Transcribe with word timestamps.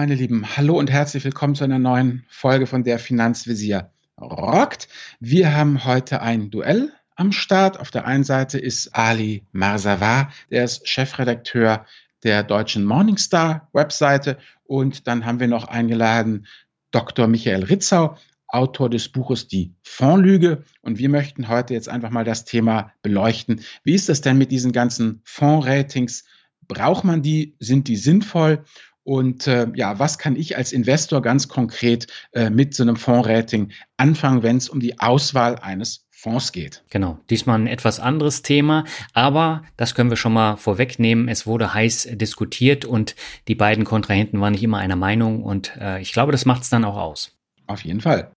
meine 0.00 0.14
Lieben, 0.14 0.56
hallo 0.56 0.78
und 0.78 0.90
herzlich 0.90 1.24
willkommen 1.24 1.54
zu 1.54 1.62
einer 1.62 1.78
neuen 1.78 2.24
Folge 2.30 2.66
von 2.66 2.84
der 2.84 2.98
Finanzvisier 2.98 3.90
rockt. 4.18 4.88
Wir 5.20 5.54
haben 5.54 5.84
heute 5.84 6.22
ein 6.22 6.50
Duell 6.50 6.90
am 7.16 7.32
Start. 7.32 7.78
Auf 7.78 7.90
der 7.90 8.06
einen 8.06 8.24
Seite 8.24 8.58
ist 8.58 8.96
Ali 8.96 9.44
Marzavar, 9.52 10.32
der 10.50 10.64
ist 10.64 10.88
Chefredakteur 10.88 11.84
der 12.24 12.42
deutschen 12.42 12.86
Morningstar 12.86 13.68
Webseite 13.74 14.38
und 14.64 15.06
dann 15.06 15.26
haben 15.26 15.38
wir 15.38 15.48
noch 15.48 15.68
eingeladen 15.68 16.46
Dr. 16.92 17.26
Michael 17.26 17.64
Ritzau, 17.64 18.16
Autor 18.48 18.88
des 18.88 19.10
Buches 19.10 19.48
Die 19.48 19.74
Fondslüge. 19.82 20.64
Und 20.80 20.96
wir 20.96 21.10
möchten 21.10 21.48
heute 21.48 21.74
jetzt 21.74 21.90
einfach 21.90 22.08
mal 22.08 22.24
das 22.24 22.46
Thema 22.46 22.90
beleuchten. 23.02 23.60
Wie 23.84 23.94
ist 23.94 24.08
das 24.08 24.22
denn 24.22 24.38
mit 24.38 24.50
diesen 24.50 24.72
ganzen 24.72 25.20
Fondsratings? 25.24 26.24
Braucht 26.66 27.04
man 27.04 27.20
die? 27.20 27.54
Sind 27.58 27.86
die 27.86 27.96
sinnvoll? 27.96 28.64
Und 29.04 29.46
äh, 29.46 29.66
ja, 29.74 29.98
was 29.98 30.18
kann 30.18 30.36
ich 30.36 30.56
als 30.56 30.72
Investor 30.72 31.22
ganz 31.22 31.48
konkret 31.48 32.06
äh, 32.32 32.50
mit 32.50 32.74
so 32.74 32.82
einem 32.82 32.96
Fondsrating 32.96 33.72
anfangen, 33.96 34.42
wenn 34.42 34.56
es 34.56 34.68
um 34.68 34.80
die 34.80 35.00
Auswahl 35.00 35.56
eines 35.56 36.06
Fonds 36.10 36.52
geht. 36.52 36.84
Genau, 36.90 37.18
diesmal 37.30 37.58
ein 37.58 37.66
etwas 37.66 37.98
anderes 37.98 38.42
Thema, 38.42 38.84
aber 39.14 39.62
das 39.78 39.94
können 39.94 40.10
wir 40.10 40.18
schon 40.18 40.34
mal 40.34 40.56
vorwegnehmen. 40.56 41.28
Es 41.28 41.46
wurde 41.46 41.72
heiß 41.72 42.10
diskutiert 42.12 42.84
und 42.84 43.16
die 43.48 43.54
beiden 43.54 43.84
Kontrahenten 43.84 44.38
waren 44.38 44.52
nicht 44.52 44.62
immer 44.62 44.76
einer 44.76 44.96
Meinung 44.96 45.42
und 45.42 45.72
äh, 45.80 45.98
ich 46.02 46.12
glaube, 46.12 46.32
das 46.32 46.44
macht 46.44 46.62
es 46.62 46.68
dann 46.68 46.84
auch 46.84 46.98
aus. 46.98 47.38
Auf 47.66 47.84
jeden 47.84 48.02
Fall. 48.02 48.32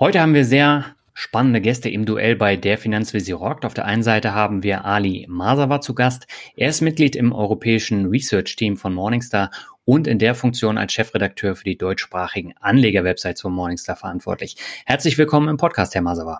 Heute 0.00 0.20
haben 0.20 0.34
wir 0.34 0.44
sehr 0.44 0.96
spannende 1.18 1.60
Gäste 1.60 1.88
im 1.88 2.06
Duell 2.06 2.36
bei 2.36 2.54
der 2.54 2.78
Finanzvisier 2.78 3.34
rockt. 3.34 3.64
Auf 3.64 3.74
der 3.74 3.86
einen 3.86 4.04
Seite 4.04 4.34
haben 4.34 4.62
wir 4.62 4.84
Ali 4.84 5.26
Masawa 5.28 5.80
zu 5.80 5.92
Gast. 5.92 6.28
Er 6.54 6.68
ist 6.68 6.80
Mitglied 6.80 7.16
im 7.16 7.32
europäischen 7.32 8.06
Research 8.06 8.54
Team 8.54 8.76
von 8.76 8.94
Morningstar 8.94 9.50
und 9.84 10.06
in 10.06 10.20
der 10.20 10.36
Funktion 10.36 10.78
als 10.78 10.92
Chefredakteur 10.92 11.56
für 11.56 11.64
die 11.64 11.76
deutschsprachigen 11.76 12.54
Anlegerwebsites 12.60 13.42
von 13.42 13.52
Morningstar 13.52 13.96
verantwortlich. 13.96 14.58
Herzlich 14.86 15.18
willkommen 15.18 15.48
im 15.48 15.56
Podcast, 15.56 15.96
Herr 15.96 16.02
Masawa. 16.02 16.38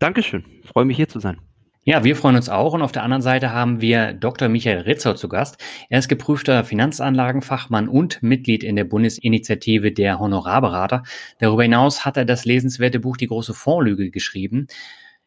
Dankeschön. 0.00 0.44
Freue 0.64 0.84
mich 0.84 0.96
hier 0.96 1.08
zu 1.08 1.20
sein. 1.20 1.38
Ja, 1.84 2.04
wir 2.04 2.16
freuen 2.16 2.36
uns 2.36 2.48
auch. 2.48 2.74
Und 2.74 2.82
auf 2.82 2.92
der 2.92 3.02
anderen 3.02 3.22
Seite 3.22 3.52
haben 3.52 3.80
wir 3.80 4.12
Dr. 4.12 4.48
Michael 4.48 4.80
Ritzer 4.80 5.16
zu 5.16 5.28
Gast. 5.28 5.62
Er 5.88 5.98
ist 5.98 6.08
geprüfter 6.08 6.64
Finanzanlagenfachmann 6.64 7.88
und 7.88 8.22
Mitglied 8.22 8.62
in 8.62 8.76
der 8.76 8.84
Bundesinitiative 8.84 9.92
der 9.92 10.18
Honorarberater. 10.18 11.02
Darüber 11.38 11.62
hinaus 11.62 12.04
hat 12.04 12.16
er 12.16 12.24
das 12.24 12.44
lesenswerte 12.44 13.00
Buch 13.00 13.16
Die 13.16 13.26
große 13.26 13.54
Fondslüge 13.54 14.10
geschrieben. 14.10 14.66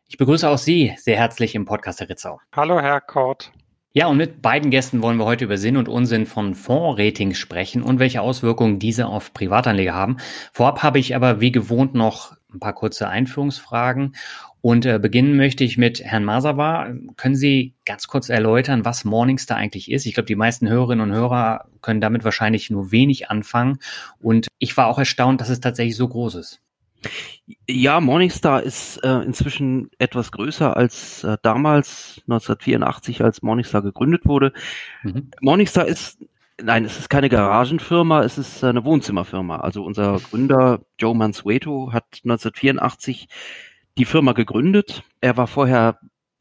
Ich 0.07 0.17
begrüße 0.17 0.47
auch 0.47 0.57
Sie 0.57 0.93
sehr 0.97 1.17
herzlich 1.17 1.55
im 1.55 1.65
Podcast, 1.65 1.99
Herr 2.01 2.09
Ritzau. 2.09 2.39
Hallo, 2.53 2.79
Herr 2.79 3.01
Kort. 3.01 3.51
Ja, 3.93 4.07
und 4.07 4.17
mit 4.17 4.41
beiden 4.41 4.71
Gästen 4.71 5.01
wollen 5.01 5.17
wir 5.17 5.25
heute 5.25 5.43
über 5.45 5.57
Sinn 5.57 5.75
und 5.75 5.89
Unsinn 5.89 6.25
von 6.25 6.55
Fondsratings 6.55 7.37
sprechen 7.37 7.81
und 7.81 7.99
welche 7.99 8.21
Auswirkungen 8.21 8.79
diese 8.79 9.07
auf 9.07 9.33
Privatanleger 9.33 9.93
haben. 9.93 10.17
Vorab 10.53 10.81
habe 10.81 10.99
ich 10.99 11.13
aber 11.13 11.41
wie 11.41 11.51
gewohnt 11.51 11.93
noch 11.93 12.37
ein 12.53 12.59
paar 12.59 12.73
kurze 12.73 13.09
Einführungsfragen 13.09 14.15
und 14.61 14.85
äh, 14.85 14.99
beginnen 14.99 15.35
möchte 15.35 15.63
ich 15.63 15.77
mit 15.77 16.03
Herrn 16.03 16.23
Masawa. 16.23 16.93
Können 17.17 17.35
Sie 17.35 17.73
ganz 17.85 18.07
kurz 18.07 18.29
erläutern, 18.29 18.85
was 18.85 19.03
Morningstar 19.05 19.57
eigentlich 19.57 19.91
ist? 19.91 20.05
Ich 20.05 20.13
glaube, 20.13 20.27
die 20.27 20.35
meisten 20.35 20.69
Hörerinnen 20.69 21.09
und 21.09 21.15
Hörer 21.15 21.65
können 21.81 21.99
damit 21.99 22.23
wahrscheinlich 22.23 22.69
nur 22.69 22.91
wenig 22.91 23.29
anfangen. 23.29 23.79
Und 24.19 24.47
ich 24.59 24.77
war 24.77 24.87
auch 24.87 24.99
erstaunt, 24.99 25.41
dass 25.41 25.49
es 25.49 25.61
tatsächlich 25.61 25.95
so 25.95 26.07
groß 26.07 26.35
ist. 26.35 26.61
Ja, 27.67 27.99
Morningstar 27.99 28.61
ist 28.61 28.97
äh, 29.03 29.21
inzwischen 29.23 29.89
etwas 29.97 30.31
größer 30.31 30.77
als 30.77 31.23
äh, 31.23 31.37
damals 31.41 32.21
1984, 32.27 33.23
als 33.23 33.41
Morningstar 33.41 33.81
gegründet 33.81 34.25
wurde. 34.25 34.53
Mhm. 35.01 35.31
Morningstar 35.41 35.87
ist 35.87 36.19
Nein, 36.63 36.85
es 36.85 36.99
ist 36.99 37.09
keine 37.09 37.29
Garagenfirma, 37.29 38.23
es 38.23 38.37
ist 38.37 38.63
eine 38.63 38.85
Wohnzimmerfirma. 38.85 39.61
Also 39.61 39.83
unser 39.83 40.19
Gründer 40.19 40.81
Joe 40.99 41.15
Mansueto 41.15 41.91
hat 41.91 42.05
1984 42.23 43.27
die 44.01 44.05
Firma 44.05 44.31
gegründet. 44.31 45.03
Er 45.21 45.37
war 45.37 45.45
vorher 45.45 45.99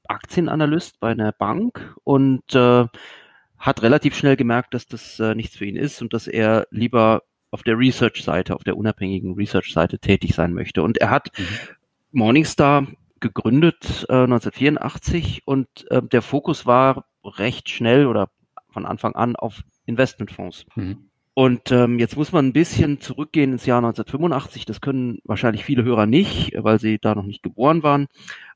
Aktienanalyst 0.09 0.99
bei 0.99 1.11
einer 1.11 1.31
Bank 1.31 1.95
und 2.05 2.55
äh, 2.55 2.87
hat 3.59 3.83
relativ 3.83 4.17
schnell 4.17 4.37
gemerkt, 4.37 4.73
dass 4.73 4.87
das 4.87 5.21
äh, 5.21 5.35
nichts 5.35 5.57
für 5.57 5.67
ihn 5.67 5.77
ist 5.77 6.01
und 6.01 6.15
dass 6.15 6.27
er 6.27 6.67
lieber 6.71 7.23
auf 7.51 7.63
der 7.63 7.79
Research-Seite, 7.79 8.55
auf 8.55 8.65
der 8.65 8.79
unabhängigen 8.79 9.35
Research-Seite 9.35 9.99
tätig 9.99 10.35
sein 10.35 10.55
möchte. 10.55 10.83
Und 10.83 10.97
er 10.97 11.11
hat 11.11 11.39
mhm. 11.39 11.45
Morningstar 12.13 12.87
gegründet 13.21 14.07
äh, 14.09 14.23
1984 14.23 15.43
und 15.45 15.69
äh, 15.91 16.01
der 16.01 16.23
Fokus 16.23 16.65
war 16.65 17.05
recht 17.23 17.69
schnell 17.69 18.07
oder 18.07 18.31
von 18.71 18.87
Anfang 18.87 19.15
an 19.15 19.37
auf 19.37 19.65
Investmentfonds. 19.85 20.65
Mhm. 20.77 21.10
Und 21.35 21.71
ähm, 21.71 21.99
jetzt 21.99 22.17
muss 22.17 22.33
man 22.33 22.47
ein 22.47 22.53
bisschen 22.53 23.01
zurückgehen 23.01 23.53
ins 23.53 23.67
Jahr 23.67 23.79
1985. 23.79 24.65
Das 24.65 24.81
können 24.81 25.21
wahrscheinlich 25.25 25.65
viele 25.65 25.85
Hörer 25.85 26.07
nicht, 26.07 26.53
weil 26.57 26.81
sie 26.81 26.99
da 26.99 27.15
noch 27.15 27.25
nicht 27.25 27.43
geboren 27.43 27.83
waren. 27.83 28.09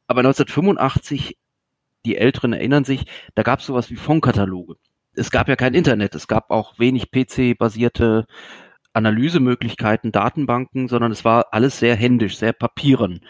Aber 0.06 0.20
1985, 0.20 1.38
die 2.04 2.16
Älteren 2.16 2.52
erinnern 2.52 2.84
sich, 2.84 3.06
da 3.34 3.42
gab 3.42 3.60
es 3.60 3.66
sowas 3.66 3.90
wie 3.90 3.96
Fondkataloge. 3.96 4.76
Es 5.14 5.30
gab 5.30 5.48
ja 5.48 5.56
kein 5.56 5.74
Internet, 5.74 6.14
es 6.14 6.26
gab 6.26 6.50
auch 6.50 6.78
wenig 6.78 7.10
PC-basierte 7.12 8.26
Analysemöglichkeiten, 8.92 10.12
Datenbanken, 10.12 10.88
sondern 10.88 11.12
es 11.12 11.24
war 11.24 11.46
alles 11.52 11.78
sehr 11.78 11.94
händisch, 11.94 12.36
sehr 12.36 12.52
papieren. 12.52 13.20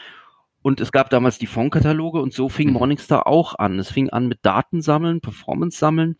Und 0.62 0.80
es 0.80 0.92
gab 0.92 1.10
damals 1.10 1.38
die 1.38 1.46
Fondkataloge 1.46 2.20
und 2.20 2.32
so 2.32 2.48
fing 2.48 2.68
mhm. 2.68 2.74
Morningstar 2.74 3.26
auch 3.26 3.54
an. 3.58 3.78
Es 3.78 3.90
fing 3.90 4.08
an 4.08 4.28
mit 4.28 4.38
Datensammeln, 4.42 5.20
Performance 5.20 5.78
sammeln 5.78 6.16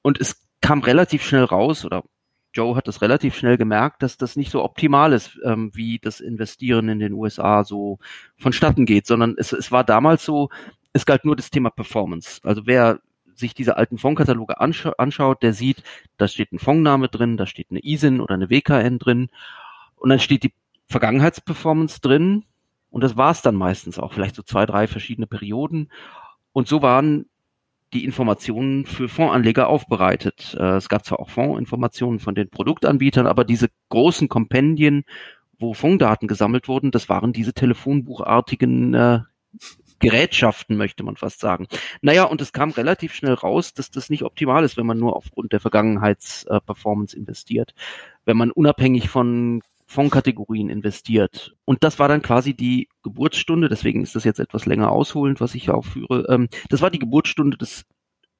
und 0.00 0.20
es 0.20 0.48
kam 0.60 0.80
relativ 0.80 1.22
schnell 1.22 1.44
raus 1.44 1.84
oder 1.84 2.02
Joe 2.54 2.76
hat 2.76 2.88
das 2.88 3.02
relativ 3.02 3.36
schnell 3.36 3.56
gemerkt, 3.56 4.02
dass 4.02 4.16
das 4.16 4.36
nicht 4.36 4.50
so 4.50 4.64
optimal 4.64 5.12
ist, 5.12 5.38
ähm, 5.44 5.70
wie 5.74 5.98
das 5.98 6.20
Investieren 6.20 6.88
in 6.88 6.98
den 6.98 7.12
USA 7.12 7.64
so 7.64 7.98
vonstatten 8.36 8.86
geht, 8.86 9.06
sondern 9.06 9.34
es, 9.38 9.52
es 9.52 9.70
war 9.70 9.84
damals 9.84 10.24
so, 10.24 10.48
es 10.92 11.06
galt 11.06 11.24
nur 11.24 11.36
das 11.36 11.50
Thema 11.50 11.70
Performance. 11.70 12.40
Also 12.44 12.66
wer 12.66 13.00
sich 13.34 13.54
diese 13.54 13.76
alten 13.76 13.98
Fondkataloge 13.98 14.60
anscha 14.60 14.94
anschaut, 14.98 15.42
der 15.42 15.52
sieht, 15.52 15.82
da 16.16 16.26
steht 16.26 16.52
ein 16.52 16.58
Fondsname 16.58 17.08
drin, 17.08 17.36
da 17.36 17.46
steht 17.46 17.68
eine 17.70 17.84
ISIN 17.84 18.20
oder 18.20 18.34
eine 18.34 18.50
WKN 18.50 18.98
drin 18.98 19.28
und 19.96 20.10
dann 20.10 20.18
steht 20.18 20.42
die 20.42 20.52
Vergangenheitsperformance 20.86 22.00
drin 22.00 22.44
und 22.90 23.04
das 23.04 23.16
war 23.16 23.30
es 23.30 23.42
dann 23.42 23.54
meistens 23.54 23.98
auch, 23.98 24.12
vielleicht 24.12 24.34
so 24.34 24.42
zwei, 24.42 24.66
drei 24.66 24.86
verschiedene 24.86 25.26
Perioden. 25.26 25.90
Und 26.52 26.68
so 26.68 26.82
waren 26.82 27.26
die 27.92 28.04
Informationen 28.04 28.84
für 28.84 29.08
Fondsanleger 29.08 29.68
aufbereitet. 29.68 30.56
Äh, 30.58 30.76
es 30.76 30.88
gab 30.88 31.04
zwar 31.04 31.20
auch 31.20 31.30
Fondinformationen 31.30 32.20
von 32.20 32.34
den 32.34 32.50
Produktanbietern, 32.50 33.26
aber 33.26 33.44
diese 33.44 33.68
großen 33.88 34.28
Kompendien, 34.28 35.04
wo 35.58 35.74
Fonddaten 35.74 36.28
gesammelt 36.28 36.68
wurden, 36.68 36.90
das 36.90 37.08
waren 37.08 37.32
diese 37.32 37.52
telefonbuchartigen 37.52 38.94
äh, 38.94 39.20
Gerätschaften, 40.00 40.76
möchte 40.76 41.02
man 41.02 41.16
fast 41.16 41.40
sagen. 41.40 41.66
Naja, 42.02 42.24
und 42.24 42.40
es 42.40 42.52
kam 42.52 42.70
relativ 42.70 43.14
schnell 43.14 43.34
raus, 43.34 43.74
dass 43.74 43.90
das 43.90 44.10
nicht 44.10 44.22
optimal 44.22 44.64
ist, 44.64 44.76
wenn 44.76 44.86
man 44.86 44.98
nur 44.98 45.16
aufgrund 45.16 45.52
der 45.52 45.60
Vergangenheitsperformance 45.60 47.16
äh, 47.16 47.20
investiert. 47.20 47.74
Wenn 48.24 48.36
man 48.36 48.52
unabhängig 48.52 49.08
von 49.08 49.62
Fondkategorien 49.90 50.68
investiert. 50.68 51.56
Und 51.64 51.82
das 51.82 51.98
war 51.98 52.08
dann 52.08 52.20
quasi 52.20 52.52
die 52.52 52.88
Geburtsstunde, 53.02 53.70
deswegen 53.70 54.02
ist 54.02 54.14
das 54.14 54.24
jetzt 54.24 54.38
etwas 54.38 54.66
länger 54.66 54.92
ausholend, 54.92 55.40
was 55.40 55.54
ich 55.54 55.70
aufführe. 55.70 56.26
Ähm, 56.28 56.48
das 56.68 56.82
war 56.82 56.90
die 56.90 56.98
Geburtsstunde 56.98 57.56
des 57.56 57.86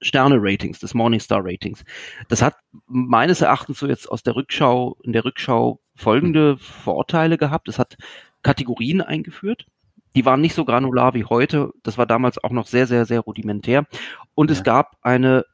Sterne-Ratings, 0.02 0.78
des 0.78 0.92
Morningstar-Ratings. 0.92 1.84
Das 2.28 2.42
hat 2.42 2.54
meines 2.86 3.40
Erachtens 3.40 3.78
so 3.78 3.86
jetzt 3.86 4.10
aus 4.10 4.22
der 4.22 4.36
Rückschau, 4.36 4.98
in 5.02 5.14
der 5.14 5.24
Rückschau 5.24 5.80
folgende 5.96 6.58
Vorteile 6.58 7.38
gehabt. 7.38 7.68
Es 7.68 7.78
hat 7.78 7.96
Kategorien 8.42 9.00
eingeführt. 9.00 9.64
Die 10.14 10.26
waren 10.26 10.42
nicht 10.42 10.54
so 10.54 10.66
granular 10.66 11.14
wie 11.14 11.24
heute. 11.24 11.72
Das 11.82 11.96
war 11.96 12.04
damals 12.04 12.44
auch 12.44 12.50
noch 12.50 12.66
sehr, 12.66 12.86
sehr, 12.86 13.06
sehr 13.06 13.20
rudimentär. 13.20 13.86
Und 14.34 14.50
ja. 14.50 14.56
es 14.56 14.64
gab 14.64 14.98
eine 15.00 15.46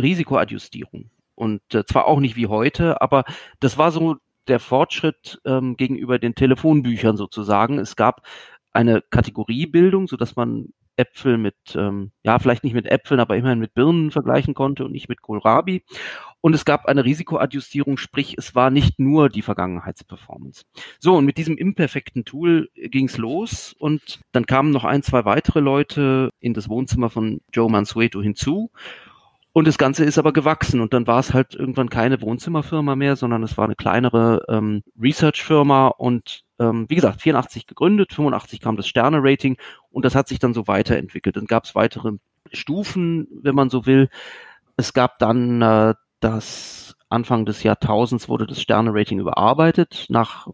Risikoadjustierung. 0.00 1.10
Und 1.34 1.60
äh, 1.74 1.84
zwar 1.84 2.06
auch 2.06 2.20
nicht 2.20 2.36
wie 2.36 2.46
heute, 2.46 3.02
aber 3.02 3.24
das 3.60 3.76
war 3.76 3.92
so 3.92 4.16
der 4.48 4.60
Fortschritt 4.60 5.40
ähm, 5.44 5.76
gegenüber 5.76 6.18
den 6.18 6.34
Telefonbüchern 6.34 7.16
sozusagen. 7.16 7.78
Es 7.78 7.96
gab 7.96 8.26
eine 8.72 9.02
Kategoriebildung, 9.02 10.06
so 10.06 10.16
dass 10.16 10.36
man 10.36 10.68
Äpfel 10.96 11.36
mit, 11.36 11.56
ähm, 11.74 12.10
ja, 12.22 12.38
vielleicht 12.38 12.64
nicht 12.64 12.72
mit 12.72 12.86
Äpfeln, 12.86 13.20
aber 13.20 13.36
immerhin 13.36 13.58
mit 13.58 13.74
Birnen 13.74 14.10
vergleichen 14.10 14.54
konnte 14.54 14.84
und 14.84 14.92
nicht 14.92 15.08
mit 15.08 15.20
Kohlrabi. 15.20 15.84
Und 16.40 16.54
es 16.54 16.64
gab 16.64 16.86
eine 16.86 17.04
Risikoadjustierung, 17.04 17.98
sprich, 17.98 18.36
es 18.38 18.54
war 18.54 18.70
nicht 18.70 18.98
nur 18.98 19.28
die 19.28 19.42
Vergangenheitsperformance. 19.42 20.64
So, 20.98 21.16
und 21.16 21.24
mit 21.24 21.38
diesem 21.38 21.58
imperfekten 21.58 22.24
Tool 22.24 22.70
ging's 22.74 23.18
los 23.18 23.74
und 23.78 24.20
dann 24.32 24.46
kamen 24.46 24.70
noch 24.70 24.84
ein, 24.84 25.02
zwei 25.02 25.24
weitere 25.24 25.60
Leute 25.60 26.30
in 26.40 26.54
das 26.54 26.68
Wohnzimmer 26.68 27.10
von 27.10 27.40
Joe 27.52 27.70
Mansueto 27.70 28.22
hinzu 28.22 28.70
und 29.56 29.66
das 29.66 29.78
Ganze 29.78 30.04
ist 30.04 30.18
aber 30.18 30.34
gewachsen 30.34 30.82
und 30.82 30.92
dann 30.92 31.06
war 31.06 31.18
es 31.18 31.32
halt 31.32 31.54
irgendwann 31.54 31.88
keine 31.88 32.20
Wohnzimmerfirma 32.20 32.94
mehr, 32.94 33.16
sondern 33.16 33.42
es 33.42 33.56
war 33.56 33.64
eine 33.64 33.74
kleinere 33.74 34.44
ähm, 34.50 34.82
Research-Firma 35.00 35.86
und 35.86 36.42
ähm, 36.58 36.84
wie 36.90 36.94
gesagt, 36.94 37.22
84 37.22 37.66
gegründet, 37.66 38.12
85 38.12 38.60
kam 38.60 38.76
das 38.76 38.86
Sterne-Rating 38.86 39.56
und 39.90 40.04
das 40.04 40.14
hat 40.14 40.28
sich 40.28 40.40
dann 40.40 40.52
so 40.52 40.68
weiterentwickelt. 40.68 41.36
Dann 41.36 41.46
gab 41.46 41.64
es 41.64 41.74
weitere 41.74 42.18
Stufen, 42.52 43.28
wenn 43.30 43.54
man 43.54 43.70
so 43.70 43.86
will. 43.86 44.10
Es 44.76 44.92
gab 44.92 45.18
dann 45.20 45.62
äh, 45.62 45.94
dass 46.20 46.94
Anfang 47.08 47.46
des 47.46 47.62
Jahrtausends 47.62 48.28
wurde 48.28 48.46
das 48.46 48.60
Sterne-Rating 48.60 49.20
überarbeitet, 49.20 50.04
nach 50.10 50.48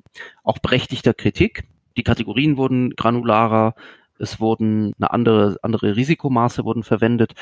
auch 0.44 0.60
berechtigter 0.60 1.12
Kritik. 1.12 1.64
Die 1.96 2.04
Kategorien 2.04 2.56
wurden 2.56 2.90
granularer, 2.90 3.74
es 4.20 4.38
wurden 4.38 4.92
eine 4.96 5.10
andere, 5.10 5.56
andere 5.62 5.96
Risikomaße 5.96 6.64
wurden 6.64 6.84
verwendet 6.84 7.34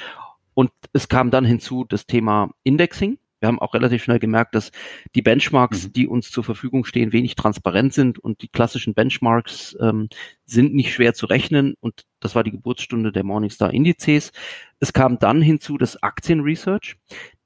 und 0.55 0.71
es 0.93 1.09
kam 1.09 1.31
dann 1.31 1.45
hinzu 1.45 1.85
das 1.89 2.07
Thema 2.07 2.51
Indexing. 2.63 3.19
Wir 3.41 3.49
haben 3.49 3.59
auch 3.59 3.73
relativ 3.73 4.05
schnell 4.05 4.19
gemerkt, 4.19 4.55
dass 4.55 4.71
die 5.15 5.23
Benchmarks, 5.23 5.89
mhm. 5.89 5.93
die 5.95 6.07
uns 6.07 6.31
zur 6.31 6.45
Verfügung 6.45 6.85
stehen, 6.85 7.13
wenig 7.13 7.37
transparent 7.37 7.95
sind 7.95 8.19
und 8.19 8.43
die 8.43 8.49
klassischen 8.49 8.93
Benchmarks 8.93 9.77
ähm, 9.81 10.09
sind 10.45 10.75
nicht 10.75 10.93
schwer 10.93 11.15
zu 11.15 11.27
rechnen 11.27 11.75
und 11.81 12.05
das 12.21 12.35
war 12.35 12.45
die 12.45 12.51
Geburtsstunde 12.51 13.13
der 13.13 13.25
Morningstar 13.25 13.73
Indizes. 13.73 14.33
Es 14.79 14.93
kam 14.93 15.19
dann 15.19 15.41
hinzu 15.41 15.79
das 15.79 16.03
Aktienresearch. 16.03 16.97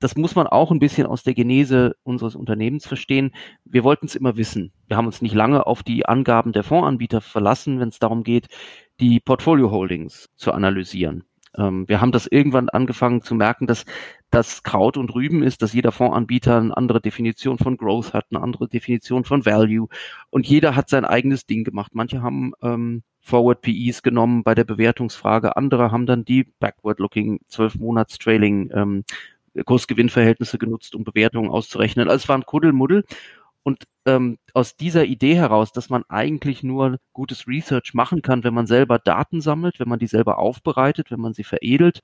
Das 0.00 0.16
muss 0.16 0.34
man 0.34 0.48
auch 0.48 0.72
ein 0.72 0.80
bisschen 0.80 1.06
aus 1.06 1.22
der 1.22 1.34
Genese 1.34 1.94
unseres 2.02 2.34
Unternehmens 2.34 2.86
verstehen. 2.86 3.32
Wir 3.64 3.84
wollten 3.84 4.06
es 4.06 4.16
immer 4.16 4.36
wissen. 4.36 4.72
Wir 4.88 4.96
haben 4.96 5.06
uns 5.06 5.22
nicht 5.22 5.34
lange 5.34 5.66
auf 5.66 5.84
die 5.84 6.06
Angaben 6.06 6.52
der 6.52 6.64
Fondsanbieter 6.64 7.20
verlassen, 7.20 7.78
wenn 7.78 7.88
es 7.88 8.00
darum 8.00 8.24
geht, 8.24 8.48
die 9.00 9.20
Portfolio 9.20 9.70
Holdings 9.70 10.28
zu 10.34 10.52
analysieren. 10.52 11.24
Ähm, 11.56 11.88
wir 11.88 12.00
haben 12.00 12.12
das 12.12 12.26
irgendwann 12.26 12.68
angefangen 12.68 13.22
zu 13.22 13.34
merken, 13.34 13.66
dass 13.66 13.84
das 14.30 14.62
Kraut 14.62 14.96
und 14.96 15.14
Rüben 15.14 15.42
ist, 15.42 15.62
dass 15.62 15.72
jeder 15.72 15.92
Fondsanbieter 15.92 16.58
eine 16.58 16.76
andere 16.76 17.00
Definition 17.00 17.58
von 17.58 17.76
Growth 17.76 18.12
hat, 18.12 18.26
eine 18.30 18.42
andere 18.42 18.68
Definition 18.68 19.24
von 19.24 19.46
Value 19.46 19.88
und 20.30 20.46
jeder 20.46 20.76
hat 20.76 20.88
sein 20.88 21.04
eigenes 21.04 21.46
Ding 21.46 21.64
gemacht. 21.64 21.92
Manche 21.94 22.22
haben 22.22 22.52
ähm, 22.62 23.02
Forward 23.20 23.62
PEs 23.62 24.02
genommen 24.02 24.42
bei 24.42 24.54
der 24.54 24.64
Bewertungsfrage, 24.64 25.56
andere 25.56 25.92
haben 25.92 26.06
dann 26.06 26.24
die 26.24 26.44
Backward-Looking 26.60 27.40
12 27.48 27.76
Monats 27.76 28.18
Trailing 28.18 28.70
ähm, 28.74 29.04
Kursgewinnverhältnisse 29.64 30.58
genutzt, 30.58 30.94
um 30.94 31.04
Bewertungen 31.04 31.50
auszurechnen. 31.50 32.08
Also 32.08 32.24
es 32.24 32.28
war 32.28 32.36
ein 32.36 32.44
Kuddelmuddel 32.44 33.04
und 33.64 33.84
ähm, 34.06 34.38
aus 34.52 34.76
dieser 34.76 35.06
Idee 35.06 35.34
heraus, 35.36 35.72
dass 35.72 35.90
man 35.90 36.04
eigentlich 36.08 36.62
nur 36.62 36.98
gutes 37.12 37.48
Research 37.48 37.94
machen 37.94 38.22
kann, 38.22 38.44
wenn 38.44 38.54
man 38.54 38.66
selber 38.66 38.98
Daten 38.98 39.40
sammelt, 39.40 39.80
wenn 39.80 39.88
man 39.88 39.98
die 39.98 40.06
selber 40.06 40.38
aufbereitet, 40.38 41.10
wenn 41.10 41.20
man 41.20 41.32
sie 41.32 41.44
veredelt, 41.44 42.00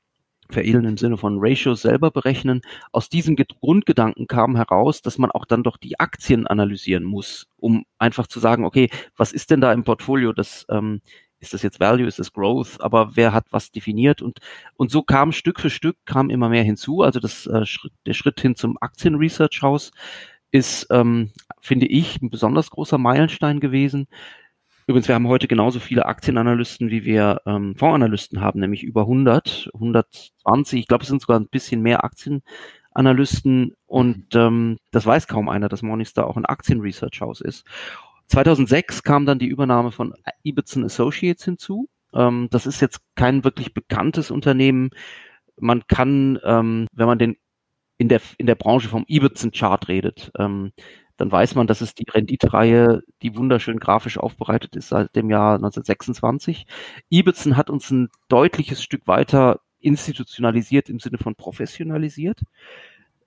veredeln 0.48 0.86
im 0.86 0.96
Sinne 0.96 1.18
von 1.18 1.36
Ratios 1.38 1.82
selber 1.82 2.10
berechnen. 2.10 2.62
Aus 2.92 3.10
diesem 3.10 3.36
Grundgedanken 3.36 4.26
kam 4.26 4.56
heraus, 4.56 5.02
dass 5.02 5.18
man 5.18 5.30
auch 5.30 5.44
dann 5.44 5.62
doch 5.62 5.76
die 5.76 6.00
Aktien 6.00 6.46
analysieren 6.46 7.04
muss, 7.04 7.46
um 7.58 7.84
einfach 7.98 8.26
zu 8.26 8.40
sagen, 8.40 8.64
okay, 8.64 8.88
was 9.16 9.32
ist 9.32 9.50
denn 9.50 9.60
da 9.60 9.72
im 9.72 9.84
Portfolio, 9.84 10.32
das 10.32 10.64
ähm, 10.70 11.02
ist 11.40 11.54
das 11.54 11.62
jetzt 11.62 11.80
Value, 11.80 12.06
ist 12.06 12.18
das 12.18 12.32
Growth, 12.32 12.80
aber 12.80 13.16
wer 13.16 13.32
hat 13.32 13.46
was 13.50 13.70
definiert 13.70 14.22
und 14.22 14.40
und 14.76 14.90
so 14.90 15.02
kam 15.02 15.32
Stück 15.32 15.60
für 15.60 15.70
Stück 15.70 15.96
kam 16.04 16.30
immer 16.30 16.48
mehr 16.48 16.64
hinzu. 16.64 17.02
Also 17.02 17.20
das 17.20 17.46
äh, 17.46 17.64
Schritt, 17.66 17.92
der 18.06 18.14
Schritt 18.14 18.40
hin 18.40 18.56
zum 18.56 18.76
Aktien-Research 18.80 19.62
House 19.62 19.90
ist, 20.50 20.86
ähm, 20.90 21.30
finde 21.60 21.86
ich, 21.86 22.20
ein 22.20 22.30
besonders 22.30 22.70
großer 22.70 22.98
Meilenstein 22.98 23.60
gewesen. 23.60 24.08
Übrigens, 24.86 25.08
wir 25.08 25.14
haben 25.14 25.28
heute 25.28 25.46
genauso 25.46 25.78
viele 25.78 26.06
Aktienanalysten, 26.06 26.90
wie 26.90 27.04
wir 27.04 27.42
ähm, 27.46 27.76
Fondsanalysten 27.76 28.40
haben, 28.40 28.58
nämlich 28.58 28.82
über 28.82 29.02
100, 29.02 29.70
120. 29.74 30.80
Ich 30.80 30.88
glaube, 30.88 31.02
es 31.02 31.08
sind 31.08 31.20
sogar 31.20 31.38
ein 31.38 31.48
bisschen 31.48 31.80
mehr 31.80 32.02
Aktienanalysten 32.02 33.74
und 33.86 34.34
ähm, 34.34 34.78
das 34.90 35.06
weiß 35.06 35.28
kaum 35.28 35.48
einer, 35.48 35.68
dass 35.68 35.82
Morningstar 35.82 36.26
auch 36.26 36.36
ein 36.36 36.44
Aktienresearch-Haus 36.44 37.40
ist. 37.40 37.64
2006 38.26 39.02
kam 39.04 39.26
dann 39.26 39.38
die 39.38 39.46
Übernahme 39.46 39.92
von 39.92 40.14
Ibbotson 40.42 40.84
Associates 40.84 41.44
hinzu. 41.44 41.88
Ähm, 42.12 42.48
das 42.50 42.66
ist 42.66 42.80
jetzt 42.80 43.00
kein 43.14 43.44
wirklich 43.44 43.74
bekanntes 43.74 44.30
Unternehmen. 44.30 44.90
Man 45.56 45.86
kann, 45.86 46.38
ähm, 46.44 46.88
wenn 46.92 47.06
man 47.06 47.18
den 47.18 47.36
in 48.00 48.08
der, 48.08 48.22
in 48.38 48.46
der 48.46 48.54
Branche 48.54 48.88
vom 48.88 49.04
Ibbotson-Chart 49.06 49.86
redet, 49.88 50.32
ähm, 50.38 50.72
dann 51.18 51.30
weiß 51.30 51.54
man, 51.54 51.66
dass 51.66 51.82
es 51.82 51.94
die 51.94 52.06
Renditreihe, 52.10 53.02
die 53.20 53.36
wunderschön 53.36 53.78
grafisch 53.78 54.16
aufbereitet 54.16 54.74
ist 54.74 54.88
seit 54.88 55.14
dem 55.14 55.28
Jahr 55.28 55.56
1926. 55.56 56.66
Ibbotson 57.10 57.58
hat 57.58 57.68
uns 57.68 57.90
ein 57.90 58.08
deutliches 58.28 58.82
Stück 58.82 59.06
weiter 59.06 59.60
institutionalisiert 59.80 60.88
im 60.88 60.98
Sinne 60.98 61.18
von 61.18 61.34
professionalisiert. 61.34 62.40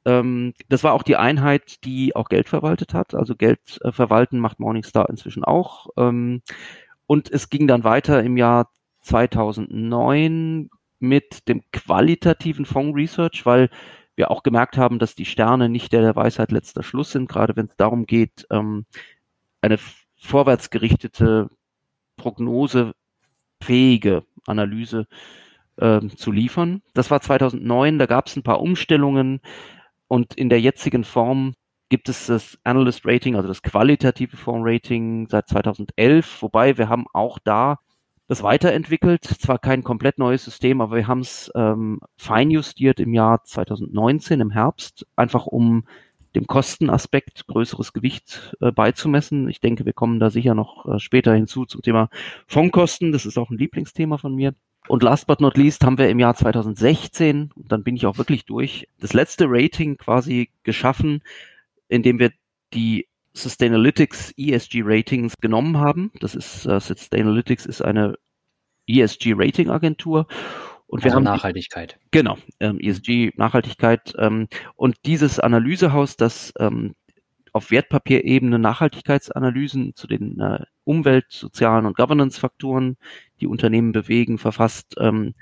Ähm, 0.06 0.56
das 0.70 0.84
war 0.84 0.94
auch 0.94 1.04
die 1.04 1.18
Einheit, 1.18 1.86
die 1.86 2.16
auch 2.16 2.28
Geld 2.28 2.50
verwaltet 2.50 2.96
hat. 2.96 3.14
Also 3.14 3.36
Geld 3.36 3.80
äh, 3.84 3.92
verwalten 3.92 4.40
macht 4.40 4.60
Morningstar 4.60 5.08
inzwischen 5.08 5.44
auch. 5.44 5.90
Ähm, 5.98 6.42
und 7.06 7.30
es 7.30 7.52
ging 7.52 7.68
dann 7.68 7.84
weiter 7.84 8.24
im 8.24 8.38
Jahr 8.38 8.72
2009 9.02 10.72
mit 10.98 11.48
dem 11.48 11.62
qualitativen 11.72 12.66
Fonds 12.66 12.98
Research, 12.98 13.46
weil 13.46 13.70
wir 14.16 14.32
auch 14.32 14.44
gemerkt 14.44 14.78
haben, 14.78 15.00
dass 15.00 15.16
die 15.16 15.26
Sterne 15.26 15.70
nicht 15.70 15.92
der, 15.92 16.16
Weisheit 16.16 16.52
letzter 16.52 16.84
Schluss 16.84 17.12
sind, 17.12 17.30
gerade 17.30 17.56
wenn 17.56 17.68
es 17.68 17.76
darum 17.78 18.06
geht, 18.06 18.46
ähm, 18.52 18.86
eine 19.62 19.78
vorwärtsgerichtete, 20.18 21.50
prognosefähige 22.18 24.24
Analyse 24.46 25.08
ähm, 25.80 26.16
zu 26.16 26.32
liefern. 26.32 26.82
Das 26.94 27.12
war 27.12 27.22
2009, 27.22 27.98
da 27.98 28.06
gab 28.06 28.28
es 28.28 28.36
ein 28.36 28.44
paar 28.44 28.62
Umstellungen 28.62 29.42
und 30.08 30.36
in 30.36 30.50
der 30.50 30.62
jetzigen 30.62 31.04
Form 31.04 31.56
gibt 31.90 32.10
es 32.10 32.28
das 32.28 32.58
Analyst 32.64 33.06
Rating, 33.06 33.36
also 33.36 33.48
das 33.48 33.62
qualitative 33.62 34.38
Fonds 34.38 34.68
Rating 34.68 35.28
seit 35.30 35.48
2011, 35.48 36.42
wobei 36.42 36.78
wir 36.78 36.90
haben 36.90 37.06
auch 37.14 37.40
da 37.40 37.80
das 38.34 38.42
weiterentwickelt. 38.42 39.24
Zwar 39.24 39.60
kein 39.60 39.84
komplett 39.84 40.18
neues 40.18 40.44
System, 40.44 40.82
aber 40.82 40.96
wir 40.96 41.08
haben 41.08 41.20
es 41.20 41.52
ähm, 41.54 42.00
feinjustiert 42.18 43.00
im 43.00 43.14
Jahr 43.14 43.44
2019 43.44 44.42
im 44.42 44.50
Herbst, 44.50 45.06
einfach 45.16 45.46
um 45.46 45.86
dem 46.34 46.48
Kostenaspekt 46.48 47.46
größeres 47.46 47.94
Gewicht 47.94 48.56
äh, 48.60 48.72
beizumessen. 48.72 49.48
Ich 49.50 49.62
denke, 49.62 49.86
wir 49.86 49.94
kommen 49.94 50.20
da 50.20 50.32
sicher 50.32 50.56
noch 50.56 50.88
äh, 50.88 51.00
später 51.00 51.36
hinzu 51.36 51.66
zum 51.66 51.84
Thema 51.84 52.10
Fondkosten. 52.48 53.12
Das 53.12 53.28
ist 53.28 53.38
auch 53.38 53.52
ein 53.52 53.58
Lieblingsthema 53.60 54.18
von 54.18 54.34
mir. 54.34 54.56
Und 54.88 55.04
last 55.04 55.28
but 55.28 55.40
not 55.40 55.56
least 55.56 55.84
haben 55.86 56.00
wir 56.00 56.10
im 56.10 56.18
Jahr 56.18 56.34
2016, 56.34 57.52
und 57.56 57.72
dann 57.72 57.84
bin 57.84 57.96
ich 57.96 58.08
auch 58.08 58.18
wirklich 58.18 58.46
durch, 58.46 58.90
das 59.00 59.14
letzte 59.14 59.46
Rating 59.48 59.96
quasi 59.98 60.50
geschaffen, 60.64 61.22
indem 61.88 62.18
wir 62.18 62.32
die 62.74 63.06
Sustainalytics 63.34 64.34
ESG 64.38 64.82
Ratings 64.84 65.38
genommen 65.38 65.78
haben. 65.78 66.12
Das 66.20 66.36
ist 66.36 66.66
uh, 66.68 66.80
Sustainalytics 66.80 67.66
ist 67.66 67.82
eine 67.82 68.18
ESG 68.88 69.34
Rating 69.36 69.70
Agentur 69.70 70.28
und 70.88 71.04
wir 71.04 71.12
also 71.12 71.18
haben 71.18 71.24
Nachhaltigkeit. 71.24 71.98
Genau, 72.12 72.38
ähm, 72.60 72.80
ESG 72.80 73.32
Nachhaltigkeit 73.36 74.14
ähm, 74.20 74.48
und 74.76 74.96
dieses 75.06 75.40
Analysehaus, 75.40 76.18
das 76.18 76.54
ähm, 76.60 76.94
auf 77.52 77.72
Wertpapierebene 77.72 78.60
Nachhaltigkeitsanalysen 78.60 79.96
zu 79.96 80.08
den 80.08 80.40
äh, 80.40 80.60
Umwelt-, 80.84 81.32
sozialen 81.32 81.86
und 81.86 81.96
Governance-Faktoren, 81.96 82.98
die 83.40 83.48
Unternehmen 83.48 83.92
bewegen, 83.92 84.38
verfasst, 84.38 84.96
ähm, 85.00 85.36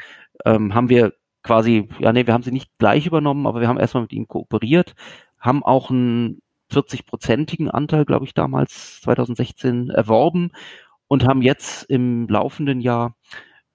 ähm, 0.45 0.73
haben 0.73 0.89
wir 0.89 1.13
quasi, 1.43 1.89
ja, 1.99 2.13
nee, 2.13 2.27
wir 2.27 2.33
haben 2.33 2.43
sie 2.43 2.51
nicht 2.51 2.69
gleich 2.77 3.05
übernommen, 3.05 3.47
aber 3.47 3.61
wir 3.61 3.67
haben 3.67 3.79
erstmal 3.79 4.03
mit 4.03 4.13
ihnen 4.13 4.27
kooperiert, 4.27 4.93
haben 5.39 5.63
auch 5.63 5.89
ein 5.89 6.41
40-prozentigen 6.71 7.69
Anteil, 7.69 8.05
glaube 8.05 8.25
ich, 8.25 8.33
damals 8.33 9.01
2016 9.01 9.89
erworben 9.89 10.51
und 11.11 11.27
haben 11.27 11.41
jetzt 11.41 11.83
im 11.89 12.25
laufenden 12.29 12.79
Jahr 12.79 13.17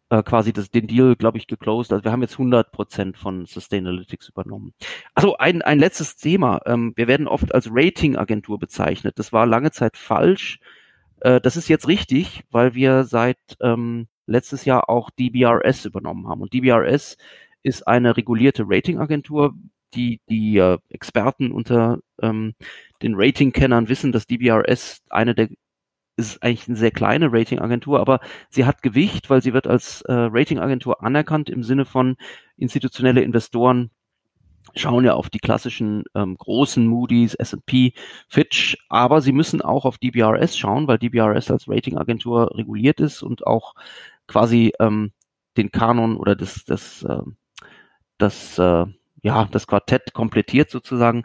äh, 0.08 0.22
quasi 0.22 0.54
das, 0.54 0.70
den 0.70 0.86
Deal, 0.86 1.16
glaube 1.16 1.36
ich, 1.36 1.46
geclosed. 1.46 1.92
Also 1.92 2.02
wir 2.02 2.10
haben 2.10 2.22
jetzt 2.22 2.32
100 2.32 2.72
Prozent 2.72 3.18
von 3.18 3.44
Sustainalytics 3.44 4.30
übernommen. 4.30 4.72
Also 5.14 5.36
ein, 5.36 5.60
ein 5.60 5.78
letztes 5.78 6.16
Thema. 6.16 6.62
Ähm, 6.64 6.94
wir 6.96 7.08
werden 7.08 7.28
oft 7.28 7.54
als 7.54 7.68
Ratingagentur 7.70 8.58
bezeichnet. 8.58 9.18
Das 9.18 9.34
war 9.34 9.44
lange 9.44 9.70
Zeit 9.70 9.98
falsch. 9.98 10.60
Äh, 11.20 11.42
das 11.42 11.58
ist 11.58 11.68
jetzt 11.68 11.88
richtig, 11.88 12.42
weil 12.50 12.74
wir 12.74 13.04
seit 13.04 13.36
ähm, 13.60 14.08
letztes 14.24 14.64
Jahr 14.64 14.88
auch 14.88 15.10
DBRS 15.10 15.84
übernommen 15.84 16.28
haben. 16.28 16.40
Und 16.40 16.54
DBRS 16.54 17.18
ist 17.62 17.86
eine 17.86 18.16
regulierte 18.16 18.64
Ratingagentur 18.66 19.52
die, 19.92 20.22
die 20.30 20.56
äh, 20.56 20.78
Experten 20.88 21.52
unter 21.52 21.98
ähm, 22.22 22.54
den 23.02 23.12
Rating-Kennern 23.14 23.90
wissen, 23.90 24.10
dass 24.10 24.26
DBRS 24.26 25.02
eine 25.10 25.34
der 25.34 25.48
ist 26.16 26.42
eigentlich 26.42 26.68
eine 26.68 26.76
sehr 26.76 26.90
kleine 26.90 27.32
Ratingagentur, 27.32 28.00
aber 28.00 28.20
sie 28.48 28.64
hat 28.64 28.82
Gewicht, 28.82 29.28
weil 29.30 29.42
sie 29.42 29.52
wird 29.52 29.66
als 29.66 30.02
äh, 30.02 30.12
Ratingagentur 30.12 31.02
anerkannt 31.02 31.50
im 31.50 31.62
Sinne 31.62 31.84
von 31.84 32.16
institutionelle 32.56 33.22
Investoren 33.22 33.90
schauen 34.74 35.04
ja 35.04 35.14
auf 35.14 35.30
die 35.30 35.38
klassischen 35.38 36.04
ähm, 36.14 36.36
großen 36.36 36.86
Moody's, 36.86 37.34
S&P, 37.34 37.92
Fitch, 38.28 38.76
aber 38.88 39.20
sie 39.20 39.32
müssen 39.32 39.62
auch 39.62 39.84
auf 39.84 39.98
DBRS 39.98 40.56
schauen, 40.56 40.88
weil 40.88 40.98
DBRS 40.98 41.50
als 41.50 41.68
Ratingagentur 41.68 42.56
reguliert 42.56 43.00
ist 43.00 43.22
und 43.22 43.46
auch 43.46 43.74
quasi 44.26 44.72
ähm, 44.80 45.12
den 45.56 45.70
Kanon 45.70 46.16
oder 46.16 46.36
das 46.36 46.64
das 46.64 47.02
äh, 47.04 47.22
das 48.18 48.58
äh, 48.58 48.86
ja, 49.22 49.44
das 49.50 49.66
Quartett 49.66 50.12
komplettiert 50.12 50.70
sozusagen. 50.70 51.24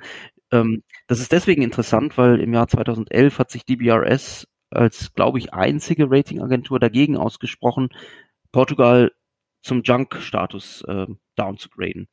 Ähm, 0.51 0.83
das 1.07 1.19
ist 1.19 1.31
deswegen 1.31 1.61
interessant, 1.61 2.17
weil 2.17 2.39
im 2.39 2.53
Jahr 2.53 2.67
2011 2.67 3.39
hat 3.39 3.51
sich 3.51 3.65
DBRS 3.65 4.47
als, 4.71 5.13
glaube 5.13 5.39
ich, 5.39 5.53
einzige 5.53 6.09
Ratingagentur 6.09 6.79
dagegen 6.79 7.17
ausgesprochen, 7.17 7.89
Portugal 8.51 9.11
zum 9.61 9.83
Junk-Status 9.83 10.83
äh, 10.87 11.07
downzugraden. 11.35 12.07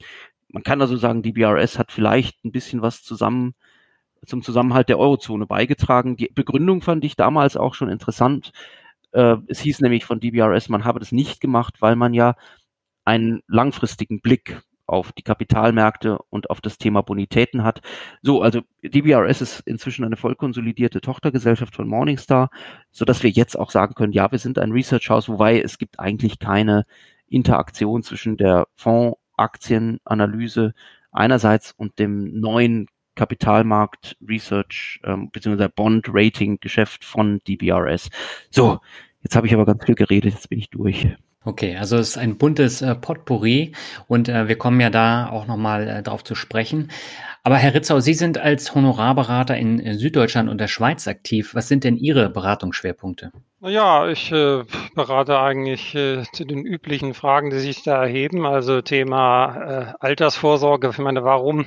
man 0.49 0.63
kann 0.63 0.81
also 0.81 0.97
sagen, 0.97 1.23
die 1.23 1.33
BRS 1.33 1.79
hat 1.79 1.93
vielleicht 1.93 2.45
ein 2.45 2.53
bisschen 2.53 2.83
was 2.83 3.03
zusammen 3.03 3.55
zum 4.27 4.43
Zusammenhalt 4.43 4.89
der 4.89 4.99
Eurozone 4.99 5.47
beigetragen. 5.47 6.17
Die 6.17 6.31
Begründung 6.35 6.83
fand 6.83 7.05
ich 7.05 7.17
damals 7.17 7.57
auch 7.57 7.75
schon 7.75 7.89
interessant. 7.89 8.53
Äh, 9.13 9.37
es 9.47 9.61
hieß 9.61 9.81
nämlich 9.81 10.05
von 10.05 10.21
DBRS, 10.21 10.69
man 10.69 10.85
habe 10.85 10.99
das 10.99 11.13
nicht 11.13 11.41
gemacht, 11.41 11.81
weil 11.81 11.97
man 11.97 12.15
ja 12.15 12.35
einen 13.05 13.43
langfristigen 13.47 14.21
Blick 14.21 14.61
auf 14.89 15.13
die 15.13 15.23
Kapitalmärkte 15.23 16.19
und 16.31 16.51
auf 16.51 16.61
das 16.61 16.79
Thema 16.79 17.03
Bonitäten 17.03 17.63
hat. 17.63 17.81
So, 18.23 18.43
also 18.43 18.63
DBRS 18.83 19.41
ist 19.41 19.61
inzwischen 19.61 20.05
eine 20.05 20.17
voll 20.17 20.35
konsolidierte 20.35 21.01
Tochtergesellschaft 21.01 21.75
von 21.75 21.87
Morningstar, 21.87 22.51
so 22.91 23.05
dass 23.05 23.23
wir 23.23 23.31
jetzt 23.31 23.59
auch 23.59 23.71
sagen 23.71 23.95
können, 23.95 24.13
ja, 24.13 24.33
wir 24.33 24.39
sind 24.39 24.59
ein 24.59 24.73
Research 24.73 25.11
House, 25.11 25.29
wobei 25.29 25.61
es 25.61 25.79
gibt 25.79 26.01
eigentlich 26.01 26.39
keine 26.39 26.87
Interaktion 27.29 28.03
zwischen 28.03 28.37
der 28.37 28.67
Fondsaktienanalyse 28.77 30.73
einerseits 31.13 31.73
und 31.73 31.99
dem 31.99 32.41
neuen 32.41 32.87
Kapitalmarkt 33.15 34.17
Research 34.27 35.01
ähm, 35.05 35.31
bzw. 35.31 35.69
Bond 35.75 36.07
Rating 36.09 36.59
Geschäft 36.61 37.05
von 37.05 37.41
DBRS. 37.47 38.09
So, 38.51 38.79
jetzt 39.23 39.37
habe 39.37 39.47
ich 39.47 39.55
aber 39.55 39.67
ganz 39.67 39.85
viel 39.85 39.97
geredet, 39.97 40.33
jetzt 40.33 40.49
bin 40.49 40.61
ich 40.61 40.71
durch. 40.71 41.09
Okay, 41.49 41.79
also 41.79 41.97
es 41.97 42.11
ist 42.11 42.19
ein 42.19 42.37
buntes 42.37 42.83
äh, 42.83 42.95
Potpourri 42.95 43.73
und 44.07 44.29
äh, 44.29 44.49
wir 44.49 44.59
kommen 44.59 44.79
ja 44.81 44.91
da 44.91 45.31
auch 45.31 45.47
nochmal 45.47 45.89
äh, 45.89 46.03
drauf 46.03 46.23
zu 46.23 46.35
sprechen. 46.35 46.91
Aber 47.43 47.57
Herr 47.57 47.73
Ritzau, 47.73 48.01
Sie 48.01 48.13
sind 48.13 48.37
als 48.37 48.75
Honorarberater 48.75 49.57
in 49.57 49.97
Süddeutschland 49.99 50.51
und 50.51 50.59
der 50.61 50.69
Schweiz 50.69 51.09
aktiv. 51.09 51.55
Was 51.55 51.67
sind 51.67 51.85
denn 51.85 51.97
Ihre 51.97 52.29
Beratungsschwerpunkte? 52.29 53.33
Naja, 53.61 54.07
ich 54.09 54.31
äh, 54.31 54.65
berate 54.95 55.41
eigentlich 55.41 55.95
äh, 55.95 56.25
zu 56.35 56.45
den 56.45 56.67
üblichen 56.67 57.15
Fragen, 57.15 57.49
die 57.49 57.61
sich 57.61 57.83
da 57.83 58.03
erheben. 58.03 58.45
Also 58.45 58.83
Thema 58.83 59.57
äh, 59.57 59.95
Altersvorsorge. 60.01 60.91
Ich 60.91 60.99
meine, 60.99 61.25
warum 61.25 61.65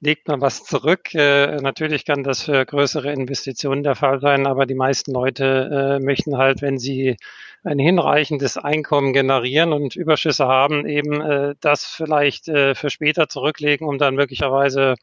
legt 0.00 0.28
man 0.28 0.40
was 0.40 0.64
zurück. 0.64 1.14
Äh, 1.14 1.56
natürlich 1.60 2.04
kann 2.04 2.24
das 2.24 2.42
für 2.42 2.64
größere 2.64 3.12
Investitionen 3.12 3.82
der 3.82 3.94
Fall 3.94 4.20
sein, 4.20 4.46
aber 4.46 4.66
die 4.66 4.74
meisten 4.74 5.12
Leute 5.12 5.98
äh, 6.00 6.04
möchten 6.04 6.38
halt, 6.38 6.62
wenn 6.62 6.78
sie 6.78 7.16
ein 7.64 7.78
hinreichendes 7.78 8.56
Einkommen 8.56 9.12
generieren 9.12 9.72
und 9.72 9.96
Überschüsse 9.96 10.46
haben, 10.46 10.86
eben 10.86 11.20
äh, 11.20 11.54
das 11.60 11.84
vielleicht 11.84 12.48
äh, 12.48 12.74
für 12.74 12.90
später 12.90 13.28
zurücklegen, 13.28 13.86
um 13.86 13.98
dann 13.98 14.14
möglicherweise 14.14 14.94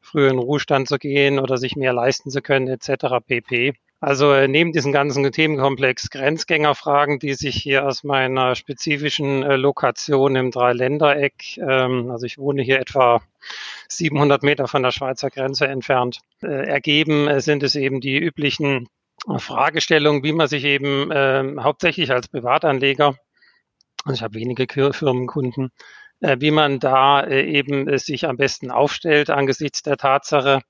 früher 0.00 0.30
in 0.30 0.38
Ruhestand 0.38 0.88
zu 0.88 0.98
gehen 0.98 1.38
oder 1.38 1.56
sich 1.58 1.76
mehr 1.76 1.92
leisten 1.92 2.30
zu 2.30 2.42
können, 2.42 2.68
etc. 2.68 3.16
pp. 3.26 3.74
Also 4.00 4.32
äh, 4.32 4.46
neben 4.46 4.72
diesem 4.72 4.92
ganzen 4.92 5.30
Themenkomplex 5.32 6.10
Grenzgängerfragen, 6.10 7.18
die 7.18 7.34
sich 7.34 7.56
hier 7.56 7.86
aus 7.86 8.04
meiner 8.04 8.54
spezifischen 8.54 9.42
äh, 9.42 9.56
Lokation 9.56 10.36
im 10.36 10.50
Dreiländereck, 10.50 11.56
ähm, 11.56 12.10
also 12.10 12.26
ich 12.26 12.38
wohne 12.38 12.62
hier 12.62 12.78
etwa 12.78 13.22
700 13.88 14.42
Meter 14.42 14.68
von 14.68 14.82
der 14.82 14.90
Schweizer 14.90 15.30
Grenze 15.30 15.66
entfernt, 15.66 16.20
äh, 16.42 16.46
ergeben, 16.46 17.26
äh, 17.26 17.40
sind 17.40 17.62
es 17.62 17.74
eben 17.74 18.00
die 18.00 18.18
üblichen 18.18 18.88
Fragestellungen, 19.38 20.22
wie 20.22 20.32
man 20.32 20.48
sich 20.48 20.64
eben 20.64 21.10
äh, 21.10 21.44
hauptsächlich 21.60 22.12
als 22.12 22.28
Privatanleger, 22.28 23.16
also 24.04 24.14
ich 24.14 24.22
habe 24.22 24.34
wenige 24.34 24.66
Firmenkunden, 24.92 25.70
äh, 26.20 26.36
wie 26.40 26.50
man 26.50 26.78
da 26.78 27.22
äh, 27.22 27.42
eben 27.44 27.88
äh, 27.88 27.98
sich 27.98 28.26
am 28.26 28.36
besten 28.36 28.70
aufstellt 28.70 29.30
angesichts 29.30 29.82
der 29.82 29.96
Tatsache, 29.96 30.60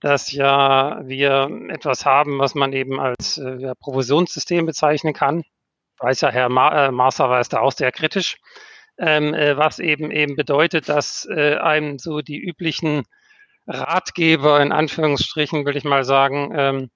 dass 0.00 0.32
ja 0.32 1.00
wir 1.04 1.48
etwas 1.68 2.04
haben, 2.06 2.38
was 2.38 2.54
man 2.54 2.72
eben 2.72 2.98
als 2.98 3.38
äh, 3.38 3.56
ja, 3.58 3.74
Provisionssystem 3.74 4.66
bezeichnen 4.66 5.14
kann. 5.14 5.44
Weiß 5.98 6.22
ja 6.22 6.30
Herr 6.30 6.48
Ma 6.48 6.86
äh, 6.86 6.90
Marser 6.90 7.30
war 7.30 7.40
es 7.40 7.48
da 7.48 7.60
auch 7.60 7.72
sehr 7.72 7.92
kritisch, 7.92 8.38
ähm, 8.98 9.34
äh, 9.34 9.56
was 9.56 9.78
eben 9.78 10.10
eben 10.10 10.34
bedeutet, 10.34 10.88
dass 10.88 11.26
äh, 11.30 11.56
einem 11.56 11.98
so 11.98 12.20
die 12.20 12.40
üblichen 12.40 13.04
Ratgeber 13.66 14.60
in 14.60 14.72
Anführungsstrichen, 14.72 15.64
will 15.64 15.76
ich 15.76 15.84
mal 15.84 16.04
sagen, 16.04 16.52
ähm, 16.56 16.90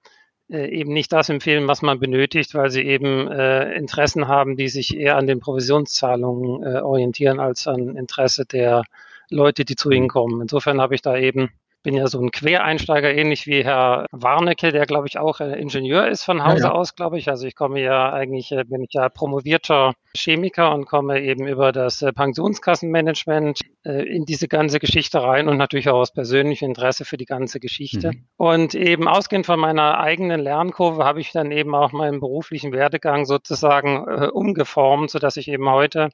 äh, 0.49 0.67
eben 0.69 0.93
nicht 0.93 1.11
das 1.11 1.29
empfehlen, 1.29 1.67
was 1.67 1.81
man 1.81 1.99
benötigt, 1.99 2.53
weil 2.55 2.69
sie 2.69 2.83
eben 2.83 3.27
äh, 3.27 3.73
Interessen 3.73 4.27
haben, 4.27 4.55
die 4.55 4.69
sich 4.69 4.95
eher 4.95 5.17
an 5.17 5.27
den 5.27 5.39
Provisionszahlungen 5.39 6.63
äh, 6.63 6.79
orientieren 6.79 7.39
als 7.39 7.67
an 7.67 7.95
Interesse 7.95 8.45
der 8.45 8.83
Leute, 9.29 9.65
die 9.65 9.75
zu 9.75 9.91
ihnen 9.91 10.07
kommen. 10.07 10.41
Insofern 10.41 10.79
habe 10.79 10.95
ich 10.95 11.01
da 11.01 11.17
eben 11.17 11.49
bin 11.83 11.95
ja 11.95 12.07
so 12.07 12.19
ein 12.19 12.31
Quereinsteiger, 12.31 13.13
ähnlich 13.13 13.47
wie 13.47 13.63
Herr 13.63 14.07
Warnecke, 14.11 14.73
der, 14.73 14.85
glaube 14.85 15.07
ich, 15.07 15.19
auch 15.19 15.39
äh, 15.39 15.57
Ingenieur 15.57 16.07
ist 16.07 16.23
von 16.23 16.43
Hause 16.43 16.63
ja, 16.63 16.67
ja. 16.67 16.71
aus, 16.71 16.95
glaube 16.95 17.17
ich. 17.17 17.29
Also 17.29 17.47
ich 17.47 17.55
komme 17.55 17.79
ja 17.81 18.11
eigentlich, 18.11 18.51
äh, 18.51 18.65
bin 18.65 18.83
ich 18.83 18.91
ja 18.91 19.07
promovierter 19.07 19.93
Chemiker 20.17 20.73
und 20.73 20.85
komme 20.85 21.21
eben 21.21 21.47
über 21.47 21.71
das 21.71 22.01
äh, 22.01 22.11
Pensionskassenmanagement 22.11 23.61
in 23.83 24.25
diese 24.25 24.49
ganze 24.49 24.79
Geschichte 24.79 25.23
rein 25.23 25.47
und 25.47 25.55
natürlich 25.55 25.87
auch 25.87 25.99
aus 25.99 26.11
persönlichem 26.11 26.69
Interesse 26.69 27.05
für 27.05 27.15
die 27.15 27.25
ganze 27.25 27.61
Geschichte. 27.61 28.11
Mhm. 28.11 28.25
Und 28.35 28.75
eben 28.75 29.07
ausgehend 29.07 29.45
von 29.45 29.59
meiner 29.59 29.97
eigenen 29.99 30.41
Lernkurve 30.41 31.05
habe 31.05 31.21
ich 31.21 31.31
dann 31.31 31.51
eben 31.51 31.73
auch 31.73 31.93
meinen 31.93 32.19
beruflichen 32.19 32.73
Werdegang 32.73 33.25
sozusagen 33.25 34.05
äh, 34.07 34.27
umgeformt, 34.27 35.09
sodass 35.09 35.37
ich 35.37 35.47
eben 35.47 35.69
heute 35.69 36.09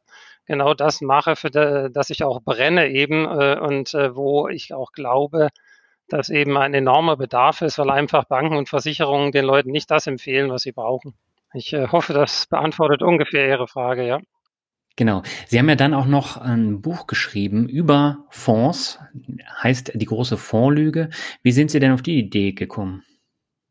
genau 0.46 0.74
das 0.74 1.02
mache, 1.02 1.36
für 1.36 1.50
de, 1.50 1.90
dass 1.92 2.10
ich 2.10 2.24
auch 2.24 2.42
brenne 2.42 2.90
eben 2.90 3.26
äh, 3.26 3.58
und 3.60 3.94
äh, 3.94 4.16
wo 4.16 4.48
ich 4.48 4.74
auch 4.74 4.92
glaube, 4.92 5.50
dass 6.10 6.30
eben 6.30 6.58
ein 6.58 6.74
enormer 6.74 7.18
Bedarf 7.18 7.62
ist, 7.62 7.80
weil 7.80 7.90
einfach 7.90 8.26
Banken 8.26 8.58
und 8.58 8.70
Versicherungen 8.70 9.32
den 9.32 9.46
Leuten 9.46 9.72
nicht 9.72 9.90
das 9.90 10.06
empfehlen, 10.08 10.52
was 10.52 10.64
sie 10.64 10.72
brauchen. 10.72 11.14
Ich 11.54 11.74
äh, 11.74 11.88
hoffe, 11.88 12.14
das 12.14 12.48
beantwortet 12.48 13.02
ungefähr 13.04 13.48
Ihre 13.48 13.68
Frage, 13.68 14.06
ja. 14.06 14.20
Genau. 14.96 15.24
Sie 15.48 15.58
haben 15.58 15.70
ja 15.70 15.76
dann 15.76 15.94
auch 15.94 16.06
noch 16.06 16.38
ein 16.38 16.82
Buch 16.82 17.08
geschrieben 17.08 17.68
über 17.68 18.26
Fonds, 18.30 19.00
heißt 19.62 19.94
die 19.96 20.06
große 20.06 20.38
Fondslüge. 20.38 21.10
Wie 21.42 21.52
sind 21.52 21.72
Sie 21.72 21.80
denn 21.80 21.92
auf 21.92 22.04
die 22.04 22.20
Idee 22.20 22.52
gekommen? 22.52 23.04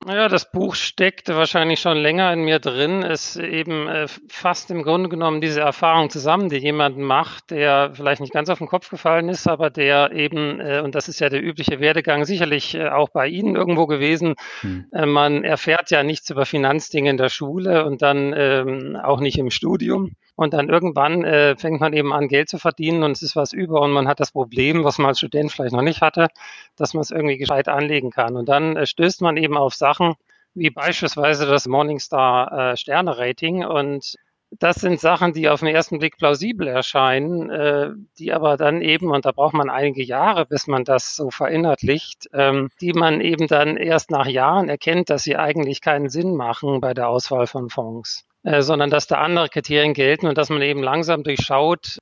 Ja, 0.08 0.28
das 0.28 0.50
Buch 0.50 0.74
steckt 0.74 1.28
wahrscheinlich 1.28 1.80
schon 1.80 1.96
länger 1.96 2.32
in 2.32 2.42
mir 2.42 2.58
drin. 2.58 3.02
Es 3.04 3.36
eben 3.36 3.86
äh, 3.86 4.08
fasst 4.28 4.70
im 4.72 4.82
Grunde 4.82 5.08
genommen 5.08 5.40
diese 5.40 5.60
Erfahrung 5.60 6.10
zusammen, 6.10 6.48
die 6.48 6.56
jemand 6.56 6.98
macht, 6.98 7.50
der 7.50 7.92
vielleicht 7.94 8.20
nicht 8.20 8.32
ganz 8.32 8.48
auf 8.48 8.58
den 8.58 8.66
Kopf 8.66 8.88
gefallen 8.88 9.28
ist, 9.28 9.46
aber 9.46 9.70
der 9.70 10.12
eben, 10.12 10.58
äh, 10.58 10.80
und 10.80 10.96
das 10.96 11.08
ist 11.08 11.20
ja 11.20 11.28
der 11.28 11.42
übliche 11.42 11.78
Werdegang, 11.78 12.24
sicherlich 12.24 12.74
äh, 12.74 12.88
auch 12.88 13.10
bei 13.10 13.28
Ihnen 13.28 13.54
irgendwo 13.54 13.86
gewesen. 13.86 14.34
Hm. 14.62 14.86
Äh, 14.92 15.06
man 15.06 15.44
erfährt 15.44 15.90
ja 15.90 16.02
nichts 16.02 16.30
über 16.30 16.46
Finanzdinge 16.46 17.10
in 17.10 17.16
der 17.16 17.28
Schule 17.28 17.84
und 17.84 18.02
dann 18.02 18.34
ähm, 18.36 18.96
auch 18.96 19.20
nicht 19.20 19.38
im 19.38 19.50
Studium. 19.50 20.16
Und 20.34 20.54
dann 20.54 20.68
irgendwann 20.68 21.24
äh, 21.24 21.56
fängt 21.56 21.80
man 21.80 21.92
eben 21.92 22.12
an, 22.12 22.28
Geld 22.28 22.48
zu 22.48 22.58
verdienen 22.58 23.02
und 23.02 23.12
es 23.12 23.22
ist 23.22 23.36
was 23.36 23.52
über 23.52 23.80
und 23.82 23.92
man 23.92 24.08
hat 24.08 24.18
das 24.18 24.32
Problem, 24.32 24.82
was 24.82 24.98
man 24.98 25.08
als 25.08 25.18
Student 25.18 25.52
vielleicht 25.52 25.74
noch 25.74 25.82
nicht 25.82 26.00
hatte, 26.00 26.28
dass 26.76 26.94
man 26.94 27.02
es 27.02 27.10
irgendwie 27.10 27.36
gescheit 27.36 27.68
anlegen 27.68 28.10
kann. 28.10 28.36
Und 28.36 28.48
dann 28.48 28.76
äh, 28.76 28.86
stößt 28.86 29.20
man 29.20 29.36
eben 29.36 29.56
auf 29.56 29.74
Sachen 29.74 30.14
wie 30.54 30.70
beispielsweise 30.70 31.46
das 31.46 31.66
Morningstar 31.66 32.72
äh, 32.72 32.76
Sterne 32.76 33.16
Rating 33.16 33.64
und 33.64 34.16
das 34.58 34.76
sind 34.76 35.00
Sachen, 35.00 35.32
die 35.32 35.48
auf 35.48 35.60
den 35.60 35.74
ersten 35.74 35.98
Blick 35.98 36.18
plausibel 36.18 36.66
erscheinen, 36.66 37.48
äh, 37.48 37.90
die 38.18 38.32
aber 38.32 38.58
dann 38.58 38.82
eben, 38.82 39.10
und 39.10 39.24
da 39.24 39.32
braucht 39.32 39.54
man 39.54 39.70
einige 39.70 40.04
Jahre, 40.04 40.44
bis 40.44 40.66
man 40.66 40.84
das 40.84 41.16
so 41.16 41.30
verinnerlicht, 41.30 42.28
ähm, 42.34 42.68
die 42.80 42.92
man 42.92 43.20
eben 43.22 43.46
dann 43.46 43.76
erst 43.78 44.10
nach 44.10 44.26
Jahren 44.26 44.68
erkennt, 44.68 45.08
dass 45.08 45.22
sie 45.22 45.36
eigentlich 45.36 45.80
keinen 45.80 46.10
Sinn 46.10 46.36
machen 46.36 46.80
bei 46.80 46.92
der 46.92 47.08
Auswahl 47.08 47.46
von 47.46 47.70
Fonds. 47.70 48.26
Äh, 48.44 48.62
sondern 48.62 48.90
dass 48.90 49.06
da 49.06 49.18
andere 49.18 49.48
Kriterien 49.48 49.94
gelten 49.94 50.26
und 50.26 50.36
dass 50.36 50.50
man 50.50 50.62
eben 50.62 50.82
langsam 50.82 51.22
durchschaut, 51.22 51.98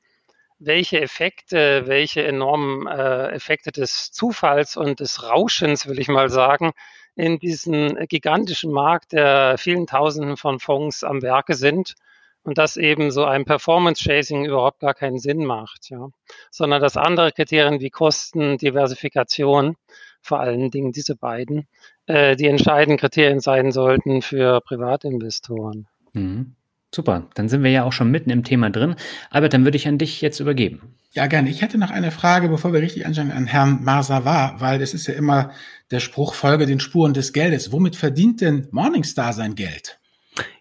welche 0.59 1.01
Effekte, 1.01 1.87
welche 1.87 2.25
enormen 2.25 2.87
äh, 2.87 3.29
Effekte 3.29 3.73
des 3.73 4.11
Zufalls 4.13 4.77
und 4.77 5.01
des 5.01 5.23
Rauschens, 5.29 5.87
will 5.87 5.99
ich 5.99 6.09
mal 6.09 6.31
sagen, 6.31 6.73
in 7.15 7.39
diesem 7.39 7.97
gigantischen 8.09 8.73
Markt 8.73 9.13
der 9.13 9.57
vielen 9.59 9.87
Tausenden 9.87 10.37
von 10.39 10.61
Fonds 10.61 11.05
am 11.05 11.23
Werke 11.23 11.55
sind 11.55 11.95
und 12.43 12.57
dass 12.57 12.79
eben 12.79 13.11
so 13.11 13.25
ein 13.25 13.45
Performance-Chasing 13.45 14.47
überhaupt 14.47 14.81
gar 14.81 14.95
keinen 14.95 15.19
Sinn 15.19 15.45
macht, 15.45 15.91
ja, 15.91 16.09
sondern 16.51 16.81
dass 16.81 16.97
andere 16.97 17.33
Kriterien 17.33 17.81
wie 17.81 17.91
Kosten, 17.91 18.57
Diversifikation, 18.57 19.77
vor 20.23 20.41
allen 20.41 20.71
Dingen 20.71 20.93
diese 20.93 21.17
beiden, 21.17 21.69
äh, 22.07 22.37
die 22.37 22.47
entscheidenden 22.47 22.99
Kriterien 22.99 23.41
sein 23.41 23.73
sollten 23.73 24.23
für 24.23 24.61
Privatinvestoren. 24.63 25.87
Mhm. 26.13 26.55
Super, 26.93 27.29
dann 27.35 27.49
sind 27.49 27.63
wir 27.63 27.71
ja 27.71 27.85
auch 27.85 27.93
schon 27.93 28.11
mitten 28.11 28.31
im 28.31 28.43
Thema 28.43 28.71
drin. 28.71 28.97
Albert, 29.31 29.55
dann 29.55 29.65
würde 29.65 29.77
ich 29.77 29.87
an 29.87 29.99
dich 29.99 30.21
jetzt 30.21 30.41
übergeben. 30.41 30.97
Ja, 31.13 31.27
gerne. 31.27 31.51
Ich 31.51 31.63
hätte 31.63 31.79
noch 31.79 31.91
eine 31.91 32.11
Frage, 32.11 32.49
bevor 32.49 32.73
wir 32.73 32.81
richtig 32.81 33.07
anschauen, 33.07 33.31
an 33.31 33.47
Herrn 33.47 33.83
Marsavar, 33.83 34.61
weil 34.61 34.79
das 34.79 34.95
ist 34.95 35.07
ja 35.07 35.15
immer 35.15 35.53
der 35.91 36.01
Spruch, 36.01 36.35
folge 36.35 36.67
den 36.67 36.81
Spuren 36.81 37.15
des 37.15 37.33
Geldes. 37.33 37.73
Womit 37.73 37.97
verdient 37.97 38.41
denn 38.41 38.69
Morningstar 38.71 39.33
sein 39.33 39.55
Geld? 39.55 39.99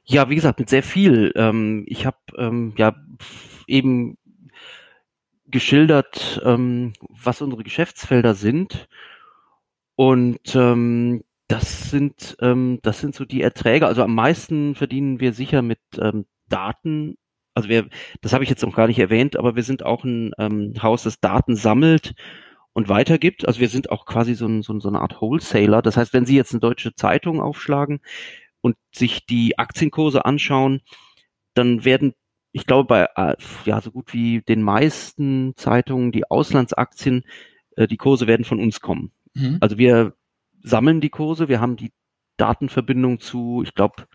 Ja, 0.06 0.30
wie 0.30 0.36
gesagt, 0.36 0.60
mit 0.60 0.70
sehr 0.70 0.82
viel. 0.84 1.32
Ähm, 1.36 1.86
ich 1.88 2.06
habe 2.06 2.18
ähm, 2.38 2.74
ja 2.78 2.96
eben 3.68 4.18
geschildert, 5.46 6.42
ähm, 6.44 6.94
was 7.10 7.42
unsere 7.42 7.64
Geschäftsfelder 7.64 8.34
sind. 8.34 8.88
Und 9.96 10.56
das 11.50 11.90
sind, 11.90 12.38
ähm, 12.42 12.80
das 12.84 13.02
sind 13.02 13.16
so 13.16 13.26
die 13.26 13.42
Erträge. 13.42 13.88
Also 13.88 14.04
am 14.04 14.16
meisten 14.16 14.76
verdienen 14.76 15.20
wir 15.20 15.34
sicher 15.34 15.62
mit 15.64 15.80
ähm, 16.00 16.26
Daten, 16.48 17.18
Also 17.56 17.70
wir, 17.70 17.90
das 18.22 18.34
habe 18.34 18.44
ich 18.44 18.50
jetzt 18.50 18.64
noch 18.64 18.76
gar 18.76 18.88
nicht 18.88 19.00
erwähnt, 19.00 19.36
aber 19.36 19.56
wir 19.56 19.64
sind 19.64 19.84
auch 19.84 20.04
ein 20.04 20.32
ähm, 20.38 20.74
Haus, 20.82 21.04
das 21.04 21.20
Daten 21.20 21.56
sammelt 21.56 22.14
und 22.74 22.88
weitergibt. 22.88 23.48
Also 23.48 23.60
wir 23.60 23.68
sind 23.68 23.90
auch 23.90 24.06
quasi 24.06 24.36
so, 24.36 24.46
ein, 24.46 24.62
so, 24.62 24.80
so 24.80 24.90
eine 24.90 25.02
Art 25.02 25.20
Wholesaler. 25.22 25.82
Das 25.82 25.98
heißt, 25.98 26.14
wenn 26.14 26.26
Sie 26.26 26.36
jetzt 26.36 26.54
eine 26.54 26.60
deutsche 26.60 26.94
Zeitung 26.94 27.42
aufschlagen 27.42 28.00
und 28.62 28.78
sich 28.94 29.26
die 29.26 29.58
Aktienkurse 29.58 30.26
anschauen, 30.26 30.82
dann 31.56 31.84
werden, 31.84 32.14
ich 32.52 32.68
glaube, 32.68 32.86
bei 32.88 33.08
äh, 33.16 33.36
ja 33.66 33.82
so 33.82 33.92
gut 33.92 34.14
wie 34.14 34.42
den 34.42 34.62
meisten 34.62 35.54
Zeitungen 35.56 36.12
die 36.12 36.30
Auslandsaktien, 36.30 37.24
äh, 37.76 37.88
die 37.88 37.98
Kurse 37.98 38.28
werden 38.28 38.46
von 38.46 38.60
uns 38.60 38.82
kommen. 38.82 39.12
Mhm. 39.34 39.58
Also 39.62 39.80
wir 39.80 40.14
sammeln 40.62 41.02
die 41.02 41.10
Kurse, 41.10 41.48
wir 41.48 41.62
haben 41.62 41.76
die 41.76 41.92
Datenverbindung 42.38 43.20
zu, 43.20 43.64
ich 43.64 43.74
glaube, 43.74 44.06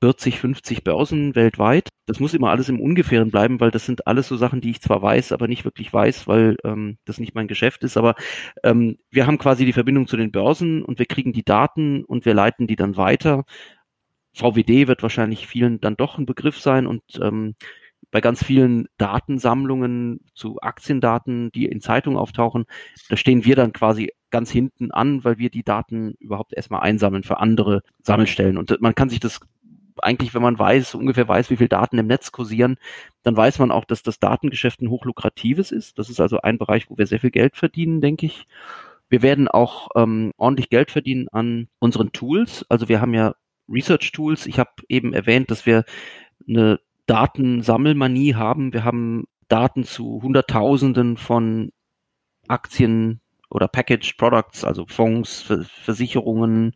40, 0.00 0.38
50 0.38 0.84
Börsen 0.84 1.34
weltweit. 1.34 1.88
Das 2.06 2.20
muss 2.20 2.34
immer 2.34 2.50
alles 2.50 2.68
im 2.68 2.80
Ungefähren 2.80 3.30
bleiben, 3.30 3.60
weil 3.60 3.72
das 3.72 3.84
sind 3.84 4.06
alles 4.06 4.28
so 4.28 4.36
Sachen, 4.36 4.60
die 4.60 4.70
ich 4.70 4.80
zwar 4.80 5.02
weiß, 5.02 5.32
aber 5.32 5.48
nicht 5.48 5.64
wirklich 5.64 5.92
weiß, 5.92 6.28
weil 6.28 6.56
ähm, 6.64 6.98
das 7.04 7.18
nicht 7.18 7.34
mein 7.34 7.48
Geschäft 7.48 7.82
ist. 7.82 7.96
Aber 7.96 8.14
ähm, 8.62 8.98
wir 9.10 9.26
haben 9.26 9.38
quasi 9.38 9.64
die 9.64 9.72
Verbindung 9.72 10.06
zu 10.06 10.16
den 10.16 10.30
Börsen 10.30 10.84
und 10.84 10.98
wir 11.00 11.06
kriegen 11.06 11.32
die 11.32 11.44
Daten 11.44 12.04
und 12.04 12.24
wir 12.24 12.34
leiten 12.34 12.68
die 12.68 12.76
dann 12.76 12.96
weiter. 12.96 13.44
VWD 14.34 14.86
wird 14.86 15.02
wahrscheinlich 15.02 15.48
vielen 15.48 15.80
dann 15.80 15.96
doch 15.96 16.16
ein 16.18 16.26
Begriff 16.26 16.60
sein 16.60 16.86
und 16.86 17.02
ähm, 17.20 17.56
bei 18.10 18.20
ganz 18.20 18.44
vielen 18.44 18.86
Datensammlungen 18.96 20.20
zu 20.34 20.60
Aktiendaten, 20.62 21.50
die 21.52 21.66
in 21.66 21.80
Zeitungen 21.80 22.18
auftauchen, 22.18 22.64
da 23.08 23.16
stehen 23.16 23.44
wir 23.44 23.56
dann 23.56 23.72
quasi 23.72 24.12
ganz 24.30 24.50
hinten 24.50 24.90
an, 24.90 25.24
weil 25.24 25.38
wir 25.38 25.50
die 25.50 25.62
Daten 25.62 26.14
überhaupt 26.18 26.52
erstmal 26.52 26.80
einsammeln 26.80 27.22
für 27.22 27.38
andere 27.38 27.82
Sammelstellen. 28.02 28.58
Und 28.58 28.80
man 28.80 28.94
kann 28.94 29.08
sich 29.08 29.20
das 29.20 29.40
eigentlich, 30.02 30.34
wenn 30.34 30.42
man 30.42 30.58
weiß, 30.58 30.94
ungefähr 30.94 31.26
weiß, 31.26 31.50
wie 31.50 31.56
viel 31.56 31.68
Daten 31.68 31.98
im 31.98 32.06
Netz 32.06 32.32
kursieren, 32.32 32.76
dann 33.22 33.36
weiß 33.36 33.58
man 33.58 33.70
auch, 33.70 33.84
dass 33.84 34.02
das 34.02 34.20
Datengeschäft 34.20 34.80
ein 34.80 34.90
hochlukratives 34.90 35.72
ist. 35.72 35.98
Das 35.98 36.08
ist 36.08 36.20
also 36.20 36.40
ein 36.40 36.58
Bereich, 36.58 36.88
wo 36.88 36.96
wir 36.96 37.06
sehr 37.06 37.20
viel 37.20 37.30
Geld 37.30 37.56
verdienen, 37.56 38.00
denke 38.00 38.26
ich. 38.26 38.46
Wir 39.08 39.22
werden 39.22 39.48
auch 39.48 39.88
ähm, 39.96 40.32
ordentlich 40.36 40.68
Geld 40.68 40.90
verdienen 40.90 41.28
an 41.28 41.68
unseren 41.78 42.12
Tools. 42.12 42.64
Also 42.68 42.88
wir 42.88 43.00
haben 43.00 43.14
ja 43.14 43.34
Research 43.68 44.12
Tools. 44.12 44.46
Ich 44.46 44.58
habe 44.58 44.70
eben 44.88 45.12
erwähnt, 45.14 45.50
dass 45.50 45.66
wir 45.66 45.84
eine 46.46 46.78
Datensammelmanie 47.06 48.34
haben. 48.34 48.72
Wir 48.72 48.84
haben 48.84 49.24
Daten 49.48 49.84
zu 49.84 50.20
Hunderttausenden 50.22 51.16
von 51.16 51.72
Aktien 52.48 53.20
oder 53.50 53.68
Packaged 53.68 54.16
Products, 54.18 54.64
also 54.64 54.86
Fonds, 54.86 55.42
Versicherungen, 55.84 56.74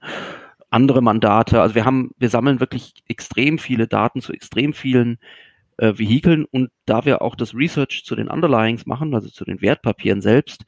andere 0.70 1.02
Mandate. 1.02 1.60
Also 1.60 1.74
wir 1.74 1.84
haben, 1.84 2.12
wir 2.18 2.30
sammeln 2.30 2.60
wirklich 2.60 2.94
extrem 3.08 3.58
viele 3.58 3.86
Daten 3.86 4.20
zu 4.20 4.32
extrem 4.32 4.72
vielen 4.72 5.18
äh, 5.76 5.92
Vehikeln 5.98 6.44
und 6.44 6.70
da 6.86 7.04
wir 7.04 7.22
auch 7.22 7.36
das 7.36 7.54
Research 7.54 8.04
zu 8.04 8.16
den 8.16 8.28
Underlyings 8.28 8.86
machen, 8.86 9.14
also 9.14 9.28
zu 9.28 9.44
den 9.44 9.60
Wertpapieren 9.60 10.22
selbst, 10.22 10.64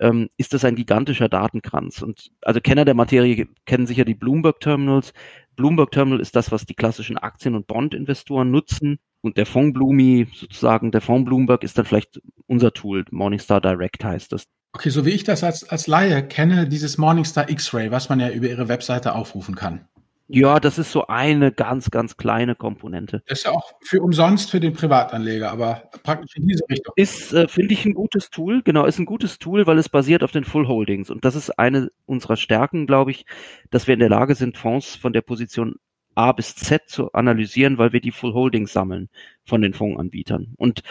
ähm, 0.00 0.28
ist 0.36 0.52
das 0.52 0.64
ein 0.64 0.76
gigantischer 0.76 1.28
Datenkranz. 1.28 2.02
Und 2.02 2.30
also 2.42 2.60
Kenner 2.60 2.84
der 2.84 2.94
Materie 2.94 3.48
kennen 3.64 3.86
sicher 3.86 4.04
die 4.04 4.14
Bloomberg 4.14 4.60
Terminals. 4.60 5.12
Bloomberg 5.56 5.90
Terminal 5.90 6.20
ist 6.20 6.36
das, 6.36 6.52
was 6.52 6.66
die 6.66 6.74
klassischen 6.74 7.18
Aktien- 7.18 7.54
und 7.54 7.66
Bond-Investoren 7.66 8.50
nutzen. 8.50 8.98
Und 9.22 9.38
der 9.38 9.46
Fonds 9.46 9.74
Bloomy, 9.74 10.28
sozusagen 10.34 10.92
der 10.92 11.00
Fonds 11.00 11.26
Bloomberg, 11.26 11.64
ist 11.64 11.78
dann 11.78 11.86
vielleicht 11.86 12.20
unser 12.46 12.72
Tool. 12.72 13.04
Morningstar 13.10 13.60
Direct 13.60 14.04
heißt 14.04 14.32
das. 14.32 14.46
Okay, 14.76 14.90
so 14.90 15.06
wie 15.06 15.10
ich 15.12 15.24
das 15.24 15.42
als, 15.42 15.66
als 15.66 15.86
Laie 15.86 16.22
kenne, 16.22 16.68
dieses 16.68 16.98
Morningstar 16.98 17.48
X-Ray, 17.48 17.90
was 17.90 18.10
man 18.10 18.20
ja 18.20 18.28
über 18.28 18.46
Ihre 18.46 18.68
Webseite 18.68 19.14
aufrufen 19.14 19.54
kann. 19.54 19.88
Ja, 20.28 20.60
das 20.60 20.76
ist 20.76 20.92
so 20.92 21.06
eine 21.06 21.50
ganz, 21.50 21.90
ganz 21.90 22.18
kleine 22.18 22.54
Komponente. 22.54 23.22
Das 23.26 23.38
ist 23.38 23.44
ja 23.46 23.52
auch 23.52 23.72
für 23.80 24.02
umsonst 24.02 24.50
für 24.50 24.60
den 24.60 24.74
Privatanleger, 24.74 25.50
aber 25.50 25.88
praktisch 26.02 26.36
in 26.36 26.46
diese 26.46 26.62
Richtung. 26.68 26.92
Ist, 26.94 27.32
äh, 27.32 27.48
finde 27.48 27.72
ich, 27.72 27.86
ein 27.86 27.94
gutes 27.94 28.28
Tool. 28.28 28.60
Genau, 28.64 28.84
ist 28.84 28.98
ein 28.98 29.06
gutes 29.06 29.38
Tool, 29.38 29.66
weil 29.66 29.78
es 29.78 29.88
basiert 29.88 30.22
auf 30.22 30.32
den 30.32 30.44
Full 30.44 30.68
Holdings. 30.68 31.08
Und 31.08 31.24
das 31.24 31.36
ist 31.36 31.58
eine 31.58 31.90
unserer 32.04 32.36
Stärken, 32.36 32.86
glaube 32.86 33.12
ich, 33.12 33.24
dass 33.70 33.86
wir 33.86 33.94
in 33.94 34.00
der 34.00 34.10
Lage 34.10 34.34
sind, 34.34 34.58
Fonds 34.58 34.94
von 34.94 35.14
der 35.14 35.22
Position 35.22 35.76
A 36.14 36.32
bis 36.32 36.54
Z 36.54 36.82
zu 36.86 37.12
analysieren, 37.12 37.78
weil 37.78 37.94
wir 37.94 38.02
die 38.02 38.12
Full 38.12 38.34
Holdings 38.34 38.74
sammeln 38.74 39.08
von 39.42 39.62
den 39.62 39.72
Fondsanbietern. 39.72 40.52
Und 40.58 40.82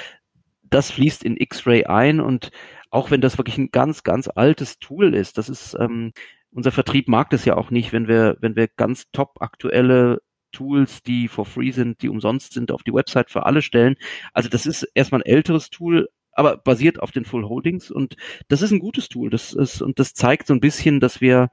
das 0.63 0.91
fließt 0.91 1.23
in 1.23 1.37
X-Ray 1.37 1.85
ein 1.85 2.19
und 2.19 2.51
auch 2.95 3.11
wenn 3.11 3.21
das 3.21 3.37
wirklich 3.37 3.57
ein 3.57 3.71
ganz, 3.71 4.03
ganz 4.03 4.29
altes 4.33 4.79
Tool 4.79 5.13
ist, 5.13 5.37
das 5.37 5.49
ist, 5.49 5.75
ähm, 5.79 6.13
unser 6.51 6.71
Vertrieb 6.71 7.09
mag 7.09 7.29
das 7.29 7.43
ja 7.43 7.57
auch 7.57 7.69
nicht, 7.69 7.91
wenn 7.91 8.07
wir, 8.07 8.37
wenn 8.39 8.55
wir 8.55 8.69
ganz 8.69 9.11
top 9.11 9.41
aktuelle 9.41 10.21
Tools, 10.53 11.03
die 11.03 11.27
for 11.27 11.45
free 11.45 11.71
sind, 11.71 12.01
die 12.01 12.07
umsonst 12.07 12.53
sind, 12.53 12.71
auf 12.71 12.83
die 12.83 12.93
Website 12.93 13.29
für 13.29 13.45
alle 13.45 13.61
stellen. 13.61 13.97
Also 14.31 14.47
das 14.47 14.65
ist 14.65 14.83
erstmal 14.93 15.21
ein 15.21 15.25
älteres 15.25 15.69
Tool, 15.69 16.07
aber 16.31 16.55
basiert 16.55 17.01
auf 17.01 17.11
den 17.11 17.25
Full 17.25 17.43
Holdings 17.43 17.91
und 17.91 18.15
das 18.47 18.61
ist 18.61 18.71
ein 18.71 18.79
gutes 18.79 19.09
Tool. 19.09 19.29
Das 19.29 19.51
ist, 19.51 19.81
und 19.81 19.99
das 19.99 20.13
zeigt 20.13 20.47
so 20.47 20.53
ein 20.53 20.61
bisschen, 20.61 21.01
dass 21.01 21.19
wir 21.19 21.49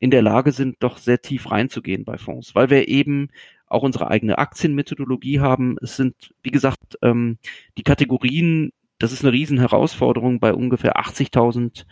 in 0.00 0.10
der 0.10 0.22
Lage 0.22 0.50
sind, 0.50 0.76
doch 0.80 0.98
sehr 0.98 1.22
tief 1.22 1.52
reinzugehen 1.52 2.04
bei 2.04 2.18
Fonds, 2.18 2.56
weil 2.56 2.68
wir 2.68 2.88
eben 2.88 3.28
auch 3.66 3.84
unsere 3.84 4.08
eigene 4.08 4.38
Aktienmethodologie 4.38 5.38
haben. 5.38 5.76
Es 5.80 5.94
sind, 5.94 6.34
wie 6.42 6.50
gesagt, 6.50 6.98
ähm, 7.02 7.38
die 7.78 7.84
Kategorien 7.84 8.72
das 9.00 9.12
ist 9.12 9.24
eine 9.24 9.32
Riesenherausforderung 9.32 10.40
bei 10.40 10.52
ungefähr 10.52 11.00
80.000 11.00 11.86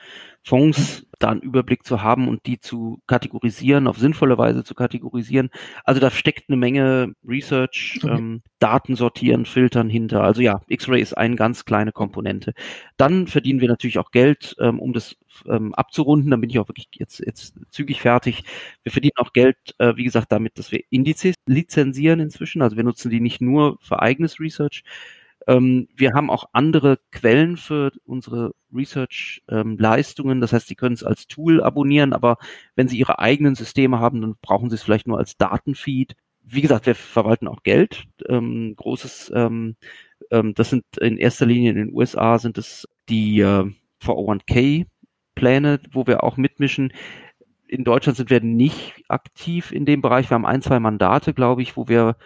Fonds, 0.44 1.07
da 1.18 1.31
einen 1.31 1.40
Überblick 1.40 1.85
zu 1.85 2.03
haben 2.03 2.29
und 2.29 2.44
die 2.44 2.61
zu 2.61 3.01
kategorisieren, 3.07 3.87
auf 3.87 3.99
sinnvolle 3.99 4.37
Weise 4.37 4.62
zu 4.62 4.75
kategorisieren. 4.75 5.49
Also 5.85 6.01
da 6.01 6.11
steckt 6.11 6.49
eine 6.49 6.59
Menge 6.59 7.14
Research, 7.27 8.01
okay. 8.03 8.14
ähm, 8.14 8.42
Daten 8.59 8.94
sortieren, 8.94 9.47
filtern 9.47 9.88
hinter. 9.88 10.23
Also 10.23 10.42
ja, 10.42 10.61
X-Ray 10.68 11.01
ist 11.01 11.16
eine 11.16 11.37
ganz 11.37 11.64
kleine 11.64 11.92
Komponente. 11.92 12.53
Dann 12.99 13.27
verdienen 13.27 13.61
wir 13.61 13.68
natürlich 13.68 13.99
auch 13.99 14.11
Geld, 14.11 14.55
ähm, 14.61 14.79
um 14.79 14.92
das 14.92 15.16
ähm, 15.47 15.75
abzurunden. 15.75 16.31
Dann 16.31 16.42
bin 16.42 16.51
ich 16.51 16.59
auch 16.59 16.68
wirklich 16.68 16.88
jetzt, 16.92 17.21
jetzt 17.21 17.55
zügig 17.71 18.03
fertig. 18.03 18.44
Wir 18.83 18.92
verdienen 18.92 19.16
auch 19.16 19.33
Geld, 19.33 19.57
äh, 19.79 19.97
wie 19.97 20.05
gesagt, 20.05 20.31
damit, 20.31 20.59
dass 20.59 20.73
wir 20.73 20.83
Indizes 20.90 21.37
lizenzieren 21.47 22.21
inzwischen. 22.21 22.61
Also 22.61 22.77
wir 22.77 22.85
nutzen 22.85 23.11
die 23.11 23.21
nicht 23.21 23.40
nur 23.40 23.79
für 23.81 24.03
eigenes 24.03 24.40
Research, 24.40 24.85
ähm, 25.48 25.88
wir 25.96 26.12
haben 26.12 26.30
auch 26.30 26.50
andere 26.52 26.98
Quellen 27.11 27.56
für 27.56 27.90
unsere 28.04 28.52
Research-Leistungen. 28.72 30.37
Ähm, 30.37 30.40
das 30.42 30.52
heißt, 30.52 30.68
Sie 30.68 30.74
können 30.74 30.94
es 30.94 31.02
als 31.02 31.26
Tool 31.26 31.62
abonnieren, 31.62 32.12
aber 32.12 32.37
wenn 32.76 32.87
Sie 32.87 32.98
Ihre 32.98 33.18
eigenen 33.18 33.54
Systeme 33.54 33.98
haben, 33.98 34.20
dann 34.20 34.34
brauchen 34.42 34.68
Sie 34.68 34.76
es 34.76 34.82
vielleicht 34.82 35.08
nur 35.08 35.16
als 35.16 35.38
Datenfeed. 35.38 36.14
Wie 36.44 36.61
gesagt, 36.61 36.84
wir 36.84 36.94
verwalten 36.94 37.48
auch 37.48 37.62
Geld. 37.62 38.04
Ähm, 38.28 38.74
großes, 38.76 39.32
ähm, 39.34 39.76
ähm, 40.30 40.52
das 40.52 40.68
sind 40.68 40.84
in 41.00 41.16
erster 41.16 41.46
Linie 41.46 41.70
in 41.70 41.76
den 41.76 41.94
USA 41.94 42.38
sind 42.38 42.58
es 42.58 42.87
die 43.08 43.40
äh, 43.40 43.64
401k 44.02 44.87
Pläne, 45.34 45.80
wo 45.92 46.06
wir 46.06 46.24
auch 46.24 46.37
mitmischen 46.37 46.92
in 47.68 47.84
Deutschland 47.84 48.16
sind 48.16 48.30
wir 48.30 48.40
nicht 48.40 49.04
aktiv 49.08 49.72
in 49.72 49.84
dem 49.84 50.00
Bereich. 50.00 50.30
Wir 50.30 50.34
haben 50.34 50.46
ein, 50.46 50.62
zwei 50.62 50.80
Mandate, 50.80 51.34
glaube 51.34 51.61
ich, 51.62 51.76
wo 51.76 51.87
wir 51.87 52.16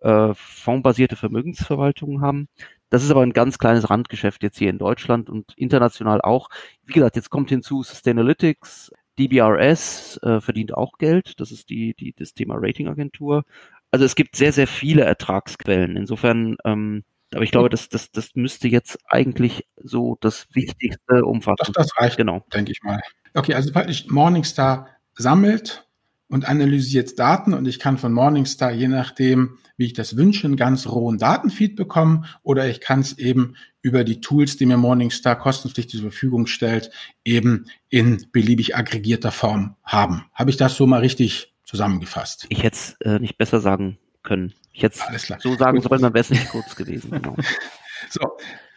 äh, 0.00 0.34
fondsbasierte 0.34 1.16
Vermögensverwaltung 1.16 2.20
haben. 2.20 2.48
Das 2.90 3.04
ist 3.04 3.10
aber 3.10 3.22
ein 3.22 3.32
ganz 3.32 3.58
kleines 3.58 3.88
Randgeschäft 3.88 4.42
jetzt 4.42 4.58
hier 4.58 4.70
in 4.70 4.78
Deutschland 4.78 5.30
und 5.30 5.52
international 5.56 6.20
auch. 6.20 6.48
Wie 6.84 6.92
gesagt, 6.92 7.16
jetzt 7.16 7.30
kommt 7.30 7.50
hinzu 7.50 7.82
Sustainalytics, 7.82 8.90
DBRS 9.18 10.18
äh, 10.22 10.40
verdient 10.40 10.74
auch 10.74 10.98
Geld. 10.98 11.38
Das 11.40 11.52
ist 11.52 11.70
die, 11.70 11.94
die 11.94 12.14
das 12.16 12.34
Thema 12.34 12.56
Ratingagentur. 12.58 13.44
Also 13.90 14.04
es 14.04 14.14
gibt 14.14 14.36
sehr, 14.36 14.52
sehr 14.52 14.66
viele 14.66 15.02
Ertragsquellen. 15.02 15.96
Insofern, 15.96 16.56
ähm, 16.64 17.04
aber 17.32 17.44
ich 17.44 17.52
glaube, 17.52 17.68
das, 17.68 17.88
das, 17.88 18.10
das 18.10 18.34
müsste 18.34 18.66
jetzt 18.66 18.98
eigentlich 19.08 19.66
so 19.76 20.16
das 20.20 20.48
Wichtigste 20.52 21.24
umfassen. 21.24 21.72
Das, 21.74 21.88
das 21.88 21.98
reicht, 21.98 22.16
genau. 22.16 22.44
denke 22.52 22.72
ich 22.72 22.82
mal. 22.82 23.00
Okay, 23.34 23.54
also 23.54 23.72
praktisch 23.72 24.08
Morningstar 24.08 24.88
sammelt 25.14 25.86
und 26.30 26.48
analysiert 26.48 27.18
Daten 27.18 27.52
und 27.52 27.66
ich 27.66 27.78
kann 27.78 27.98
von 27.98 28.12
Morningstar, 28.12 28.70
je 28.70 28.88
nachdem, 28.88 29.58
wie 29.76 29.86
ich 29.86 29.92
das 29.92 30.16
wünsche, 30.16 30.46
einen 30.46 30.56
ganz 30.56 30.86
rohen 30.86 31.18
Datenfeed 31.18 31.76
bekommen 31.76 32.24
oder 32.42 32.68
ich 32.68 32.80
kann 32.80 33.00
es 33.00 33.18
eben 33.18 33.56
über 33.82 34.04
die 34.04 34.20
Tools, 34.20 34.56
die 34.56 34.66
mir 34.66 34.76
Morningstar 34.76 35.36
kostenpflichtig 35.36 36.00
zur 36.00 36.10
Verfügung 36.10 36.46
stellt, 36.46 36.90
eben 37.24 37.66
in 37.88 38.26
beliebig 38.30 38.76
aggregierter 38.76 39.32
Form 39.32 39.76
haben. 39.82 40.24
Habe 40.32 40.50
ich 40.50 40.56
das 40.56 40.76
so 40.76 40.86
mal 40.86 41.00
richtig 41.00 41.52
zusammengefasst? 41.64 42.46
Ich 42.48 42.62
hätte 42.62 42.76
es 42.76 42.96
äh, 43.00 43.18
nicht 43.18 43.36
besser 43.36 43.60
sagen 43.60 43.98
können. 44.22 44.54
Ich 44.72 44.82
hätte 44.82 45.00
es 45.12 45.26
so 45.40 45.56
sagen 45.56 45.80
sollen, 45.80 46.02
dann 46.02 46.14
wäre 46.14 46.22
es 46.22 46.30
nicht 46.30 46.48
kurz 46.48 46.76
gewesen. 46.76 47.10
Genau. 47.10 47.34
so, 48.10 48.20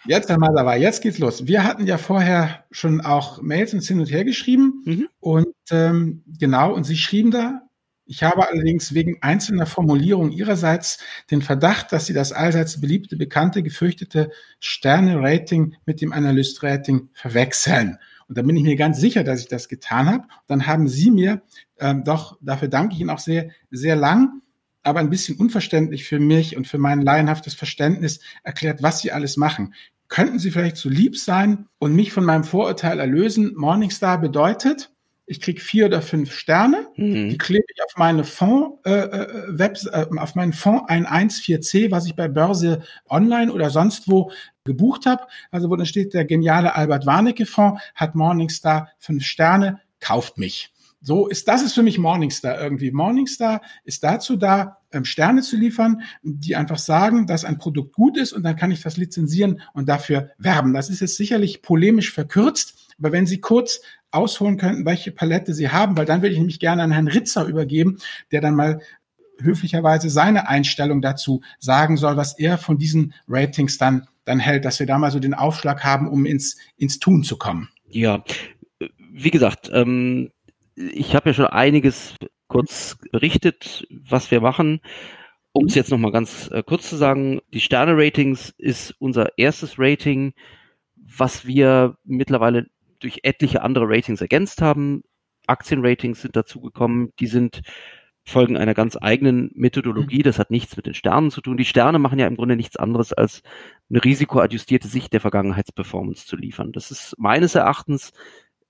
Jetzt 0.05 0.29
einmal 0.29 0.53
dabei, 0.53 0.79
jetzt 0.79 1.01
geht's 1.01 1.19
los. 1.19 1.47
Wir 1.47 1.63
hatten 1.63 1.87
ja 1.87 1.97
vorher 1.97 2.65
schon 2.71 3.01
auch 3.01 3.41
Mails 3.41 3.73
ins 3.73 3.87
Hin 3.87 3.99
und 3.99 4.11
Her 4.11 4.25
geschrieben 4.25 4.81
mhm. 4.85 5.07
und 5.19 5.47
ähm, 5.71 6.23
genau, 6.39 6.73
und 6.73 6.83
Sie 6.83 6.97
schrieben 6.97 7.31
da, 7.31 7.61
ich 8.05 8.21
habe 8.21 8.47
allerdings 8.49 8.93
wegen 8.93 9.19
einzelner 9.21 9.65
Formulierungen 9.65 10.33
Ihrerseits 10.33 10.99
den 11.31 11.41
Verdacht, 11.41 11.93
dass 11.93 12.05
Sie 12.05 12.13
das 12.13 12.33
allseits 12.33 12.81
beliebte, 12.81 13.15
bekannte, 13.15 13.63
gefürchtete 13.63 14.29
Sterne-Rating 14.59 15.75
mit 15.85 16.01
dem 16.01 16.11
Analyst-Rating 16.11 17.09
verwechseln. 17.13 17.97
Und 18.27 18.37
da 18.37 18.41
bin 18.41 18.57
ich 18.57 18.63
mir 18.63 18.75
ganz 18.75 18.99
sicher, 18.99 19.23
dass 19.23 19.39
ich 19.39 19.47
das 19.47 19.69
getan 19.69 20.07
habe. 20.07 20.25
Dann 20.47 20.67
haben 20.67 20.89
Sie 20.89 21.11
mir 21.11 21.43
ähm, 21.79 22.03
doch, 22.03 22.37
dafür 22.41 22.67
danke 22.67 22.95
ich 22.95 22.99
Ihnen 22.99 23.09
auch 23.09 23.19
sehr, 23.19 23.49
sehr 23.71 23.95
lang 23.95 24.41
aber 24.83 24.99
ein 24.99 25.09
bisschen 25.09 25.37
unverständlich 25.37 26.03
für 26.03 26.19
mich 26.19 26.57
und 26.57 26.67
für 26.67 26.77
mein 26.77 27.01
laienhaftes 27.01 27.53
Verständnis 27.53 28.19
erklärt, 28.43 28.83
was 28.83 28.99
Sie 28.99 29.11
alles 29.11 29.37
machen. 29.37 29.73
Könnten 30.07 30.39
Sie 30.39 30.51
vielleicht 30.51 30.77
so 30.77 30.89
lieb 30.89 31.17
sein 31.17 31.67
und 31.79 31.95
mich 31.95 32.11
von 32.13 32.25
meinem 32.25 32.43
Vorurteil 32.43 32.99
erlösen? 32.99 33.53
Morningstar 33.55 34.19
bedeutet, 34.19 34.93
ich 35.25 35.39
kriege 35.39 35.61
vier 35.61 35.85
oder 35.85 36.01
fünf 36.01 36.33
Sterne, 36.33 36.87
mhm. 36.95 37.29
die 37.29 37.37
klebe 37.37 37.63
ich 37.73 37.81
auf 37.83 37.95
meine 37.97 38.23
Fonds, 38.23 38.79
äh, 38.85 38.91
äh, 38.91 39.57
Web, 39.57 39.77
äh, 39.91 40.05
auf 40.17 40.35
meinen 40.35 40.53
Fonds 40.53 40.89
114c, 40.89 41.91
was 41.91 42.05
ich 42.05 42.15
bei 42.15 42.27
Börse 42.27 42.83
Online 43.09 43.51
oder 43.51 43.69
sonst 43.69 44.09
wo 44.09 44.31
gebucht 44.65 45.05
habe. 45.05 45.23
Also 45.51 45.69
wo 45.69 45.75
dann 45.75 45.85
steht, 45.85 46.13
der 46.13 46.25
geniale 46.25 46.75
Albert 46.75 47.05
Warnecke 47.05 47.45
Fonds 47.45 47.81
hat 47.95 48.15
Morningstar 48.15 48.89
fünf 48.99 49.23
Sterne, 49.23 49.79
kauft 49.99 50.37
mich. 50.37 50.72
So 51.05 51.27
ist 51.27 51.49
das 51.49 51.61
ist 51.61 51.73
für 51.73 51.83
mich 51.83 51.99
Morningstar 51.99 52.59
irgendwie. 52.61 52.89
Morningstar 52.91 53.61
ist 53.83 54.05
dazu 54.05 54.37
da, 54.37 54.77
ähm, 54.93 55.03
Sterne 55.03 55.41
zu 55.41 55.57
liefern, 55.57 56.01
die 56.23 56.55
einfach 56.55 56.77
sagen, 56.77 57.27
dass 57.27 57.43
ein 57.43 57.57
Produkt 57.57 57.93
gut 57.93 58.17
ist 58.17 58.31
und 58.31 58.43
dann 58.43 58.55
kann 58.55 58.71
ich 58.71 58.81
das 58.81 58.95
lizenzieren 58.95 59.61
und 59.73 59.89
dafür 59.89 60.29
werben. 60.37 60.73
Das 60.73 60.89
ist 60.89 61.01
jetzt 61.01 61.17
sicherlich 61.17 61.61
polemisch 61.61 62.13
verkürzt, 62.13 62.93
aber 62.97 63.11
wenn 63.11 63.27
Sie 63.27 63.41
kurz 63.41 63.81
ausholen 64.11 64.57
könnten, 64.57 64.85
welche 64.85 65.11
Palette 65.11 65.53
Sie 65.53 65.69
haben, 65.69 65.97
weil 65.97 66.05
dann 66.05 66.21
würde 66.21 66.33
ich 66.33 66.39
nämlich 66.39 66.59
gerne 66.59 66.83
an 66.83 66.91
Herrn 66.91 67.09
Ritzer 67.09 67.45
übergeben, 67.47 67.97
der 68.31 68.39
dann 68.39 68.55
mal 68.55 68.79
höflicherweise 69.41 70.09
seine 70.09 70.47
Einstellung 70.47 71.01
dazu 71.01 71.41
sagen 71.59 71.97
soll, 71.97 72.15
was 72.15 72.37
er 72.39 72.57
von 72.57 72.77
diesen 72.77 73.13
Ratings 73.27 73.77
dann, 73.77 74.07
dann 74.23 74.39
hält, 74.39 74.63
dass 74.63 74.79
wir 74.79 74.87
da 74.87 74.97
mal 74.97 75.11
so 75.11 75.19
den 75.19 75.33
Aufschlag 75.33 75.83
haben, 75.83 76.07
um 76.07 76.25
ins, 76.25 76.55
ins 76.77 76.99
Tun 76.99 77.23
zu 77.23 77.37
kommen. 77.37 77.67
Ja, 77.89 78.23
wie 79.11 79.31
gesagt, 79.31 79.69
ähm, 79.73 80.31
ich 80.75 81.15
habe 81.15 81.29
ja 81.29 81.33
schon 81.33 81.47
einiges 81.47 82.15
kurz 82.47 82.97
berichtet, 83.11 83.87
was 83.89 84.31
wir 84.31 84.41
machen. 84.41 84.81
Um 85.51 85.65
es 85.65 85.75
jetzt 85.75 85.91
nochmal 85.91 86.11
ganz 86.11 86.49
äh, 86.51 86.63
kurz 86.63 86.89
zu 86.89 86.95
sagen, 86.95 87.39
die 87.53 87.59
Sterne-Ratings 87.59 88.53
ist 88.57 88.95
unser 88.99 89.37
erstes 89.37 89.77
Rating, 89.77 90.33
was 90.95 91.45
wir 91.45 91.97
mittlerweile 92.03 92.67
durch 92.99 93.19
etliche 93.23 93.61
andere 93.61 93.85
Ratings 93.87 94.21
ergänzt 94.21 94.61
haben. 94.61 95.03
Aktienratings 95.45 96.21
sind 96.21 96.35
dazugekommen, 96.35 97.11
die 97.19 97.27
sind 97.27 97.61
folgen 98.25 98.55
einer 98.55 98.73
ganz 98.73 98.97
eigenen 98.99 99.51
Methodologie. 99.53 100.23
Das 100.23 100.39
hat 100.39 100.49
nichts 100.49 100.77
mit 100.77 100.85
den 100.85 100.93
Sternen 100.93 101.29
zu 101.29 101.41
tun. 101.41 101.57
Die 101.57 101.65
Sterne 101.65 101.99
machen 101.99 102.19
ja 102.19 102.27
im 102.27 102.37
Grunde 102.37 102.55
nichts 102.55 102.77
anderes, 102.77 103.11
als 103.11 103.41
eine 103.89 104.03
risikoadjustierte 104.03 104.87
Sicht 104.87 105.11
der 105.13 105.19
Vergangenheitsperformance 105.19 106.25
zu 106.25 106.37
liefern. 106.37 106.71
Das 106.71 106.89
ist 106.89 107.15
meines 107.17 107.55
Erachtens 107.55 108.13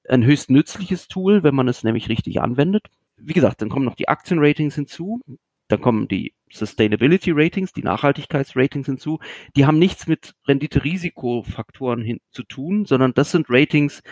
ein 0.08 0.24
höchst 0.24 0.50
nützliches 0.50 1.08
Tool, 1.08 1.44
wenn 1.44 1.56
man 1.56 1.68
es 1.68 1.84
nämlich 1.84 2.10
richtig 2.10 2.42
anwendet. 2.42 2.88
Wie 3.18 3.34
gesagt, 3.34 3.62
dann 3.62 3.70
kommen 3.70 3.86
noch 3.86 3.96
die 3.96 4.08
Aktienratings 4.08 4.76
hinzu. 4.76 5.22
Dann 5.68 5.82
kommen 5.82 6.08
die 6.08 6.34
Sustainability 6.52 7.32
Ratings, 7.32 7.72
die 7.74 7.84
Nachhaltigkeitsratings 7.84 8.86
hinzu. 8.86 9.20
Die 9.56 9.66
haben 9.66 9.80
nichts 9.80 10.08
mit 10.08 10.36
Rendite-Risikofaktoren 10.48 12.20
zu 12.32 12.44
tun, 12.44 12.86
sondern 12.86 13.14
das 13.14 13.32
sind 13.32 13.48
Ratings, 13.50 14.04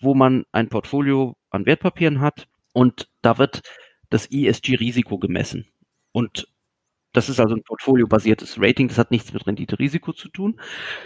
wo 0.00 0.14
man 0.14 0.44
ein 0.52 0.68
Portfolio 0.68 1.36
an 1.50 1.66
Wertpapieren 1.66 2.20
hat 2.20 2.48
und 2.72 3.08
da 3.20 3.38
wird 3.38 3.62
das 4.10 4.30
ESG-Risiko 4.30 5.18
gemessen. 5.18 5.66
Und 6.12 6.48
das 7.12 7.28
ist 7.28 7.40
also 7.40 7.54
ein 7.54 7.62
portfoliobasiertes 7.62 8.58
Rating, 8.60 8.88
das 8.88 8.98
hat 8.98 9.10
nichts 9.10 9.32
mit 9.32 9.46
Rendite-Risiko 9.46 10.12
zu 10.12 10.28
tun. 10.28 10.60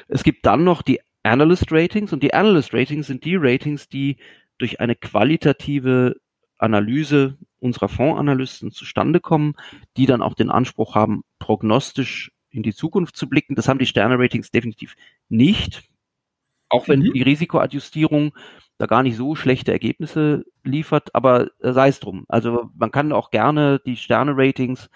Es 0.09 0.23
gibt 0.23 0.47
dann 0.47 0.65
noch 0.65 0.83
die 0.83 1.01
Analyst 1.27 1.71
Ratings 1.71 2.13
und 2.13 2.23
die 2.23 2.35
Analyst 2.35 2.73
Ratings 2.73 3.07
sind 3.07 3.25
die 3.25 3.37
Ratings, 3.37 3.89
die 3.89 4.17
durch 4.59 4.81
eine 4.81 4.95
qualitative 4.95 6.17
Analyse 6.59 7.37
unserer 7.59 7.89
Fondsanalysten 7.89 8.71
zustande 8.71 9.21
kommen, 9.21 9.55
die 9.97 10.07
dann 10.07 10.23
auch 10.23 10.35
den 10.35 10.51
Anspruch 10.51 10.95
haben, 10.95 11.23
prognostisch 11.39 12.33
in 12.51 12.63
die 12.63 12.75
Zukunft 12.75 13.17
zu 13.17 13.29
blicken. 13.29 13.55
Das 13.55 13.69
haben 13.69 13.79
die 13.79 13.87
Sterne-Ratings 13.87 14.51
definitiv 14.51 14.95
nicht. 15.29 15.83
Auch 16.69 16.89
wenn 16.89 17.01
mhm. 17.01 17.13
die 17.13 17.23
Risikoadjustierung 17.23 18.35
da 18.79 18.87
gar 18.87 19.03
nicht 19.03 19.17
so 19.17 19.35
schlechte 19.35 19.73
Ergebnisse 19.73 20.45
liefert, 20.65 21.15
aber 21.15 21.51
sei 21.61 21.89
es 21.89 22.01
drum. 22.01 22.25
Also 22.29 22.71
man 22.75 22.91
kann 22.91 23.13
auch 23.13 23.31
gerne 23.31 23.81
die 23.85 23.97
Sterne-Ratings 23.97 24.91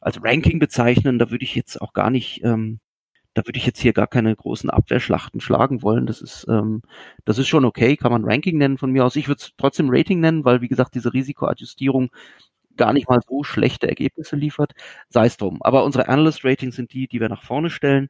als 0.00 0.22
Ranking 0.22 0.58
bezeichnen. 0.58 1.18
Da 1.18 1.30
würde 1.30 1.44
ich 1.44 1.54
jetzt 1.54 1.80
auch 1.80 1.92
gar 1.92 2.10
nicht 2.10 2.42
ähm, 2.44 2.80
da 3.38 3.46
würde 3.46 3.56
ich 3.56 3.66
jetzt 3.66 3.78
hier 3.78 3.92
gar 3.92 4.08
keine 4.08 4.34
großen 4.34 4.68
Abwehrschlachten 4.68 5.40
schlagen 5.40 5.80
wollen. 5.82 6.06
Das 6.06 6.20
ist, 6.20 6.44
ähm, 6.48 6.82
das 7.24 7.38
ist 7.38 7.46
schon 7.46 7.64
okay, 7.64 7.96
kann 7.96 8.10
man 8.10 8.24
Ranking 8.24 8.58
nennen 8.58 8.78
von 8.78 8.90
mir 8.90 9.04
aus. 9.04 9.14
Ich 9.14 9.28
würde 9.28 9.38
es 9.40 9.52
trotzdem 9.56 9.90
Rating 9.90 10.18
nennen, 10.18 10.44
weil 10.44 10.60
wie 10.60 10.66
gesagt, 10.66 10.96
diese 10.96 11.14
Risikoadjustierung 11.14 12.10
gar 12.76 12.92
nicht 12.92 13.08
mal 13.08 13.20
so 13.28 13.44
schlechte 13.44 13.88
Ergebnisse 13.88 14.34
liefert. 14.34 14.72
Sei 15.08 15.26
es 15.26 15.36
drum. 15.36 15.62
Aber 15.62 15.84
unsere 15.84 16.08
Analyst 16.08 16.44
Ratings 16.44 16.74
sind 16.74 16.92
die, 16.92 17.06
die 17.06 17.20
wir 17.20 17.28
nach 17.28 17.44
vorne 17.44 17.70
stellen. 17.70 18.08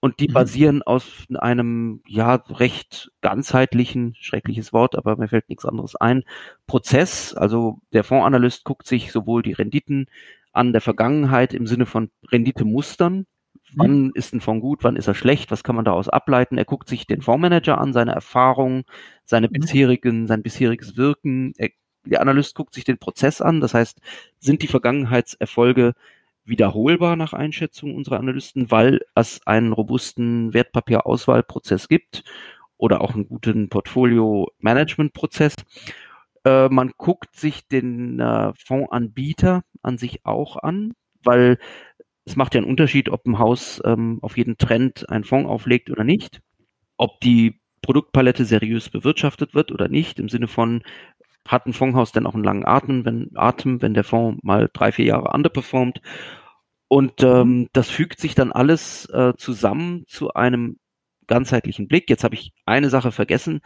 Und 0.00 0.20
die 0.20 0.28
mhm. 0.28 0.32
basieren 0.32 0.82
aus 0.82 1.26
einem, 1.34 2.00
ja, 2.08 2.36
recht 2.48 3.12
ganzheitlichen, 3.20 4.16
schreckliches 4.18 4.72
Wort, 4.72 4.96
aber 4.96 5.18
mir 5.18 5.28
fällt 5.28 5.50
nichts 5.50 5.66
anderes 5.66 5.96
ein, 5.96 6.22
Prozess. 6.66 7.34
Also 7.34 7.78
der 7.92 8.04
Fondsanalyst 8.04 8.64
guckt 8.64 8.86
sich 8.86 9.12
sowohl 9.12 9.42
die 9.42 9.52
Renditen 9.52 10.06
an 10.52 10.72
der 10.72 10.80
Vergangenheit 10.80 11.52
im 11.52 11.66
Sinne 11.66 11.84
von 11.84 12.10
Renditemustern, 12.30 13.26
Wann 13.76 14.10
ist 14.14 14.34
ein 14.34 14.40
Fonds 14.40 14.62
gut, 14.62 14.84
wann 14.84 14.96
ist 14.96 15.08
er 15.08 15.14
schlecht, 15.14 15.50
was 15.50 15.64
kann 15.64 15.76
man 15.76 15.84
daraus 15.84 16.08
ableiten? 16.08 16.58
Er 16.58 16.64
guckt 16.64 16.88
sich 16.88 17.06
den 17.06 17.22
Fondsmanager 17.22 17.78
an, 17.78 17.92
seine 17.92 18.12
Erfahrungen, 18.12 18.84
seine 19.24 19.48
mhm. 19.48 19.52
bisherigen, 19.52 20.26
sein 20.26 20.42
bisheriges 20.42 20.96
Wirken. 20.96 21.52
Er, 21.56 21.70
der 22.04 22.20
Analyst 22.20 22.54
guckt 22.54 22.74
sich 22.74 22.84
den 22.84 22.98
Prozess 22.98 23.40
an, 23.40 23.60
das 23.60 23.74
heißt, 23.74 24.00
sind 24.38 24.62
die 24.62 24.66
Vergangenheitserfolge 24.68 25.94
wiederholbar 26.44 27.16
nach 27.16 27.32
Einschätzung 27.32 27.94
unserer 27.94 28.18
Analysten, 28.18 28.70
weil 28.70 29.00
es 29.14 29.46
einen 29.46 29.72
robusten 29.72 30.52
Wertpapierauswahlprozess 30.52 31.88
gibt 31.88 32.24
oder 32.76 33.00
auch 33.00 33.14
einen 33.14 33.28
guten 33.28 33.68
Portfolio-Management-Prozess. 33.68 35.54
Äh, 36.44 36.68
man 36.68 36.92
guckt 36.96 37.36
sich 37.36 37.68
den 37.68 38.18
äh, 38.18 38.52
Fondsanbieter 38.54 39.62
an 39.82 39.98
sich 39.98 40.26
auch 40.26 40.56
an, 40.56 40.94
weil 41.22 41.58
es 42.24 42.36
macht 42.36 42.54
ja 42.54 42.60
einen 42.60 42.70
Unterschied, 42.70 43.08
ob 43.08 43.26
ein 43.26 43.38
Haus 43.38 43.80
ähm, 43.84 44.18
auf 44.22 44.36
jeden 44.36 44.58
Trend 44.58 45.08
einen 45.10 45.24
Fonds 45.24 45.48
auflegt 45.48 45.90
oder 45.90 46.04
nicht, 46.04 46.40
ob 46.96 47.20
die 47.20 47.60
Produktpalette 47.82 48.44
seriös 48.44 48.90
bewirtschaftet 48.90 49.54
wird 49.54 49.72
oder 49.72 49.88
nicht, 49.88 50.18
im 50.20 50.28
Sinne 50.28 50.46
von, 50.46 50.82
hat 51.46 51.66
ein 51.66 51.72
Fondshaus 51.72 52.12
denn 52.12 52.26
auch 52.26 52.34
einen 52.34 52.44
langen 52.44 52.64
Atem, 52.64 53.04
wenn, 53.04 53.30
Atem, 53.34 53.82
wenn 53.82 53.94
der 53.94 54.04
Fonds 54.04 54.42
mal 54.44 54.70
drei, 54.72 54.92
vier 54.92 55.06
Jahre 55.06 55.30
underperformt. 55.34 56.00
Und 56.88 57.22
ähm, 57.22 57.68
das 57.72 57.90
fügt 57.90 58.20
sich 58.20 58.34
dann 58.34 58.52
alles 58.52 59.06
äh, 59.06 59.32
zusammen 59.36 60.04
zu 60.06 60.34
einem 60.34 60.78
ganzheitlichen 61.26 61.88
Blick. 61.88 62.08
Jetzt 62.10 62.22
habe 62.22 62.34
ich 62.34 62.52
eine 62.66 62.90
Sache 62.90 63.10
vergessen. 63.10 63.60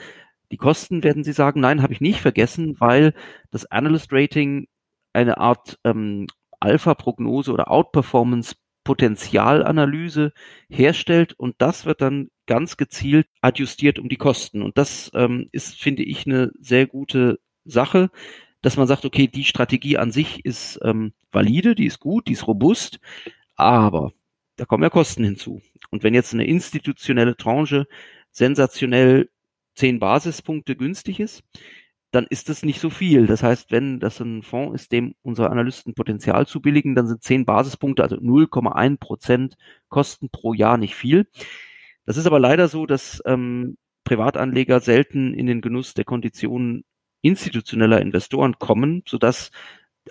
Die 0.53 0.57
Kosten 0.57 1.03
werden 1.03 1.25
Sie 1.25 1.33
sagen, 1.33 1.61
nein, 1.61 1.83
habe 1.83 1.93
ich 1.93 2.01
nicht 2.01 2.21
vergessen, 2.21 2.77
weil 2.79 3.15
das 3.51 3.67
Analyst 3.67 4.13
Rating 4.13 4.69
eine 5.13 5.39
Art 5.39 5.79
ähm, 5.85 6.27
Alpha-Prognose 6.67 7.53
oder 7.53 7.71
Outperformance-Potenzialanalyse 7.71 10.33
herstellt 10.69 11.35
und 11.35 11.55
das 11.59 11.87
wird 11.87 12.01
dann 12.01 12.31
ganz 12.47 12.77
gezielt 12.77 13.29
adjustiert 13.41 14.01
um 14.01 14.09
die 14.09 14.17
Kosten. 14.17 14.63
Und 14.63 14.79
das 14.79 15.11
ähm, 15.15 15.49
ist, 15.53 15.81
finde 15.81 16.03
ich, 16.03 16.27
eine 16.27 16.51
sehr 16.59 16.87
gute 16.87 17.39
Sache, 17.65 18.11
dass 18.63 18.77
man 18.77 18.89
sagt, 18.89 19.05
okay, 19.05 19.29
die 19.29 19.45
Strategie 19.45 19.99
an 19.99 20.11
sich 20.11 20.45
ist 20.45 20.81
ähm, 20.83 21.13
valide, 21.31 21.75
die 21.75 21.87
ist 21.87 22.01
gut, 22.01 22.27
die 22.27 22.33
ist 22.33 22.49
robust, 22.49 22.99
aber 23.55 24.13
da 24.57 24.65
kommen 24.65 24.83
ja 24.83 24.91
Kosten 24.91 25.25
hinzu. 25.25 25.61
Und 25.91 26.03
wenn 26.03 26.15
jetzt 26.15 26.35
eine 26.35 26.47
institutionelle 26.47 27.37
Tranche 27.37 27.87
sensationell 28.31 29.29
zehn 29.77 29.99
Basispunkte 29.99 30.75
günstig 30.75 31.21
ist, 31.21 31.43
dann 32.13 32.27
ist 32.29 32.49
das 32.49 32.63
nicht 32.63 32.81
so 32.81 32.91
viel. 32.91 33.27
Das 33.27 33.43
heißt, 33.43 33.71
wenn 33.73 34.01
das 34.01 34.21
ein 34.21 34.43
Fonds 34.43 34.81
ist, 34.81 34.93
dem 34.93 35.15
unsere 35.23 35.51
Analysten 35.51 35.95
Potenzial 35.95 36.47
zu 36.47 36.61
billigen, 36.61 36.95
dann 36.95 37.07
sind 37.09 37.23
10 37.23 37.45
Basispunkte, 37.45 38.03
also 38.03 38.17
0,1 38.17 38.99
Prozent 38.99 39.57
Kosten 39.89 40.31
pro 40.31 40.55
Jahr 40.55 40.79
nicht 40.79 40.95
viel. 40.95 41.27
Das 42.05 42.17
ist 42.17 42.27
aber 42.27 42.39
leider 42.39 42.69
so, 42.69 42.87
dass 42.87 43.23
ähm, 43.27 43.77
Privatanleger 44.05 44.81
selten 44.81 45.35
in 45.35 45.47
den 45.47 45.61
Genuss 45.61 45.95
der 45.95 46.05
Konditionen 46.05 46.85
institutioneller 47.23 48.01
Investoren 48.01 48.59
kommen, 48.59 49.03
sodass 49.07 49.51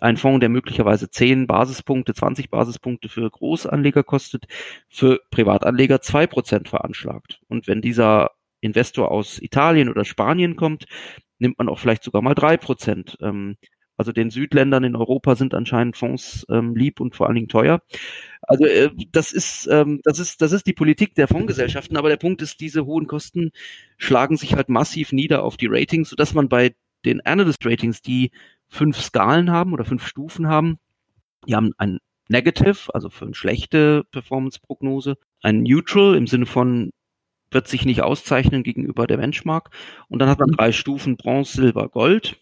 ein 0.02 0.18
Fonds, 0.18 0.42
der 0.42 0.50
möglicherweise 0.50 1.10
10 1.10 1.48
Basispunkte, 1.48 2.14
20 2.14 2.50
Basispunkte 2.50 3.08
für 3.08 3.30
Großanleger 3.30 4.04
kostet, 4.04 4.46
für 4.90 5.22
Privatanleger 5.32 5.98
2% 5.98 6.68
veranschlagt. 6.68 7.40
Und 7.48 7.68
wenn 7.68 7.82
dieser 7.82 8.32
Investor 8.60 9.12
aus 9.12 9.42
Italien 9.42 9.90
oder 9.90 10.04
Spanien 10.04 10.56
kommt, 10.56 10.86
nimmt 11.40 11.58
man 11.58 11.70
auch 11.70 11.80
vielleicht 11.80 12.04
sogar 12.04 12.22
mal 12.22 12.36
drei 12.36 12.58
Prozent. 12.58 13.18
Ähm, 13.22 13.58
also 13.98 14.12
den 14.12 14.30
Südländern 14.30 14.84
in 14.84 14.96
Europa 14.96 15.36
sind 15.36 15.54
anscheinend 15.54 15.96
Fonds 15.96 16.46
ähm, 16.50 16.76
lieb 16.76 17.00
und 17.00 17.16
vor 17.16 17.28
allen 17.28 17.36
Dingen 17.36 17.48
teuer. 17.48 17.82
Also 18.42 18.66
äh, 18.66 18.90
das 19.12 19.32
ist 19.32 19.68
ähm, 19.72 20.02
das 20.04 20.20
ist 20.20 20.42
das 20.42 20.52
ist 20.52 20.68
die 20.68 20.74
Politik 20.74 21.16
der 21.16 21.28
Fondsgesellschaften. 21.28 21.96
Aber 21.96 22.10
der 22.10 22.18
Punkt 22.18 22.42
ist, 22.42 22.60
diese 22.60 22.86
hohen 22.86 23.08
Kosten 23.08 23.52
schlagen 23.98 24.36
sich 24.36 24.56
halt 24.56 24.70
massiv 24.70 25.14
nieder 25.14 25.44
auf 25.44 25.56
die 25.56 25.68
Ratings, 25.68 26.10
sodass 26.10 26.34
man 26.34 26.50
bei 26.50 26.76
den 27.06 27.26
Analyst 27.26 27.66
Ratings, 27.66 28.02
die 28.02 28.32
fünf 28.68 29.00
Skalen 29.00 29.52
haben 29.52 29.74
oder 29.74 29.86
fünf 29.86 30.06
Stufen 30.06 30.48
haben, 30.48 30.78
die 31.48 31.56
haben 31.56 31.72
ein 31.78 32.00
Negative, 32.28 32.94
also 32.94 33.10
für 33.10 33.26
eine 33.26 33.36
schlechte 33.36 34.04
Performance-Prognose, 34.12 35.16
ein 35.42 35.62
Neutral 35.62 36.16
im 36.16 36.26
Sinne 36.28 36.48
von 36.48 36.92
wird 37.56 37.68
sich 37.68 37.86
nicht 37.86 38.04
auszeichnen 38.04 38.62
gegenüber 38.62 39.08
der 39.08 39.18
Benchmark. 39.18 39.72
Und 40.10 40.20
dann 40.20 40.30
hat 40.30 40.40
man 40.40 40.50
mhm. 40.52 40.58
drei 40.58 40.72
Stufen 40.72 41.18
Bronze, 41.18 41.54
Silber, 41.54 41.90
Gold 41.90 42.38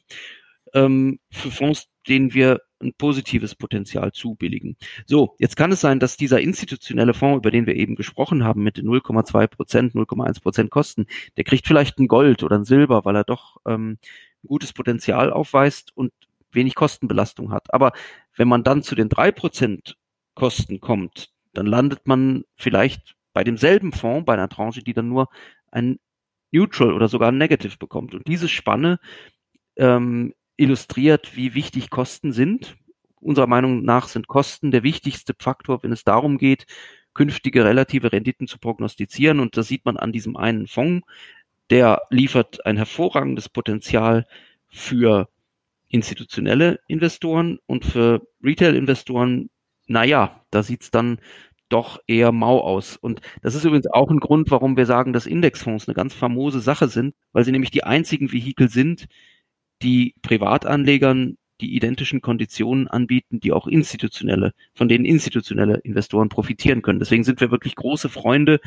ähm, 0.74 1.20
für 1.32 1.52
Fonds, 1.52 1.88
denen 2.08 2.34
wir 2.34 2.62
ein 2.82 2.94
positives 2.98 3.56
Potenzial 3.56 4.12
zubilligen. 4.12 4.76
So, 5.06 5.36
jetzt 5.40 5.56
kann 5.56 5.72
es 5.72 5.80
sein, 5.80 6.02
dass 6.02 6.18
dieser 6.18 6.42
institutionelle 6.42 7.14
Fonds, 7.14 7.38
über 7.38 7.52
den 7.52 7.66
wir 7.66 7.76
eben 7.76 7.96
gesprochen 7.96 8.44
haben, 8.44 8.62
mit 8.62 8.78
0,2 8.78 9.48
Prozent, 9.48 9.96
0,1 9.96 10.42
Prozent 10.42 10.70
Kosten, 10.70 11.06
der 11.38 11.46
kriegt 11.46 11.66
vielleicht 11.66 11.98
ein 12.00 12.10
Gold 12.10 12.44
oder 12.44 12.58
ein 12.58 12.66
Silber, 12.66 13.06
weil 13.06 13.16
er 13.16 13.24
doch 13.24 13.58
ähm, 13.66 14.00
ein 14.44 14.48
gutes 14.48 14.74
Potenzial 14.74 15.32
aufweist 15.32 15.96
und 15.96 16.12
wenig 16.52 16.76
Kostenbelastung 16.76 17.52
hat. 17.52 17.74
Aber 17.74 17.94
wenn 18.36 18.50
man 18.50 18.64
dann 18.64 18.84
zu 18.84 18.96
den 18.96 19.08
drei 19.08 19.32
Prozent 19.32 19.96
Kosten 20.36 20.82
kommt, 20.82 21.30
dann 21.54 21.68
landet 21.68 22.08
man 22.08 22.44
vielleicht 22.56 23.16
bei 23.34 23.44
demselben 23.44 23.92
Fonds, 23.92 24.26
bei 24.26 24.34
einer 24.34 24.50
Tranche, 24.50 24.84
die 24.84 24.94
dann 24.94 25.10
nur 25.10 25.30
ein 25.72 26.00
Neutral 26.52 26.94
oder 26.94 27.08
sogar 27.08 27.30
ein 27.30 27.38
Negative 27.38 27.78
bekommt. 27.78 28.14
Und 28.14 28.28
diese 28.28 28.48
Spanne 28.48 29.00
ähm, 29.76 30.34
illustriert, 30.56 31.36
wie 31.36 31.56
wichtig 31.56 31.90
Kosten 31.90 32.32
sind. 32.32 32.76
Unserer 33.20 33.48
Meinung 33.48 33.84
nach 33.84 34.08
sind 34.08 34.28
Kosten 34.28 34.72
der 34.72 34.84
wichtigste 34.84 35.34
Faktor, 35.38 35.82
wenn 35.82 35.92
es 35.92 36.04
darum 36.04 36.38
geht, 36.38 36.68
künftige 37.14 37.66
relative 37.66 38.12
Renditen 38.12 38.48
zu 38.48 38.60
prognostizieren. 38.60 39.40
Und 39.40 39.58
das 39.58 39.68
sieht 39.68 39.86
man 39.86 39.98
an 39.98 40.12
diesem 40.12 40.38
einen 40.38 40.68
Fonds. 40.68 41.08
Der 41.70 42.04
liefert 42.10 42.66
ein 42.66 42.78
hervorragendes 42.78 43.50
Potenzial 43.50 44.28
für 44.70 45.30
institutionelle 45.88 46.80
Investoren 46.88 47.60
und 47.66 47.86
für 47.86 48.28
Retail-Investoren, 48.44 49.50
naja, 49.88 50.44
da 50.50 50.64
sieht's 50.64 50.92
dann 50.92 51.20
doch 51.74 52.00
eher 52.08 52.32
mau 52.32 52.60
aus. 52.60 52.98
Und 52.98 53.22
das 53.42 53.56
ist 53.56 53.66
übrigens 53.66 53.88
auch 53.88 54.10
ein 54.10 54.20
Grund, 54.20 54.52
warum 54.52 54.78
wir 54.78 54.86
sagen, 54.86 55.12
dass 55.12 55.26
Indexfonds 55.26 55.88
eine 55.88 55.96
ganz 55.96 56.14
famose 56.14 56.60
Sache 56.60 56.88
sind, 56.88 57.16
weil 57.32 57.44
sie 57.44 57.52
nämlich 57.52 57.72
die 57.72 57.84
einzigen 57.84 58.32
Vehikel 58.32 58.70
sind, 58.70 59.08
die 59.82 60.16
Privatanlegern 60.22 61.38
die 61.62 61.76
identischen 61.76 62.22
Konditionen 62.22 62.88
anbieten, 62.88 63.40
die 63.40 63.52
auch 63.52 63.68
institutionelle, 63.68 64.54
von 64.74 64.88
denen 64.90 65.06
institutionelle 65.06 65.78
Investoren 65.78 66.30
profitieren 66.30 66.82
können. 66.82 67.00
Deswegen 67.00 67.24
sind 67.24 67.40
wir 67.42 67.52
wirklich 67.52 67.76
große 67.76 68.10
Freunde 68.10 68.60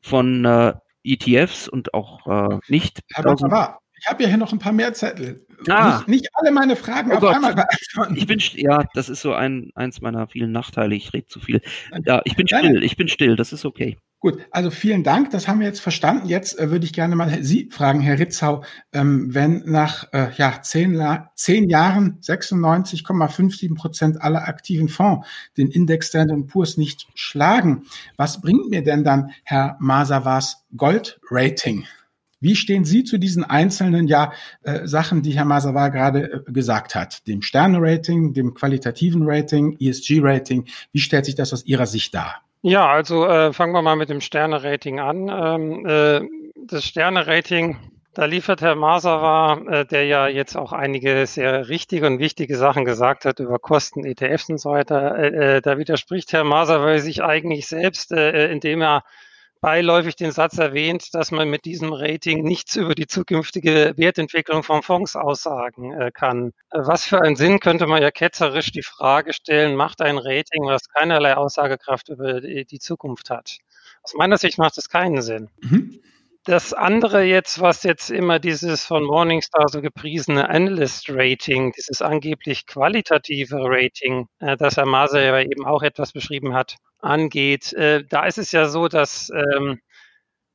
von 0.00 0.44
äh, 0.44 0.74
ETFs 1.04 1.68
und 1.68 1.94
auch 1.94 2.26
äh, 2.26 2.58
nicht. 2.68 3.00
Herr 3.14 3.24
Dr. 3.24 3.80
Ich 4.02 4.08
habe 4.08 4.24
ja 4.24 4.28
hier 4.28 4.38
noch 4.38 4.52
ein 4.52 4.58
paar 4.58 4.72
mehr 4.72 4.92
Zettel. 4.94 5.46
Ah. 5.68 5.98
Nicht, 5.98 6.08
nicht 6.08 6.28
alle 6.34 6.50
meine 6.50 6.74
Fragen 6.74 7.12
oh 7.12 7.14
auf 7.14 7.20
Gott. 7.20 7.36
einmal 7.36 7.54
beantworten. 7.54 8.16
Ich 8.16 8.26
bin, 8.26 8.40
ja, 8.56 8.84
das 8.94 9.08
ist 9.08 9.22
so 9.22 9.32
ein, 9.32 9.70
eins 9.76 10.00
meiner 10.00 10.26
vielen 10.26 10.50
Nachteile. 10.50 10.96
Ich 10.96 11.12
rede 11.12 11.28
zu 11.28 11.38
viel. 11.38 11.60
Ja, 12.04 12.20
ich 12.24 12.34
bin 12.34 12.48
still, 12.48 12.82
ich 12.82 12.96
bin 12.96 13.06
still, 13.06 13.36
das 13.36 13.52
ist 13.52 13.64
okay. 13.64 13.96
Gut, 14.18 14.40
also 14.50 14.70
vielen 14.70 15.04
Dank, 15.04 15.30
das 15.30 15.46
haben 15.46 15.60
wir 15.60 15.68
jetzt 15.68 15.80
verstanden. 15.80 16.26
Jetzt 16.26 16.58
äh, 16.58 16.70
würde 16.70 16.84
ich 16.84 16.92
gerne 16.92 17.14
mal 17.14 17.42
Sie 17.44 17.68
fragen, 17.70 18.00
Herr 18.00 18.18
Ritzau, 18.18 18.64
ähm, 18.92 19.32
wenn 19.34 19.62
nach 19.66 20.12
äh, 20.12 20.30
ja, 20.36 20.60
zehn, 20.62 21.00
zehn 21.36 21.68
Jahren 21.68 22.18
96,57 22.20 23.74
Prozent 23.76 24.20
aller 24.20 24.48
aktiven 24.48 24.88
Fonds 24.88 25.28
den 25.56 25.70
Index 25.70 26.08
Standard 26.08 26.48
Poor's 26.48 26.76
nicht 26.76 27.06
schlagen, 27.14 27.84
was 28.16 28.40
bringt 28.40 28.68
mir 28.68 28.82
denn 28.82 29.04
dann 29.04 29.30
Herr 29.44 29.76
Masawas 29.80 30.64
Gold-Rating? 30.76 31.84
Wie 32.42 32.56
stehen 32.56 32.84
Sie 32.84 33.04
zu 33.04 33.18
diesen 33.18 33.44
einzelnen 33.44 34.08
ja, 34.08 34.32
äh, 34.64 34.86
Sachen, 34.86 35.22
die 35.22 35.30
Herr 35.30 35.44
Masawa 35.44 35.88
gerade 35.88 36.44
äh, 36.46 36.52
gesagt 36.52 36.96
hat? 36.96 37.26
Dem 37.28 37.40
Sterne-Rating, 37.40 38.34
dem 38.34 38.52
qualitativen 38.52 39.22
Rating, 39.24 39.76
ESG-Rating. 39.78 40.66
Wie 40.92 40.98
stellt 40.98 41.24
sich 41.24 41.36
das 41.36 41.52
aus 41.52 41.64
Ihrer 41.64 41.86
Sicht 41.86 42.14
dar? 42.14 42.42
Ja, 42.62 42.88
also 42.88 43.26
äh, 43.26 43.52
fangen 43.52 43.72
wir 43.72 43.82
mal 43.82 43.94
mit 43.94 44.08
dem 44.08 44.20
Sterne-Rating 44.20 44.98
an. 44.98 45.28
Ähm, 45.28 45.86
äh, 45.86 46.20
das 46.66 46.84
Sterne-Rating, 46.84 47.76
da 48.12 48.24
liefert 48.24 48.60
Herr 48.60 48.74
Masawa, 48.74 49.60
äh, 49.68 49.86
der 49.86 50.06
ja 50.06 50.26
jetzt 50.26 50.56
auch 50.56 50.72
einige 50.72 51.26
sehr 51.26 51.68
richtige 51.68 52.08
und 52.08 52.18
wichtige 52.18 52.56
Sachen 52.56 52.84
gesagt 52.84 53.24
hat 53.24 53.38
über 53.38 53.60
Kosten, 53.60 54.04
ETFs 54.04 54.50
und 54.50 54.58
so 54.58 54.70
weiter. 54.70 55.16
Äh, 55.16 55.56
äh, 55.56 55.60
da 55.60 55.78
widerspricht 55.78 56.32
Herr 56.32 56.42
Masawa 56.42 56.98
sich 56.98 57.22
eigentlich 57.22 57.68
selbst, 57.68 58.10
äh, 58.10 58.50
indem 58.50 58.82
er 58.82 59.04
beiläufig 59.62 60.16
den 60.16 60.32
Satz 60.32 60.58
erwähnt, 60.58 61.14
dass 61.14 61.30
man 61.30 61.48
mit 61.48 61.64
diesem 61.64 61.92
Rating 61.92 62.42
nichts 62.42 62.76
über 62.76 62.94
die 62.94 63.06
zukünftige 63.06 63.94
Wertentwicklung 63.96 64.64
von 64.64 64.82
Fonds 64.82 65.16
aussagen 65.16 65.92
äh, 65.92 66.10
kann. 66.12 66.48
Äh, 66.70 66.80
was 66.80 67.06
für 67.06 67.22
einen 67.22 67.36
Sinn 67.36 67.60
könnte 67.60 67.86
man 67.86 68.02
ja 68.02 68.10
ketzerisch 68.10 68.72
die 68.72 68.82
Frage 68.82 69.32
stellen, 69.32 69.76
macht 69.76 70.02
ein 70.02 70.18
Rating, 70.18 70.64
was 70.64 70.88
keinerlei 70.88 71.36
Aussagekraft 71.36 72.10
über 72.10 72.40
die, 72.40 72.66
die 72.66 72.80
Zukunft 72.80 73.30
hat? 73.30 73.58
Aus 74.02 74.14
meiner 74.14 74.36
Sicht 74.36 74.58
macht 74.58 74.76
es 74.76 74.88
keinen 74.88 75.22
Sinn. 75.22 75.48
Mhm. 75.60 76.00
Das 76.44 76.72
andere 76.72 77.22
jetzt, 77.22 77.60
was 77.60 77.84
jetzt 77.84 78.10
immer 78.10 78.40
dieses 78.40 78.84
von 78.84 79.04
Morningstar 79.04 79.68
so 79.68 79.80
gepriesene 79.80 80.48
Analyst 80.50 81.06
Rating, 81.08 81.72
dieses 81.72 82.02
angeblich 82.02 82.66
qualitative 82.66 83.58
Rating, 83.60 84.26
äh, 84.40 84.56
das 84.56 84.76
Herr 84.76 84.86
Maser 84.86 85.22
ja 85.22 85.40
eben 85.40 85.64
auch 85.64 85.82
etwas 85.82 86.12
beschrieben 86.12 86.52
hat, 86.52 86.76
angeht, 86.98 87.72
äh, 87.74 88.04
da 88.08 88.26
ist 88.26 88.38
es 88.38 88.50
ja 88.50 88.66
so, 88.66 88.88
dass 88.88 89.30
ähm, 89.30 89.80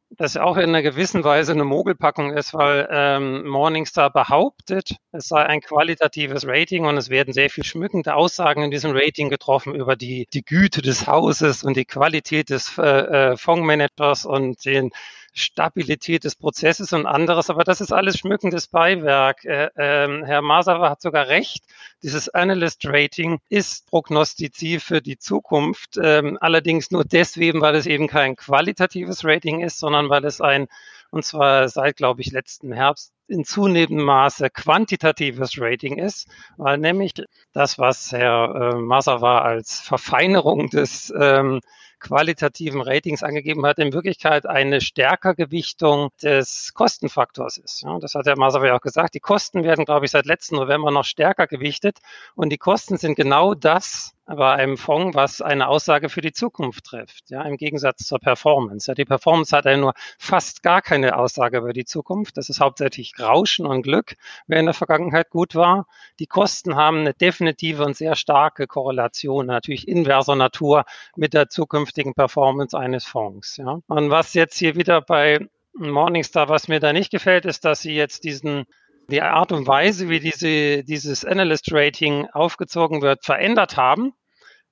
das 0.10 0.38
auch 0.38 0.58
in 0.58 0.70
einer 0.70 0.82
gewissen 0.82 1.24
Weise 1.24 1.54
eine 1.54 1.64
Mogelpackung 1.64 2.32
ist, 2.34 2.54
weil 2.54 2.88
ähm, 2.92 3.46
Morningstar 3.48 4.12
behauptet, 4.12 4.96
es 5.12 5.28
sei 5.28 5.46
ein 5.46 5.62
qualitatives 5.62 6.46
Rating 6.48 6.86
und 6.86 6.98
es 6.98 7.10
werden 7.10 7.34
sehr 7.34 7.50
viel 7.50 7.64
schmückende 7.64 8.16
Aussagen 8.16 8.64
in 8.64 8.72
diesem 8.72 8.92
Rating 8.94 9.30
getroffen 9.30 9.76
über 9.76 9.96
die, 9.96 10.28
die 10.34 10.44
Güte 10.44 10.82
des 10.82 11.08
Hauses 11.08 11.64
und 11.64 11.78
die 11.78 11.86
Qualität 11.86 12.50
des 12.50 12.78
äh, 12.78 13.32
äh 13.32 13.38
Fondsmanagers 13.38 14.26
und 14.26 14.64
den 14.66 14.92
Stabilität 15.38 16.24
des 16.24 16.36
Prozesses 16.36 16.94
und 16.94 17.06
anderes, 17.06 17.50
aber 17.50 17.64
das 17.64 17.82
ist 17.82 17.92
alles 17.92 18.18
schmückendes 18.18 18.68
Beiwerk. 18.68 19.46
Äh, 19.46 19.70
äh, 19.76 20.26
Herr 20.26 20.42
Masawa 20.42 20.90
hat 20.90 21.02
sogar 21.02 21.28
recht, 21.28 21.64
dieses 22.04 22.30
Analyst 22.30 22.82
Rating 22.86 23.40
ist 23.50 23.88
prognostiziv 23.88 24.84
für 24.84 25.02
die 25.02 25.18
Zukunft, 25.18 25.98
ähm, 26.02 26.38
allerdings 26.42 26.92
nur 26.92 27.06
deswegen, 27.06 27.62
weil 27.62 27.76
es 27.76 27.86
eben 27.86 28.08
kein 28.08 28.36
qualitatives 28.36 29.24
Rating 29.24 29.62
ist, 29.62 29.80
sondern 29.80 30.10
weil 30.10 30.26
es 30.26 30.42
ein, 30.42 30.68
und 31.12 31.24
zwar 31.24 31.70
seit, 31.70 31.98
glaube 31.98 32.22
ich, 32.22 32.32
letzten 32.32 32.72
Herbst 32.72 33.14
in 33.28 33.44
zunehmendem 33.44 34.06
Maße 34.06 34.50
quantitatives 34.50 35.60
Rating 35.60 35.98
ist, 35.98 36.28
weil 36.58 36.78
nämlich 36.78 37.14
das, 37.54 37.78
was 37.78 38.12
Herr 38.12 38.74
äh, 38.74 38.76
Masawa 38.76 39.42
als 39.42 39.80
Verfeinerung 39.80 40.70
des 40.70 41.14
ähm, 41.20 41.60
qualitativen 42.00 42.82
Ratings 42.82 43.24
angegeben 43.24 43.66
hat, 43.66 43.80
in 43.80 43.94
Wirklichkeit 43.94 44.46
eine 44.46 44.82
stärker 44.82 45.34
Gewichtung 45.34 46.10
des 46.22 46.74
Kostenfaktors 46.74 47.58
ist. 47.58 47.82
Ja, 47.82 47.98
das 48.00 48.14
hat 48.14 48.28
Herr 48.28 48.38
Masawa 48.38 48.74
auch 48.74 48.82
gesagt. 48.82 49.16
Die 49.16 49.20
Kosten 49.20 49.64
werden, 49.64 49.86
glaube 49.86 50.06
ich, 50.06 50.12
seit 50.12 50.26
letzten 50.26 50.56
November 50.56 50.92
noch 50.92 51.06
stärker 51.06 51.48
gewichtet 51.48 52.00
und 52.36 52.50
die 52.50 52.58
Kosten 52.58 52.98
sind 52.98 53.16
genau 53.16 53.56
das, 53.56 54.14
bei 54.28 54.54
einem 54.54 54.78
Fonds, 54.78 55.16
was 55.16 55.42
eine 55.42 55.70
Aussage 55.70 56.10
für 56.10 56.20
die 56.20 56.34
Zukunft 56.34 56.84
trifft, 56.86 57.30
ja, 57.30 57.44
im 57.44 57.56
Gegensatz 57.56 58.04
zur 58.04 58.20
Performance. 58.20 58.92
Ja, 58.92 58.94
die 58.94 59.06
Performance 59.06 59.56
hat 59.56 59.66
ja 59.66 59.78
nur 59.78 59.94
fast 60.20 60.64
gar 60.64 60.82
keine 60.82 61.18
Aussage 61.18 61.60
über 61.60 61.72
die 61.72 61.86
Zukunft. 61.86 62.36
Das 62.36 62.50
ist 62.50 62.60
hauptsächlich 62.60 63.14
Rauschen 63.20 63.66
und 63.66 63.84
Glück, 63.84 64.16
wer 64.48 64.60
in 64.60 64.66
der 64.66 64.74
Vergangenheit 64.74 65.30
gut 65.30 65.56
war. 65.56 65.88
Die 66.20 66.28
Kosten 66.28 66.76
haben 66.76 67.00
eine 67.00 67.14
definitive 67.14 67.84
und 67.84 67.96
sehr 67.96 68.16
starke 68.16 68.68
Korrelation, 68.68 69.46
natürlich 69.48 69.88
inverser 69.88 70.36
Natur 70.36 70.86
mit 71.16 71.34
der 71.34 71.50
zukünftigen 71.50 72.14
Performance 72.14 72.78
eines 72.78 73.06
Fonds. 73.06 73.58
Ja. 73.58 73.80
Und 73.88 74.10
was 74.10 74.34
jetzt 74.34 74.58
hier 74.58 74.76
wieder 74.76 75.02
bei 75.02 75.48
Morningstar, 75.74 76.50
was 76.50 76.68
mir 76.68 76.80
da 76.80 76.94
nicht 76.94 77.12
gefällt, 77.12 77.46
ist, 77.46 77.66
dass 77.66 77.82
sie 77.82 77.94
jetzt 77.94 78.24
diesen 78.24 78.66
die 79.10 79.22
Art 79.22 79.52
und 79.52 79.68
Weise, 79.68 80.10
wie 80.10 80.20
diese, 80.20 80.84
dieses 80.84 81.24
Analyst 81.24 81.72
Rating 81.72 82.28
aufgezogen 82.34 83.02
wird, 83.02 83.24
verändert 83.24 83.78
haben. 83.78 84.14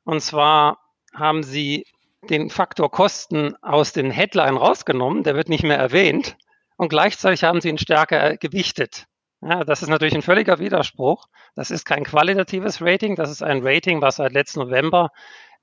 Und 0.04 0.22
zwar 0.22 0.80
haben 1.14 1.44
sie 1.44 1.86
den 2.30 2.50
Faktor 2.50 2.92
Kosten 2.92 3.56
aus 3.62 3.94
den 3.94 4.12
Headline 4.12 4.58
rausgenommen, 4.58 5.24
der 5.24 5.36
wird 5.36 5.50
nicht 5.50 5.64
mehr 5.64 5.78
erwähnt. 5.78 6.38
Und 6.78 6.90
gleichzeitig 6.90 7.44
haben 7.44 7.62
sie 7.62 7.70
ihn 7.70 7.78
stärker 7.78 8.38
gewichtet. 8.38 9.06
Ja, 9.42 9.64
das 9.64 9.82
ist 9.82 9.90
natürlich 9.90 10.16
ein 10.16 10.22
völliger 10.22 10.60
Widerspruch. 10.60 11.28
Das 11.56 11.72
ist 11.72 11.86
kein 11.86 12.04
qualitatives 12.04 12.82
Rating, 12.82 13.16
das 13.16 13.30
ist 13.30 13.44
ein 13.44 13.60
Rating, 13.64 14.02
was 14.02 14.16
seit 14.18 14.34
letzten 14.34 14.62
November 14.62 15.12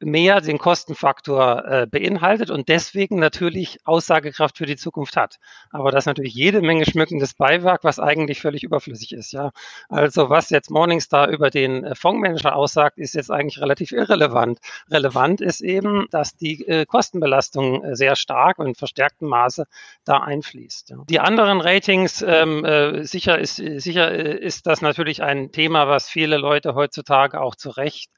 mehr 0.01 0.41
den 0.41 0.59
Kostenfaktor 0.59 1.65
äh, 1.65 1.87
beinhaltet 1.87 2.51
und 2.51 2.69
deswegen 2.69 3.19
natürlich 3.19 3.79
Aussagekraft 3.85 4.59
für 4.59 4.67
die 4.67 4.77
Zukunft 4.77 5.17
hat. 5.17 5.39
Aber 5.71 5.91
das 5.91 6.03
ist 6.03 6.07
natürlich 6.07 6.35
jede 6.35 6.61
Menge 6.61 6.85
schmückendes 6.85 7.35
Beiwerk, 7.35 7.85
was 7.85 7.99
eigentlich 7.99 8.41
völlig 8.41 8.63
überflüssig 8.65 9.13
ist. 9.13 9.33
Ja, 9.33 9.53
also 9.89 10.31
was 10.31 10.51
jetzt 10.51 10.71
Morningstar 10.71 11.29
über 11.29 11.51
den 11.51 11.85
äh, 11.85 11.95
Fondsmanager 11.95 12.57
aussagt, 12.57 12.99
ist 12.99 13.15
jetzt 13.15 13.31
eigentlich 13.31 13.61
relativ 13.61 13.93
irrelevant. 13.93 14.59
Relevant 14.91 15.41
ist 15.41 15.61
eben, 15.61 16.07
dass 16.11 16.37
die 16.37 16.67
äh, 16.67 16.87
Kostenbelastung 16.87 17.85
äh, 17.85 17.97
sehr 17.97 18.17
stark 18.17 18.59
und 18.59 18.77
verstärktem 18.77 19.29
Maße 19.29 19.67
da 20.05 20.19
einfließt. 20.19 20.91
Ja. 20.91 20.97
Die 21.09 21.21
anderen 21.21 21.61
Ratings, 21.61 22.23
ähm, 22.23 22.65
äh, 22.65 23.05
sicher 23.05 23.39
ist 23.39 23.57
sicher 23.57 24.11
äh, 24.11 24.37
ist 24.39 24.67
das 24.67 24.83
natürlich 24.83 25.23
ein 25.23 25.53
Thema, 25.53 25.89
was 25.89 26.09
viele 26.09 26.37
Leute 26.37 26.75
heutzutage 26.75 27.41
auch 27.41 27.55
zu 27.55 27.71
Recht 27.71 28.11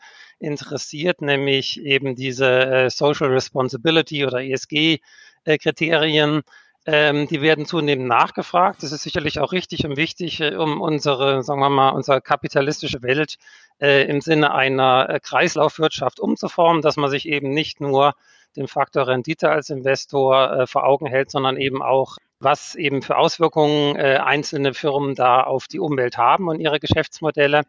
interessiert, 0.44 1.22
nämlich 1.22 1.80
eben 1.80 2.14
diese 2.14 2.46
äh, 2.46 2.90
Social 2.90 3.28
Responsibility 3.28 4.26
oder 4.26 4.42
ESG-Kriterien. 4.42 6.38
Äh, 6.38 6.42
ähm, 6.86 7.26
die 7.28 7.40
werden 7.40 7.64
zunehmend 7.64 8.08
nachgefragt. 8.08 8.82
Das 8.82 8.92
ist 8.92 9.02
sicherlich 9.02 9.40
auch 9.40 9.52
richtig 9.52 9.86
und 9.86 9.96
wichtig, 9.96 10.40
äh, 10.40 10.54
um 10.54 10.82
unsere, 10.82 11.42
sagen 11.42 11.60
wir 11.60 11.70
mal, 11.70 11.90
unsere 11.90 12.20
kapitalistische 12.20 13.02
Welt 13.02 13.36
äh, 13.80 14.04
im 14.06 14.20
Sinne 14.20 14.54
einer 14.54 15.18
Kreislaufwirtschaft 15.20 16.20
umzuformen, 16.20 16.82
dass 16.82 16.96
man 16.96 17.08
sich 17.08 17.26
eben 17.26 17.54
nicht 17.54 17.80
nur 17.80 18.14
den 18.56 18.68
Faktor 18.68 19.08
Rendite 19.08 19.50
als 19.50 19.70
Investor 19.70 20.68
vor 20.68 20.84
Augen 20.84 21.06
hält, 21.06 21.28
sondern 21.28 21.56
eben 21.56 21.82
auch, 21.82 22.18
was 22.38 22.76
eben 22.76 23.02
für 23.02 23.16
Auswirkungen 23.16 23.96
einzelne 23.96 24.74
Firmen 24.74 25.16
da 25.16 25.42
auf 25.42 25.66
die 25.66 25.80
Umwelt 25.80 26.18
haben 26.18 26.46
und 26.46 26.60
ihre 26.60 26.78
Geschäftsmodelle. 26.78 27.64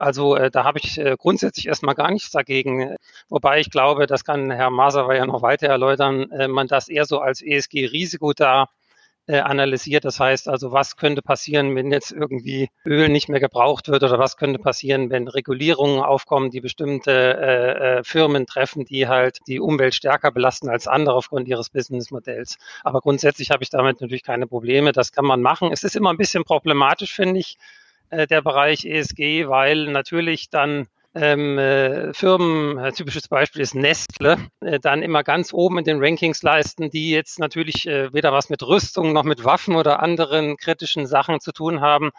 Also 0.00 0.34
äh, 0.34 0.50
da 0.50 0.64
habe 0.64 0.78
ich 0.78 0.98
äh, 0.98 1.16
grundsätzlich 1.18 1.66
erstmal 1.66 1.94
gar 1.94 2.10
nichts 2.10 2.30
dagegen. 2.30 2.96
Wobei 3.28 3.60
ich 3.60 3.70
glaube, 3.70 4.06
das 4.06 4.24
kann 4.24 4.50
Herr 4.50 4.70
Maser 4.70 5.12
ja 5.14 5.26
noch 5.26 5.42
weiter 5.42 5.68
erläutern, 5.68 6.30
äh, 6.32 6.48
man 6.48 6.68
das 6.68 6.88
eher 6.88 7.04
so 7.04 7.18
als 7.20 7.42
ESG-Risiko 7.42 8.32
da 8.32 8.68
äh, 9.26 9.40
analysiert. 9.40 10.06
Das 10.06 10.18
heißt 10.18 10.48
also, 10.48 10.72
was 10.72 10.96
könnte 10.96 11.20
passieren, 11.20 11.76
wenn 11.76 11.92
jetzt 11.92 12.12
irgendwie 12.12 12.70
Öl 12.86 13.10
nicht 13.10 13.28
mehr 13.28 13.40
gebraucht 13.40 13.88
wird 13.88 14.02
oder 14.02 14.18
was 14.18 14.38
könnte 14.38 14.58
passieren, 14.58 15.10
wenn 15.10 15.28
Regulierungen 15.28 16.00
aufkommen, 16.00 16.50
die 16.50 16.62
bestimmte 16.62 17.12
äh, 17.12 17.98
äh, 17.98 18.02
Firmen 18.02 18.46
treffen, 18.46 18.86
die 18.86 19.06
halt 19.06 19.40
die 19.46 19.60
Umwelt 19.60 19.94
stärker 19.94 20.32
belasten 20.32 20.70
als 20.70 20.88
andere 20.88 21.14
aufgrund 21.14 21.46
ihres 21.46 21.68
Businessmodells. 21.68 22.56
Aber 22.84 23.02
grundsätzlich 23.02 23.50
habe 23.50 23.62
ich 23.62 23.70
damit 23.70 24.00
natürlich 24.00 24.22
keine 24.22 24.46
Probleme. 24.46 24.92
Das 24.92 25.12
kann 25.12 25.26
man 25.26 25.42
machen. 25.42 25.70
Es 25.72 25.84
ist 25.84 25.94
immer 25.94 26.10
ein 26.10 26.16
bisschen 26.16 26.44
problematisch, 26.44 27.14
finde 27.14 27.40
ich, 27.40 27.58
äh, 28.10 28.26
der 28.26 28.42
Bereich 28.42 28.84
ESG, 28.84 29.48
weil 29.48 29.86
natürlich 29.86 30.50
dann 30.50 30.86
ähm, 31.14 31.58
äh, 31.58 32.14
Firmen, 32.14 32.78
ein 32.78 32.94
typisches 32.94 33.26
Beispiel 33.26 33.62
ist 33.62 33.74
Nestle, 33.74 34.36
äh, 34.60 34.78
dann 34.78 35.02
immer 35.02 35.24
ganz 35.24 35.52
oben 35.52 35.78
in 35.78 35.84
den 35.84 35.98
Rankings 36.02 36.42
leisten, 36.42 36.90
die 36.90 37.10
jetzt 37.10 37.40
natürlich 37.40 37.86
äh, 37.88 38.12
weder 38.12 38.32
was 38.32 38.48
mit 38.48 38.62
Rüstung 38.62 39.12
noch 39.12 39.24
mit 39.24 39.44
Waffen 39.44 39.74
oder 39.74 40.00
anderen 40.00 40.56
kritischen 40.56 41.06
Sachen 41.06 41.40
zu 41.40 41.52
tun 41.52 41.80
haben, 41.80 42.10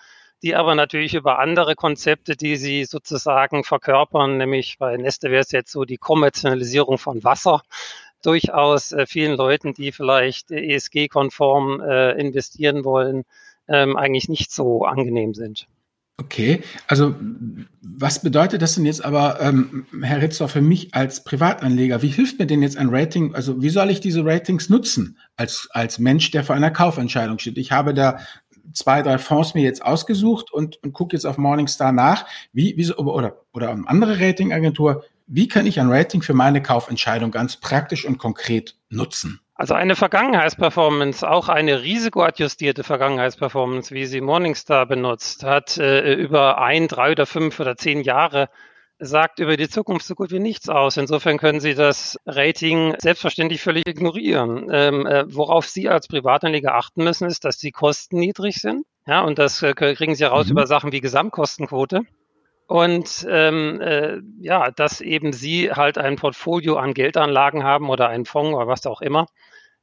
die 0.43 0.55
aber 0.55 0.75
natürlich 0.75 1.13
über 1.13 1.39
andere 1.39 1.75
Konzepte, 1.75 2.35
die 2.35 2.57
sie 2.57 2.83
sozusagen 2.83 3.63
verkörpern, 3.63 4.37
nämlich 4.37 4.77
bei 4.77 4.97
Nestle 4.97 5.31
wäre 5.31 5.41
es 5.41 5.51
jetzt 5.51 5.71
so 5.71 5.85
die 5.85 5.97
Kommerzialisierung 5.97 6.97
von 6.97 7.23
Wasser, 7.23 7.61
durchaus 8.21 8.91
äh, 8.91 9.05
vielen 9.05 9.37
Leuten, 9.37 9.73
die 9.73 9.91
vielleicht 9.91 10.51
ESG-konform 10.51 11.81
äh, 11.81 12.11
investieren 12.19 12.83
wollen, 12.83 13.23
ähm, 13.67 13.95
eigentlich 13.95 14.29
nicht 14.29 14.51
so 14.51 14.83
angenehm 14.83 15.33
sind. 15.33 15.67
Okay, 16.21 16.61
also 16.85 17.15
was 17.81 18.21
bedeutet 18.21 18.61
das 18.61 18.75
denn 18.75 18.85
jetzt 18.85 19.03
aber, 19.03 19.41
ähm, 19.41 19.87
Herr 20.03 20.21
Ritzer, 20.21 20.47
für 20.47 20.61
mich 20.61 20.93
als 20.93 21.23
Privatanleger? 21.23 22.03
Wie 22.03 22.09
hilft 22.09 22.37
mir 22.37 22.45
denn 22.45 22.61
jetzt 22.61 22.77
ein 22.77 22.89
Rating? 22.91 23.33
Also 23.33 23.63
wie 23.63 23.71
soll 23.71 23.89
ich 23.89 24.01
diese 24.01 24.23
Ratings 24.23 24.69
nutzen 24.69 25.17
als, 25.35 25.67
als 25.71 25.97
Mensch, 25.97 26.29
der 26.29 26.43
vor 26.43 26.55
einer 26.55 26.69
Kaufentscheidung 26.69 27.39
steht? 27.39 27.57
Ich 27.57 27.71
habe 27.71 27.95
da 27.95 28.19
zwei, 28.71 29.01
drei 29.01 29.17
Fonds 29.17 29.55
mir 29.55 29.63
jetzt 29.63 29.83
ausgesucht 29.83 30.53
und, 30.53 30.77
und 30.83 30.93
gucke 30.93 31.15
jetzt 31.15 31.25
auf 31.25 31.39
Morningstar 31.39 31.91
nach, 31.91 32.27
wie, 32.53 32.77
wie 32.77 32.83
so, 32.83 32.97
oder, 32.97 33.41
oder 33.51 33.71
eine 33.71 33.87
andere 33.87 34.19
Ratingagentur. 34.19 35.03
Wie 35.25 35.47
kann 35.47 35.65
ich 35.65 35.79
ein 35.79 35.89
Rating 35.89 36.21
für 36.21 36.35
meine 36.35 36.61
Kaufentscheidung 36.61 37.31
ganz 37.31 37.57
praktisch 37.57 38.05
und 38.05 38.19
konkret 38.19 38.75
nutzen? 38.89 39.39
Also 39.61 39.75
eine 39.75 39.95
Vergangenheitsperformance, 39.95 41.21
auch 41.29 41.47
eine 41.47 41.83
risikoadjustierte 41.83 42.83
Vergangenheitsperformance, 42.83 43.93
wie 43.93 44.07
sie 44.07 44.19
Morningstar 44.19 44.87
benutzt, 44.87 45.43
hat 45.43 45.77
äh, 45.77 46.15
über 46.15 46.57
ein, 46.57 46.87
drei 46.87 47.11
oder 47.11 47.27
fünf 47.27 47.59
oder 47.59 47.77
zehn 47.77 48.01
Jahre 48.01 48.49
sagt 48.97 49.37
über 49.37 49.57
die 49.57 49.69
Zukunft 49.69 50.07
so 50.07 50.15
gut 50.15 50.31
wie 50.31 50.39
nichts 50.39 50.67
aus. 50.67 50.97
Insofern 50.97 51.37
können 51.37 51.59
Sie 51.59 51.75
das 51.75 52.17
Rating 52.25 52.95
selbstverständlich 52.97 53.61
völlig 53.61 53.87
ignorieren. 53.87 54.67
Ähm, 54.71 55.05
äh, 55.05 55.25
worauf 55.27 55.67
Sie 55.67 55.89
als 55.89 56.07
Privatanleger 56.07 56.73
achten 56.73 57.03
müssen, 57.03 57.27
ist, 57.27 57.45
dass 57.45 57.57
die 57.57 57.71
Kosten 57.71 58.17
niedrig 58.17 58.55
sind. 58.55 58.87
Ja, 59.05 59.21
und 59.21 59.37
das 59.37 59.61
äh, 59.61 59.75
kriegen 59.75 60.15
Sie 60.15 60.23
heraus 60.23 60.47
mhm. 60.47 60.53
über 60.53 60.65
Sachen 60.65 60.91
wie 60.91 61.01
Gesamtkostenquote. 61.01 62.01
Und 62.65 63.27
ähm, 63.29 63.79
äh, 63.79 64.21
ja, 64.39 64.71
dass 64.71 65.01
eben 65.01 65.33
Sie 65.33 65.71
halt 65.71 65.99
ein 65.99 66.15
Portfolio 66.15 66.77
an 66.77 66.95
Geldanlagen 66.95 67.63
haben 67.63 67.91
oder 67.91 68.09
einen 68.09 68.25
Fonds 68.25 68.55
oder 68.55 68.65
was 68.65 68.87
auch 68.87 69.01
immer, 69.01 69.27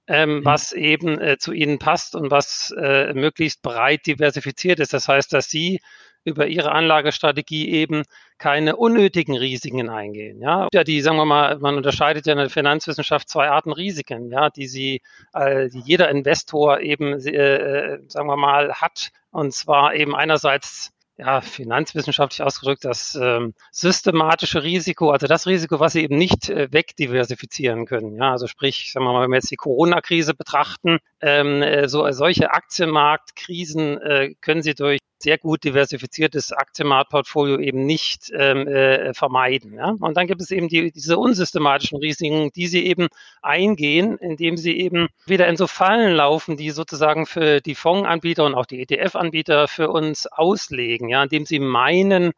ähm, 0.09 0.39
mhm. 0.39 0.45
was 0.45 0.73
eben 0.73 1.21
äh, 1.21 1.39
zu 1.39 1.53
Ihnen 1.53 1.79
passt 1.79 2.15
und 2.17 2.31
was 2.31 2.75
äh, 2.77 3.13
möglichst 3.15 3.63
breit 3.63 4.07
diversifiziert 4.07 4.81
ist. 4.81 4.93
Das 4.93 5.07
heißt, 5.07 5.33
dass 5.33 5.49
Sie 5.49 5.81
über 6.25 6.47
Ihre 6.47 6.73
Anlagestrategie 6.73 7.71
eben 7.71 8.03
keine 8.39 8.77
unnötigen 8.77 9.37
Risiken 9.37 9.89
eingehen. 9.89 10.41
Ja, 10.41 10.69
ja 10.73 10.85
die, 10.85 11.01
sagen 11.01 11.17
wir 11.17 11.25
mal, 11.25 11.59
man 11.59 11.77
unterscheidet 11.77 12.27
ja 12.27 12.33
in 12.33 12.39
der 12.39 12.51
Finanzwissenschaft 12.51 13.29
zwei 13.29 13.49
Arten 13.49 13.73
Risiken, 13.73 14.31
ja, 14.31 14.51
die 14.51 14.67
sie, 14.67 15.03
äh, 15.33 15.69
die 15.69 15.81
jeder 15.81 16.09
Investor 16.11 16.81
eben, 16.81 17.15
äh, 17.27 17.57
äh 17.57 17.99
sagen 18.09 18.29
wir 18.29 18.37
mal, 18.37 18.75
hat. 18.75 19.11
Und 19.31 19.53
zwar 19.55 19.95
eben 19.95 20.15
einerseits 20.15 20.93
ja, 21.19 21.41
finanzwissenschaftlich 21.41 22.43
ausgedrückt, 22.43 22.85
das 22.85 23.19
ähm, 23.21 23.53
systematische 23.73 24.63
Risiko, 24.63 25.11
also 25.11 25.27
das 25.27 25.47
Risiko, 25.47 25.81
was 25.81 25.93
Sie 25.93 26.03
eben 26.03 26.17
nicht 26.17 26.49
äh, 26.49 26.69
wegdiversifizieren 26.71 27.87
können. 27.87 28.15
Ja, 28.17 28.31
also 28.33 28.47
sprich, 28.47 28.93
sagen 28.93 29.05
wir 29.05 29.13
mal, 29.13 29.25
wenn 29.25 29.31
wir 29.31 29.37
jetzt 29.39 29.51
die 29.51 29.57
Corona-Krise 29.57 30.35
betrachten, 30.35 30.99
ähm, 31.21 31.63
äh, 31.63 31.89
so, 31.89 32.09
solche 32.13 32.53
Aktienmarktkrisen 32.53 34.01
äh, 34.01 34.35
können 34.41 34.63
Sie 34.63 34.75
durch 34.75 35.01
sehr 35.19 35.39
gut 35.39 35.65
diversifiziertes 35.65 36.53
Aktienmarktportfolio 36.53 37.59
eben 37.59 37.85
nicht 37.85 38.31
ähm, 38.35 38.69
äh, 38.69 39.13
vermeiden. 39.15 39.75
Ja? 39.75 39.97
Und 39.99 40.17
dann 40.17 40.27
gibt 40.27 40.41
es 40.41 40.51
eben 40.51 40.69
die, 40.69 40.93
diese 40.93 41.19
unsystematischen 41.19 41.99
Risiken, 41.99 42.51
die 42.55 42.69
sie 42.69 42.87
eben 42.87 43.09
eingehen, 43.43 44.17
indem 44.19 44.57
sie 44.57 44.79
eben 44.79 45.09
wieder 45.27 45.49
in 45.49 45.57
so 45.57 45.67
Fallen 45.67 46.15
laufen, 46.15 46.57
die 46.57 46.71
sozusagen 46.71 47.27
für 47.27 47.61
die 47.61 47.75
Fondsanbieter 47.75 48.45
und 48.45 48.55
auch 48.55 48.67
die 48.67 48.81
ETF-Anbieter 48.81 49.69
für 49.69 49.91
uns 49.91 50.27
auslegen, 50.27 51.08
ja, 51.09 51.23
indem 51.23 51.45
sie 51.47 51.59
meinen, 51.59 52.33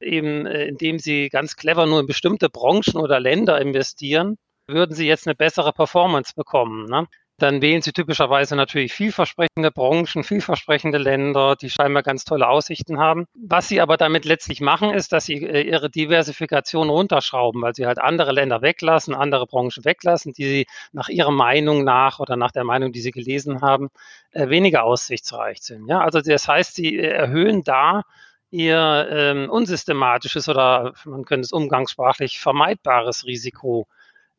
eben, 0.00 0.46
äh, 0.46 0.66
indem 0.66 0.98
sie 0.98 1.28
ganz 1.28 1.56
clever 1.56 1.86
nur 1.86 2.00
in 2.00 2.06
bestimmte 2.06 2.48
Branchen 2.48 2.96
oder 2.96 3.20
Länder 3.20 3.60
investieren, 3.60 4.36
würden 4.66 4.94
sie 4.94 5.06
jetzt 5.06 5.26
eine 5.26 5.34
bessere 5.34 5.72
Performance 5.72 6.32
bekommen. 6.34 6.86
Ne? 6.86 7.06
Dann 7.38 7.60
wählen 7.60 7.82
sie 7.82 7.92
typischerweise 7.92 8.56
natürlich 8.56 8.94
vielversprechende 8.94 9.70
Branchen, 9.70 10.24
vielversprechende 10.24 10.96
Länder, 10.96 11.54
die 11.54 11.68
scheinbar 11.68 12.02
ganz 12.02 12.24
tolle 12.24 12.48
Aussichten 12.48 12.98
haben. 12.98 13.26
Was 13.34 13.68
sie 13.68 13.82
aber 13.82 13.98
damit 13.98 14.24
letztlich 14.24 14.62
machen, 14.62 14.90
ist, 14.90 15.12
dass 15.12 15.26
sie 15.26 15.44
äh, 15.44 15.60
ihre 15.60 15.90
Diversifikation 15.90 16.88
runterschrauben, 16.88 17.60
weil 17.60 17.74
sie 17.74 17.86
halt 17.86 17.98
andere 17.98 18.32
Länder 18.32 18.62
weglassen, 18.62 19.14
andere 19.14 19.46
Branchen 19.46 19.84
weglassen, 19.84 20.32
die 20.32 20.44
sie 20.44 20.66
nach 20.92 21.08
ihrer 21.10 21.30
Meinung 21.30 21.84
nach 21.84 22.20
oder 22.20 22.36
nach 22.36 22.52
der 22.52 22.64
Meinung, 22.64 22.92
die 22.92 23.00
sie 23.00 23.10
gelesen 23.10 23.60
haben, 23.60 23.90
äh, 24.30 24.48
weniger 24.48 24.84
aussichtsreich 24.84 25.58
sind. 25.60 25.88
Ja, 25.88 26.00
also 26.00 26.22
das 26.22 26.48
heißt, 26.48 26.74
sie 26.74 26.96
äh, 26.96 27.08
erhöhen 27.08 27.62
da 27.64 28.02
ihr 28.50 29.08
ähm, 29.10 29.50
unsystematisches 29.50 30.48
oder 30.48 30.94
man 31.04 31.24
könnte 31.24 31.44
es 31.44 31.52
umgangssprachlich 31.52 32.38
vermeidbares 32.38 33.26
Risiko 33.26 33.88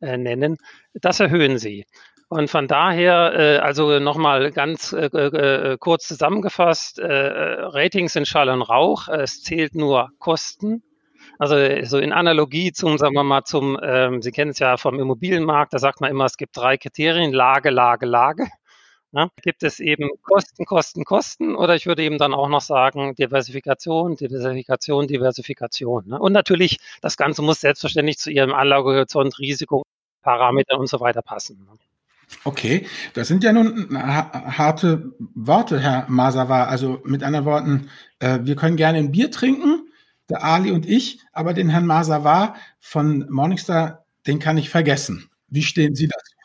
nennen. 0.00 0.58
Das 0.94 1.18
erhöhen 1.18 1.58
sie. 1.58 1.84
Und 2.30 2.50
von 2.50 2.68
daher, 2.68 3.32
äh, 3.34 3.58
also 3.58 3.98
nochmal 4.00 4.50
ganz 4.50 4.92
äh, 4.92 5.06
äh, 5.06 5.78
kurz 5.78 6.06
zusammengefasst, 6.08 6.98
äh, 6.98 7.04
äh, 7.06 7.60
Ratings 7.62 8.12
sind 8.12 8.28
Schall 8.28 8.50
und 8.50 8.62
Rauch. 8.62 9.08
Es 9.08 9.42
zählt 9.42 9.74
nur 9.74 10.10
Kosten. 10.18 10.82
Also 11.38 11.56
so 11.84 11.98
in 11.98 12.12
Analogie 12.12 12.72
zum, 12.72 12.98
sagen 12.98 13.14
wir 13.14 13.24
mal, 13.24 13.44
zum, 13.44 13.78
ähm, 13.82 14.22
Sie 14.22 14.32
kennen 14.32 14.50
es 14.50 14.58
ja 14.58 14.76
vom 14.76 14.98
Immobilienmarkt, 15.00 15.72
da 15.72 15.78
sagt 15.78 16.00
man 16.00 16.10
immer, 16.10 16.24
es 16.26 16.36
gibt 16.36 16.56
drei 16.56 16.76
Kriterien, 16.78 17.32
Lage, 17.32 17.70
Lage, 17.70 18.06
Lage. 18.06 18.46
Ja, 19.12 19.30
gibt 19.42 19.62
es 19.62 19.80
eben 19.80 20.10
Kosten, 20.22 20.66
Kosten, 20.66 21.04
Kosten 21.04 21.56
oder 21.56 21.74
ich 21.74 21.86
würde 21.86 22.02
eben 22.04 22.18
dann 22.18 22.34
auch 22.34 22.48
noch 22.48 22.60
sagen 22.60 23.14
Diversifikation, 23.14 24.16
Diversifikation, 24.16 25.06
Diversifikation. 25.08 26.08
Ne? 26.08 26.18
Und 26.20 26.32
natürlich, 26.32 26.78
das 27.00 27.16
Ganze 27.16 27.42
muss 27.42 27.60
selbstverständlich 27.60 28.18
zu 28.18 28.30
Ihrem 28.30 28.52
Anlagehorizont, 28.54 29.38
Risikoparameter 29.38 30.78
und 30.78 30.88
so 30.88 31.00
weiter 31.00 31.22
passen. 31.22 31.58
Ne? 31.64 31.78
Okay, 32.44 32.86
das 33.14 33.28
sind 33.28 33.42
ja 33.42 33.52
nun 33.52 33.88
harte 33.96 35.12
Worte, 35.34 35.80
Herr 35.80 36.06
Masawa. 36.08 36.64
Also 36.64 37.00
mit 37.04 37.22
anderen 37.22 37.46
Worten, 37.46 37.90
äh, 38.18 38.40
wir 38.42 38.56
können 38.56 38.76
gerne 38.76 38.98
ein 38.98 39.12
Bier 39.12 39.30
trinken, 39.30 39.88
der 40.28 40.44
Ali 40.44 40.70
und 40.70 40.86
ich, 40.86 41.20
aber 41.32 41.54
den 41.54 41.70
Herrn 41.70 41.86
Masawa 41.86 42.54
von 42.78 43.26
Morningstar, 43.30 44.04
den 44.26 44.38
kann 44.38 44.58
ich 44.58 44.68
vergessen. 44.68 45.30
Wie 45.48 45.62
stehen 45.62 45.94
Sie 45.94 46.08
dazu? 46.08 46.38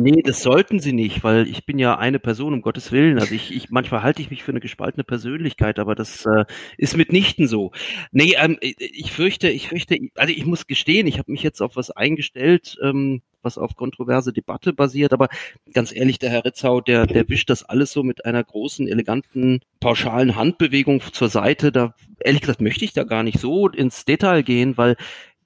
Nee, 0.00 0.22
das 0.22 0.42
sollten 0.42 0.78
sie 0.78 0.92
nicht, 0.92 1.24
weil 1.24 1.48
ich 1.48 1.66
bin 1.66 1.76
ja 1.76 1.98
eine 1.98 2.20
Person, 2.20 2.52
um 2.52 2.62
Gottes 2.62 2.92
Willen. 2.92 3.18
Also 3.18 3.34
ich, 3.34 3.52
ich 3.52 3.70
manchmal 3.70 4.04
halte 4.04 4.22
ich 4.22 4.30
mich 4.30 4.44
für 4.44 4.52
eine 4.52 4.60
gespaltene 4.60 5.02
Persönlichkeit, 5.02 5.80
aber 5.80 5.96
das 5.96 6.24
äh, 6.24 6.44
ist 6.76 6.96
mitnichten 6.96 7.48
so. 7.48 7.72
Nee, 8.12 8.36
ähm, 8.38 8.58
ich 8.60 9.10
fürchte, 9.10 9.48
ich 9.48 9.68
fürchte, 9.68 9.98
also 10.14 10.32
ich 10.32 10.46
muss 10.46 10.68
gestehen, 10.68 11.08
ich 11.08 11.18
habe 11.18 11.32
mich 11.32 11.42
jetzt 11.42 11.60
auf 11.60 11.74
was 11.74 11.90
eingestellt, 11.90 12.78
ähm, 12.80 13.22
was 13.42 13.58
auf 13.58 13.76
kontroverse 13.76 14.32
Debatte 14.32 14.72
basiert, 14.72 15.12
aber 15.12 15.28
ganz 15.72 15.94
ehrlich, 15.94 16.18
der 16.18 16.30
Herr 16.30 16.44
Ritzau, 16.44 16.80
der, 16.80 17.06
der 17.06 17.28
wischt 17.28 17.50
das 17.50 17.62
alles 17.64 17.92
so 17.92 18.02
mit 18.02 18.24
einer 18.24 18.42
großen, 18.42 18.88
eleganten, 18.88 19.60
pauschalen 19.80 20.36
Handbewegung 20.36 21.00
zur 21.12 21.28
Seite. 21.28 21.72
Da, 21.72 21.94
ehrlich 22.20 22.40
gesagt, 22.40 22.60
möchte 22.60 22.84
ich 22.84 22.92
da 22.92 23.04
gar 23.04 23.22
nicht 23.22 23.38
so 23.38 23.68
ins 23.68 24.04
Detail 24.04 24.42
gehen, 24.42 24.76
weil 24.76 24.96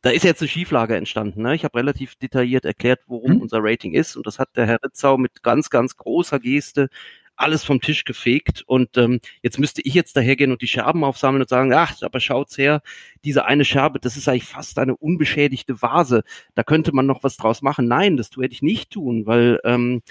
da 0.03 0.11
ist 0.11 0.24
jetzt 0.24 0.43
eine 0.43 0.49
Schieflage 0.49 0.97
entstanden. 0.97 1.43
Ne? 1.43 1.55
Ich 1.55 1.64
habe 1.64 1.78
relativ 1.78 2.16
detailliert 2.16 2.64
erklärt, 2.64 3.01
worum 3.07 3.32
hm. 3.32 3.40
unser 3.40 3.59
Rating 3.61 3.95
ist 3.95 4.16
und 4.16 4.26
das 4.26 4.38
hat 4.38 4.57
der 4.57 4.66
Herr 4.66 4.82
Ritzau 4.82 5.16
mit 5.16 5.43
ganz, 5.43 5.70
ganz 5.70 5.97
großer 5.97 6.40
Geste 6.40 6.88
alles 7.37 7.64
vom 7.64 7.80
Tisch 7.80 8.05
gefegt 8.05 8.62
und 8.66 8.97
ähm, 8.97 9.20
jetzt 9.43 9.59
müsste 9.59 9.83
ich 9.83 9.95
jetzt 9.95 10.16
dahergehen 10.16 10.53
und 10.53 10.62
die 10.62 10.68
Scherben 10.68 11.05
aufsammeln 11.05 11.43
und 11.43 11.49
sagen, 11.49 11.72
ach, 11.72 11.95
aber 12.03 12.20
schaut's 12.20 12.59
her, 12.59 12.83
diese 13.24 13.45
eine 13.47 13.64
Scherbe, 13.64 13.99
das 13.99 14.16
ist 14.16 14.28
eigentlich 14.28 14.45
fast 14.45 14.78
eine 14.78 14.97
unbeschädigte 14.97 15.83
Vase, 15.83 16.22
da 16.55 16.62
könnte 16.62 16.93
man 16.95 17.07
noch 17.07 17.22
was 17.22 17.37
draus 17.37 17.62
machen. 17.62 17.89
Nein, 17.89 18.16
das 18.16 18.37
werde 18.37 18.53
ich 18.55 18.62
nicht 18.62 18.91
tun, 18.91 19.26
weil 19.26 19.61
ähm, 19.64 20.03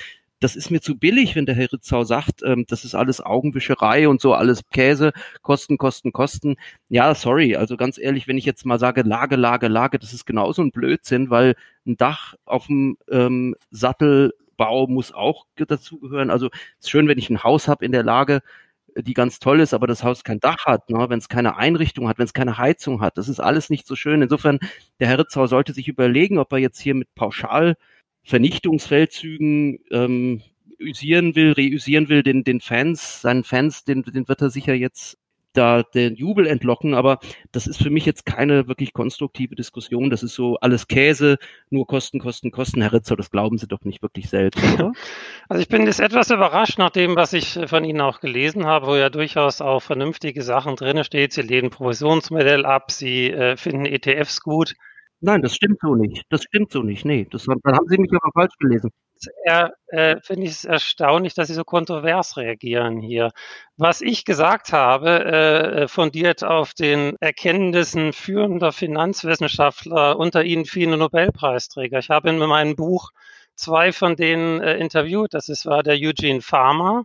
das 0.41 0.55
ist 0.55 0.71
mir 0.71 0.81
zu 0.81 0.97
billig, 0.97 1.35
wenn 1.35 1.45
der 1.45 1.55
Herr 1.55 1.71
Ritzau 1.71 2.03
sagt, 2.03 2.41
ähm, 2.43 2.65
das 2.67 2.83
ist 2.83 2.95
alles 2.95 3.21
Augenwischerei 3.21 4.09
und 4.09 4.19
so, 4.21 4.33
alles 4.33 4.67
Käse, 4.71 5.13
Kosten, 5.43 5.77
Kosten, 5.77 6.11
Kosten. 6.11 6.55
Ja, 6.89 7.13
sorry, 7.13 7.55
also 7.55 7.77
ganz 7.77 7.99
ehrlich, 7.99 8.27
wenn 8.27 8.39
ich 8.39 8.45
jetzt 8.45 8.65
mal 8.65 8.79
sage, 8.79 9.03
Lage, 9.03 9.35
Lage, 9.35 9.67
Lage, 9.67 9.99
das 9.99 10.13
ist 10.13 10.25
genauso 10.25 10.63
ein 10.63 10.71
Blödsinn, 10.71 11.29
weil 11.29 11.55
ein 11.85 11.95
Dach 11.95 12.33
auf 12.45 12.67
dem 12.67 12.97
ähm, 13.09 13.55
Sattelbau 14.61 14.87
muss 14.87 15.13
auch 15.13 15.45
dazugehören. 15.55 16.29
Also 16.29 16.47
es 16.79 16.85
ist 16.85 16.89
schön, 16.89 17.07
wenn 17.07 17.17
ich 17.17 17.29
ein 17.29 17.43
Haus 17.43 17.67
habe 17.67 17.85
in 17.85 17.91
der 17.91 18.03
Lage, 18.03 18.41
die 18.95 19.13
ganz 19.13 19.39
toll 19.39 19.61
ist, 19.61 19.73
aber 19.73 19.87
das 19.87 20.03
Haus 20.03 20.23
kein 20.23 20.39
Dach 20.39 20.65
hat, 20.65 20.89
ne? 20.89 21.09
wenn 21.09 21.19
es 21.19 21.29
keine 21.29 21.55
Einrichtung 21.57 22.07
hat, 22.09 22.17
wenn 22.17 22.25
es 22.25 22.33
keine 22.33 22.57
Heizung 22.57 23.01
hat. 23.01 23.17
Das 23.17 23.29
ist 23.29 23.39
alles 23.39 23.69
nicht 23.69 23.87
so 23.87 23.95
schön. 23.95 24.21
Insofern, 24.21 24.59
der 24.99 25.07
Herr 25.07 25.19
Ritzau 25.19 25.47
sollte 25.47 25.73
sich 25.73 25.87
überlegen, 25.87 26.37
ob 26.37 26.51
er 26.51 26.59
jetzt 26.59 26.79
hier 26.79 26.93
mit 26.93 27.13
pauschal 27.15 27.75
Vernichtungsfeldzügen 28.23 29.79
ähm, 29.91 30.41
üsieren 30.77 31.35
will, 31.35 31.53
reüsieren 31.53 32.09
will, 32.09 32.21
den, 32.21 32.43
den 32.43 32.59
Fans, 32.59 33.21
seinen 33.21 33.43
Fans, 33.43 33.85
den, 33.85 34.03
den 34.03 34.27
wird 34.27 34.41
er 34.41 34.49
sicher 34.49 34.73
jetzt 34.73 35.17
da 35.53 35.83
den 35.83 36.15
Jubel 36.15 36.47
entlocken, 36.47 36.93
aber 36.93 37.19
das 37.51 37.67
ist 37.67 37.81
für 37.81 37.89
mich 37.89 38.05
jetzt 38.05 38.25
keine 38.25 38.67
wirklich 38.67 38.93
konstruktive 38.93 39.55
Diskussion. 39.55 40.09
Das 40.09 40.23
ist 40.23 40.33
so 40.33 40.57
alles 40.57 40.87
Käse, 40.87 41.37
nur 41.69 41.87
Kosten, 41.87 42.19
Kosten, 42.19 42.51
Kosten. 42.51 42.81
Herr 42.81 42.93
Ritzer, 42.93 43.15
das 43.15 43.31
glauben 43.31 43.57
Sie 43.57 43.67
doch 43.67 43.81
nicht 43.83 44.01
wirklich 44.01 44.29
selbst, 44.29 44.61
oder? 44.73 44.91
Also 45.49 45.61
ich 45.61 45.67
bin 45.67 45.85
jetzt 45.85 45.99
etwas 45.99 46.31
überrascht 46.31 46.77
nach 46.77 46.91
dem, 46.91 47.17
was 47.17 47.33
ich 47.33 47.59
von 47.65 47.83
Ihnen 47.83 47.99
auch 47.99 48.21
gelesen 48.21 48.65
habe, 48.65 48.87
wo 48.87 48.95
ja 48.95 49.09
durchaus 49.09 49.59
auch 49.59 49.81
vernünftige 49.81 50.43
Sachen 50.43 50.77
drin 50.77 51.03
steht. 51.03 51.33
Sie 51.33 51.41
lehnen 51.41 51.69
Provisionsmodell 51.69 52.65
ab, 52.65 52.91
Sie 52.91 53.31
äh, 53.31 53.57
finden 53.57 53.85
ETFs 53.85 54.41
gut. 54.41 54.75
Nein, 55.23 55.41
das 55.43 55.55
stimmt 55.55 55.79
so 55.81 55.95
nicht. 55.95 56.23
Das 56.29 56.43
stimmt 56.43 56.71
so 56.71 56.81
nicht. 56.81 57.05
Nee, 57.05 57.27
das, 57.29 57.45
dann 57.45 57.75
haben 57.75 57.87
Sie 57.87 57.97
mich 57.97 58.11
aber 58.11 58.31
falsch 58.33 58.55
gelesen. 58.59 58.91
Äh, 59.45 60.19
finde 60.23 60.45
ich 60.45 60.51
es 60.51 60.65
erstaunlich, 60.65 61.35
dass 61.35 61.47
Sie 61.47 61.53
so 61.53 61.63
kontrovers 61.63 62.37
reagieren 62.37 62.99
hier. 63.01 63.31
Was 63.77 64.01
ich 64.01 64.25
gesagt 64.25 64.73
habe, 64.73 65.23
äh, 65.25 65.87
fundiert 65.87 66.43
auf 66.43 66.73
den 66.73 67.17
Erkenntnissen 67.19 68.13
führender 68.13 68.71
Finanzwissenschaftler, 68.71 70.17
unter 70.17 70.43
ihnen 70.43 70.65
viele 70.65 70.97
Nobelpreisträger. 70.97 71.99
Ich 71.99 72.09
habe 72.09 72.29
in 72.29 72.39
meinem 72.39 72.75
Buch 72.75 73.11
zwei 73.55 73.91
von 73.91 74.15
denen 74.15 74.59
äh, 74.61 74.77
interviewt. 74.77 75.35
Das 75.35 75.49
ist, 75.49 75.67
war 75.67 75.83
der 75.83 75.97
Eugene 75.99 76.41
Farmer, 76.41 77.03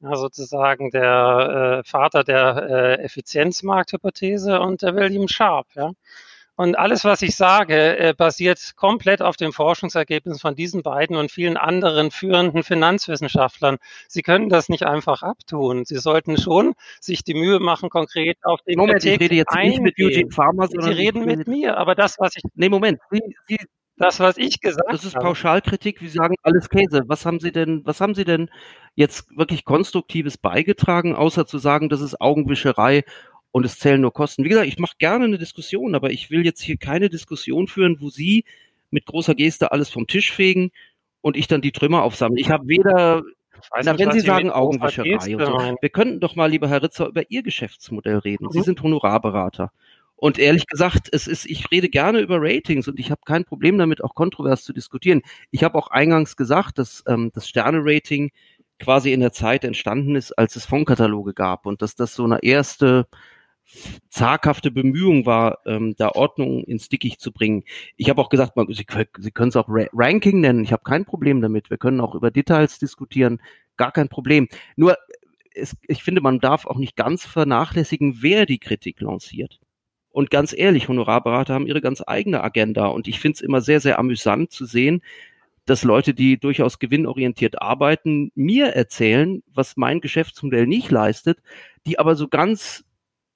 ja, 0.00 0.16
sozusagen 0.16 0.90
der 0.90 1.82
äh, 1.84 1.88
Vater 1.88 2.24
der 2.24 2.66
äh, 2.68 3.02
Effizienzmarkthypothese 3.04 4.60
und 4.60 4.82
der 4.82 4.96
William 4.96 5.28
Sharp. 5.28 5.68
Ja. 5.74 5.92
Und 6.56 6.78
alles, 6.78 7.04
was 7.04 7.22
ich 7.22 7.34
sage, 7.34 7.98
äh, 7.98 8.14
basiert 8.16 8.74
komplett 8.76 9.22
auf 9.22 9.36
dem 9.36 9.52
Forschungsergebnis 9.52 10.40
von 10.40 10.54
diesen 10.54 10.82
beiden 10.82 11.16
und 11.16 11.32
vielen 11.32 11.56
anderen 11.56 12.12
führenden 12.12 12.62
Finanzwissenschaftlern. 12.62 13.78
Sie 14.06 14.22
können 14.22 14.48
das 14.48 14.68
nicht 14.68 14.86
einfach 14.86 15.22
abtun. 15.22 15.84
Sie 15.84 15.98
sollten 15.98 16.36
schon 16.36 16.74
sich 17.00 17.24
die 17.24 17.34
Mühe 17.34 17.58
machen, 17.58 17.90
konkret 17.90 18.38
auf 18.44 18.60
den 18.62 18.78
Moment, 18.78 19.04
ich 19.04 19.18
rede 19.18 19.34
jetzt 19.34 19.52
eingehen. 19.52 19.82
nicht 19.82 19.98
mit 19.98 19.98
Eugene 19.98 20.30
Farmer, 20.30 20.68
sondern 20.68 20.92
Sie 20.92 20.96
reden 20.96 21.24
mit 21.24 21.48
mir, 21.48 21.76
aber 21.76 21.96
das, 21.96 22.16
was 22.20 22.36
ich... 22.36 22.42
Nee, 22.54 22.68
Moment. 22.68 23.00
Sie, 23.10 23.20
Sie, 23.48 23.58
das, 23.96 24.20
was 24.20 24.36
ich 24.36 24.60
gesagt 24.60 24.86
habe. 24.86 24.96
Das 24.96 25.04
ist 25.04 25.14
Pauschalkritik. 25.14 25.98
Sie 26.00 26.08
sagen 26.08 26.34
alles 26.42 26.68
Käse. 26.68 27.02
Was 27.06 27.26
haben 27.26 27.40
Sie 27.40 27.52
denn, 27.52 27.82
was 27.84 28.00
haben 28.00 28.14
Sie 28.14 28.24
denn 28.24 28.50
jetzt 28.94 29.36
wirklich 29.36 29.64
Konstruktives 29.64 30.38
beigetragen, 30.38 31.14
außer 31.14 31.46
zu 31.46 31.58
sagen, 31.58 31.88
das 31.88 32.00
ist 32.00 32.20
Augenwischerei 32.20 33.04
und 33.54 33.64
es 33.64 33.78
zählen 33.78 34.00
nur 34.00 34.12
Kosten. 34.12 34.42
Wie 34.42 34.48
gesagt, 34.48 34.66
ich 34.66 34.80
mache 34.80 34.96
gerne 34.98 35.26
eine 35.26 35.38
Diskussion, 35.38 35.94
aber 35.94 36.10
ich 36.10 36.28
will 36.28 36.44
jetzt 36.44 36.60
hier 36.60 36.76
keine 36.76 37.08
Diskussion 37.08 37.68
führen, 37.68 38.00
wo 38.00 38.10
Sie 38.10 38.44
mit 38.90 39.06
großer 39.06 39.36
Geste 39.36 39.70
alles 39.70 39.90
vom 39.90 40.08
Tisch 40.08 40.32
fegen 40.32 40.72
und 41.20 41.36
ich 41.36 41.46
dann 41.46 41.62
die 41.62 41.70
Trümmer 41.70 42.02
aufsammle. 42.02 42.40
Ich 42.40 42.50
habe 42.50 42.66
weder 42.66 43.22
na, 43.70 43.92
nicht, 43.92 44.00
wenn 44.00 44.10
Sie 44.10 44.26
sagen 44.26 44.50
Augenwischerei 44.50 45.36
und 45.36 45.46
so. 45.46 45.76
Wir 45.80 45.88
könnten 45.88 46.18
doch 46.18 46.34
mal, 46.34 46.50
lieber 46.50 46.68
Herr 46.68 46.82
Ritzer, 46.82 47.06
über 47.06 47.30
Ihr 47.30 47.44
Geschäftsmodell 47.44 48.18
reden. 48.18 48.46
Mhm. 48.46 48.50
Sie 48.50 48.62
sind 48.62 48.82
Honorarberater. 48.82 49.70
Und 50.16 50.40
ehrlich 50.40 50.66
gesagt, 50.66 51.08
es 51.12 51.28
ist, 51.28 51.46
ich 51.46 51.70
rede 51.70 51.88
gerne 51.88 52.18
über 52.18 52.38
Ratings 52.40 52.88
und 52.88 52.98
ich 52.98 53.12
habe 53.12 53.20
kein 53.24 53.44
Problem 53.44 53.78
damit, 53.78 54.02
auch 54.02 54.16
kontrovers 54.16 54.64
zu 54.64 54.72
diskutieren. 54.72 55.22
Ich 55.52 55.62
habe 55.62 55.78
auch 55.78 55.92
eingangs 55.92 56.36
gesagt, 56.36 56.78
dass 56.78 57.04
ähm, 57.06 57.30
das 57.32 57.48
Sterne-Rating 57.48 58.32
quasi 58.80 59.12
in 59.12 59.20
der 59.20 59.32
Zeit 59.32 59.62
entstanden 59.62 60.16
ist, 60.16 60.32
als 60.32 60.56
es 60.56 60.66
Fondkataloge 60.66 61.34
gab 61.34 61.66
und 61.66 61.82
dass 61.82 61.94
das 61.94 62.16
so 62.16 62.24
eine 62.24 62.42
erste 62.42 63.06
zaghafte 64.08 64.70
Bemühung 64.70 65.26
war, 65.26 65.58
ähm, 65.66 65.94
da 65.96 66.10
Ordnung 66.10 66.64
ins 66.64 66.88
Dickicht 66.88 67.20
zu 67.20 67.32
bringen. 67.32 67.64
Ich 67.96 68.08
habe 68.10 68.20
auch 68.20 68.28
gesagt, 68.28 68.56
man, 68.56 68.66
Sie, 68.72 68.86
Sie 69.18 69.30
können 69.30 69.48
es 69.48 69.56
auch 69.56 69.68
Ra 69.68 69.86
Ranking 69.92 70.40
nennen. 70.40 70.64
Ich 70.64 70.72
habe 70.72 70.82
kein 70.84 71.04
Problem 71.04 71.40
damit. 71.40 71.70
Wir 71.70 71.78
können 71.78 72.00
auch 72.00 72.14
über 72.14 72.30
Details 72.30 72.78
diskutieren. 72.78 73.40
Gar 73.76 73.92
kein 73.92 74.08
Problem. 74.08 74.48
Nur, 74.76 74.96
es, 75.54 75.76
ich 75.88 76.02
finde, 76.02 76.20
man 76.20 76.40
darf 76.40 76.66
auch 76.66 76.78
nicht 76.78 76.96
ganz 76.96 77.24
vernachlässigen, 77.24 78.18
wer 78.20 78.46
die 78.46 78.58
Kritik 78.58 79.00
lanciert. 79.00 79.60
Und 80.10 80.30
ganz 80.30 80.54
ehrlich, 80.56 80.88
Honorarberater 80.88 81.54
haben 81.54 81.66
ihre 81.66 81.80
ganz 81.80 82.02
eigene 82.06 82.42
Agenda. 82.42 82.86
Und 82.86 83.08
ich 83.08 83.18
finde 83.18 83.36
es 83.36 83.40
immer 83.40 83.60
sehr, 83.60 83.80
sehr 83.80 83.98
amüsant 83.98 84.52
zu 84.52 84.64
sehen, 84.64 85.02
dass 85.66 85.82
Leute, 85.82 86.14
die 86.14 86.38
durchaus 86.38 86.78
gewinnorientiert 86.78 87.60
arbeiten, 87.60 88.30
mir 88.34 88.66
erzählen, 88.66 89.42
was 89.52 89.76
mein 89.76 90.00
Geschäftsmodell 90.00 90.66
nicht 90.66 90.90
leistet, 90.90 91.38
die 91.86 91.98
aber 91.98 92.16
so 92.16 92.28
ganz 92.28 92.84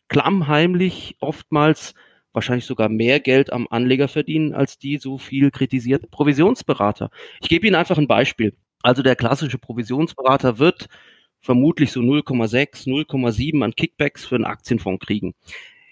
klammheimlich 0.08 1.16
oftmals 1.20 1.94
wahrscheinlich 2.32 2.66
sogar 2.66 2.88
mehr 2.88 3.20
Geld 3.20 3.52
am 3.52 3.66
Anleger 3.68 4.08
verdienen 4.08 4.54
als 4.54 4.78
die 4.78 4.98
so 4.98 5.18
viel 5.18 5.50
kritisierten 5.50 6.10
Provisionsberater. 6.10 7.10
Ich 7.40 7.48
gebe 7.48 7.66
Ihnen 7.66 7.76
einfach 7.76 7.98
ein 7.98 8.08
Beispiel. 8.08 8.54
Also 8.82 9.02
der 9.02 9.16
klassische 9.16 9.58
Provisionsberater 9.58 10.58
wird 10.58 10.88
vermutlich 11.40 11.92
so 11.92 12.00
0,6, 12.00 12.86
0,7 12.86 13.64
an 13.64 13.74
Kickbacks 13.74 14.24
für 14.24 14.36
einen 14.36 14.44
Aktienfonds 14.44 15.04
kriegen. 15.04 15.34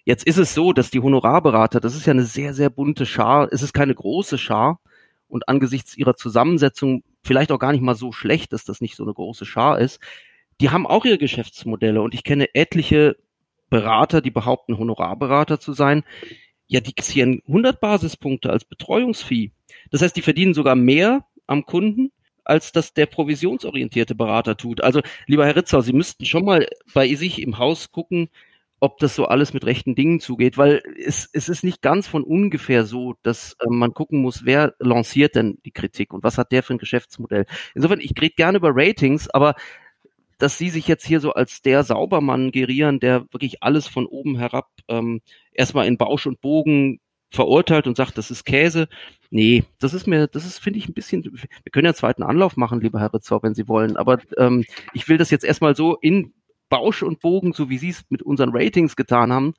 Jetzt 0.05 0.25
ist 0.25 0.39
es 0.39 0.55
so, 0.55 0.73
dass 0.73 0.91
die 0.91 1.01
Honorarberater, 1.01 1.81
das 1.81 1.97
ist 1.97 2.07
ja 2.07 2.13
eine 2.13 2.25
sehr, 2.25 2.55
sehr 2.55 2.71
bunte 2.71 3.07
Schar, 3.07 3.49
es 3.53 3.63
ist 3.63 3.73
keine 3.73 3.95
große 3.95 4.39
Schar 4.39 4.81
und 5.29 5.49
angesichts 5.49 5.97
ihrer 5.97 6.15
Zusammensetzung 6.15 7.03
vielleicht 7.25 7.51
auch 7.51 7.59
gar 7.59 7.73
nicht 7.73 7.83
mal 7.83 7.97
so 7.97 8.13
schlecht, 8.13 8.53
dass 8.53 8.65
das 8.65 8.81
nicht 8.81 8.95
so 8.95 9.03
eine 9.03 9.15
große 9.15 9.45
Schar 9.45 9.81
ist. 9.81 10.01
Die 10.61 10.71
haben 10.71 10.87
auch 10.87 11.05
ihre 11.05 11.19
Geschäftsmodelle 11.19 12.01
und 12.01 12.15
ich 12.15 12.23
kenne 12.23 12.55
etliche 12.55 13.17
Berater, 13.71 14.21
die 14.21 14.31
behaupten, 14.31 14.79
Honorarberater 14.79 15.61
zu 15.61 15.73
sein, 15.73 16.05
ja, 16.69 16.81
die 16.81 16.93
kassieren 16.93 17.43
100 17.47 17.81
Basispunkte 17.81 18.51
als 18.51 18.65
Betreuungsfee. 18.65 19.53
Das 19.91 20.03
heißt, 20.03 20.17
die 20.17 20.23
verdienen 20.23 20.55
sogar 20.55 20.75
mehr 20.75 21.25
am 21.47 21.65
Kunden, 21.65 22.11
als 22.45 22.73
das 22.73 22.95
der 22.95 23.07
provisionsorientierte 23.07 24.15
Berater 24.15 24.57
tut. 24.57 24.83
Also, 24.83 25.01
lieber 25.27 25.47
Herr 25.47 25.57
Ritzau, 25.57 25.81
Sie 25.81 25.93
müssten 25.93 26.25
schon 26.25 26.45
mal 26.45 26.67
bei 26.95 27.13
sich 27.15 27.43
im 27.43 27.59
Haus 27.59 27.93
gucken, 27.93 28.29
ob 28.79 28.99
das 28.99 29.15
so 29.15 29.27
alles 29.27 29.55
mit 29.55 29.65
rechten 29.65 29.95
Dingen 29.95 30.21
zugeht, 30.21 30.59
weil 30.59 30.83
es, 31.03 31.29
es 31.33 31.49
ist 31.49 31.65
nicht 31.65 31.81
ganz 31.81 32.07
von 32.07 32.23
ungefähr 32.23 32.85
so, 32.85 33.15
dass 33.23 33.57
äh, 33.61 33.67
man 33.69 33.95
gucken 33.95 34.21
muss, 34.21 34.45
wer 34.45 34.75
lanciert 34.79 35.35
denn 35.35 35.59
die 35.65 35.71
Kritik 35.71 36.13
und 36.13 36.23
was 36.23 36.37
hat 36.37 36.53
der 36.53 36.63
für 36.63 36.75
ein 36.75 36.79
Geschäftsmodell. 36.79 37.47
Insofern, 37.75 38.01
ich 38.01 38.13
rede 38.21 38.35
gerne 38.35 38.59
über 38.59 38.71
Ratings, 38.75 39.31
aber 39.31 39.55
dass 40.39 40.59
sie 40.59 40.71
sich 40.71 40.87
jetzt 40.89 41.07
hier 41.07 41.21
so 41.21 41.33
als 41.33 41.63
der 41.63 41.83
Saubermann 41.83 42.53
gerieren, 42.53 43.01
der 43.01 43.23
wirklich 43.33 43.63
alles 43.63 43.87
von 43.87 44.07
oben 44.07 44.37
herab 44.37 44.69
ähm, 44.89 45.21
erstmal 45.53 45.87
in 45.87 45.97
Bausch 45.97 46.27
und 46.27 46.41
Bogen 46.41 47.01
verurteilt 47.31 47.87
und 47.87 47.97
sagt, 47.97 48.19
das 48.19 48.31
ist 48.31 48.45
Käse. 48.45 48.89
Nee, 49.31 49.65
das 49.81 49.95
ist 49.95 50.07
mir, 50.07 50.27
das 50.29 50.47
ist, 50.47 50.59
finde 50.59 50.79
ich, 50.79 50.89
ein 50.89 50.95
bisschen, 50.95 51.25
wir 51.25 51.71
können 51.73 51.87
ja 51.87 51.91
einen 51.91 51.97
zweiten 51.97 52.23
Anlauf 52.23 52.57
machen, 52.57 52.81
lieber 52.81 53.01
Herr 53.01 53.13
Ritzau, 53.13 53.43
wenn 53.43 53.55
Sie 53.55 53.69
wollen, 53.69 53.97
aber 53.97 54.19
ähm, 54.39 54.65
ich 54.93 55.09
will 55.09 55.19
das 55.19 55.31
jetzt 55.31 55.45
erstmal 55.45 55.75
so 55.75 55.97
in 55.97 56.33
Bausch 56.69 57.03
und 57.03 57.21
Bogen, 57.21 57.53
so 57.53 57.69
wie 57.69 57.79
Sie 57.79 57.91
es 57.91 58.05
mit 58.09 58.23
unseren 58.23 58.51
Ratings 58.53 58.97
getan 58.97 59.33
haben, 59.33 59.55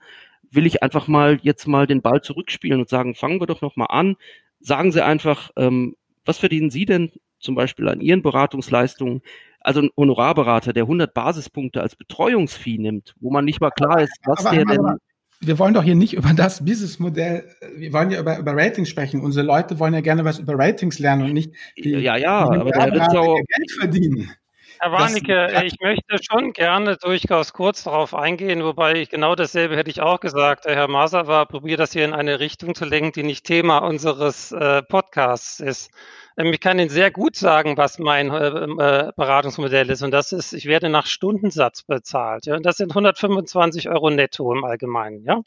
will 0.52 0.66
ich 0.66 0.84
einfach 0.84 1.08
mal 1.08 1.40
jetzt 1.42 1.68
mal 1.68 1.88
den 1.88 2.02
Ball 2.02 2.22
zurückspielen 2.22 2.80
und 2.80 2.90
sagen, 2.90 3.16
fangen 3.16 3.42
wir 3.42 3.48
doch 3.48 3.62
nochmal 3.62 3.88
an. 3.90 4.16
Sagen 4.60 4.92
Sie 4.92 5.04
einfach, 5.04 5.52
ähm, 5.58 5.96
was 6.26 6.38
verdienen 6.38 6.70
Sie 6.70 6.86
denn 6.86 7.12
zum 7.40 7.56
Beispiel 7.56 7.88
an 7.90 8.02
Ihren 8.02 8.22
Beratungsleistungen? 8.22 9.22
Also 9.68 9.82
ein 9.82 9.90
Honorarberater, 9.98 10.72
der 10.72 10.84
100 10.84 11.14
Basispunkte 11.14 11.82
als 11.82 11.98
Betreuungsvieh 11.98 12.78
nimmt, 12.78 13.16
wo 13.20 13.32
man 13.32 13.44
nicht 13.44 13.60
mal 13.60 13.72
klar 13.72 14.02
ist, 14.02 14.18
was 14.26 14.46
aber, 14.46 14.56
der 14.56 14.64
aber, 14.64 14.76
denn 14.76 14.98
wir 15.42 15.60
wollen 15.60 15.74
doch 15.74 15.84
hier 15.84 15.96
nicht 15.96 16.14
über 16.14 16.34
das 16.34 16.64
Businessmodell, 16.64 17.44
wir 17.76 17.92
wollen 17.92 18.10
ja 18.10 18.20
über, 18.20 18.40
über 18.40 18.54
Ratings 18.56 18.90
sprechen. 18.90 19.20
Unsere 19.20 19.46
Leute 19.46 19.78
wollen 19.78 19.94
ja 19.94 20.02
gerne 20.02 20.24
was 20.24 20.40
über 20.40 20.54
Ratings 20.58 21.00
lernen 21.00 21.24
und 21.24 21.34
nicht 21.34 21.52
die, 21.78 21.92
ja, 21.92 22.16
ja, 22.16 22.50
die 22.50 22.58
aber 22.58 22.72
der 22.72 22.92
Geld 22.92 23.72
verdienen. 23.78 24.32
Herr 24.80 24.92
Warnecke, 24.92 25.64
ich 25.66 25.80
möchte 25.82 26.18
schon 26.22 26.54
gerne 26.54 26.98
durchaus 26.98 27.54
kurz 27.54 27.84
darauf 27.84 28.14
eingehen, 28.14 28.64
wobei 28.64 28.96
ich 28.96 29.10
genau 29.10 29.36
dasselbe 29.36 29.76
hätte 29.76 29.90
ich 29.90 30.02
auch 30.02 30.20
gesagt. 30.20 30.66
Herr 30.66 30.88
Maser 30.88 31.28
war, 31.28 31.46
probiert 31.46 31.80
das 31.80 31.94
hier 31.94 32.06
in 32.06 32.14
eine 32.14 32.40
Richtung 32.40 32.76
zu 32.76 32.86
lenken, 32.86 33.12
die 33.14 33.24
nicht 33.24 33.46
Thema 33.46 33.80
unseres 33.80 34.52
äh, 34.52 34.84
Podcasts 34.84 35.60
ist. 35.60 35.92
Ähm, 36.38 36.54
ich 36.54 36.60
kann 36.60 36.80
Ihnen 36.80 36.90
sehr 36.90 37.12
gut 37.12 37.36
sagen, 37.36 37.78
was 37.78 38.00
mein 38.00 38.30
äh, 38.32 38.48
äh, 38.48 39.12
Beratungsmodell 39.16 39.90
ist. 39.90 40.04
Und 40.04 40.12
das 40.12 40.32
ist, 40.32 40.54
ich 40.54 40.66
werde 40.66 40.90
nach 40.90 41.08
Stundensatz 41.08 41.84
bezahlt. 41.84 42.46
Ja? 42.46 42.56
Und 42.56 42.66
das 42.66 42.78
sind 42.78 42.92
125 42.92 43.90
Euro 43.90 44.10
netto 44.10 44.54
im 44.54 44.64
Allgemeinen. 44.64 45.24
Ja? 45.24 45.42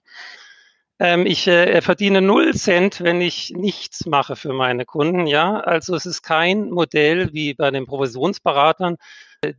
Ähm, 1.01 1.25
ich 1.25 1.47
äh, 1.49 1.81
verdiene 1.81 2.21
null 2.21 2.55
Cent, 2.55 3.01
wenn 3.01 3.23
ich 3.23 3.55
nichts 3.57 4.05
mache 4.05 4.37
für 4.37 4.53
meine 4.53 4.85
Kunden. 4.85 5.27
Ja, 5.27 5.55
also 5.59 5.95
es 5.95 6.05
ist 6.05 6.23
kein 6.23 6.69
Modell 6.71 7.33
wie 7.33 7.55
bei 7.55 7.71
den 7.71 7.87
Provisionsberatern, 7.87 8.97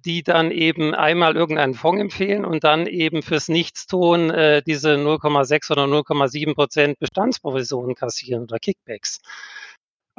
die 0.05 0.21
dann 0.21 0.51
eben 0.51 0.93
einmal 0.93 1.35
irgendeinen 1.35 1.73
Fonds 1.73 1.99
empfehlen 1.99 2.45
und 2.45 2.63
dann 2.63 2.85
eben 2.85 3.23
fürs 3.23 3.47
Nichtstun 3.47 4.29
äh, 4.29 4.61
diese 4.61 4.97
0,6 4.97 5.71
oder 5.71 5.85
0,7 5.85 6.53
Prozent 6.53 6.99
Bestandsprovisionen 6.99 7.95
kassieren 7.95 8.43
oder 8.43 8.59
Kickbacks. 8.59 9.19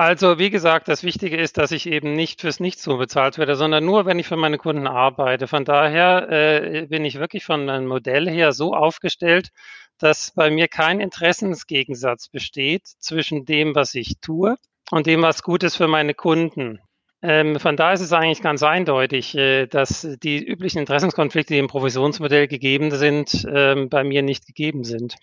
Also 0.02 0.36
wie 0.36 0.50
gesagt, 0.50 0.88
das 0.88 1.04
Wichtige 1.04 1.36
ist, 1.36 1.58
dass 1.58 1.70
ich 1.70 1.86
eben 1.86 2.14
nicht 2.14 2.40
fürs 2.40 2.58
Nichtstun 2.58 2.98
bezahlt 2.98 3.38
werde, 3.38 3.54
sondern 3.54 3.84
nur, 3.84 4.04
wenn 4.04 4.18
ich 4.18 4.26
für 4.26 4.36
meine 4.36 4.58
Kunden 4.58 4.88
arbeite. 4.88 5.46
Von 5.46 5.64
daher 5.64 6.28
äh, 6.28 6.86
bin 6.86 7.04
ich 7.04 7.20
wirklich 7.20 7.44
von 7.44 7.70
einem 7.70 7.86
Modell 7.86 8.28
her 8.28 8.50
so 8.50 8.74
aufgestellt, 8.74 9.50
dass 9.98 10.32
bei 10.34 10.50
mir 10.50 10.66
kein 10.66 10.98
Interessensgegensatz 10.98 12.30
besteht 12.30 12.84
zwischen 12.98 13.44
dem, 13.44 13.76
was 13.76 13.94
ich 13.94 14.14
tue 14.20 14.56
und 14.90 15.06
dem, 15.06 15.22
was 15.22 15.44
gut 15.44 15.62
ist 15.62 15.76
für 15.76 15.86
meine 15.86 16.14
Kunden. 16.14 16.80
Ähm, 17.22 17.60
von 17.60 17.76
da 17.76 17.92
ist 17.92 18.00
es 18.00 18.12
eigentlich 18.12 18.42
ganz 18.42 18.64
eindeutig, 18.64 19.36
äh, 19.36 19.68
dass 19.68 20.08
die 20.20 20.44
üblichen 20.44 20.80
Interessenskonflikte, 20.80 21.54
die 21.54 21.60
im 21.60 21.68
Provisionsmodell 21.68 22.48
gegeben 22.48 22.90
sind, 22.90 23.44
äh, 23.44 23.86
bei 23.88 24.02
mir 24.02 24.22
nicht 24.22 24.48
gegeben 24.48 24.82
sind. 24.82 25.14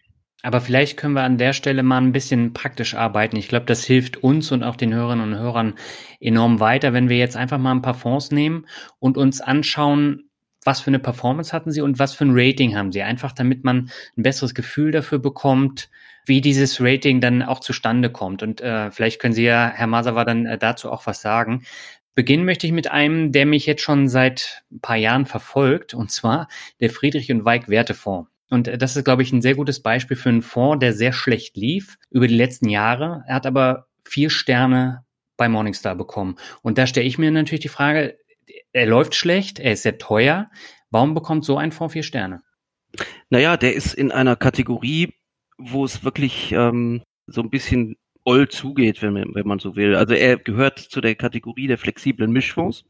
Aber 0.41 0.61
vielleicht 0.61 0.95
können 0.95 1.15
wir 1.15 1.23
an 1.23 1.37
der 1.37 1.51
Stelle 1.51 1.83
mal 1.83 1.97
ein 1.97 2.13
bisschen 2.13 2.53
praktisch 2.53 2.95
arbeiten. 2.95 3.35
Ich 3.35 3.49
glaube, 3.49 3.65
das 3.65 3.83
hilft 3.83 4.17
uns 4.17 4.51
und 4.51 4.63
auch 4.63 4.77
den 4.77 4.93
Hörerinnen 4.93 5.33
und 5.33 5.39
Hörern 5.39 5.73
enorm 6.21 6.61
weiter, 6.61 6.93
wenn 6.93 7.09
wir 7.09 7.17
jetzt 7.17 7.35
einfach 7.35 7.57
mal 7.57 7.71
ein 7.71 7.81
paar 7.81 7.93
Fonds 7.93 8.31
nehmen 8.31 8.65
und 8.99 9.17
uns 9.17 9.41
anschauen, 9.41 10.29
was 10.63 10.81
für 10.81 10.91
eine 10.91 10.99
Performance 10.99 11.51
hatten 11.51 11.71
sie 11.71 11.81
und 11.81 11.99
was 11.99 12.13
für 12.13 12.25
ein 12.25 12.31
Rating 12.33 12.75
haben 12.75 12.91
sie. 12.91 13.01
Einfach 13.01 13.33
damit 13.33 13.63
man 13.63 13.91
ein 14.17 14.23
besseres 14.23 14.53
Gefühl 14.53 14.91
dafür 14.91 15.19
bekommt, 15.19 15.89
wie 16.25 16.41
dieses 16.41 16.79
Rating 16.79 17.19
dann 17.21 17.43
auch 17.43 17.59
zustande 17.59 18.09
kommt. 18.09 18.43
Und 18.43 18.61
äh, 18.61 18.91
vielleicht 18.91 19.19
können 19.19 19.33
Sie 19.33 19.43
ja, 19.43 19.71
Herr 19.73 19.87
Masawa, 19.87 20.25
dann 20.25 20.45
äh, 20.45 20.57
dazu 20.57 20.91
auch 20.91 21.05
was 21.05 21.21
sagen. 21.21 21.63
Beginnen 22.15 22.45
möchte 22.45 22.67
ich 22.67 22.73
mit 22.73 22.91
einem, 22.91 23.31
der 23.31 23.45
mich 23.45 23.65
jetzt 23.65 23.81
schon 23.81 24.07
seit 24.07 24.63
ein 24.71 24.81
paar 24.81 24.97
Jahren 24.97 25.25
verfolgt, 25.25 25.93
und 25.93 26.11
zwar 26.11 26.47
der 26.81 26.89
Friedrich 26.89 27.31
und 27.31 27.45
Weig 27.45 27.69
Wertefonds. 27.69 28.29
Und 28.50 28.68
äh, 28.68 28.78
das 28.78 28.95
ist, 28.95 29.04
glaube 29.04 29.24
ich, 29.24 29.32
ein 29.32 29.41
sehr 29.41 29.56
gutes 29.56 29.82
Beispiel 29.82 30.18
für 30.18 30.30
einen 30.30 30.41
Fonds, 30.41 30.80
der 30.80 30.93
sehr 30.93 31.14
schlecht 31.14 31.56
lief 31.58 31.97
über 32.10 32.28
die 32.28 32.36
letzten 32.36 32.70
Jahre. 32.70 33.24
Er 33.28 33.36
hat 33.36 33.45
aber 33.45 33.88
vier 34.04 34.30
Sterne 34.30 35.06
bei 35.38 35.47
Morningstar 35.50 35.95
bekommen. 35.95 36.36
Und 36.62 36.78
da 36.78 36.88
stelle 36.88 37.08
ich 37.08 37.18
mir 37.18 37.32
natürlich 37.32 37.62
die 37.62 37.70
Frage, 37.70 38.18
er 38.74 38.86
läuft 38.86 39.16
schlecht, 39.16 39.60
er 39.60 39.74
ist 39.74 39.84
sehr 39.84 39.97
teuer. 39.97 40.47
Warum 40.89 41.14
bekommt 41.14 41.45
so 41.45 41.58
ein 41.58 41.72
Fonds 41.72 41.93
vier 41.93 42.04
Sterne? 42.04 42.41
Naja, 43.30 43.58
der 43.58 43.74
ist 43.74 43.93
in 43.93 44.12
einer 44.12 44.36
Kategorie, 44.36 45.14
wo 45.58 45.86
es 45.86 46.04
wirklich 46.04 46.52
ähm, 46.52 47.04
so 47.28 47.41
ein 47.41 47.50
bisschen 47.50 47.95
oll 48.26 48.47
zugeht, 48.47 49.02
wenn 49.02 49.14
man, 49.14 49.36
wenn 49.36 49.47
man 49.47 49.60
so 49.60 49.76
will. 49.76 49.95
Also 49.95 50.14
er 50.14 50.38
gehört 50.38 50.80
zu 50.80 51.02
der 51.02 51.16
Kategorie 51.16 51.68
der 51.68 51.78
flexiblen 51.78 52.32
Mischfonds. 52.32 52.86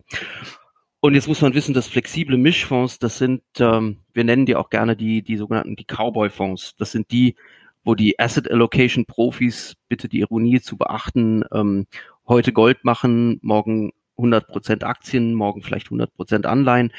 Und 1.02 1.14
jetzt 1.14 1.28
muss 1.28 1.42
man 1.42 1.54
wissen, 1.54 1.74
dass 1.74 1.88
flexible 1.88 2.38
Mischfonds, 2.38 3.00
das 3.00 3.18
sind, 3.18 3.42
ähm, 3.60 3.98
wir 4.14 4.26
nennen 4.26 4.46
die 4.46 4.56
auch 4.56 4.70
gerne 4.70 4.98
die, 4.98 5.22
die 5.22 5.38
sogenannten 5.38 5.78
die 5.78 5.86
Cowboy-Fonds. 5.86 6.76
Das 6.76 6.92
sind 6.92 7.12
die, 7.12 7.36
wo 7.84 7.96
die 7.96 8.20
Asset 8.20 8.52
Allocation 8.52 9.06
Profis, 9.06 9.76
bitte 9.88 10.10
die 10.10 10.20
Ironie 10.20 10.60
zu 10.60 10.78
beachten, 10.78 11.44
ähm, 11.54 11.88
heute 12.28 12.52
Gold 12.52 12.84
machen, 12.84 13.40
morgen 13.42 13.94
100% 14.18 14.84
Aktien, 14.84 15.34
morgen 15.34 15.64
vielleicht 15.64 15.88
100% 15.88 16.46
Anleihen. 16.46 16.92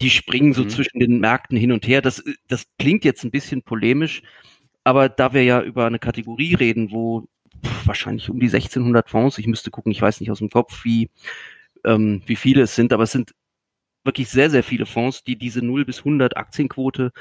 Die 0.00 0.08
springen 0.08 0.54
so 0.54 0.64
mhm. 0.64 0.70
zwischen 0.70 0.98
den 0.98 1.20
Märkten 1.20 1.58
hin 1.58 1.72
und 1.72 1.86
her. 1.86 2.00
Das, 2.00 2.24
das 2.48 2.64
klingt 2.78 3.04
jetzt 3.04 3.22
ein 3.22 3.30
bisschen 3.30 3.62
polemisch, 3.62 4.22
aber 4.82 5.10
da 5.10 5.34
wir 5.34 5.44
ja 5.44 5.60
über 5.62 5.86
eine 5.86 5.98
Kategorie 5.98 6.54
reden, 6.54 6.90
wo 6.90 7.28
wahrscheinlich 7.84 8.30
um 8.30 8.40
die 8.40 8.46
1600 8.46 9.10
Fonds, 9.10 9.36
ich 9.36 9.46
müsste 9.46 9.70
gucken, 9.70 9.92
ich 9.92 10.00
weiß 10.00 10.20
nicht 10.20 10.30
aus 10.30 10.38
dem 10.38 10.48
Kopf, 10.48 10.84
wie, 10.84 11.10
ähm, 11.84 12.22
wie 12.26 12.36
viele 12.36 12.62
es 12.62 12.74
sind, 12.74 12.94
aber 12.94 13.04
es 13.04 13.12
sind 13.12 13.34
wirklich 14.04 14.28
sehr, 14.28 14.50
sehr 14.50 14.62
viele 14.62 14.86
Fonds, 14.86 15.24
die 15.24 15.36
diese 15.36 15.64
0 15.64 15.84
bis 15.84 15.98
100 15.98 16.36
Aktienquote 16.36 17.12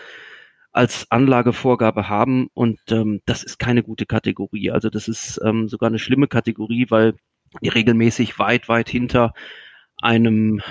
als 0.71 1.05
Anlagevorgabe 1.11 2.07
haben 2.07 2.47
und 2.53 2.79
ähm, 2.91 3.21
das 3.25 3.43
ist 3.43 3.59
keine 3.59 3.83
gute 3.83 4.05
Kategorie. 4.05 4.71
Also 4.71 4.89
das 4.89 5.07
ist 5.07 5.39
ähm, 5.43 5.67
sogar 5.67 5.89
eine 5.89 5.99
schlimme 5.99 6.27
Kategorie, 6.27 6.85
weil 6.89 7.15
die 7.61 7.69
regelmäßig 7.69 8.39
weit, 8.39 8.69
weit 8.69 8.89
hinter 8.89 9.33
einem 10.01 10.61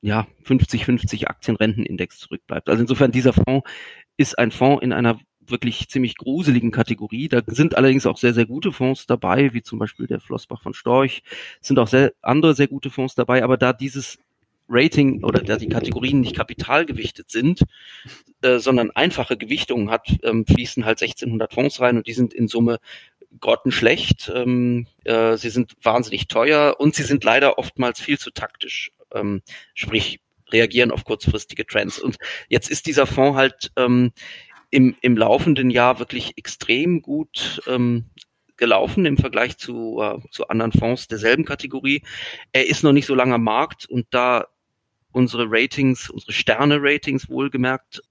ja, 0.00 0.26
50-50 0.44 1.28
Aktienrentenindex 1.28 2.18
zurückbleibt. 2.18 2.68
Also 2.68 2.82
insofern 2.82 3.12
dieser 3.12 3.32
Fonds 3.32 3.68
ist 4.16 4.38
ein 4.38 4.50
Fonds 4.50 4.82
in 4.82 4.92
einer 4.92 5.18
wirklich 5.46 5.88
ziemlich 5.88 6.16
gruseligen 6.16 6.70
Kategorie. 6.70 7.28
Da 7.28 7.42
sind 7.46 7.76
allerdings 7.76 8.06
auch 8.06 8.16
sehr, 8.16 8.34
sehr 8.34 8.46
gute 8.46 8.72
Fonds 8.72 9.06
dabei, 9.06 9.52
wie 9.54 9.62
zum 9.62 9.78
Beispiel 9.78 10.06
der 10.06 10.20
Flossbach 10.20 10.62
von 10.62 10.74
Storch. 10.74 11.22
Es 11.60 11.68
sind 11.68 11.78
auch 11.78 11.88
sehr, 11.88 12.12
andere 12.22 12.54
sehr 12.54 12.68
gute 12.68 12.90
Fonds 12.90 13.14
dabei, 13.14 13.44
aber 13.44 13.56
da 13.56 13.72
dieses 13.72 14.18
Rating 14.68 15.22
oder 15.24 15.42
da 15.42 15.56
die 15.56 15.68
Kategorien 15.68 16.20
nicht 16.20 16.36
kapitalgewichtet 16.36 17.30
sind, 17.30 17.62
äh, 18.42 18.58
sondern 18.58 18.90
einfache 18.90 19.36
Gewichtungen 19.36 19.90
hat, 19.90 20.08
ähm, 20.22 20.46
fließen 20.46 20.84
halt 20.84 21.00
1600 21.00 21.52
Fonds 21.52 21.80
rein 21.80 21.96
und 21.96 22.06
die 22.06 22.14
sind 22.14 22.32
in 22.32 22.48
Summe 22.48 22.78
grottenschlecht. 23.40 24.32
Ähm, 24.34 24.86
äh, 25.04 25.36
sie 25.36 25.50
sind 25.50 25.72
wahnsinnig 25.82 26.28
teuer 26.28 26.76
und 26.78 26.94
sie 26.94 27.02
sind 27.02 27.24
leider 27.24 27.58
oftmals 27.58 28.00
viel 28.00 28.18
zu 28.18 28.30
taktisch. 28.30 28.92
Ähm, 29.12 29.42
sprich, 29.74 30.20
reagieren 30.50 30.90
auf 30.90 31.04
kurzfristige 31.04 31.66
Trends. 31.66 31.98
Und 31.98 32.16
jetzt 32.48 32.70
ist 32.70 32.86
dieser 32.86 33.06
Fonds 33.06 33.36
halt 33.36 33.72
ähm, 33.76 34.12
im, 34.70 34.96
im 35.00 35.16
laufenden 35.16 35.70
Jahr 35.70 35.98
wirklich 35.98 36.36
extrem 36.36 37.02
gut 37.02 37.62
ähm, 37.66 38.06
gelaufen 38.56 39.04
im 39.06 39.18
Vergleich 39.18 39.56
zu, 39.56 40.00
äh, 40.00 40.18
zu 40.30 40.48
anderen 40.48 40.72
Fonds 40.72 41.08
derselben 41.08 41.44
Kategorie. 41.44 42.02
Er 42.52 42.68
ist 42.68 42.82
noch 42.82 42.92
nicht 42.92 43.06
so 43.06 43.14
lange 43.14 43.34
am 43.34 43.44
Markt 43.44 43.86
und 43.86 44.06
da 44.10 44.46
unsere 45.14 45.46
Ratings, 45.48 46.10
unsere 46.10 46.32
Sterne-Ratings 46.32 47.28
wohlgemerkt, 47.28 48.02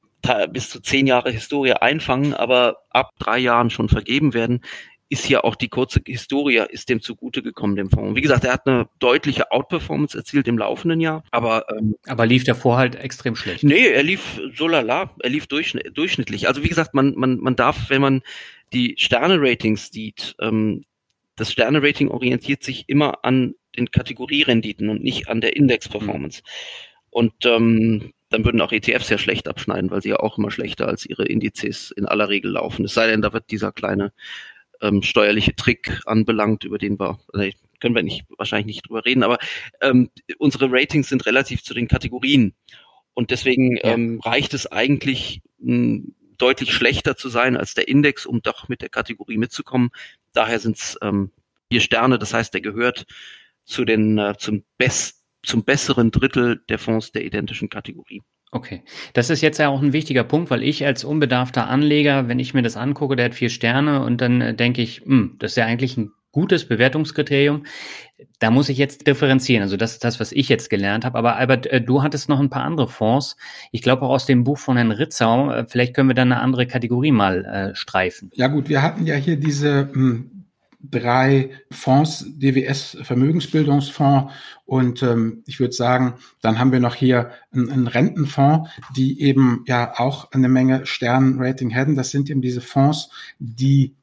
bis 0.51 0.69
zu 0.69 0.79
zehn 0.79 1.05
Jahre 1.05 1.31
Historie 1.31 1.73
einfangen, 1.73 2.33
aber 2.33 2.77
ab 2.89 3.09
drei 3.19 3.39
Jahren 3.39 3.69
schon 3.69 3.89
vergeben 3.89 4.33
werden, 4.33 4.61
ist 5.09 5.29
ja 5.29 5.43
auch 5.43 5.55
die 5.55 5.67
kurze 5.67 6.01
Historie, 6.03 6.63
ist 6.69 6.89
dem 6.89 7.01
zugute 7.01 7.43
gekommen, 7.43 7.75
dem 7.75 7.89
Fonds. 7.89 8.15
Wie 8.15 8.21
gesagt, 8.21 8.45
er 8.45 8.53
hat 8.53 8.65
eine 8.65 8.89
deutliche 8.97 9.51
Outperformance 9.51 10.17
erzielt 10.17 10.47
im 10.47 10.57
laufenden 10.57 10.99
Jahr, 11.01 11.23
aber 11.29 11.65
ähm, 11.69 11.95
aber 12.07 12.25
lief 12.25 12.45
davor 12.45 12.77
halt 12.77 12.95
extrem 12.95 13.35
schlecht. 13.35 13.63
Nee, 13.63 13.85
er 13.85 14.01
lief 14.01 14.41
so 14.55 14.67
lala, 14.67 15.11
er 15.19 15.29
lief 15.29 15.45
durchschnittlich. 15.45 16.47
Also 16.47 16.63
wie 16.63 16.69
gesagt, 16.69 16.95
man, 16.95 17.13
man, 17.15 17.37
man 17.37 17.55
darf, 17.55 17.89
wenn 17.89 18.01
man 18.01 18.21
die 18.71 18.95
Sterne-Ratings 18.97 19.91
sieht, 19.91 20.35
ähm, 20.39 20.83
das 21.35 21.51
Sterne-Rating 21.51 22.07
orientiert 22.07 22.63
sich 22.63 22.85
immer 22.87 23.23
an 23.23 23.53
den 23.77 23.91
Kategorierenditen 23.91 24.89
und 24.89 25.03
nicht 25.03 25.27
an 25.27 25.41
der 25.41 25.55
Index-Performance. 25.55 26.41
Und 27.14 27.45
ähm, 27.45 28.11
dann 28.30 28.43
würden 28.43 28.59
auch 28.61 28.72
ETFs 28.72 29.09
ja 29.09 29.20
schlecht 29.20 29.47
abschneiden, 29.47 29.91
weil 29.91 30.01
sie 30.01 30.09
ja 30.09 30.20
auch 30.20 30.39
immer 30.39 30.49
schlechter 30.49 30.88
als 30.88 31.05
ihre 31.05 31.26
Indizes 31.26 31.91
in 31.91 32.07
aller 32.07 32.28
Regel 32.28 32.51
laufen. 32.51 32.86
Es 32.86 32.95
sei 32.95 33.05
denn, 33.05 33.22
da 33.22 33.32
wird 33.34 33.51
dieser 33.51 33.72
kleine 33.72 34.11
ähm, 34.82 35.03
steuerliche 35.03 35.55
Trick 35.55 36.01
anbelangt, 36.05 36.64
über 36.64 36.80
den 36.80 36.99
wir, 36.99 37.20
also 37.32 37.49
können 37.80 37.93
wir 37.93 38.01
nicht, 38.01 38.26
wahrscheinlich 38.38 38.66
nicht 38.66 38.88
drüber 38.89 39.05
reden, 39.05 39.22
aber 39.22 39.38
ähm, 39.82 40.09
unsere 40.39 40.72
Ratings 40.72 41.09
sind 41.09 41.28
relativ 41.28 41.64
zu 41.64 41.76
den 41.76 41.88
Kategorien. 41.88 42.55
Und 43.14 43.30
deswegen 43.30 43.78
ja. 43.78 43.93
ähm, 43.93 44.20
reicht 44.24 44.55
es 44.55 44.66
eigentlich, 44.72 45.41
mh, 45.59 46.07
deutlich 46.39 46.74
schlechter 46.74 47.16
zu 47.16 47.30
sein 47.30 47.55
als 47.55 47.76
der 47.76 47.88
Index, 47.88 48.26
um 48.26 48.41
doch 48.41 48.68
mit 48.68 48.82
der 48.82 48.89
Kategorie 48.89 49.38
mitzukommen. 49.38 49.91
Daher 50.34 50.59
sind 50.59 50.78
es 50.78 50.97
ähm, 51.03 51.30
vier 51.70 51.80
Sterne, 51.80 52.18
das 52.18 52.34
heißt, 52.34 52.55
der 52.55 52.61
gehört 52.61 53.05
zu 53.66 53.86
den, 53.86 54.18
äh, 54.18 54.34
zum, 54.39 54.64
best, 54.80 55.22
zum 55.43 55.63
besseren 55.63 56.11
Drittel 56.11 56.61
der 56.69 56.79
Fonds 56.79 57.11
der 57.11 57.25
identischen 57.25 57.69
Kategorie. 57.69 58.21
Okay, 58.51 58.83
das 59.13 59.31
ist 59.31 59.41
jetzt 59.41 59.57
ja 59.57 59.69
auch 59.69 59.81
ein 59.81 59.93
wichtiger 59.93 60.23
Punkt, 60.23 60.51
weil 60.51 60.61
ich 60.61 60.85
als 60.85 61.03
unbedarfter 61.03 61.67
Anleger, 61.67 62.27
wenn 62.27 62.39
ich 62.39 62.53
mir 62.53 62.61
das 62.61 62.77
angucke, 62.77 63.15
der 63.15 63.25
hat 63.25 63.33
vier 63.33 63.49
Sterne 63.49 64.03
und 64.03 64.21
dann 64.21 64.41
äh, 64.41 64.53
denke 64.53 64.81
ich, 64.83 65.01
hm, 65.01 65.37
das 65.39 65.51
ist 65.51 65.57
ja 65.57 65.65
eigentlich 65.65 65.97
ein 65.97 66.11
gutes 66.31 66.67
Bewertungskriterium. 66.67 67.63
Da 68.39 68.51
muss 68.51 68.69
ich 68.69 68.77
jetzt 68.77 69.07
differenzieren. 69.07 69.63
Also 69.63 69.77
das 69.77 69.93
ist 69.93 70.03
das, 70.03 70.19
was 70.19 70.31
ich 70.31 70.49
jetzt 70.49 70.69
gelernt 70.69 71.05
habe. 71.05 71.17
Aber 71.17 71.35
Albert, 71.37 71.67
äh, 71.67 71.81
du 71.81 72.03
hattest 72.03 72.29
noch 72.29 72.39
ein 72.39 72.49
paar 72.49 72.63
andere 72.63 72.87
Fonds. 72.87 73.37
Ich 73.71 73.81
glaube 73.81 74.03
auch 74.03 74.09
aus 74.09 74.25
dem 74.25 74.43
Buch 74.43 74.57
von 74.57 74.77
Herrn 74.77 74.91
Ritzau. 74.91 75.51
Äh, 75.51 75.65
vielleicht 75.67 75.95
können 75.95 76.09
wir 76.09 76.15
dann 76.15 76.31
eine 76.31 76.41
andere 76.41 76.67
Kategorie 76.67 77.11
mal 77.11 77.45
äh, 77.45 77.75
streifen. 77.75 78.29
Ja 78.33 78.47
gut, 78.47 78.69
wir 78.69 78.81
hatten 78.81 79.05
ja 79.05 79.15
hier 79.15 79.37
diese 79.37 79.89
mh, 79.93 79.93
hm, 79.93 80.42
drei 80.84 81.51
Fonds, 81.71 82.25
DWS 82.27 82.97
Vermögensbildungsfonds 83.01 84.34
und 84.65 85.01
ähm, 85.01 85.43
ich 85.45 85.59
würde 85.59 85.73
sagen, 85.73 86.15
dann 86.41 86.59
haben 86.59 86.71
wir 86.71 86.79
noch 86.79 86.95
hier 86.95 87.31
einen, 87.51 87.71
einen 87.71 87.88
Rentenfonds, 87.88 88.69
die 88.95 89.21
eben 89.21 89.63
ja 89.67 89.93
auch 89.97 90.31
eine 90.31 90.49
Menge 90.49 90.86
Sternrating 90.86 91.69
hätten. 91.69 91.95
Das 91.95 92.11
sind 92.11 92.29
eben 92.29 92.41
diese 92.41 92.61
Fonds, 92.61 93.09
die 93.39 93.95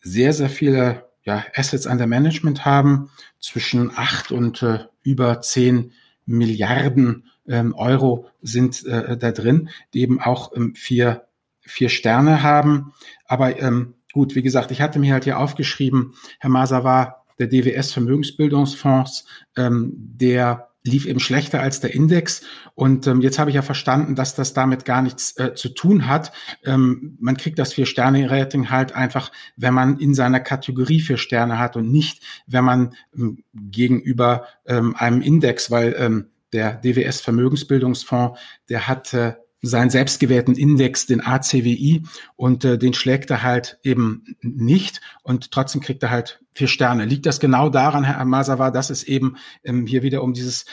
sehr, 0.00 0.32
sehr 0.32 0.50
viele 0.50 1.04
ja, 1.22 1.44
Assets 1.54 1.86
under 1.86 2.06
Management 2.06 2.64
haben, 2.64 3.10
zwischen 3.40 3.90
acht 3.94 4.32
und 4.32 4.62
äh, 4.62 4.80
über 5.02 5.40
zehn 5.40 5.92
Milliarden 6.26 7.24
ähm, 7.46 7.74
Euro 7.74 8.28
sind 8.42 8.84
äh, 8.86 9.16
da 9.16 9.32
drin, 9.32 9.68
die 9.92 10.00
eben 10.00 10.20
auch 10.20 10.54
ähm, 10.56 10.74
vier, 10.74 11.26
vier 11.60 11.90
Sterne 11.90 12.42
haben. 12.42 12.92
Aber 13.26 13.60
ähm, 13.60 13.94
gut, 14.14 14.36
wie 14.36 14.42
gesagt, 14.42 14.70
ich 14.70 14.80
hatte 14.80 15.00
mir 15.00 15.12
halt 15.12 15.24
hier 15.24 15.38
aufgeschrieben, 15.38 16.14
Herr 16.38 16.48
Maser 16.48 16.84
war 16.84 17.26
der 17.40 17.48
DWS 17.48 17.92
Vermögensbildungsfonds, 17.92 19.26
ähm, 19.56 19.92
der 19.96 20.68
lief 20.84 21.06
eben 21.06 21.18
schlechter 21.18 21.60
als 21.60 21.80
der 21.80 21.94
Index. 21.94 22.42
Und 22.74 23.08
ähm, 23.08 23.22
jetzt 23.22 23.40
habe 23.40 23.50
ich 23.50 23.56
ja 23.56 23.62
verstanden, 23.62 24.14
dass 24.14 24.36
das 24.36 24.52
damit 24.52 24.84
gar 24.84 25.02
nichts 25.02 25.36
äh, 25.36 25.54
zu 25.54 25.70
tun 25.70 26.06
hat. 26.06 26.30
Ähm, 26.62 27.16
man 27.18 27.36
kriegt 27.36 27.58
das 27.58 27.72
Vier-Sterne-Rating 27.72 28.70
halt 28.70 28.92
einfach, 28.92 29.32
wenn 29.56 29.74
man 29.74 29.98
in 29.98 30.14
seiner 30.14 30.40
Kategorie 30.40 31.00
vier 31.00 31.16
Sterne 31.16 31.58
hat 31.58 31.76
und 31.76 31.90
nicht, 31.90 32.22
wenn 32.46 32.64
man 32.64 32.94
ähm, 33.16 33.42
gegenüber 33.52 34.46
ähm, 34.66 34.94
einem 34.96 35.22
Index, 35.22 35.72
weil 35.72 35.96
ähm, 35.98 36.26
der 36.52 36.74
DWS 36.74 37.20
Vermögensbildungsfonds, 37.20 38.38
der 38.68 38.86
hat 38.86 39.12
äh, 39.12 39.34
seinen 39.64 39.90
selbstgewählten 39.90 40.54
Index, 40.54 41.06
den 41.06 41.20
ACWI, 41.20 42.02
und 42.36 42.64
äh, 42.64 42.78
den 42.78 42.94
schlägt 42.94 43.30
er 43.30 43.42
halt 43.42 43.78
eben 43.82 44.36
nicht 44.40 45.00
und 45.22 45.50
trotzdem 45.50 45.80
kriegt 45.80 46.02
er 46.02 46.10
halt 46.10 46.40
vier 46.52 46.68
Sterne. 46.68 47.04
Liegt 47.04 47.26
das 47.26 47.40
genau 47.40 47.68
daran, 47.68 48.04
Herr 48.04 48.24
Masawa, 48.24 48.70
dass 48.70 48.90
es 48.90 49.02
eben 49.02 49.36
ähm, 49.64 49.86
hier 49.86 50.02
wieder 50.02 50.22
um 50.22 50.32
dieses 50.32 50.66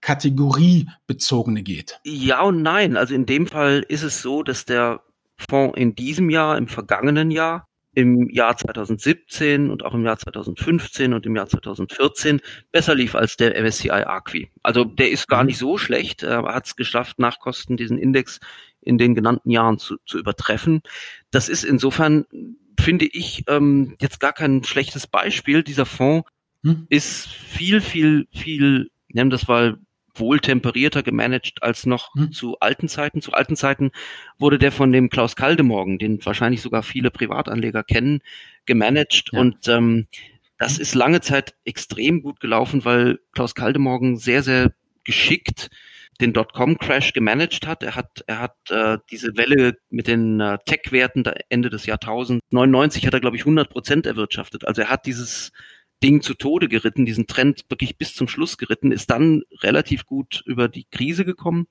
Kategoriebezogene 0.00 1.62
geht? 1.62 1.98
Ja 2.04 2.42
und 2.42 2.62
nein. 2.62 2.96
Also 2.96 3.14
in 3.14 3.26
dem 3.26 3.46
Fall 3.46 3.84
ist 3.88 4.02
es 4.02 4.22
so, 4.22 4.42
dass 4.42 4.64
der 4.64 5.00
Fonds 5.48 5.76
in 5.76 5.94
diesem 5.94 6.30
Jahr, 6.30 6.56
im 6.56 6.68
vergangenen 6.68 7.30
Jahr, 7.30 7.66
im 7.94 8.28
Jahr 8.30 8.56
2017 8.56 9.70
und 9.70 9.84
auch 9.84 9.94
im 9.94 10.04
Jahr 10.04 10.18
2015 10.18 11.14
und 11.14 11.26
im 11.26 11.36
Jahr 11.36 11.48
2014 11.48 12.40
besser 12.72 12.94
lief 12.94 13.14
als 13.14 13.36
der 13.36 13.60
MSCI 13.60 13.90
Acqui. 13.90 14.50
Also 14.62 14.84
der 14.84 15.10
ist 15.10 15.28
gar 15.28 15.42
mhm. 15.42 15.48
nicht 15.48 15.58
so 15.58 15.78
schlecht, 15.78 16.22
er 16.22 16.42
hat 16.44 16.66
es 16.66 16.76
geschafft, 16.76 17.18
nach 17.18 17.38
Kosten 17.38 17.76
diesen 17.76 17.98
Index 17.98 18.40
in 18.80 18.98
den 18.98 19.14
genannten 19.14 19.50
Jahren 19.50 19.78
zu, 19.78 19.96
zu 20.06 20.18
übertreffen. 20.18 20.82
Das 21.30 21.48
ist 21.48 21.64
insofern, 21.64 22.26
finde 22.78 23.06
ich, 23.06 23.44
ähm, 23.48 23.96
jetzt 24.00 24.20
gar 24.20 24.32
kein 24.32 24.62
schlechtes 24.64 25.06
Beispiel. 25.06 25.62
Dieser 25.62 25.86
Fonds 25.86 26.28
hm. 26.62 26.86
ist 26.90 27.28
viel, 27.28 27.80
viel, 27.80 28.26
viel, 28.30 28.90
nennen 29.08 29.30
das 29.30 29.48
mal 29.48 29.78
wohltemperierter 30.14 31.02
gemanagt 31.02 31.62
als 31.62 31.86
noch 31.86 32.14
hm. 32.14 32.32
zu 32.32 32.58
alten 32.60 32.88
Zeiten. 32.88 33.20
Zu 33.20 33.32
alten 33.32 33.56
Zeiten 33.56 33.90
wurde 34.38 34.58
der 34.58 34.72
von 34.72 34.92
dem 34.92 35.10
Klaus 35.10 35.36
Kaldemorgen, 35.36 35.98
den 35.98 36.24
wahrscheinlich 36.24 36.62
sogar 36.62 36.82
viele 36.82 37.10
Privatanleger 37.10 37.82
kennen, 37.82 38.20
gemanagt 38.66 39.30
ja. 39.32 39.40
und 39.40 39.68
ähm, 39.68 40.06
das 40.58 40.78
ist 40.78 40.94
lange 40.94 41.20
Zeit 41.20 41.54
extrem 41.64 42.22
gut 42.22 42.40
gelaufen, 42.40 42.84
weil 42.84 43.18
Klaus 43.32 43.54
Kaldemorgen 43.54 44.16
sehr, 44.16 44.42
sehr 44.42 44.72
geschickt 45.02 45.68
den 46.20 46.32
Dotcom-Crash 46.32 47.12
gemanagt 47.12 47.66
hat. 47.66 47.82
Er 47.82 47.94
hat, 47.96 48.24
er 48.26 48.38
hat 48.38 48.56
äh, 48.70 48.98
diese 49.10 49.36
Welle 49.36 49.76
mit 49.90 50.06
den 50.06 50.40
äh, 50.40 50.58
Tech-Werten 50.64 51.24
Ende 51.48 51.70
des 51.70 51.86
Jahrtausends, 51.86 52.44
99 52.50 53.06
hat 53.06 53.14
er, 53.14 53.20
glaube 53.20 53.36
ich, 53.36 53.42
100 53.42 53.68
Prozent 53.68 54.06
erwirtschaftet. 54.06 54.66
Also 54.66 54.82
er 54.82 54.90
hat 54.90 55.06
dieses 55.06 55.52
Ding 56.02 56.20
zu 56.20 56.34
Tode 56.34 56.68
geritten, 56.68 57.06
diesen 57.06 57.26
Trend 57.26 57.64
wirklich 57.68 57.96
bis 57.96 58.14
zum 58.14 58.28
Schluss 58.28 58.58
geritten, 58.58 58.92
ist 58.92 59.10
dann 59.10 59.42
relativ 59.62 60.04
gut 60.06 60.42
über 60.44 60.68
die 60.68 60.84
Krise 60.90 61.24
gekommen. 61.24 61.66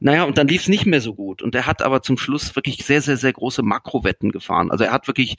Naja, 0.00 0.24
und 0.24 0.38
dann 0.38 0.48
lief 0.48 0.62
es 0.62 0.68
nicht 0.68 0.86
mehr 0.86 1.00
so 1.00 1.14
gut. 1.14 1.42
Und 1.42 1.54
er 1.54 1.66
hat 1.66 1.82
aber 1.82 2.02
zum 2.02 2.18
Schluss 2.18 2.56
wirklich 2.56 2.84
sehr, 2.84 3.00
sehr, 3.00 3.16
sehr 3.16 3.32
große 3.32 3.62
Makrowetten 3.62 4.32
gefahren. 4.32 4.70
Also 4.70 4.84
er 4.84 4.92
hat 4.92 5.06
wirklich 5.06 5.36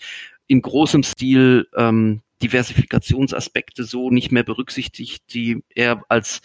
in 0.48 0.62
großem 0.62 1.04
Stil 1.04 1.68
ähm, 1.76 2.22
Diversifikationsaspekte 2.42 3.84
so 3.84 4.12
nicht 4.12 4.32
mehr 4.32 4.44
berücksichtigt, 4.44 5.24
die 5.34 5.64
er 5.76 6.04
als 6.08 6.42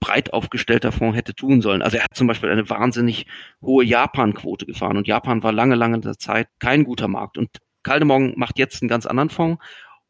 breit 0.00 0.32
aufgestellter 0.32 0.92
Fonds 0.92 1.16
hätte 1.16 1.34
tun 1.34 1.62
sollen. 1.62 1.82
Also 1.82 1.96
er 1.96 2.04
hat 2.04 2.14
zum 2.14 2.26
Beispiel 2.26 2.50
eine 2.50 2.68
wahnsinnig 2.68 3.26
hohe 3.62 3.84
Japan-Quote 3.84 4.66
gefahren 4.66 4.96
und 4.96 5.06
Japan 5.06 5.42
war 5.42 5.52
lange, 5.52 5.76
lange 5.76 6.00
Zeit 6.18 6.48
kein 6.58 6.84
guter 6.84 7.08
Markt. 7.08 7.38
Und 7.38 7.58
Kaldemorgen 7.82 8.34
macht 8.36 8.58
jetzt 8.58 8.82
einen 8.82 8.88
ganz 8.88 9.06
anderen 9.06 9.30
Fonds 9.30 9.62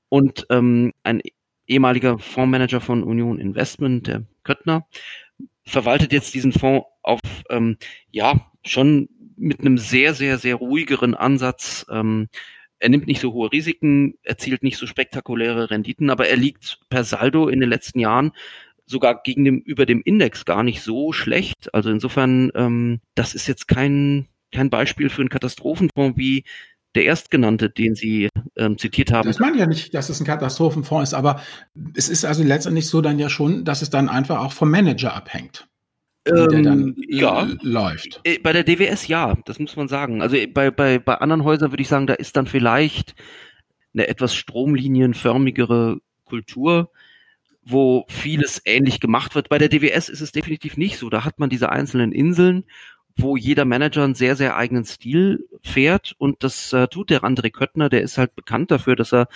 und 0.09 0.46
ähm, 0.50 0.92
ein 1.02 1.22
ehemaliger 1.66 2.18
Fondsmanager 2.18 2.80
von 2.80 3.02
Union 3.02 3.38
Investment, 3.38 4.07
der 4.07 4.24
Köttner, 4.42 4.86
verwaltet 5.64 6.12
jetzt 6.12 6.34
diesen 6.34 6.52
Fonds 6.52 6.86
auf, 7.02 7.20
ähm, 7.50 7.78
ja, 8.11 8.50
schon 8.64 9.09
mit 9.36 9.61
einem 9.61 9.78
sehr, 9.78 10.14
sehr, 10.14 10.38
sehr 10.38 10.57
ruhigeren 10.57 11.14
Ansatz. 11.14 11.86
Ähm, 11.90 12.28
er 12.78 12.88
nimmt 12.88 13.07
nicht 13.07 13.20
so 13.20 13.32
hohe 13.32 13.50
Risiken, 13.50 14.14
erzielt 14.22 14.62
nicht 14.62 14.76
so 14.76 14.86
spektakuläre 14.86 15.70
Renditen, 15.70 16.11
aber 16.11 16.28
er 16.28 16.36
liegt 16.36 16.80
per 16.90 17.05
Saldo 17.05 17.48
in 17.48 17.61
den 17.61 17.70
letzten 17.70 17.98
Jahren 17.98 18.32
sogar 18.86 19.22
gegen 19.22 19.44
dem, 19.44 19.61
über 19.61 19.86
dem 19.86 20.02
Index 20.05 20.44
gar 20.44 20.62
nicht 20.62 20.82
so 20.82 21.12
schlecht. 21.12 21.72
Also 21.72 21.90
insofern, 21.90 22.52
ähm, 22.55 23.00
das 23.14 23.34
ist 23.34 23.46
jetzt 23.46 23.68
kein, 23.68 24.28
kein 24.52 24.70
Beispiel 24.70 25.09
für 25.09 25.22
einen 25.22 25.30
Katastrophenfonds 25.30 26.18
wie 26.18 26.44
der 26.95 27.07
erstgenannte, 27.07 27.70
den 27.70 27.95
Sie 27.95 28.28
ähm, 28.57 28.78
zitiert 28.78 29.12
haben. 29.12 29.26
Das 29.26 29.38
meine 29.38 29.55
ich 29.55 29.61
ja 29.61 29.66
nicht, 29.66 29.95
dass 29.95 30.09
es 30.09 30.20
ein 30.20 30.26
Katastrophenfonds 30.26 31.11
ist, 31.11 31.14
aber 31.14 31.40
es 31.95 32.09
ist 32.09 32.24
also 32.24 32.42
letztendlich 32.42 32.88
so 32.88 33.01
dann 33.01 33.18
ja 33.18 33.28
schon, 33.28 33.64
dass 33.64 33.82
es 33.82 33.90
dann 33.90 34.09
einfach 34.09 34.40
auch 34.40 34.53
vom 34.53 34.70
Manager 34.70 35.14
abhängt. 35.14 35.66
Ähm, 36.26 36.49
der 36.49 36.62
dann 36.62 36.97
ja, 37.07 37.47
läuft. 37.61 38.20
Äh, 38.24 38.38
bei 38.38 38.53
der 38.53 38.64
DWS 38.64 39.09
ja, 39.09 39.36
das 39.45 39.59
muss 39.59 39.76
man 39.76 39.88
sagen. 39.88 40.22
Also 40.22 40.36
äh, 40.36 40.47
bei, 40.47 40.70
bei, 40.70 40.99
bei 40.99 41.16
anderen 41.16 41.45
Häusern 41.45 41.70
würde 41.70 41.82
ich 41.82 41.88
sagen, 41.88 42.07
da 42.07 42.14
ist 42.14 42.36
dann 42.36 42.47
vielleicht 42.47 43.14
eine 43.92 44.09
etwas 44.09 44.34
stromlinienförmigere 44.34 45.99
Kultur, 46.24 46.90
wo 47.62 48.07
vieles 48.09 48.62
ähnlich 48.64 49.01
gemacht 49.01 49.34
wird. 49.34 49.51
Bei 49.51 49.59
der 49.59 49.68
DWS 49.68 50.09
ist 50.09 50.22
es 50.22 50.32
definitiv 50.32 50.76
nicht 50.78 50.99
so. 50.99 51.11
Da 51.11 51.24
hat 51.24 51.38
man 51.38 51.51
diese 51.51 51.70
einzelnen 51.70 52.12
Inseln 52.12 52.64
wo 53.16 53.36
jeder 53.36 53.64
Manager 53.64 54.04
einen 54.04 54.14
sehr, 54.14 54.36
sehr 54.36 54.56
eigenen 54.56 54.84
Stil 54.84 55.48
fährt 55.62 56.14
und 56.18 56.42
das 56.42 56.72
äh, 56.72 56.88
tut 56.88 57.10
der 57.10 57.22
André 57.22 57.50
Köttner, 57.50 57.88
der 57.88 58.02
ist 58.02 58.18
halt 58.18 58.34
bekannt 58.34 58.70
dafür, 58.70 58.96
dass 58.96 59.12
er 59.12 59.28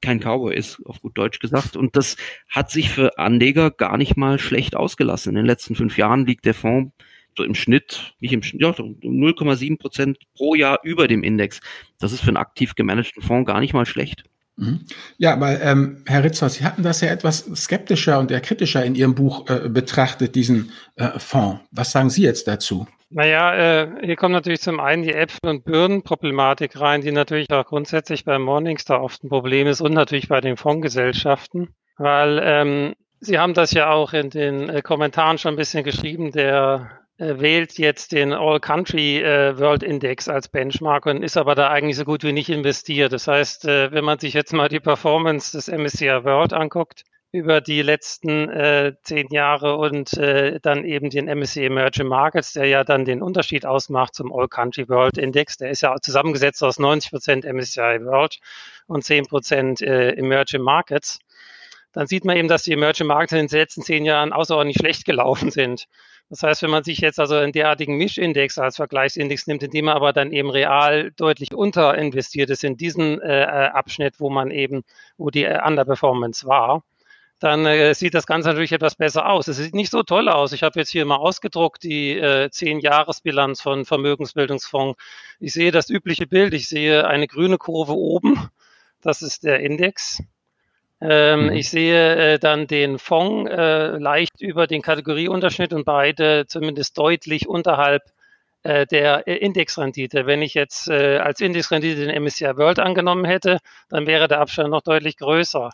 kein 0.00 0.20
Cowboy 0.20 0.54
ist, 0.54 0.80
auf 0.84 1.00
gut 1.00 1.16
Deutsch 1.16 1.40
gesagt. 1.40 1.76
Und 1.76 1.96
das 1.96 2.16
hat 2.48 2.70
sich 2.70 2.90
für 2.90 3.18
Anleger 3.18 3.70
gar 3.70 3.96
nicht 3.96 4.16
mal 4.16 4.38
schlecht 4.38 4.76
ausgelassen. 4.76 5.30
In 5.30 5.36
den 5.36 5.46
letzten 5.46 5.74
fünf 5.74 5.96
Jahren 5.96 6.26
liegt 6.26 6.44
der 6.44 6.54
Fonds 6.54 6.92
so 7.36 7.44
im 7.44 7.54
Schnitt, 7.54 8.14
nicht 8.20 8.32
im 8.32 8.42
Schnitt, 8.42 8.62
ja, 8.62 8.70
0,7 8.70 9.78
Prozent 9.78 10.18
pro 10.34 10.54
Jahr 10.54 10.80
über 10.82 11.06
dem 11.06 11.22
Index. 11.22 11.60
Das 11.98 12.12
ist 12.12 12.20
für 12.20 12.28
einen 12.28 12.36
aktiv 12.38 12.74
gemanagten 12.74 13.22
Fonds 13.22 13.46
gar 13.46 13.60
nicht 13.60 13.74
mal 13.74 13.86
schlecht. 13.86 14.24
Mhm. 14.56 14.86
Ja, 15.18 15.34
aber 15.34 15.60
ähm, 15.60 16.02
Herr 16.06 16.24
Ritzler, 16.24 16.48
Sie 16.48 16.64
hatten 16.64 16.82
das 16.82 17.02
ja 17.02 17.08
etwas 17.08 17.44
skeptischer 17.54 18.18
und 18.18 18.30
eher 18.30 18.40
kritischer 18.40 18.84
in 18.84 18.94
Ihrem 18.94 19.14
Buch 19.14 19.48
äh, 19.50 19.68
betrachtet, 19.68 20.34
diesen 20.34 20.70
äh, 20.94 21.18
Fonds. 21.18 21.60
Was 21.72 21.92
sagen 21.92 22.08
Sie 22.08 22.22
jetzt 22.22 22.48
dazu? 22.48 22.86
Naja, 23.08 23.54
äh, 23.54 23.88
hier 24.04 24.16
kommt 24.16 24.32
natürlich 24.32 24.60
zum 24.60 24.80
einen 24.80 25.02
die 25.04 25.14
Äpfel- 25.14 25.50
und 25.50 25.64
Birnen-Problematik 25.64 26.78
rein, 26.80 27.02
die 27.02 27.12
natürlich 27.12 27.50
auch 27.52 27.64
grundsätzlich 27.64 28.24
bei 28.24 28.38
Morningstar 28.38 29.00
oft 29.00 29.22
ein 29.22 29.28
Problem 29.28 29.68
ist 29.68 29.80
und 29.80 29.92
natürlich 29.94 30.28
bei 30.28 30.40
den 30.40 30.56
Fondsgesellschaften, 30.56 31.74
weil 31.98 32.40
ähm, 32.42 32.94
Sie 33.20 33.38
haben 33.38 33.54
das 33.54 33.72
ja 33.72 33.90
auch 33.90 34.12
in 34.12 34.30
den 34.30 34.68
äh, 34.68 34.82
Kommentaren 34.82 35.38
schon 35.38 35.54
ein 35.54 35.56
bisschen 35.56 35.84
geschrieben, 35.84 36.32
der 36.32 36.90
äh, 37.18 37.38
wählt 37.38 37.78
jetzt 37.78 38.12
den 38.12 38.32
All 38.32 38.60
Country 38.60 39.18
äh, 39.18 39.58
World 39.58 39.82
Index 39.82 40.28
als 40.28 40.48
Benchmark 40.48 41.06
und 41.06 41.22
ist 41.22 41.36
aber 41.36 41.54
da 41.54 41.70
eigentlich 41.70 41.96
so 41.96 42.04
gut 42.04 42.24
wie 42.24 42.32
nicht 42.32 42.50
investiert. 42.50 43.12
Das 43.12 43.26
heißt, 43.26 43.64
äh, 43.64 43.90
wenn 43.92 44.04
man 44.04 44.18
sich 44.18 44.34
jetzt 44.34 44.52
mal 44.52 44.68
die 44.68 44.80
Performance 44.80 45.56
des 45.56 45.68
MSCI 45.68 46.24
World 46.24 46.52
anguckt, 46.52 47.04
über 47.36 47.60
die 47.60 47.82
letzten 47.82 48.48
äh, 48.48 48.94
zehn 49.02 49.28
Jahre 49.28 49.76
und 49.76 50.14
äh, 50.14 50.58
dann 50.60 50.84
eben 50.84 51.10
den 51.10 51.26
MSCI 51.26 51.66
Emerging 51.66 52.08
Markets, 52.08 52.54
der 52.54 52.66
ja 52.66 52.82
dann 52.82 53.04
den 53.04 53.20
Unterschied 53.20 53.66
ausmacht 53.66 54.14
zum 54.14 54.32
All 54.32 54.48
Country 54.48 54.88
World 54.88 55.18
Index. 55.18 55.58
Der 55.58 55.70
ist 55.70 55.82
ja 55.82 55.94
zusammengesetzt 56.00 56.62
aus 56.64 56.78
90 56.78 57.10
Prozent 57.10 57.44
MSCI 57.44 58.00
World 58.04 58.38
und 58.86 59.04
10 59.04 59.26
Prozent 59.26 59.82
äh, 59.82 60.12
Emerging 60.12 60.62
Markets. 60.62 61.18
Dann 61.92 62.06
sieht 62.06 62.24
man 62.24 62.38
eben, 62.38 62.48
dass 62.48 62.62
die 62.62 62.72
Emerging 62.72 63.06
Markets 63.06 63.32
in 63.32 63.46
den 63.46 63.58
letzten 63.58 63.82
zehn 63.82 64.04
Jahren 64.06 64.32
außerordentlich 64.32 64.78
schlecht 64.78 65.04
gelaufen 65.04 65.50
sind. 65.50 65.86
Das 66.30 66.42
heißt, 66.42 66.62
wenn 66.62 66.70
man 66.70 66.84
sich 66.84 66.98
jetzt 66.98 67.20
also 67.20 67.36
einen 67.36 67.52
derartigen 67.52 67.96
Mischindex 67.96 68.58
als 68.58 68.76
Vergleichsindex 68.76 69.46
nimmt, 69.46 69.62
in 69.62 69.70
dem 69.70 69.84
man 69.84 69.94
aber 69.94 70.12
dann 70.12 70.32
eben 70.32 70.50
real 70.50 71.12
deutlich 71.12 71.54
unterinvestiert 71.54 72.50
ist 72.50 72.64
in 72.64 72.76
diesen 72.76 73.20
äh, 73.20 73.42
äh 73.42 73.68
Abschnitt, 73.68 74.20
wo 74.20 74.30
man 74.30 74.50
eben, 74.50 74.82
wo 75.18 75.30
die 75.30 75.44
äh, 75.44 75.60
Underperformance 75.62 76.46
war, 76.46 76.82
dann 77.38 77.66
äh, 77.66 77.94
sieht 77.94 78.14
das 78.14 78.26
Ganze 78.26 78.48
natürlich 78.48 78.72
etwas 78.72 78.94
besser 78.94 79.28
aus. 79.28 79.48
Es 79.48 79.58
sieht 79.58 79.74
nicht 79.74 79.90
so 79.90 80.02
toll 80.02 80.28
aus. 80.28 80.52
Ich 80.52 80.62
habe 80.62 80.78
jetzt 80.78 80.90
hier 80.90 81.04
mal 81.04 81.16
ausgedruckt 81.16 81.82
die 81.82 82.12
äh, 82.12 82.46
10-Jahres-Bilanz 82.46 83.60
von 83.60 83.84
Vermögensbildungsfonds. 83.84 84.98
Ich 85.38 85.52
sehe 85.52 85.70
das 85.70 85.90
übliche 85.90 86.26
Bild. 86.26 86.54
Ich 86.54 86.68
sehe 86.68 87.06
eine 87.06 87.26
grüne 87.26 87.58
Kurve 87.58 87.94
oben. 87.94 88.48
Das 89.02 89.20
ist 89.20 89.44
der 89.44 89.60
Index. 89.60 90.22
Ähm, 91.00 91.46
mhm. 91.46 91.52
Ich 91.52 91.68
sehe 91.68 92.16
äh, 92.16 92.38
dann 92.38 92.66
den 92.66 92.98
Fonds 92.98 93.50
äh, 93.50 93.98
leicht 93.98 94.40
über 94.40 94.66
den 94.66 94.80
Kategorieunterschnitt 94.80 95.74
und 95.74 95.84
beide 95.84 96.46
zumindest 96.46 96.96
deutlich 96.96 97.46
unterhalb 97.46 98.02
äh, 98.62 98.86
der 98.86 99.26
Indexrendite. 99.26 100.24
Wenn 100.24 100.40
ich 100.40 100.54
jetzt 100.54 100.88
äh, 100.88 101.18
als 101.18 101.40
Indexrendite 101.42 102.06
den 102.06 102.22
MSCI 102.22 102.56
World 102.56 102.78
angenommen 102.78 103.26
hätte, 103.26 103.58
dann 103.90 104.06
wäre 104.06 104.26
der 104.26 104.40
Abstand 104.40 104.70
noch 104.70 104.82
deutlich 104.82 105.18
größer. 105.18 105.70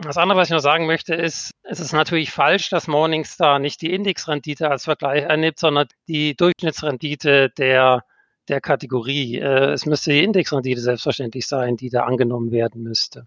Das 0.00 0.18
andere, 0.18 0.38
was 0.38 0.48
ich 0.48 0.52
noch 0.52 0.60
sagen 0.60 0.86
möchte, 0.86 1.14
ist, 1.14 1.52
es 1.62 1.80
ist 1.80 1.92
natürlich 1.92 2.30
falsch, 2.30 2.68
dass 2.68 2.88
Morningstar 2.88 3.58
nicht 3.58 3.80
die 3.80 3.92
Indexrendite 3.92 4.70
als 4.70 4.84
Vergleich 4.84 5.28
annimmt, 5.28 5.58
sondern 5.58 5.86
die 6.08 6.34
Durchschnittsrendite 6.34 7.50
der, 7.50 8.04
der 8.48 8.60
Kategorie. 8.60 9.38
Äh, 9.38 9.72
es 9.72 9.86
müsste 9.86 10.10
die 10.10 10.24
Indexrendite 10.24 10.80
selbstverständlich 10.80 11.46
sein, 11.46 11.76
die 11.76 11.90
da 11.90 12.04
angenommen 12.04 12.50
werden 12.50 12.82
müsste. 12.82 13.26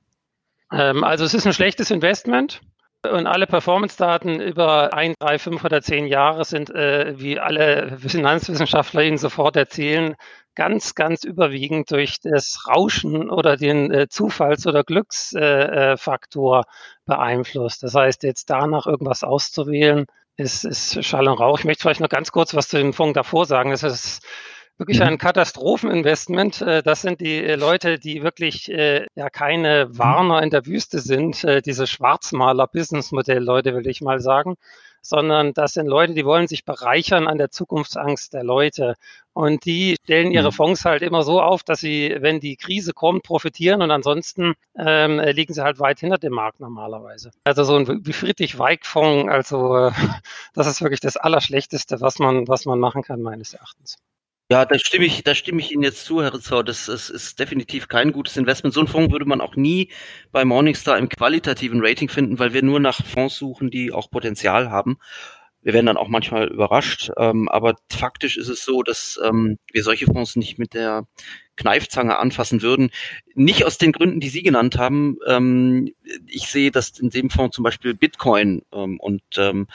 Ähm, 0.72 1.04
also 1.04 1.24
es 1.24 1.34
ist 1.34 1.48
ein 1.48 1.54
schlechtes 1.54 1.90
Investment. 1.90 2.62
Und 3.04 3.28
alle 3.28 3.48
Performance-Daten 3.48 4.42
über 4.42 4.94
ein, 4.94 5.14
drei, 5.20 5.38
fünf 5.38 5.64
oder 5.64 5.82
zehn 5.82 6.08
Jahre 6.08 6.46
sind, 6.46 6.70
äh, 6.72 7.14
wie 7.20 7.40
alle 7.40 7.98
Finanzwissenschaftler 8.00 9.04
Ihnen 9.04 9.18
sofort 9.18 9.56
erzählen, 9.56 10.16
ganz, 10.56 10.96
ganz 10.96 11.24
überwiegend 11.24 11.92
durch 11.92 12.20
das 12.20 12.66
Rauschen 12.68 13.30
oder 13.30 13.56
den 13.56 13.92
äh, 13.92 14.08
Zufalls- 14.10 14.66
oder 14.66 14.84
Glücksfaktor 14.84 16.62
äh, 16.62 16.64
beeinflusst. 17.06 17.84
Das 17.84 17.94
heißt, 17.94 18.24
jetzt 18.24 18.50
danach 18.50 18.88
irgendwas 18.88 19.24
auszuwählen, 19.24 20.08
ist, 20.36 20.66
ist 20.66 21.04
Schall 21.06 21.28
und 21.28 21.40
Rauch. 21.40 21.60
Ich 21.60 21.66
möchte 21.66 21.84
vielleicht 21.84 22.02
noch 22.02 22.10
ganz 22.10 22.32
kurz 22.32 22.56
was 22.56 22.68
zu 22.68 22.78
dem 22.78 22.94
Fonds 22.94 23.14
davor 23.14 23.46
sagen. 23.46 23.72
Das 23.72 23.84
ist 23.84 24.26
wirklich 24.78 25.02
ein 25.02 25.14
mhm. 25.14 25.18
Katastropheninvestment. 25.18 26.62
Äh, 26.62 26.84
das 26.84 27.02
sind 27.02 27.22
die 27.22 27.44
äh, 27.44 27.56
Leute, 27.56 28.00
die 28.00 28.24
wirklich 28.24 28.72
äh, 28.72 29.06
ja 29.16 29.30
keine. 29.30 29.88
Warner 29.98 30.42
in 30.44 30.50
der 30.50 30.66
Wüste 30.66 31.00
sind, 31.00 31.46
diese 31.66 31.88
Schwarzmaler-Businessmodell-Leute, 31.88 33.74
will 33.74 33.88
ich 33.88 34.02
mal 34.02 34.20
sagen, 34.20 34.56
sondern 35.02 35.54
das 35.54 35.74
sind 35.74 35.88
Leute, 35.88 36.14
die 36.14 36.26
wollen 36.26 36.48
sich 36.48 36.66
bereichern 36.66 37.28
an 37.28 37.38
der 37.38 37.50
Zukunftsangst 37.50 38.34
der 38.34 38.44
Leute. 38.44 38.96
Und 39.34 39.66
die 39.66 39.96
stellen 40.04 40.32
ihre 40.32 40.50
mhm. 40.50 40.54
Fonds 40.54 40.86
halt 40.86 41.02
immer 41.02 41.24
so 41.24 41.42
auf, 41.42 41.64
dass 41.64 41.80
sie, 41.80 42.16
wenn 42.20 42.40
die 42.40 42.58
Krise 42.58 42.94
kommt, 42.94 43.24
profitieren 43.24 43.82
und 43.82 43.92
ansonsten 43.92 44.56
ähm, 44.78 45.20
liegen 45.20 45.54
sie 45.54 45.64
halt 45.64 45.80
weit 45.80 46.00
hinter 46.00 46.18
dem 46.18 46.34
Markt 46.34 46.60
normalerweise. 46.60 47.32
Also 47.44 47.64
so 47.64 47.78
ein 47.78 48.04
Friedrich-Weig-Fonds, 48.04 49.32
also 49.32 49.92
das 50.54 50.68
ist 50.68 50.82
wirklich 50.82 51.00
das 51.00 51.18
Allerschlechteste, 51.18 52.02
was 52.02 52.20
man, 52.20 52.48
was 52.48 52.66
man 52.66 52.80
machen 52.80 53.04
kann, 53.04 53.22
meines 53.22 53.54
Erachtens. 53.54 53.98
Ja, 54.50 54.64
da 54.64 54.80
stimme 54.80 55.06
ich, 55.06 55.24
da 55.26 55.36
stimme 55.36 55.60
ich 55.60 55.74
Ihnen 55.74 55.84
jetzt 55.84 56.06
zu, 56.06 56.22
Herr 56.22 56.34
Ritzau. 56.34 56.64
Das, 56.64 56.86
das 56.86 57.10
ist 57.10 57.38
definitiv 57.38 57.90
kein 57.90 58.14
gutes 58.14 58.38
Investment. 58.38 58.74
So 58.74 58.80
einen 58.80 58.88
Fonds 58.88 59.12
würde 59.12 59.26
man 59.26 59.42
auch 59.42 59.58
nie 59.58 59.92
bei 60.32 60.46
Morningstar 60.46 60.98
im 60.98 61.10
qualitativen 61.10 61.82
Rating 61.84 62.08
finden, 62.08 62.40
weil 62.40 62.54
wir 62.54 62.64
nur 62.64 62.80
nach 62.80 63.04
Fonds 63.06 63.36
suchen, 63.36 63.70
die 63.70 63.92
auch 63.92 64.10
Potenzial 64.10 64.70
haben. 64.72 65.00
Wir 65.64 65.74
werden 65.74 65.88
dann 65.88 65.98
auch 65.98 66.08
manchmal 66.08 66.48
überrascht, 66.48 67.12
ähm, 67.18 67.50
aber 67.50 67.76
faktisch 67.92 68.38
ist 68.38 68.48
es 68.48 68.64
so, 68.64 68.84
dass 68.84 69.20
ähm, 69.22 69.58
wir 69.74 69.84
solche 69.84 70.06
Fonds 70.06 70.38
nicht 70.38 70.58
mit 70.58 70.74
der 70.74 71.08
Kneifzange 71.58 72.18
anfassen 72.18 72.62
würden. 72.62 72.92
Nicht 73.36 73.66
aus 73.66 73.78
den 73.78 73.92
Gründen, 73.92 74.22
die 74.22 74.30
Sie 74.30 74.44
genannt 74.44 74.78
haben. 74.78 75.18
Ähm, 75.28 75.94
ich 76.26 76.48
sehe, 76.48 76.72
dass 76.72 76.98
in 77.00 77.10
dem 77.10 77.30
Fonds 77.30 77.54
zum 77.54 77.64
Beispiel 77.66 77.96
Bitcoin 77.96 78.62
ähm, 78.72 78.98
und 78.98 79.24
ähm, 79.36 79.68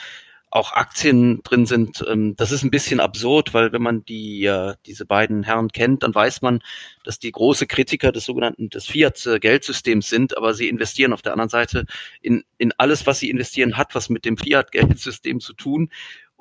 auch 0.53 0.72
Aktien 0.72 1.42
drin 1.42 1.64
sind. 1.64 2.05
Ähm, 2.07 2.36
das 2.36 2.53
ist 2.53 2.62
ein 2.62 2.70
bisschen 2.70 3.00
absurd, 3.00 3.55
weil 3.55 3.72
wenn 3.72 3.80
man 3.80 4.05
die 4.05 4.44
äh, 4.44 4.74
diese 4.84 5.07
beiden 5.07 5.42
Herren 5.42 5.68
kennt, 5.68 6.03
dann 6.03 6.14
weiß 6.14 6.42
man, 6.42 6.61
dass 7.05 7.18
die 7.18 7.32
große 7.32 7.66
Kritiker 7.66 8.12
des 8.12 8.26
sogenannten 8.26 8.68
des 8.68 8.86
Fiat-Geldsystems 8.86 10.11
sind, 10.11 10.36
aber 10.36 10.53
sie 10.53 10.68
investieren 10.68 11.14
auf 11.14 11.22
der 11.22 11.32
anderen 11.32 11.48
Seite 11.48 11.86
in 12.20 12.44
in 12.59 12.72
alles, 12.76 13.07
was 13.07 13.18
sie 13.18 13.30
investieren, 13.30 13.78
hat 13.78 13.94
was 13.94 14.11
mit 14.11 14.26
dem 14.26 14.36
Fiat-Geldsystem 14.36 15.40
zu 15.40 15.55
tun 15.55 15.88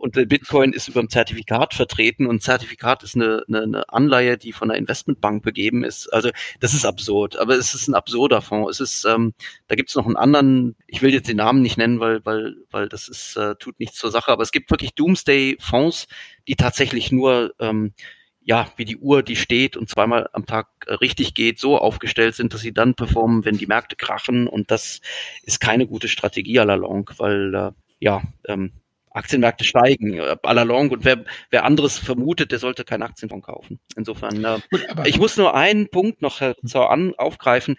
und 0.02 0.16
der 0.16 0.26
Bitcoin 0.26 0.74
ist 0.74 0.88
über 0.88 1.00
ein 1.00 1.10
Zertifikat 1.10 1.76
vertreten 1.76 2.26
und 2.26 2.42
Zertifikat 2.42 3.04
ist 3.04 3.16
eine, 3.16 3.44
eine, 3.48 3.62
eine 3.62 3.90
Anleihe, 3.90 4.38
die 4.38 4.52
von 4.52 4.70
der 4.70 4.78
Investmentbank 4.78 5.44
begeben 5.44 5.84
ist. 5.84 6.12
Also 6.12 6.32
das 6.60 6.74
ist 6.74 6.86
absurd, 6.86 7.38
aber 7.38 7.56
es 7.56 7.76
ist 7.76 7.88
ein 7.88 7.94
absurder 7.94 8.42
Fonds. 8.42 8.80
Es 8.80 8.80
ist, 8.80 9.06
ähm, 9.06 9.34
da 9.68 9.76
gibt 9.76 9.90
es 9.90 9.96
noch 9.96 10.08
einen 10.08 10.16
anderen, 10.16 10.76
ich 10.88 11.04
will 11.04 11.14
jetzt 11.14 11.30
den 11.30 11.38
Namen 11.38 11.62
nicht 11.62 11.78
nennen, 11.78 12.00
weil, 12.00 12.26
weil, 12.26 12.56
weil 12.72 12.90
das 12.90 13.08
ist, 13.08 13.36
äh, 13.38 13.56
tut 13.56 13.80
nichts 13.80 13.98
zur 13.98 14.10
Sache, 14.10 14.32
aber 14.32 14.42
es 14.42 14.52
gibt 14.52 14.72
wirklich 14.72 14.96
Doomsday-Fonds, 14.96 16.08
die 16.48 16.56
tatsächlich 16.56 17.12
nur 17.12 17.54
ähm, 17.60 17.94
ja, 18.44 18.72
wie 18.76 18.86
die 18.86 18.98
Uhr, 18.98 19.22
die 19.22 19.36
steht 19.36 19.78
und 19.78 19.88
zweimal 19.88 20.30
am 20.34 20.48
Tag 20.48 20.68
äh, 20.88 20.94
richtig 20.94 21.36
geht, 21.36 21.60
so 21.60 21.78
aufgestellt 21.78 22.34
sind, 22.34 22.56
dass 22.56 22.62
sie 22.62 22.74
dann 22.74 22.96
performen, 22.96 23.46
wenn 23.46 23.60
die 23.60 23.68
Märkte 23.68 23.96
krachen. 23.96 24.48
Und 24.48 24.72
das 24.72 25.00
ist 25.44 25.60
keine 25.60 25.86
gute 25.86 26.08
Strategie 26.08 26.60
à 26.60 26.64
la 26.64 26.74
longue, 26.74 27.14
weil 27.20 27.54
äh, 27.54 27.72
ja, 28.00 28.24
ähm, 28.48 28.72
Aktienmärkte 29.12 29.64
steigen, 29.64 30.20
à 30.20 30.54
la 30.54 30.64
longue. 30.64 30.94
Und 30.94 31.06
wer, 31.06 31.24
wer 31.50 31.66
anderes 31.66 31.98
vermutet, 32.00 32.52
der 32.52 32.60
sollte 32.60 32.86
keinen 32.86 33.04
Aktienfonds 33.04 33.46
kaufen. 33.46 33.80
Insofern, 33.96 34.44
äh, 34.44 34.60
ich 35.06 35.20
muss 35.20 35.38
nur 35.38 35.54
einen 35.56 35.90
Punkt 35.90 36.22
noch 36.22 36.42
Zau, 36.66 36.86
an, 36.86 37.14
aufgreifen. 37.18 37.76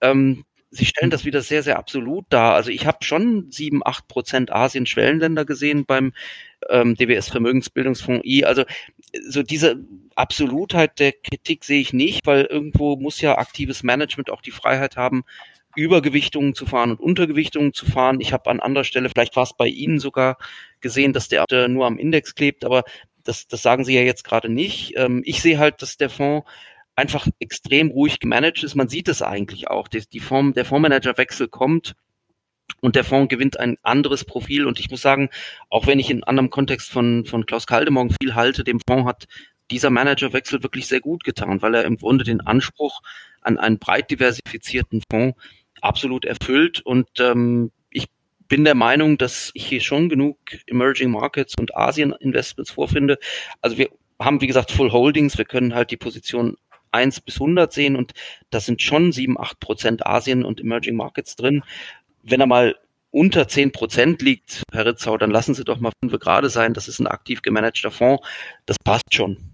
Ähm, 0.00 0.44
Sie 0.74 0.86
stellen 0.86 1.10
das 1.10 1.24
wieder 1.24 1.40
sehr, 1.40 1.62
sehr 1.62 1.78
absolut 1.78 2.26
dar. 2.30 2.54
Also 2.54 2.70
ich 2.70 2.84
habe 2.84 3.04
schon 3.04 3.48
sieben, 3.52 3.82
acht 3.84 4.08
Prozent 4.08 4.50
Asien-Schwellenländer 4.50 5.44
gesehen 5.44 5.84
beim 5.86 6.12
ähm, 6.68 6.96
DWS 6.96 7.28
Vermögensbildungsfonds 7.28 8.24
I. 8.24 8.44
Also 8.44 8.64
so 9.28 9.44
diese 9.44 9.76
Absolutheit 10.16 10.98
der 10.98 11.12
Kritik 11.12 11.62
sehe 11.62 11.80
ich 11.80 11.92
nicht, 11.92 12.26
weil 12.26 12.46
irgendwo 12.46 12.96
muss 12.96 13.20
ja 13.20 13.38
aktives 13.38 13.84
Management 13.84 14.30
auch 14.30 14.42
die 14.42 14.50
Freiheit 14.50 14.96
haben, 14.96 15.22
Übergewichtungen 15.76 16.54
zu 16.54 16.66
fahren 16.66 16.90
und 16.90 17.00
Untergewichtungen 17.00 17.72
zu 17.72 17.86
fahren. 17.86 18.20
Ich 18.20 18.32
habe 18.32 18.50
an 18.50 18.60
anderer 18.60 18.84
Stelle, 18.84 19.08
vielleicht 19.08 19.36
war 19.36 19.44
es 19.44 19.56
bei 19.56 19.66
Ihnen 19.66 19.98
sogar 19.98 20.36
gesehen, 20.80 21.12
dass 21.12 21.28
der 21.28 21.44
nur 21.68 21.86
am 21.86 21.98
Index 21.98 22.34
klebt, 22.34 22.64
aber 22.64 22.84
das, 23.24 23.46
das 23.46 23.62
sagen 23.62 23.84
Sie 23.84 23.94
ja 23.94 24.02
jetzt 24.02 24.24
gerade 24.24 24.48
nicht. 24.48 24.94
Ähm, 24.96 25.22
ich 25.24 25.42
sehe 25.42 25.58
halt, 25.58 25.82
dass 25.82 25.96
der 25.96 26.10
Fonds 26.10 26.46
einfach 26.96 27.26
extrem 27.40 27.90
ruhig 27.90 28.20
gemanagt 28.20 28.62
ist. 28.62 28.74
Man 28.74 28.88
sieht 28.88 29.08
es 29.08 29.22
eigentlich 29.22 29.68
auch. 29.68 29.88
Die, 29.88 30.06
die 30.08 30.20
Form, 30.20 30.52
der 30.52 30.64
Fondsmanagerwechsel 30.64 31.48
kommt 31.48 31.94
und 32.80 32.96
der 32.96 33.04
Fonds 33.04 33.30
gewinnt 33.30 33.58
ein 33.58 33.76
anderes 33.82 34.24
Profil. 34.24 34.66
Und 34.66 34.78
ich 34.78 34.90
muss 34.90 35.02
sagen, 35.02 35.30
auch 35.70 35.86
wenn 35.86 35.98
ich 35.98 36.10
in 36.10 36.24
anderem 36.24 36.50
Kontext 36.50 36.90
von, 36.90 37.24
von 37.24 37.46
Klaus 37.46 37.66
Kaldemorgen 37.66 38.14
viel 38.20 38.34
halte, 38.34 38.62
dem 38.62 38.80
Fonds 38.86 39.08
hat 39.08 39.24
dieser 39.70 39.90
Managerwechsel 39.90 40.62
wirklich 40.62 40.86
sehr 40.86 41.00
gut 41.00 41.24
getan, 41.24 41.62
weil 41.62 41.74
er 41.74 41.84
im 41.84 41.96
Grunde 41.96 42.24
den 42.24 42.42
Anspruch 42.42 43.00
an 43.40 43.58
einen 43.58 43.78
breit 43.78 44.10
diversifizierten 44.10 45.02
Fonds 45.10 45.38
absolut 45.84 46.24
erfüllt. 46.24 46.80
Und 46.80 47.08
ähm, 47.20 47.70
ich 47.90 48.06
bin 48.48 48.64
der 48.64 48.74
Meinung, 48.74 49.18
dass 49.18 49.50
ich 49.54 49.66
hier 49.66 49.80
schon 49.80 50.08
genug 50.08 50.38
Emerging 50.66 51.10
Markets 51.10 51.54
und 51.58 51.76
Asien 51.76 52.12
Investments 52.20 52.72
vorfinde. 52.72 53.18
Also 53.60 53.78
wir 53.78 53.90
haben, 54.20 54.40
wie 54.40 54.46
gesagt, 54.46 54.70
Full 54.70 54.92
Holdings. 54.92 55.38
Wir 55.38 55.44
können 55.44 55.74
halt 55.74 55.90
die 55.90 55.96
Position 55.96 56.56
1 56.92 57.20
bis 57.22 57.36
100 57.36 57.72
sehen 57.72 57.96
und 57.96 58.12
das 58.50 58.66
sind 58.66 58.80
schon 58.80 59.12
7, 59.12 59.38
8 59.38 59.60
Prozent 59.60 60.06
Asien 60.06 60.44
und 60.44 60.60
Emerging 60.60 60.96
Markets 60.96 61.36
drin. 61.36 61.62
Wenn 62.22 62.40
er 62.40 62.46
mal 62.46 62.76
unter 63.10 63.46
10 63.46 63.72
Prozent 63.72 64.22
liegt, 64.22 64.62
Herr 64.72 64.86
Ritzau, 64.86 65.18
dann 65.18 65.30
lassen 65.30 65.54
Sie 65.54 65.64
doch 65.64 65.78
mal 65.78 65.92
fünf 66.02 66.18
gerade 66.18 66.48
sein. 66.50 66.74
Das 66.74 66.88
ist 66.88 66.98
ein 66.98 67.06
aktiv 67.06 67.42
gemanagter 67.42 67.90
Fonds. 67.90 68.26
Das 68.66 68.76
passt 68.78 69.12
schon. 69.12 69.53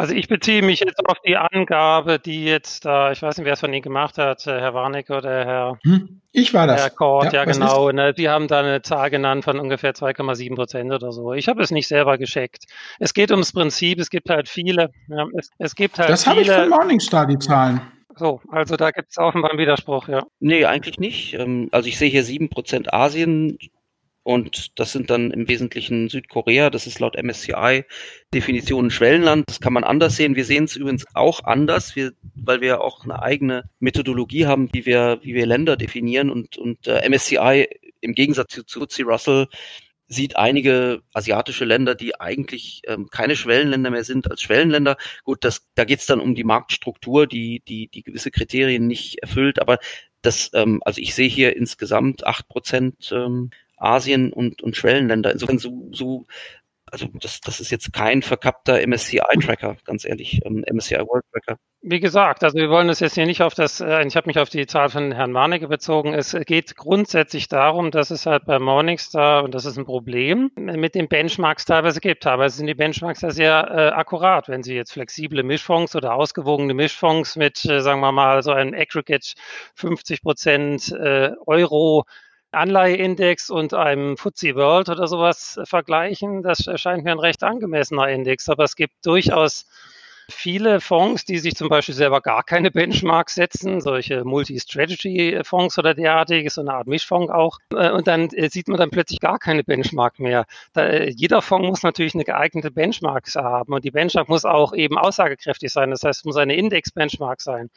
Also 0.00 0.14
ich 0.14 0.28
beziehe 0.28 0.62
mich 0.62 0.80
jetzt 0.80 0.98
auf 1.06 1.18
die 1.26 1.36
Angabe, 1.36 2.18
die 2.18 2.46
jetzt 2.46 2.86
da, 2.86 3.12
ich 3.12 3.20
weiß 3.20 3.36
nicht, 3.36 3.44
wer 3.44 3.52
es 3.52 3.60
von 3.60 3.70
Ihnen 3.70 3.82
gemacht 3.82 4.16
hat, 4.16 4.46
äh, 4.46 4.58
Herr 4.58 4.72
Warneck 4.72 5.10
oder 5.10 5.44
Herr, 5.44 5.78
hm, 5.82 6.22
ich 6.32 6.54
war 6.54 6.66
das. 6.66 6.80
Herr 6.80 6.88
Kort, 6.88 7.34
ja, 7.34 7.40
ja 7.40 7.44
genau. 7.44 7.90
Ne, 7.90 8.14
die 8.14 8.30
haben 8.30 8.48
da 8.48 8.60
eine 8.60 8.80
Zahl 8.80 9.10
genannt 9.10 9.44
von 9.44 9.60
ungefähr 9.60 9.92
2,7 9.92 10.54
Prozent 10.54 10.90
oder 10.90 11.12
so. 11.12 11.34
Ich 11.34 11.48
habe 11.48 11.62
es 11.62 11.70
nicht 11.70 11.86
selber 11.86 12.16
gescheckt. 12.16 12.64
Es 12.98 13.12
geht 13.12 13.30
ums 13.30 13.52
Prinzip, 13.52 14.00
es 14.00 14.08
gibt 14.08 14.30
halt 14.30 14.48
viele. 14.48 14.88
Ja, 15.08 15.26
es, 15.36 15.50
es 15.58 15.74
gibt 15.74 15.98
halt 15.98 16.08
das 16.08 16.26
habe 16.26 16.40
ich 16.40 16.50
von 16.50 16.70
Morningstar, 16.70 17.26
die 17.26 17.38
Zahlen. 17.38 17.82
So, 18.16 18.40
also 18.48 18.76
da 18.76 18.92
gibt 18.92 19.10
es 19.10 19.18
offenbar 19.18 19.50
einen 19.50 19.60
Widerspruch, 19.60 20.08
ja. 20.08 20.22
Nee, 20.38 20.64
eigentlich 20.64 20.98
nicht. 20.98 21.34
Ähm, 21.34 21.68
also 21.72 21.90
ich 21.90 21.98
sehe 21.98 22.08
hier 22.08 22.24
7% 22.24 22.90
Asien, 22.90 23.58
und 24.22 24.78
das 24.78 24.92
sind 24.92 25.08
dann 25.08 25.30
im 25.30 25.48
Wesentlichen 25.48 26.08
Südkorea. 26.08 26.68
Das 26.68 26.86
ist 26.86 27.00
laut 27.00 27.16
MSCI 27.20 27.84
Definition 28.34 28.90
Schwellenland. 28.90 29.48
Das 29.48 29.60
kann 29.60 29.72
man 29.72 29.82
anders 29.82 30.16
sehen. 30.16 30.36
Wir 30.36 30.44
sehen 30.44 30.64
es 30.64 30.76
übrigens 30.76 31.06
auch 31.14 31.44
anders, 31.44 31.96
wir, 31.96 32.12
weil 32.34 32.60
wir 32.60 32.82
auch 32.82 33.04
eine 33.04 33.22
eigene 33.22 33.64
Methodologie 33.78 34.46
haben, 34.46 34.68
wie 34.72 34.84
wir, 34.84 35.20
wie 35.22 35.34
wir 35.34 35.46
Länder 35.46 35.76
definieren. 35.76 36.30
Und, 36.30 36.58
und 36.58 36.86
äh, 36.86 37.08
MSCI 37.08 37.66
im 38.02 38.14
Gegensatz 38.14 38.58
zu, 38.66 38.80
FTSE 38.80 39.04
Russell 39.04 39.48
sieht 40.06 40.36
einige 40.36 41.02
asiatische 41.14 41.64
Länder, 41.64 41.94
die 41.94 42.20
eigentlich 42.20 42.82
ähm, 42.86 43.08
keine 43.10 43.36
Schwellenländer 43.36 43.90
mehr 43.90 44.04
sind, 44.04 44.30
als 44.30 44.42
Schwellenländer. 44.42 44.96
Gut, 45.24 45.44
das, 45.44 45.66
da 45.76 45.84
geht 45.84 46.00
es 46.00 46.06
dann 46.06 46.20
um 46.20 46.34
die 46.34 46.44
Marktstruktur, 46.44 47.26
die, 47.26 47.62
die, 47.66 47.88
die 47.88 48.02
gewisse 48.02 48.30
Kriterien 48.30 48.86
nicht 48.86 49.22
erfüllt. 49.22 49.60
Aber 49.60 49.78
das, 50.20 50.50
ähm, 50.52 50.82
also 50.84 51.00
ich 51.00 51.14
sehe 51.14 51.28
hier 51.28 51.56
insgesamt 51.56 52.26
acht 52.26 52.48
Prozent 52.48 53.10
ähm, 53.12 53.50
Asien 53.80 54.32
und, 54.32 54.62
und 54.62 54.76
Schwellenländer. 54.76 55.32
Insofern 55.32 55.58
so, 55.58 55.88
so 55.92 56.26
also 56.92 57.06
das, 57.20 57.40
das 57.40 57.60
ist 57.60 57.70
jetzt 57.70 57.92
kein 57.92 58.22
verkappter 58.22 58.84
MSCI-Tracker, 58.86 59.76
ganz 59.84 60.04
ehrlich, 60.04 60.40
ähm, 60.44 60.64
MSCI 60.70 60.96
World 60.96 61.24
Tracker. 61.32 61.58
Wie 61.82 62.00
gesagt, 62.00 62.44
also 62.44 62.58
wir 62.58 62.68
wollen 62.68 62.90
es 62.90 63.00
jetzt 63.00 63.14
hier 63.14 63.26
nicht 63.26 63.42
auf 63.42 63.54
das, 63.54 63.80
äh, 63.80 64.06
ich 64.06 64.16
habe 64.16 64.26
mich 64.26 64.38
auf 64.38 64.50
die 64.50 64.66
Zahl 64.66 64.90
von 64.90 65.12
Herrn 65.12 65.32
Warnecke 65.32 65.68
bezogen. 65.68 66.12
Es 66.12 66.36
geht 66.46 66.76
grundsätzlich 66.76 67.48
darum, 67.48 67.90
dass 67.90 68.10
es 68.10 68.26
halt 68.26 68.44
bei 68.44 68.58
Morningstar, 68.58 69.44
und 69.44 69.54
das 69.54 69.64
ist 69.64 69.78
ein 69.78 69.86
Problem, 69.86 70.50
mit 70.56 70.94
den 70.94 71.08
Benchmarks 71.08 71.64
teilweise 71.64 72.00
gibt. 72.00 72.24
Teilweise 72.24 72.58
sind 72.58 72.66
die 72.66 72.74
Benchmarks 72.74 73.22
ja 73.22 73.30
sehr 73.30 73.70
äh, 73.70 73.88
akkurat. 73.94 74.48
Wenn 74.48 74.62
Sie 74.62 74.74
jetzt 74.74 74.92
flexible 74.92 75.42
Mischfonds 75.42 75.96
oder 75.96 76.14
ausgewogene 76.14 76.74
Mischfonds 76.74 77.36
mit, 77.36 77.64
äh, 77.64 77.80
sagen 77.80 78.00
wir 78.00 78.12
mal, 78.12 78.42
so 78.42 78.50
einem 78.50 78.74
Aggregate 78.74 79.34
50 79.74 80.22
Prozent 80.22 80.92
äh, 80.92 81.30
Euro 81.46 82.04
Anleiheindex 82.52 83.50
und 83.50 83.74
einem 83.74 84.16
FTSE 84.16 84.54
World 84.54 84.88
oder 84.88 85.06
sowas 85.06 85.60
vergleichen, 85.64 86.42
das 86.42 86.66
erscheint 86.66 87.04
mir 87.04 87.12
ein 87.12 87.18
recht 87.18 87.42
angemessener 87.42 88.08
Index. 88.08 88.48
Aber 88.48 88.64
es 88.64 88.76
gibt 88.76 88.94
durchaus 89.04 89.66
viele 90.30 90.80
Fonds, 90.80 91.24
die 91.24 91.38
sich 91.38 91.54
zum 91.54 91.68
Beispiel 91.68 91.94
selber 91.94 92.20
gar 92.20 92.42
keine 92.42 92.70
Benchmarks 92.70 93.34
setzen, 93.34 93.80
solche 93.80 94.24
Multi-Strategy-Fonds 94.24 95.78
oder 95.78 95.94
derartiges, 95.94 96.54
so 96.54 96.60
eine 96.62 96.74
Art 96.74 96.86
Mischfonds 96.86 97.30
auch. 97.30 97.58
Äh, 97.74 97.90
und 97.90 98.06
dann 98.06 98.28
äh, 98.30 98.48
sieht 98.48 98.68
man 98.68 98.78
dann 98.78 98.90
plötzlich 98.90 99.20
gar 99.20 99.38
keine 99.38 99.64
Benchmark 99.64 100.18
mehr. 100.18 100.46
Da, 100.72 100.86
äh, 100.86 101.10
jeder 101.10 101.42
Fonds 101.42 101.68
muss 101.68 101.82
natürlich 101.82 102.14
eine 102.14 102.24
geeignete 102.24 102.70
Benchmark 102.70 103.26
haben 103.34 103.72
und 103.72 103.84
die 103.84 103.90
Benchmark 103.90 104.28
muss 104.28 104.44
auch 104.44 104.72
eben 104.72 104.96
aussagekräftig 104.98 105.72
sein. 105.72 105.90
Das 105.90 106.02
heißt, 106.04 106.20
es 106.20 106.24
muss 106.24 106.36
eine 106.36 106.54
Index-Benchmark 106.54 107.40
sein. 107.40 107.70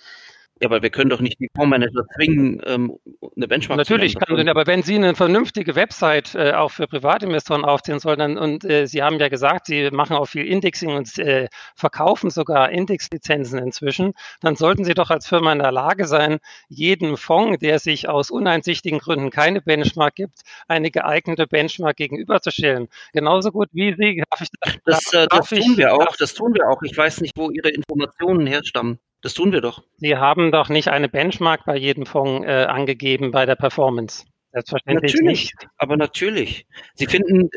Ja, 0.64 0.70
aber 0.70 0.82
wir 0.82 0.91
können 0.91 1.09
doch 1.09 1.20
nicht 1.20 1.41
die 1.41 1.49
Fondsmanager 1.53 2.05
zwingen, 2.16 2.61
ähm, 2.66 2.97
eine 3.36 3.49
Benchmark 3.49 3.78
Natürlich 3.78 4.14
zu 4.14 4.20
Natürlich 4.20 4.39
kann 4.39 4.47
aber 4.47 4.66
wenn 4.66 4.82
Sie 4.82 4.95
eine 4.95 5.14
vernünftige 5.14 5.76
Website 5.76 6.36
äh, 6.36 6.53
auch 6.53 6.72
für 6.72 6.88
Privatinvestoren 6.88 7.66
aufziehen 7.66 7.99
sollen, 7.99 8.20
dann, 8.20 8.38
und 8.38 8.64
äh, 8.64 8.88
Sie 8.88 9.03
haben 9.03 9.20
ja 9.20 9.28
gesagt, 9.28 9.66
Sie 9.66 9.91
machen 9.91 10.16
auch 10.16 10.28
viel 10.28 10.45
Indexing 10.45 10.95
und 10.95 11.20
äh, 11.20 11.49
verkaufen 11.76 12.30
sogar 12.30 12.70
Indexlizenzen 12.70 13.59
inzwischen, 13.59 14.14
dann 14.39 14.55
sollten 14.55 14.86
Sie 14.86 14.93
doch 14.93 15.09
als 15.09 15.28
Firma 15.28 15.51
in 15.51 15.59
der 15.59 15.74
Lage 15.74 16.07
sein, 16.07 16.39
jeden 16.70 17.18
Fonds, 17.18 17.59
der 17.59 17.80
sich 17.80 18.07
aus 18.07 18.32
uneinsichtigen 18.32 18.99
Gründen 18.99 19.32
keine 19.32 19.59
Benchmark 19.59 20.16
gibt, 20.16 20.43
eine 20.70 20.91
geeignete 20.91 21.45
Benchmark 21.45 21.97
gegenüberzustellen. 21.97 22.88
Genauso 23.11 23.51
gut 23.51 23.68
wie 23.74 23.93
Sie. 23.99 24.24
Darf 24.30 24.39
ich, 24.39 24.47
das, 24.86 25.11
äh, 25.11 25.28
das 25.30 25.49
tun 25.49 25.76
wir 25.76 25.93
auch. 25.93 26.16
Das 26.16 26.34
tun 26.34 26.53
wir 26.53 26.70
auch. 26.70 26.82
Ich 26.84 26.97
weiß 26.97 27.20
nicht, 27.20 27.34
wo 27.36 27.51
Ihre 27.51 27.68
Informationen 27.68 28.47
herstammen. 28.47 28.99
Das 29.24 29.34
tun 29.34 29.53
wir 29.53 29.61
doch. 29.61 29.82
Sie 29.97 30.17
haben 30.17 30.51
doch 30.51 30.67
nicht 30.67 30.89
eine 30.89 31.07
Benchmark 31.07 31.65
bei 31.65 31.78
jedem 31.78 32.05
Fonds 32.05 32.45
äh, 32.45 32.65
angegeben 32.65 33.32
bei 33.32 33.45
der 33.45 33.55
Performance. 33.55 34.26
Selbstverständlich 34.51 35.13
natürlich, 35.13 35.53
nicht. 35.53 35.67
Aber 35.78 35.95
natürlich. 35.95 36.67
Sie 36.93 37.07
finden, 37.07 37.49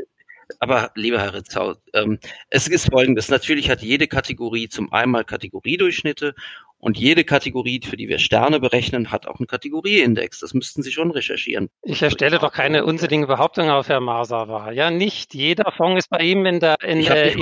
aber 0.61 0.93
lieber 0.95 1.19
Herr 1.19 1.35
Ritzau, 1.35 1.75
ähm, 1.93 2.21
es 2.51 2.69
ist 2.69 2.91
folgendes. 2.91 3.29
Natürlich 3.31 3.69
hat 3.69 3.83
jede 3.83 4.07
Kategorie 4.07 4.69
zum 4.69 4.93
einmal 4.93 5.25
Kategoriedurchschnitte 5.25 6.37
und 6.79 6.99
jede 6.99 7.25
Kategorie, 7.25 7.81
für 7.85 7.97
die 7.97 8.09
wir 8.09 8.19
Sterne 8.19 8.61
berechnen, 8.61 9.11
hat 9.11 9.27
auch 9.27 9.39
einen 9.39 9.47
Kategorieindex. 9.47 10.41
Das 10.41 10.53
müssten 10.55 10.83
Sie 10.83 10.93
schon 10.93 11.11
recherchieren. 11.11 11.69
Ich 11.83 12.03
erstelle 12.03 12.39
doch 12.39 12.53
keine 12.53 12.85
unsinnigen 12.85 13.27
Behauptungen 13.27 13.71
auf 13.71 13.89
Herr 13.89 14.01
Marsava. 14.01 14.71
Ja, 14.73 14.91
nicht 14.91 15.35
jeder 15.35 15.73
Fonds 15.73 16.05
ist 16.05 16.11
bei 16.11 16.19
ihm 16.19 16.45
in 16.45 16.61
der, 16.61 16.77
in, 16.83 17.05
äh, 17.05 17.35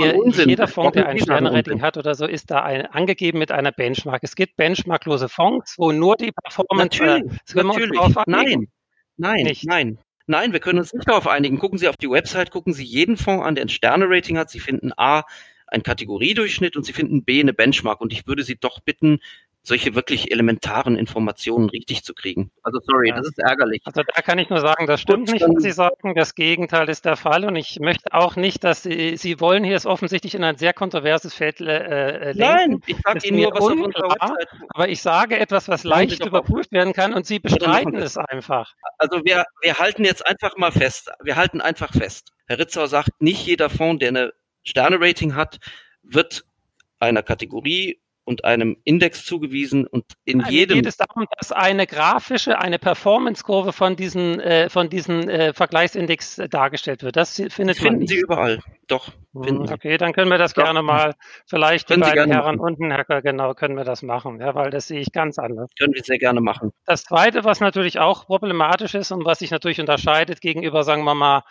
jeder 0.45 0.67
Fonds, 0.67 0.93
der 0.93 1.07
ein 1.07 1.19
Sternerating 1.19 1.81
hat 1.81 1.97
oder 1.97 2.15
so, 2.15 2.25
ist 2.25 2.49
da 2.49 2.63
ein, 2.63 2.85
angegeben 2.85 3.39
mit 3.39 3.51
einer 3.51 3.71
Benchmark. 3.71 4.21
Es 4.23 4.35
gibt 4.35 4.55
benchmarklose 4.55 5.27
Fonds, 5.27 5.75
wo 5.77 5.91
nur 5.91 6.15
die 6.15 6.31
Performance, 6.31 7.03
natürlich, 7.03 7.39
äh, 7.55 7.63
natürlich. 7.63 8.15
nein, 8.25 8.67
nein, 9.17 9.43
nicht. 9.43 9.65
nein. 9.65 9.99
Nein, 10.27 10.53
wir 10.53 10.59
können 10.59 10.79
uns 10.79 10.91
nicht 10.91 11.07
darauf 11.07 11.27
einigen. 11.27 11.59
Gucken 11.59 11.77
Sie 11.77 11.87
auf 11.87 11.97
die 11.97 12.09
Website, 12.09 12.49
gucken 12.49 12.73
Sie 12.73 12.83
jeden 12.83 13.15
Fonds 13.15 13.45
an, 13.45 13.53
der 13.53 13.65
ein 13.65 13.69
Sterne-Rating 13.69 14.39
hat. 14.39 14.49
Sie 14.49 14.59
finden 14.59 14.91
A, 14.97 15.23
ein 15.67 15.83
Kategoriedurchschnitt 15.83 16.75
und 16.75 16.83
Sie 16.83 16.93
finden 16.93 17.23
B 17.23 17.39
eine 17.39 17.53
Benchmark. 17.53 18.01
Und 18.01 18.13
ich 18.13 18.27
würde 18.27 18.43
Sie 18.43 18.55
doch 18.55 18.79
bitten, 18.79 19.19
solche 19.65 19.95
wirklich 19.95 20.31
elementaren 20.31 20.95
Informationen 20.95 21.69
richtig 21.69 22.03
zu 22.03 22.13
kriegen. 22.13 22.51
Also 22.61 22.79
sorry, 22.83 23.09
ja. 23.09 23.15
das 23.15 23.27
ist 23.27 23.39
ärgerlich. 23.39 23.81
Also 23.85 24.03
da 24.03 24.21
kann 24.21 24.37
ich 24.37 24.49
nur 24.49 24.61
sagen, 24.61 24.85
das 24.85 25.01
stimmt 25.01 25.31
nicht, 25.31 25.41
was 25.41 25.63
Sie 25.63 25.71
sagen. 25.71 26.13
Das 26.15 26.35
Gegenteil 26.35 26.87
ist 26.89 27.05
der 27.05 27.15
Fall. 27.15 27.45
Und 27.45 27.55
ich 27.55 27.79
möchte 27.79 28.13
auch 28.13 28.35
nicht, 28.35 28.63
dass 28.63 28.83
Sie, 28.83 29.17
Sie 29.17 29.39
wollen 29.39 29.63
hier 29.63 29.75
es 29.75 29.85
offensichtlich 29.85 30.35
in 30.35 30.43
ein 30.43 30.57
sehr 30.57 30.73
kontroverses 30.73 31.33
Feld 31.33 31.61
äh, 31.61 31.65
äh 31.65 32.31
lenken. 32.33 32.39
Nein, 32.39 32.81
ich 32.85 32.97
sage 33.03 33.27
Ihnen 33.27 33.41
nur, 33.41 33.51
was 33.53 33.65
unklar, 33.65 33.79
auf 33.79 33.85
unserer 33.85 34.09
Website 34.09 34.47
Aber 34.69 34.89
ich 34.89 35.01
sage 35.01 35.39
etwas, 35.39 35.67
was 35.67 35.83
leicht 35.83 36.23
überprüft 36.23 36.71
werden 36.71 36.93
kann 36.93 37.13
und 37.13 37.25
Sie 37.25 37.39
bestreiten 37.39 37.95
es 37.95 38.17
einfach. 38.17 38.73
Also 38.97 39.25
wir, 39.25 39.45
wir 39.61 39.79
halten 39.79 40.05
jetzt 40.05 40.25
einfach 40.25 40.57
mal 40.57 40.71
fest. 40.71 41.09
Wir 41.23 41.35
halten 41.35 41.61
einfach 41.61 41.91
fest. 41.91 42.31
Herr 42.47 42.59
Ritzau 42.59 42.85
sagt, 42.85 43.09
nicht 43.19 43.45
jeder 43.47 43.71
Fonds, 43.71 43.99
der 43.99 44.09
eine 44.09 44.33
Sterne-Rating 44.65 45.35
hat, 45.35 45.59
wird 46.03 46.45
einer 46.99 47.23
Kategorie 47.23 47.99
und 48.25 48.43
einem 48.43 48.75
Index 48.83 49.23
zugewiesen 49.23 49.85
und 49.85 50.05
in 50.25 50.41
also 50.41 50.51
jedem 50.51 50.77
geht 50.77 50.87
es 50.87 50.97
darum, 50.97 51.27
dass 51.37 51.51
eine 51.51 51.85
grafische, 51.85 52.57
eine 52.57 52.79
Performance-Kurve 52.79 53.71
von 53.71 53.95
diesen 53.95 54.39
äh, 54.39 54.67
von 54.69 54.89
diesen 54.89 55.29
äh, 55.29 55.53
Vergleichsindex 55.53 56.41
dargestellt 56.49 57.03
wird. 57.03 57.15
Das 57.15 57.39
findet 57.49 57.77
finden 57.77 58.07
Sie 58.07 58.17
überall. 58.17 58.59
Doch. 58.87 59.09
Hm, 59.33 59.61
okay, 59.71 59.97
dann 59.97 60.13
können 60.13 60.31
wir 60.31 60.37
das 60.37 60.53
Doch. 60.53 60.63
gerne 60.63 60.81
mal 60.81 61.13
vielleicht 61.45 61.87
können 61.87 62.01
die 62.01 62.09
beiden 62.09 62.31
Herren 62.31 62.57
machen. 62.57 62.59
unten, 62.59 62.93
Hacker, 62.93 63.21
genau, 63.21 63.53
können 63.53 63.77
wir 63.77 63.83
das 63.83 64.01
machen, 64.01 64.39
ja, 64.39 64.55
weil 64.55 64.71
das 64.71 64.87
sehe 64.87 64.99
ich 64.99 65.11
ganz 65.11 65.37
anders. 65.37 65.69
Können 65.77 65.93
wir 65.93 66.03
sehr 66.03 66.17
gerne 66.17 66.41
machen. 66.41 66.71
Das 66.85 67.03
zweite, 67.03 67.43
was 67.43 67.59
natürlich 67.59 67.99
auch 67.99 68.25
problematisch 68.25 68.95
ist 68.95 69.11
und 69.11 69.23
was 69.25 69.39
sich 69.39 69.51
natürlich 69.51 69.79
unterscheidet 69.79 70.41
gegenüber, 70.41 70.83
sagen 70.83 71.03
wir 71.03 71.15
mal, 71.15 71.43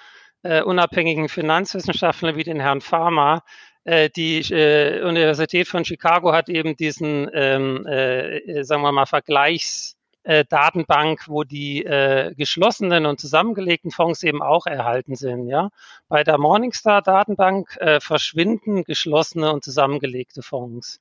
äh, 0.44 0.62
unabhängigen 0.62 1.28
Finanzwissenschaftlern 1.28 2.36
wie 2.36 2.44
den 2.44 2.60
Herrn 2.60 2.80
Farmer, 2.80 3.42
äh, 3.84 4.10
die 4.10 4.38
äh, 4.38 5.02
Universität 5.02 5.68
von 5.68 5.84
Chicago 5.84 6.32
hat 6.32 6.48
eben 6.48 6.76
diesen, 6.76 7.30
ähm, 7.34 7.86
äh, 7.86 8.64
sagen 8.64 8.82
wir 8.82 8.90
mal, 8.92 9.06
Vergleichsdatenbank, 9.06 11.20
äh, 11.20 11.24
wo 11.26 11.44
die 11.44 11.84
äh, 11.84 12.34
geschlossenen 12.34 13.06
und 13.06 13.20
zusammengelegten 13.20 13.90
Fonds 13.90 14.22
eben 14.22 14.42
auch 14.42 14.66
erhalten 14.66 15.16
sind. 15.16 15.48
Ja, 15.48 15.70
bei 16.08 16.24
der 16.24 16.38
Morningstar 16.38 17.02
Datenbank 17.02 17.76
äh, 17.80 18.00
verschwinden 18.00 18.84
geschlossene 18.84 19.52
und 19.52 19.64
zusammengelegte 19.64 20.42
Fonds. 20.42 21.00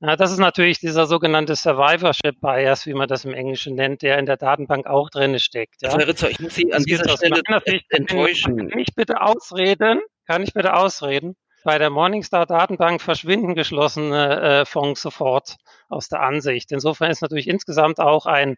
Ja, 0.00 0.14
das 0.16 0.30
ist 0.30 0.38
natürlich 0.38 0.78
dieser 0.78 1.06
sogenannte 1.06 1.56
Survivorship 1.56 2.38
Bias, 2.40 2.84
wie 2.84 2.92
man 2.92 3.08
das 3.08 3.24
im 3.24 3.32
Englischen 3.32 3.74
nennt, 3.74 4.02
der 4.02 4.18
in 4.18 4.26
der 4.26 4.36
Datenbank 4.36 4.86
auch 4.86 5.08
drin 5.08 5.38
steckt. 5.38 5.80
Ja. 5.80 5.96
Herr 5.96 6.06
Ritzer, 6.06 6.28
ich 6.28 6.38
muss 6.38 6.54
Sie 6.54 6.72
an 6.72 6.82
dieser 6.82 7.08
Stelle 7.16 7.40
enttäuschen. 7.88 8.68
Kann 8.68 8.78
ich 8.78 8.94
bitte 8.94 9.22
ausreden? 9.22 10.00
Kann 10.26 10.42
ich 10.42 10.52
bitte 10.52 10.74
ausreden? 10.74 11.34
Bei 11.64 11.78
der 11.78 11.90
Morningstar 11.90 12.46
Datenbank 12.46 13.00
verschwinden 13.00 13.54
geschlossene 13.54 14.40
äh, 14.40 14.64
Fonds 14.66 15.00
sofort 15.00 15.56
aus 15.88 16.08
der 16.08 16.20
Ansicht. 16.20 16.72
Insofern 16.72 17.10
ist 17.10 17.22
natürlich 17.22 17.48
insgesamt 17.48 17.98
auch 17.98 18.26
ein 18.26 18.56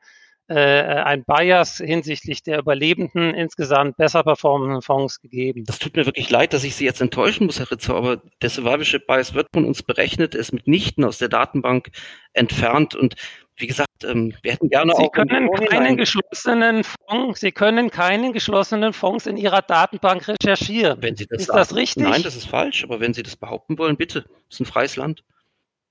ein 0.55 1.25
Bias 1.25 1.79
hinsichtlich 1.79 2.43
der 2.43 2.59
Überlebenden 2.59 3.35
insgesamt 3.35 3.97
besser 3.97 4.23
performenden 4.23 4.83
Fonds 4.83 5.21
gegeben. 5.21 5.65
Das 5.67 5.79
tut 5.79 5.97
mir 5.97 6.07
wirklich 6.07 6.31
leid, 6.31 6.53
dass 6.53 6.65
ich 6.65 6.75
Sie 6.75 6.85
jetzt 6.85 7.01
enttäuschen 7.01 7.47
muss, 7.47 7.59
Herr 7.59 7.71
Ritzer, 7.71 7.95
aber 7.95 8.23
der 8.41 8.51
Survivorship 8.51 9.07
Bias 9.07 9.35
wird 9.35 9.49
von 9.53 9.65
uns 9.65 9.83
berechnet, 9.83 10.35
ist 10.35 10.53
mitnichten 10.53 11.05
aus 11.05 11.19
der 11.19 11.29
Datenbank 11.29 11.91
entfernt 12.33 12.95
und 12.95 13.15
wie 13.59 13.67
gesagt, 13.67 14.05
ähm, 14.05 14.35
wir 14.43 14.53
hätten 14.53 14.69
gerne 14.69 14.93
Sie 14.97 15.03
auch. 15.03 15.13
Können 15.13 15.51
keinen 15.51 15.97
geschlossenen 15.97 16.85
Fonds, 16.85 17.41
Sie 17.41 17.53
können 17.53 17.91
keinen 17.91 18.33
geschlossenen 18.33 18.93
Fonds 18.93 19.27
in 19.27 19.37
Ihrer 19.37 19.63
Datenbank 19.63 20.29
recherchieren. 20.29 21.03
Wenn 21.03 21.17
Sie 21.17 21.27
das 21.27 21.41
ist 21.41 21.47
sagen. 21.49 21.59
das 21.59 21.75
richtig? 21.75 22.05
Nein, 22.05 22.23
das 22.23 22.37
ist 22.37 22.47
falsch, 22.47 22.85
aber 22.85 23.01
wenn 23.01 23.15
Sie 23.15 23.23
das 23.23 23.37
behaupten 23.37 23.79
wollen, 23.79 23.97
bitte. 23.97 24.23
Das 24.23 24.31
ist 24.51 24.61
ein 24.61 24.67
freies 24.67 24.97
Land. 24.97 25.25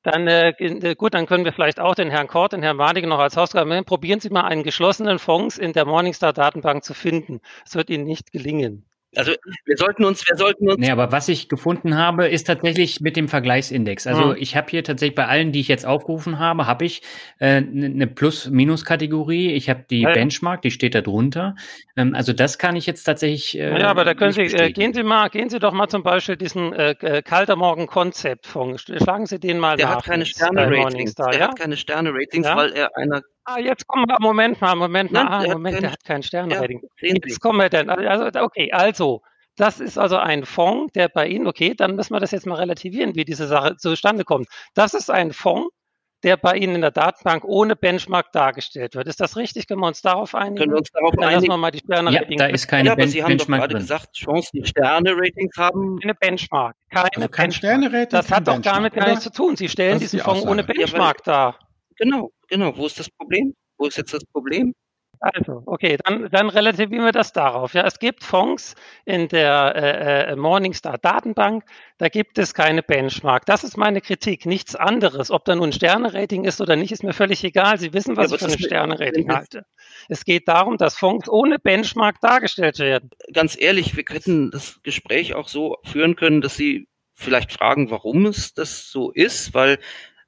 Dann 0.08 0.26
äh, 0.26 0.52
äh 0.52 0.96
gut, 0.96 1.14
dann 1.16 1.26
können 1.26 1.44
wir 1.44 1.52
vielleicht 1.52 1.82
auch 1.82 1.94
den 1.94 2.10
Herrn 2.10 2.28
Kort, 2.28 2.54
den 2.54 2.64
Herrn 2.64 2.78
Warnecke 2.78 3.08
noch 3.08 3.20
als 3.20 3.36
Hausaufgabe 3.36 3.70
nehmen. 3.70 3.84
Probieren 3.84 4.22
Sie 4.22 4.30
mal 4.30 4.46
einen 4.46 4.64
geschlossenen 4.64 5.20
Fonds 5.20 5.58
in 5.58 5.74
der 5.74 5.84
Morningstar-Datenbank 5.84 6.86
zu 6.86 6.94
finden. 6.94 7.42
Es 7.66 7.76
wird 7.76 7.90
Ihnen 7.90 8.06
nicht 8.06 8.32
gelingen. 8.32 8.87
Also 9.16 9.32
wir 9.66 9.78
sollten 9.78 10.04
uns, 10.04 10.28
wir 10.28 10.36
sollten 10.36 10.70
uns. 10.70 10.78
Nee, 10.78 10.92
aber 10.92 11.12
was 11.12 11.30
ich 11.30 11.48
gefunden 11.48 11.98
habe, 11.98 12.28
ist 12.28 12.46
tatsächlich 12.46 13.00
mit 13.00 13.16
dem 13.16 13.30
Vergleichsindex. 13.30 14.06
Also 14.06 14.28
mhm. 14.28 14.36
ich 14.38 14.56
habe 14.58 14.70
hier 14.70 14.84
tatsächlich 14.84 15.16
bei 15.16 15.28
allen, 15.28 15.52
die 15.52 15.62
ich 15.62 15.70
jetzt 15.70 15.86
aufgerufen 15.86 16.40
habe, 16.40 16.68
habe 16.68 16.86
ich 16.86 17.02
äh, 17.40 17.58
eine 17.58 17.90
ne 17.90 18.08
Plus-Minus-Kategorie. 18.08 19.54
Ich 19.54 19.70
habe 19.70 19.86
die 19.90 20.02
ja, 20.02 20.12
Benchmark, 20.12 20.62
die 20.62 20.72
steht 20.72 20.94
da 20.94 21.02
drunter. 21.02 21.56
Ähm, 21.96 22.16
also 22.16 22.34
das 22.34 22.58
kann 22.58 22.76
ich 22.76 22.86
jetzt 22.86 23.04
tatsächlich. 23.04 23.58
Äh, 23.58 23.80
ja, 23.80 23.90
aber 23.90 24.04
da 24.04 24.14
können 24.14 24.34
Sie, 24.34 24.42
äh, 24.42 24.72
gehen 24.72 24.94
Sie 24.94 25.04
mal, 25.04 25.30
gehen 25.30 25.50
Sie 25.50 25.60
doch 25.60 25.74
mal 25.74 25.88
zum 25.88 26.04
Beispiel 26.04 26.36
diesen 26.36 26.74
äh, 26.74 26.92
äh 27.00 27.22
Kalter 27.22 27.56
Morgen 27.56 27.88
Konzeptfonds. 27.88 28.84
Schlagen 28.84 29.26
Sie 29.26 29.40
den 29.40 29.58
mal 29.58 29.78
Der 29.78 29.88
nach. 29.88 29.96
Hat 29.98 30.04
keine 30.04 30.26
Sterne-Ratings. 30.26 31.16
Der 31.16 31.34
ja? 31.34 31.48
hat 31.48 31.58
keine 31.58 31.78
Sterne-Ratings, 31.78 32.46
ja? 32.46 32.58
weil 32.58 32.74
er 32.74 32.96
einer 32.98 33.22
Ah, 33.50 33.60
jetzt 33.60 33.88
kommen 33.88 34.06
wir, 34.10 34.18
Moment 34.20 34.60
mal, 34.60 34.76
Moment 34.76 35.10
mal, 35.14 35.26
ah, 35.26 35.48
Moment, 35.48 35.82
der 35.82 35.94
hat 35.94 36.04
keinen 36.04 36.22
Sternrating. 36.22 36.82
Ja, 37.00 37.14
jetzt 37.16 37.40
kommen 37.40 37.60
wir 37.60 37.70
denn, 37.70 37.90
also, 37.90 38.26
okay, 38.42 38.74
also, 38.74 39.22
das 39.56 39.80
ist 39.80 39.98
also 39.98 40.18
ein 40.18 40.44
Fonds, 40.46 40.92
der 40.92 41.08
bei 41.08 41.28
Ihnen, 41.28 41.48
okay, 41.48 41.74
dann 41.74 41.96
müssen 41.96 42.14
wir 42.14 42.20
das 42.20 42.32
jetzt 42.32 42.46
mal 42.46 42.56
relativieren, 42.56 43.16
wie 43.16 43.24
diese 43.24 43.48
Sache 43.48 43.78
zustande 43.78 44.26
kommt. 44.26 44.48
Das 44.76 44.94
ist 44.94 45.10
ein 45.10 45.32
Fonds, 45.32 45.70
der 46.24 46.36
bei 46.36 46.58
Ihnen 46.58 46.76
in 46.76 46.82
der 46.82 46.92
Datenbank 46.92 47.46
ohne 47.46 47.78
Benchmark 47.78 48.34
dargestellt 48.34 48.96
wird. 48.96 49.08
Ist 49.08 49.22
das 49.22 49.38
richtig? 49.38 49.66
Können 49.68 49.80
wir 49.80 49.88
uns 49.88 50.02
darauf 50.02 50.36
einigen? 50.36 50.58
Können 50.58 50.72
wir 50.74 50.80
uns 50.80 50.92
darauf 50.92 51.12
Dann 51.12 51.24
einigen? 51.24 51.36
lassen 51.36 51.48
wir 51.52 51.58
mal 51.58 51.72
die 51.72 51.80
Sterne 51.80 52.12
Ja, 52.12 52.22
da 52.26 52.46
ist 52.48 52.68
keine 52.68 52.88
ja, 52.88 52.92
aber 52.92 53.04
ben 53.04 53.10
Sie 53.10 53.24
haben 53.24 53.38
doch 53.38 53.46
Benchmark 53.46 53.62
gerade 53.62 53.74
drin. 53.76 53.82
gesagt, 53.84 54.14
Chancen, 54.14 54.62
die 54.62 54.68
Sterne-Ratings 54.68 55.56
haben. 55.56 56.00
Keine 56.02 56.16
Benchmark. 56.16 56.76
Keine 56.92 57.04
Also 57.16 57.30
kein 57.30 57.50
Benchmark. 57.50 57.54
Sterne-Rating, 57.54 58.10
Das 58.10 58.28
kein 58.28 58.36
hat 58.36 58.48
doch 58.48 58.54
Benchmark, 58.56 58.76
damit 58.76 58.94
gar 58.96 59.08
nichts 59.08 59.24
zu 59.24 59.32
tun. 59.32 59.56
Sie 59.56 59.70
stellen 59.70 60.00
diesen 60.00 60.18
die 60.18 60.24
Fonds 60.24 60.46
ohne. 60.46 60.64
Benchmark 60.66 61.24
dar. 61.24 61.58
Genau, 61.98 62.32
genau. 62.48 62.76
Wo 62.78 62.86
ist 62.86 63.00
das 63.00 63.10
Problem? 63.10 63.54
Wo 63.78 63.88
ist 63.88 63.98
jetzt 63.98 64.14
das 64.14 64.26
Problem? 64.26 64.74
Also, 65.20 65.64
okay, 65.66 65.98
dann, 66.04 66.30
dann 66.32 66.50
relativieren 66.50 67.06
wir 67.06 67.12
das 67.12 67.34
darauf. 67.34 67.74
Ja, 67.74 67.86
es 67.86 67.98
gibt 68.00 68.24
Fonds 68.24 68.76
in 69.06 69.28
der 69.28 69.74
äh, 69.76 70.32
äh, 70.32 70.36
Morningstar 70.36 70.98
Datenbank, 71.00 71.64
da 71.98 72.08
gibt 72.08 72.38
es 72.38 72.54
keine 72.54 72.84
Benchmark. 72.84 73.46
Das 73.46 73.64
ist 73.64 73.78
meine 73.78 74.02
Kritik, 74.02 74.46
nichts 74.46 74.76
anderes. 74.76 75.32
Ob 75.32 75.46
da 75.46 75.56
nun 75.56 75.70
ein 75.70 75.74
Sterne-Rating 75.74 76.44
ist 76.44 76.62
oder 76.62 76.76
nicht, 76.76 76.92
ist 76.92 77.04
mir 77.04 77.14
völlig 77.14 77.44
egal. 77.44 77.80
Sie 77.80 77.94
wissen, 77.94 78.16
was 78.16 78.30
Ja, 78.30 78.36
ich 78.36 78.42
von 78.42 78.52
einem 78.52 78.60
Sterne-Rating 78.60 79.34
halte. 79.34 79.66
Es 80.08 80.24
geht 80.24 80.48
darum, 80.48 80.78
dass 80.78 80.98
Fonds 80.98 81.28
ohne 81.28 81.58
Benchmark 81.58 82.22
dargestellt 82.22 82.78
werden. 82.80 83.10
Ganz 83.34 83.60
ehrlich, 83.60 83.96
wir 83.96 84.04
hätten 84.08 84.52
das 84.52 84.82
Gespräch 84.84 85.34
auch 85.34 85.48
so 85.48 85.78
führen 85.84 86.16
können, 86.16 86.42
dass 86.42 86.56
Sie 86.56 86.88
vielleicht 87.14 87.52
fragen, 87.52 87.90
warum 87.90 88.28
es 88.28 88.54
das 88.54 88.92
so 88.92 89.12
ist, 89.12 89.56
weil 89.56 89.80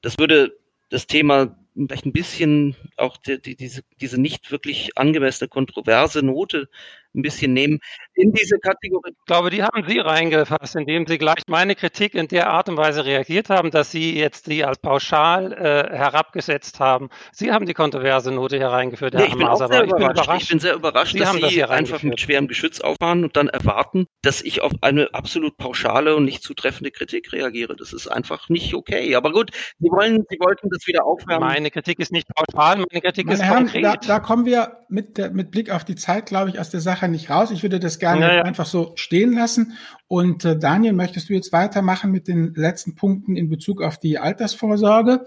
das 0.02 0.18
würde 0.18 0.58
das 0.90 1.06
Thema 1.06 1.56
vielleicht 1.88 2.06
ein 2.06 2.14
bisschen 2.14 2.76
auch 2.98 3.18
die, 3.18 3.42
die, 3.42 3.56
diese, 3.56 3.84
diese 4.02 4.20
nicht 4.20 4.52
wirklich 4.52 4.98
angemessene 4.98 5.48
kontroverse 5.48 6.24
Note 6.24 6.70
ein 7.16 7.22
bisschen 7.22 7.54
nehmen 7.54 7.80
in 8.20 8.32
diese 8.34 8.60
Kategorie. 8.60 9.12
Ich 9.18 9.26
glaube, 9.26 9.50
die 9.50 9.64
haben 9.64 9.84
Sie 9.88 10.00
reingefasst, 10.00 10.76
indem 10.76 11.08
Sie 11.08 11.18
gleich 11.18 11.44
meine 11.48 11.76
Kritik 11.76 12.14
in 12.16 12.28
der 12.28 12.50
Art 12.50 12.68
und 12.70 12.78
Weise 12.78 13.06
reagiert 13.06 13.50
haben, 13.50 13.72
dass 13.72 13.92
Sie 13.92 14.18
jetzt 14.18 14.48
die 14.48 14.66
als 14.66 14.78
pauschal 14.80 15.54
äh, 15.54 15.96
herabgesetzt 15.96 16.80
haben. 16.80 17.10
Sie 17.32 17.52
haben 17.52 17.66
die 17.66 17.74
kontroverse 17.74 18.32
Note 18.32 18.58
hier 18.58 18.68
reingeführt, 18.68 19.14
Herr 19.14 19.22
Nee, 19.22 19.28
ich 19.28 19.34
bin 19.38 19.44
auch 19.48 19.60
Amasa, 19.62 19.68
sehr 19.68 19.78
aber 19.78 19.86
ich 19.88 19.92
bin 19.94 20.02
überrascht. 20.04 20.24
überrascht. 20.26 20.42
Ich 20.44 20.50
bin 20.50 20.60
sehr 20.60 20.74
überrascht, 20.76 21.14
Sie 21.14 21.20
dass 21.20 21.30
haben 21.30 21.40
das 21.40 21.50
Sie 21.50 21.56
hier 21.56 21.70
einfach 21.70 22.04
mit 22.04 22.20
schwerem 22.20 22.48
Geschütz 22.48 22.82
auffahren 22.82 23.24
und 23.24 23.38
dann 23.38 23.48
erwarten, 23.48 24.06
dass 24.22 24.42
ich 24.42 24.62
auf 24.62 24.74
eine 24.82 25.14
absolut 25.14 25.58
pauschale 25.58 26.16
und 26.16 26.26
nicht 26.26 26.44
zutreffende 26.44 26.92
Kritik 26.92 27.32
reagiere. 27.32 27.76
Das 27.76 27.94
ist 27.94 28.08
einfach 28.08 28.50
nicht 28.50 28.74
okay. 28.74 29.16
Aber 29.16 29.32
gut, 29.32 29.52
Sie 29.80 29.88
wollen, 29.90 30.26
Sie 30.30 30.38
wollten 30.40 30.70
das 30.70 30.86
wieder 30.88 31.06
aufwärmen. 31.06 31.48
Meine 31.48 31.72
Kritik 31.72 32.00
ist 32.00 32.12
nicht 32.12 32.28
pauschal, 32.36 32.78
meine 32.78 33.02
Kritik 33.02 33.28
Meine 33.28 33.40
ist 33.40 33.44
Herren, 33.46 33.64
konkret. 33.66 33.84
da, 33.86 33.96
da 33.96 34.20
kommen 34.20 34.46
wir 34.46 34.78
mit, 34.90 35.18
der, 35.18 35.32
mit 35.32 35.52
Blick 35.52 35.72
auf 35.72 35.86
die 35.86 35.96
Zeit, 35.96 36.26
glaube 36.26 36.50
ich, 36.50 36.60
aus 36.60 36.70
der 36.70 36.82
Sache 36.82 37.08
nicht 37.08 37.30
raus. 37.30 37.52
Ich 37.52 37.64
würde 37.64 37.80
das 37.80 38.00
gerne 38.00 38.09
Ja, 38.18 38.36
ja. 38.38 38.42
einfach 38.44 38.66
so 38.66 38.94
stehen 38.96 39.34
lassen. 39.34 39.74
Und 40.08 40.46
äh, 40.46 40.58
Daniel, 40.58 40.94
möchtest 40.94 41.30
du 41.30 41.34
jetzt 41.34 41.52
weitermachen 41.52 42.12
mit 42.12 42.28
den 42.28 42.54
letzten 42.56 42.96
Punkten 42.96 43.36
in 43.36 43.50
Bezug 43.50 43.82
auf 43.82 43.98
die 44.00 44.18
Altersvorsorge? 44.18 45.26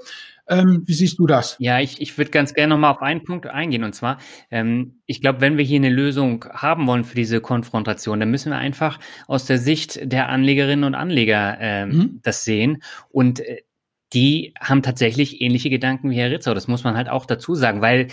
Ähm, 0.49 0.83
wie 0.87 0.93
siehst 0.95 1.19
du 1.21 1.27
das? 1.27 1.57
Ja, 1.61 1.79
ich, 1.81 2.01
ich 2.01 2.19
würde 2.19 2.33
ganz 2.33 2.53
gerne 2.53 2.75
nochmal 2.75 2.91
auf 2.91 3.01
einen 3.01 3.23
Punkt 3.23 3.47
eingehen. 3.47 3.85
Und 3.85 3.95
zwar, 3.95 4.19
ähm, 4.51 5.01
ich 5.07 5.21
glaube, 5.21 5.41
wenn 5.41 5.57
wir 5.57 5.65
hier 5.65 5.79
eine 5.79 5.89
Lösung 5.89 6.45
haben 6.53 6.87
wollen 6.89 7.05
für 7.05 7.15
diese 7.15 7.41
Konfrontation, 7.41 8.19
dann 8.19 8.31
müssen 8.31 8.51
wir 8.51 8.59
einfach 8.59 8.99
aus 9.29 9.45
der 9.47 9.59
Sicht 9.59 10.01
der 10.03 10.29
Anlegerinnen 10.29 10.85
und 10.85 10.95
Anleger 10.97 11.57
ähm, 11.61 11.89
Mhm. 11.91 12.21
das 12.23 12.45
sehen. 12.45 12.83
Und 13.11 13.41
äh, 13.41 13.63
die 14.13 14.53
haben 14.61 14.83
tatsächlich 14.83 15.41
ähnliche 15.41 15.71
Gedanken 15.71 16.11
wie 16.11 16.17
Herr 16.17 16.31
Ritzau. 16.31 16.55
Das 16.55 16.69
muss 16.69 16.85
man 16.85 16.97
halt 16.97 17.09
auch 17.09 17.25
dazu 17.25 17.55
sagen, 17.55 17.81
weil 17.81 18.09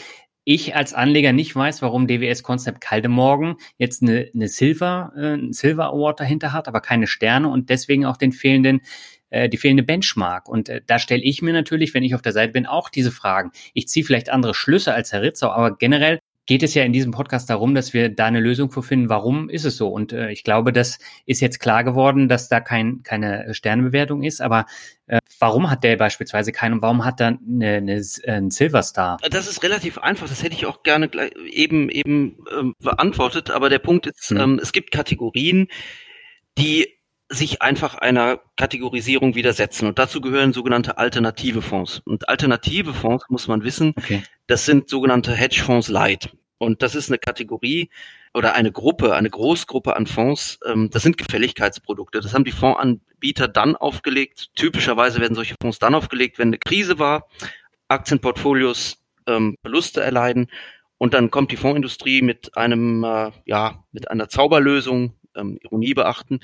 ich 0.49 0.75
als 0.75 0.95
Anleger 0.95 1.31
nicht 1.31 1.55
weiß, 1.55 1.83
warum 1.83 2.07
DWS 2.07 2.41
Concept 2.41 2.81
Kaldemorgen 2.81 3.57
jetzt 3.77 4.01
eine, 4.01 4.31
eine 4.33 4.47
Silver, 4.47 5.13
äh, 5.15 5.37
Silver 5.51 5.93
Award 5.93 6.21
dahinter 6.21 6.53
hat, 6.53 6.67
aber 6.67 6.81
keine 6.81 7.05
Sterne 7.05 7.49
und 7.49 7.69
deswegen 7.69 8.03
auch 8.03 8.17
den 8.17 8.31
fehlenden 8.31 8.81
äh, 9.29 9.47
die 9.47 9.57
fehlende 9.57 9.83
Benchmark. 9.83 10.49
Und 10.49 10.69
äh, 10.69 10.81
da 10.87 10.97
stelle 10.97 11.21
ich 11.21 11.43
mir 11.43 11.53
natürlich, 11.53 11.93
wenn 11.93 12.03
ich 12.03 12.15
auf 12.15 12.23
der 12.23 12.31
Seite 12.31 12.53
bin, 12.53 12.65
auch 12.65 12.89
diese 12.89 13.11
Fragen. 13.11 13.51
Ich 13.75 13.87
ziehe 13.87 14.03
vielleicht 14.03 14.31
andere 14.31 14.55
Schlüsse 14.55 14.91
als 14.91 15.13
Herr 15.13 15.21
Ritzau, 15.21 15.51
aber 15.51 15.77
generell 15.77 16.18
geht 16.49 16.63
es 16.63 16.73
ja 16.73 16.83
in 16.83 16.91
diesem 16.93 17.11
Podcast 17.11 17.47
darum, 17.51 17.75
dass 17.75 17.93
wir 17.93 18.09
da 18.09 18.25
eine 18.25 18.39
Lösung 18.39 18.71
für 18.71 18.81
finden, 18.81 19.07
warum 19.07 19.49
ist 19.49 19.65
es 19.65 19.77
so. 19.77 19.87
Und 19.89 20.13
äh, 20.13 20.31
ich 20.31 20.43
glaube, 20.43 20.73
das 20.73 20.97
ist 21.27 21.41
jetzt 21.41 21.59
klar 21.59 21.83
geworden, 21.83 22.27
dass 22.27 22.49
da 22.49 22.59
kein, 22.59 23.03
keine 23.03 23.53
Sternebewertung 23.53 24.23
ist. 24.23 24.41
Aber 24.41 24.65
äh, 25.05 25.19
warum 25.37 25.69
hat 25.69 25.83
der 25.83 25.95
beispielsweise 25.95 26.51
keinen 26.51 26.73
und 26.73 26.81
warum 26.81 27.05
hat 27.05 27.21
er 27.21 27.37
eine, 27.37 27.73
eine, 27.75 28.03
einen 28.25 28.49
Silverstar? 28.49 29.17
Das 29.29 29.47
ist 29.47 29.61
relativ 29.61 29.99
einfach. 29.99 30.27
Das 30.27 30.41
hätte 30.41 30.55
ich 30.55 30.65
auch 30.65 30.81
gerne 30.81 31.07
gleich 31.07 31.29
eben 31.51 31.87
eben 31.87 32.37
ähm, 32.59 32.73
beantwortet. 32.81 33.51
Aber 33.51 33.69
der 33.69 33.77
Punkt 33.79 34.07
ist, 34.07 34.31
Hm. 34.31 34.37
ähm, 34.37 34.59
es 34.59 34.71
gibt 34.71 34.89
Kategorien, 34.89 35.67
die 36.57 36.87
sich 37.31 37.61
einfach 37.61 37.93
einer 37.93 38.39
Kategorisierung 38.57 39.35
widersetzen. 39.35 39.87
Und 39.87 39.99
dazu 39.99 40.19
gehören 40.19 40.51
sogenannte 40.51 40.97
alternative 40.97 41.61
Fonds. 41.61 42.01
Und 42.05 42.27
alternative 42.27 42.95
Fonds, 42.95 43.25
muss 43.29 43.47
man 43.47 43.63
wissen, 43.63 43.93
Okay. 43.95 44.23
das 44.47 44.65
sind 44.65 44.89
sogenannte 44.89 45.35
Hedgefonds 45.35 45.89
Light. 45.89 46.31
Und 46.60 46.84
das 46.84 46.93
ist 46.93 47.10
eine 47.10 47.18
Kategorie 47.18 47.89
oder 48.34 48.53
eine 48.53 48.72
Gruppe, 48.72 49.16
eine 49.16 49.30
Großgruppe 49.30 49.95
an 49.95 50.05
Fonds. 50.05 50.60
Ähm, 50.66 50.89
das 50.91 51.01
sind 51.01 51.18
Gefälligkeitsprodukte. 51.18 52.20
Das 52.20 52.34
haben 52.34 52.43
die 52.43 52.51
Fondsanbieter 52.51 53.47
dann 53.47 53.76
aufgelegt. 53.76 54.51
Typischerweise 54.55 55.20
werden 55.20 55.36
solche 55.36 55.55
Fonds 55.60 55.80
dann 55.80 55.95
aufgelegt, 55.95 56.38
wenn 56.38 56.49
eine 56.49 56.60
Krise 56.60 56.99
war, 56.99 57.28
Aktienportfolios 57.88 59.03
ähm, 59.26 59.55
Verluste 59.62 60.01
erleiden. 60.01 60.51
Und 60.97 61.14
dann 61.14 61.32
kommt 61.32 61.51
die 61.51 61.57
Fondsindustrie 61.57 62.22
mit 62.22 62.57
einem, 62.57 63.03
äh, 63.05 63.32
ja, 63.45 63.86
mit 63.91 64.12
einer 64.12 64.28
Zauberlösung, 64.28 65.16
ähm, 65.36 65.57
Ironie 65.64 65.93
beachten. 65.93 66.41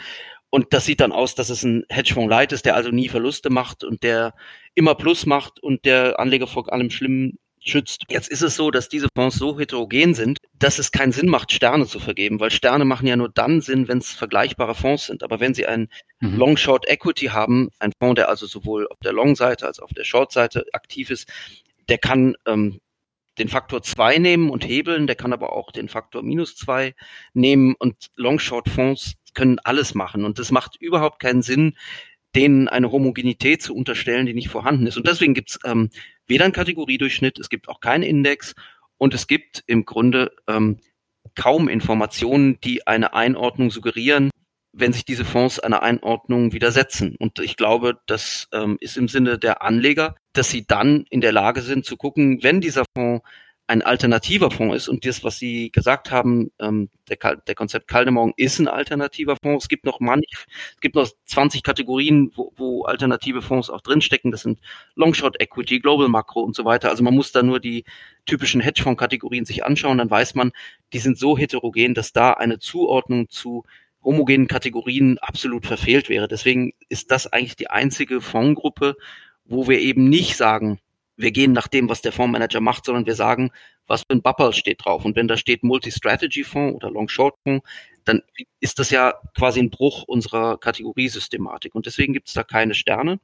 Und 0.50 0.74
das 0.74 0.86
sieht 0.86 1.02
dann 1.02 1.12
aus, 1.12 1.36
dass 1.36 1.50
es 1.50 1.64
ein 1.64 1.84
Hedgefonds 1.90 2.30
Light 2.30 2.54
ist, 2.54 2.66
der 2.66 2.76
also 2.76 2.90
nie 2.90 3.10
Verluste 3.10 3.50
macht 3.50 3.84
und 3.84 4.04
der 4.04 4.34
immer 4.74 4.96
Plus 4.96 5.26
macht 5.26 5.60
und 5.62 5.84
der 5.84 6.18
Anleger 6.18 6.48
vor 6.48 6.72
allem 6.72 6.90
Schlimmen 6.90 7.38
schützt. 7.66 8.04
Jetzt 8.10 8.30
ist 8.30 8.42
es 8.42 8.56
so, 8.56 8.72
dass 8.72 8.90
diese 8.90 9.08
Fonds 9.16 9.38
so 9.38 9.60
heterogen 9.60 10.14
sind, 10.14 10.38
dass 10.60 10.80
es 10.80 10.92
keinen 10.92 11.12
Sinn 11.12 11.28
macht, 11.28 11.52
Sterne 11.52 11.86
zu 11.88 12.00
vergeben, 12.00 12.40
weil 12.40 12.52
Sterne 12.52 12.86
machen 12.86 13.08
ja 13.08 13.16
nur 13.16 13.30
dann 13.30 13.62
Sinn, 13.62 13.88
wenn 13.88 13.98
es 13.98 14.12
vergleichbare 14.12 14.76
Fonds 14.76 15.08
sind. 15.08 15.24
Aber 15.24 15.40
wenn 15.40 15.54
Sie 15.54 15.66
einen 15.66 15.90
Mhm. 16.26 16.38
Long 16.38 16.58
Short 16.58 16.88
Equity 16.88 17.28
haben, 17.28 17.70
ein 17.80 17.92
Fonds, 18.00 18.16
der 18.16 18.30
also 18.30 18.46
sowohl 18.46 18.88
auf 18.88 18.98
der 19.04 19.14
Long-Seite 19.14 19.66
als 19.66 19.80
auch 19.80 19.86
auf 19.86 19.94
der 19.94 20.04
Short-Seite 20.04 20.66
aktiv 20.74 21.10
ist, 21.10 21.32
der 21.90 21.98
kann 21.98 22.36
ähm, 22.46 22.80
den 23.38 23.50
Faktor 23.50 23.82
2 23.82 24.18
nehmen 24.18 24.50
und 24.50 24.66
hebeln, 24.66 25.08
der 25.08 25.16
kann 25.16 25.34
aber 25.34 25.54
auch 25.54 25.72
den 25.72 25.90
Faktor 25.90 26.24
minus 26.24 26.56
2 26.56 26.96
nehmen 27.34 27.76
und 27.78 28.12
Long-Short-Fonds 28.16 29.16
können 29.34 29.60
alles 29.60 29.94
machen. 29.94 30.24
Und 30.24 30.40
es 30.40 30.52
macht 30.52 30.78
überhaupt 30.80 31.20
keinen 31.20 31.42
Sinn, 31.42 31.76
denen 32.36 32.68
eine 32.68 32.92
Homogenität 32.92 33.62
zu 33.62 33.74
unterstellen, 33.74 34.26
die 34.26 34.34
nicht 34.34 34.50
vorhanden 34.50 34.88
ist. 34.88 34.98
Und 34.98 35.08
deswegen 35.08 35.34
gibt 35.34 35.52
es 35.52 35.60
ähm, 35.66 35.90
weder 36.28 36.44
einen 36.44 36.54
Kategoriedurchschnitt, 36.54 37.40
es 37.40 37.50
gibt 37.50 37.70
auch 37.70 37.80
keinen 37.80 38.04
Index 38.04 38.54
und 38.98 39.14
es 39.14 39.28
gibt 39.28 39.64
im 39.68 39.86
Grunde 39.86 40.32
ähm, 40.48 40.80
kaum 41.36 41.70
Informationen, 41.70 42.60
die 42.62 42.86
eine 42.86 43.14
Einordnung 43.14 43.72
suggerieren, 43.72 44.30
wenn 44.74 44.94
sich 44.94 45.06
diese 45.06 45.26
Fonds 45.26 45.60
einer 45.60 45.82
Einordnung 45.82 46.52
widersetzen. 46.52 47.16
Und 47.18 47.40
ich 47.40 47.56
glaube, 47.56 47.98
das 48.08 48.48
ähm, 48.52 48.78
ist 48.82 48.98
im 48.98 49.08
Sinne 49.08 49.40
der 49.40 49.62
Anleger, 49.62 50.16
dass 50.34 50.50
sie 50.50 50.66
dann 50.68 51.06
in 51.10 51.22
der 51.22 51.32
Lage 51.32 51.62
sind 51.62 51.86
zu 51.86 51.96
gucken, 51.96 52.44
wenn 52.44 52.62
dieser 52.62 52.84
Fonds 52.96 53.26
ein 53.68 53.82
alternativer 53.82 54.52
Fonds 54.52 54.76
ist 54.76 54.88
und 54.90 55.06
das, 55.06 55.24
was 55.24 55.40
Sie 55.40 55.72
gesagt 55.72 56.12
haben, 56.12 56.52
ähm, 56.60 56.90
der, 57.10 57.18
der 57.36 57.56
Konzept 57.56 57.88
Kaldemorgen 57.88 58.34
ist 58.38 58.60
ein 58.60 58.68
alternativer 58.68 59.38
Fonds. 59.42 59.66
Es 59.66 59.70
gibt 59.70 59.86
noch 59.86 60.00
manch, 60.00 60.26
es 60.76 60.82
gibt 60.82 60.96
noch 60.96 61.10
20 61.26 61.64
Kategorien, 61.64 62.32
wo, 62.36 62.54
wo 62.58 62.84
alternative 62.84 63.42
Fonds 63.42 63.72
auch 63.72 63.82
drinstecken. 63.82 64.32
Das 64.32 64.42
sind 64.42 64.60
Longshot 64.96 65.42
Equity, 65.42 65.80
Global 65.80 66.10
Macro 66.10 66.42
und 66.42 66.56
so 66.56 66.64
weiter. 66.64 66.90
Also 66.90 67.04
man 67.04 67.16
muss 67.16 67.32
da 67.32 67.42
nur 67.42 67.60
die 67.60 67.86
typischen 68.28 68.62
Hedgefonds-Kategorien 68.62 69.46
sich 69.46 69.66
anschauen, 69.66 69.98
dann 69.98 70.10
weiß 70.10 70.36
man, 70.36 70.52
die 70.94 71.00
sind 71.00 71.18
so 71.18 71.38
heterogen, 71.38 71.96
dass 71.96 72.12
da 72.12 72.34
eine 72.34 72.60
Zuordnung 72.60 73.30
zu 73.30 73.64
homogenen 74.04 74.48
Kategorien 74.48 75.18
absolut 75.18 75.66
verfehlt 75.66 76.10
wäre. 76.10 76.28
Deswegen 76.28 76.74
ist 76.90 77.10
das 77.10 77.26
eigentlich 77.26 77.56
die 77.56 77.72
einzige 77.72 78.22
Fondsgruppe, 78.22 78.96
wo 79.46 79.68
wir 79.68 79.80
eben 79.80 80.08
nicht 80.08 80.38
sagen, 80.38 80.80
wir 81.18 81.32
gehen 81.32 81.54
nach 81.54 81.68
dem, 81.68 81.90
was 81.90 82.02
der 82.02 82.12
Fondsmanager 82.12 82.62
macht, 82.62 82.86
sondern 82.86 83.06
wir 83.06 83.16
sagen, 83.16 83.52
was 83.88 84.02
für 84.02 84.16
ein 84.16 84.22
Bubble 84.22 84.54
steht 84.54 84.84
drauf. 84.84 85.06
Und 85.06 85.16
wenn 85.16 85.28
da 85.28 85.38
steht 85.38 85.64
Multi-Strategy-Fonds 85.64 86.76
oder 86.76 86.92
Long-Short-Fonds, 86.92 87.66
dann 88.04 88.22
ist 88.60 88.80
das 88.80 88.90
ja 88.90 89.14
quasi 89.36 89.60
ein 89.60 89.70
Bruch 89.70 90.04
unserer 90.04 90.58
Kategoriesystematik. 90.58 91.74
Und 91.76 91.86
deswegen 91.86 92.14
gibt 92.14 92.28
es 92.28 92.34
da 92.34 92.44
keine 92.44 92.74
Sterne 92.74 93.20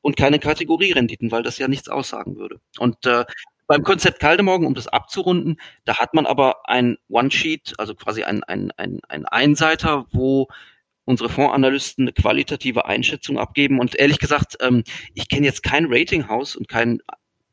und 0.00 0.16
keine 0.16 0.38
Kategorierenditen, 0.38 1.30
weil 1.30 1.42
das 1.42 1.58
ja 1.58 1.68
nichts 1.68 1.88
aussagen 1.88 2.36
würde. 2.36 2.60
Und 2.78 3.06
äh, 3.06 3.24
beim 3.66 3.82
Konzept 3.82 4.20
Kaldemorgen, 4.20 4.66
um 4.66 4.74
das 4.74 4.88
abzurunden, 4.88 5.58
da 5.84 5.96
hat 5.96 6.14
man 6.14 6.26
aber 6.26 6.68
ein 6.68 6.98
One-Sheet, 7.08 7.74
also 7.78 7.94
quasi 7.94 8.22
ein, 8.22 8.44
ein, 8.44 8.70
ein, 8.76 9.00
ein 9.08 9.24
Einseiter, 9.24 10.06
wo 10.12 10.48
unsere 11.06 11.28
Fondsanalysten 11.28 12.04
eine 12.04 12.12
qualitative 12.12 12.86
Einschätzung 12.86 13.38
abgeben. 13.38 13.78
Und 13.78 13.94
ehrlich 13.94 14.18
gesagt, 14.18 14.56
ähm, 14.60 14.84
ich 15.14 15.28
kenne 15.28 15.46
jetzt 15.46 15.62
kein 15.62 15.86
Ratinghaus 15.88 16.56
und 16.56 16.68
kein 16.68 17.00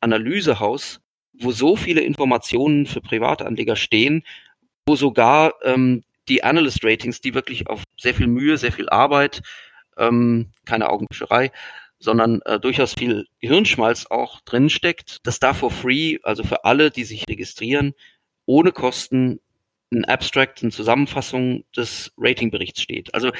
Analysehaus, 0.02 1.00
wo 1.34 1.52
so 1.52 1.76
viele 1.76 2.02
Informationen 2.02 2.86
für 2.86 3.02
Privatanleger 3.02 3.76
stehen, 3.76 4.24
wo 4.86 4.96
sogar 4.96 5.54
ähm, 5.64 6.04
die 6.28 6.44
Analyst-Ratings, 6.44 7.22
die 7.22 7.34
wirklich 7.34 7.68
auf 7.68 7.84
sehr 7.98 8.14
viel 8.14 8.28
Mühe, 8.28 8.58
sehr 8.58 8.72
viel 8.72 8.90
Arbeit, 8.90 9.42
ähm, 9.98 10.52
keine 10.66 10.90
Augenwischerei, 10.90 11.52
sondern 12.00 12.42
äh, 12.46 12.60
durchaus 12.60 12.94
viel 12.94 13.28
Hirnschmalz 13.40 14.08
auch 14.08 14.42
drin 14.42 14.70
steckt, 14.70 15.26
dass 15.26 15.40
da 15.40 15.54
for 15.54 15.72
free, 15.72 16.18
also 16.24 16.44
für 16.44 16.66
alle, 16.66 16.92
die 16.92 17.04
sich 17.04 17.28
registrieren, 17.28 17.94
ohne 18.46 18.72
Kosten 18.72 19.40
ein 19.94 20.06
Abstract, 20.06 20.64
eine 20.64 20.72
Zusammenfassung 20.72 21.66
des 21.76 22.14
Ratingberichts 22.18 22.82
steht. 22.82 23.14
Also 23.14 23.32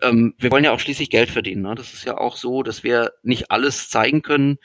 ähm, 0.00 0.34
wir 0.38 0.50
wollen 0.50 0.64
ja 0.64 0.72
auch 0.72 0.80
schließlich 0.80 1.10
Geld 1.10 1.30
verdienen. 1.30 1.62
Ne? 1.62 1.74
Das 1.74 1.92
ist 1.92 2.04
ja 2.04 2.16
auch 2.16 2.36
so, 2.36 2.62
dass 2.62 2.82
wir 2.82 3.12
nicht 3.22 3.50
alles 3.50 3.90
zeigen 3.90 4.22
können. 4.22 4.58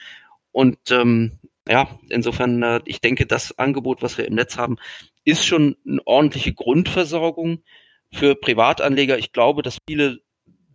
Und 0.51 0.77
ähm, 0.91 1.39
ja, 1.67 1.87
insofern, 2.09 2.61
äh, 2.63 2.81
ich 2.85 3.01
denke, 3.01 3.25
das 3.25 3.57
Angebot, 3.57 4.01
was 4.01 4.17
wir 4.17 4.25
im 4.25 4.35
Netz 4.35 4.57
haben, 4.57 4.77
ist 5.23 5.45
schon 5.45 5.77
eine 5.87 6.01
ordentliche 6.05 6.53
Grundversorgung 6.53 7.63
für 8.11 8.35
Privatanleger. 8.35 9.17
Ich 9.17 9.31
glaube, 9.31 9.61
dass 9.61 9.77
viele 9.87 10.19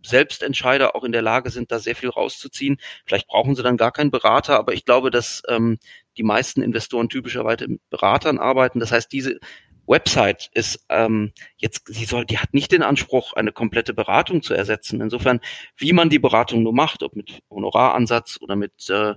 Selbstentscheider 0.05 0.95
auch 0.95 1.03
in 1.03 1.11
der 1.11 1.21
Lage 1.21 1.49
sind, 1.49 1.71
da 1.71 1.79
sehr 1.79 1.95
viel 1.95 2.09
rauszuziehen. 2.09 2.77
Vielleicht 3.05 3.27
brauchen 3.27 3.55
sie 3.55 3.63
dann 3.63 3.77
gar 3.77 3.91
keinen 3.91 4.11
Berater, 4.11 4.57
aber 4.57 4.73
ich 4.73 4.85
glaube, 4.85 5.11
dass 5.11 5.43
ähm, 5.47 5.77
die 6.17 6.23
meisten 6.23 6.61
Investoren 6.61 7.09
typischerweise 7.09 7.67
mit 7.67 7.89
Beratern 7.89 8.39
arbeiten. 8.39 8.79
Das 8.79 8.91
heißt, 8.91 9.11
diese 9.11 9.39
Website 9.87 10.49
ist 10.53 10.85
ähm, 10.89 11.33
jetzt, 11.57 11.83
sie 11.87 12.05
soll, 12.05 12.25
die 12.25 12.37
hat 12.37 12.53
nicht 12.53 12.71
den 12.71 12.83
Anspruch, 12.83 13.33
eine 13.33 13.51
komplette 13.51 13.93
Beratung 13.93 14.41
zu 14.41 14.53
ersetzen. 14.53 15.01
Insofern, 15.01 15.41
wie 15.75 15.93
man 15.93 16.09
die 16.09 16.19
Beratung 16.19 16.63
nur 16.63 16.73
macht, 16.73 17.03
ob 17.03 17.15
mit 17.15 17.41
Honoraransatz 17.49 18.37
oder 18.39 18.55
mit 18.55 18.89
äh, 18.89 19.15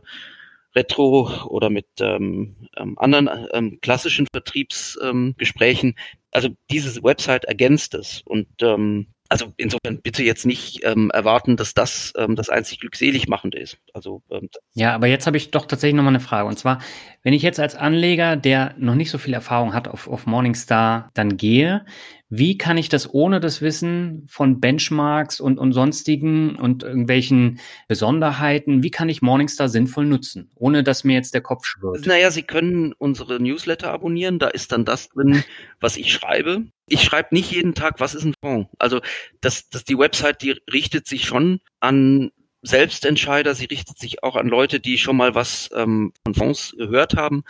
Retro 0.75 1.47
oder 1.47 1.70
mit 1.70 1.87
ähm, 2.01 2.68
ähm, 2.77 2.99
anderen 2.99 3.29
ähm, 3.53 3.79
klassischen 3.81 4.27
Vertriebsgesprächen. 4.33 5.95
Also 6.31 6.51
diese 6.70 7.03
Website 7.03 7.45
ergänzt 7.45 7.95
es 7.95 8.23
und 8.25 8.49
ähm, 8.62 9.09
also 9.33 9.51
insofern 9.57 10.03
bitte 10.03 10.23
jetzt 10.23 10.45
nicht 10.45 10.81
ähm, 10.85 11.11
erwarten, 11.11 11.57
dass 11.57 11.73
das 11.73 12.12
ähm, 12.18 12.37
das 12.37 12.51
einzig 12.51 12.81
glückselig 12.81 13.29
machende 13.29 13.59
ist. 13.59 13.79
Also 13.95 14.23
ähm, 14.31 14.51
ja, 14.75 14.95
aber 14.95 15.07
jetzt 15.07 15.27
habe 15.27 15.39
ich 15.39 15.51
doch 15.51 15.64
tatsächlich 15.64 15.97
noch 15.97 16.03
mal 16.03 16.11
eine 16.11 16.20
Frage 16.20 16.49
und 16.49 16.59
zwar, 16.59 16.81
wenn 17.23 17.33
ich 17.33 17.43
jetzt 17.43 17.59
als 17.59 17.75
Anleger, 17.75 18.37
der 18.37 18.75
noch 18.77 18.95
nicht 18.95 19.11
so 19.11 19.16
viel 19.16 19.33
Erfahrung 19.33 19.73
hat, 19.73 19.89
auf, 19.89 20.07
auf 20.07 20.27
Morningstar 20.27 21.11
dann 21.14 21.39
gehe, 21.39 21.87
wie 22.35 22.57
kann 22.57 22.78
ich 22.78 22.89
das 22.89 23.12
ohne 23.12 23.41
das 23.41 23.61
Wissen 23.61 24.24
von 24.26 24.59
Benchmarks 24.59 25.39
und, 25.39 25.59
und 25.59 25.74
sonstigen 25.74 26.57
und 26.57 26.83
irgendwelchen 26.83 27.61
Besonderheiten, 27.89 28.83
wie 28.83 28.91
kann 28.91 29.11
ich 29.11 29.20
Morningstar 29.20 29.68
sinnvoll 29.68 30.07
nutzen, 30.07 30.51
ohne 30.55 30.83
dass 30.83 31.05
mir 31.05 31.12
jetzt 31.12 31.35
der 31.35 31.43
Kopf 31.43 31.66
schwirrt? 31.66 32.07
Naja, 32.07 32.30
Sie 32.30 32.43
können 32.43 32.95
unsere 32.95 33.39
Newsletter 33.39 33.93
abonnieren, 33.93 34.39
da 34.39 34.49
ist 34.49 34.72
dann 34.72 34.87
das 34.87 35.11
drin, 35.11 35.45
was 35.78 35.99
ich 35.99 36.11
schreibe. 36.11 36.62
Ich 36.89 37.03
schreibe 37.03 37.35
nicht 37.35 37.53
jeden 37.53 37.74
Tag, 37.74 38.01
was 38.01 38.14
ist 38.14 38.24
ein 38.24 38.35
Fonds. 38.41 38.70
Also 38.78 39.03
das, 39.43 39.68
das, 39.68 39.85
die 39.85 39.99
Website, 39.99 40.41
die 40.41 40.57
richtet 40.72 41.07
sich 41.07 41.26
schon 41.26 41.61
an 41.80 42.30
Selbstentscheider, 42.62 43.55
sie 43.55 43.66
richtet 43.66 43.99
sich 43.99 44.22
auch 44.22 44.37
an 44.37 44.49
Leute, 44.49 44.80
die 44.80 44.97
schon 44.97 45.18
mal 45.18 45.35
was 45.35 45.68
ähm, 45.74 46.14
von 46.24 46.35
Fonds 46.35 46.74
gehört 46.78 47.14
haben. 47.14 47.45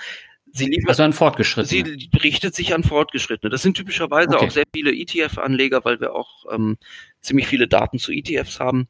Sie 0.52 0.66
liefert, 0.66 0.90
also 0.90 1.02
an 1.04 1.12
Fortgeschrittene. 1.12 1.84
Sie 1.84 2.10
richtet 2.22 2.54
sich 2.54 2.74
an 2.74 2.84
Fortgeschrittene. 2.84 3.50
Das 3.50 3.62
sind 3.62 3.76
typischerweise 3.76 4.36
okay. 4.36 4.46
auch 4.46 4.50
sehr 4.50 4.64
viele 4.74 4.92
ETF-Anleger, 4.92 5.84
weil 5.84 6.00
wir 6.00 6.14
auch 6.14 6.44
ähm, 6.52 6.76
ziemlich 7.20 7.46
viele 7.46 7.68
Daten 7.68 7.98
zu 7.98 8.12
ETFs 8.12 8.60
haben. 8.60 8.86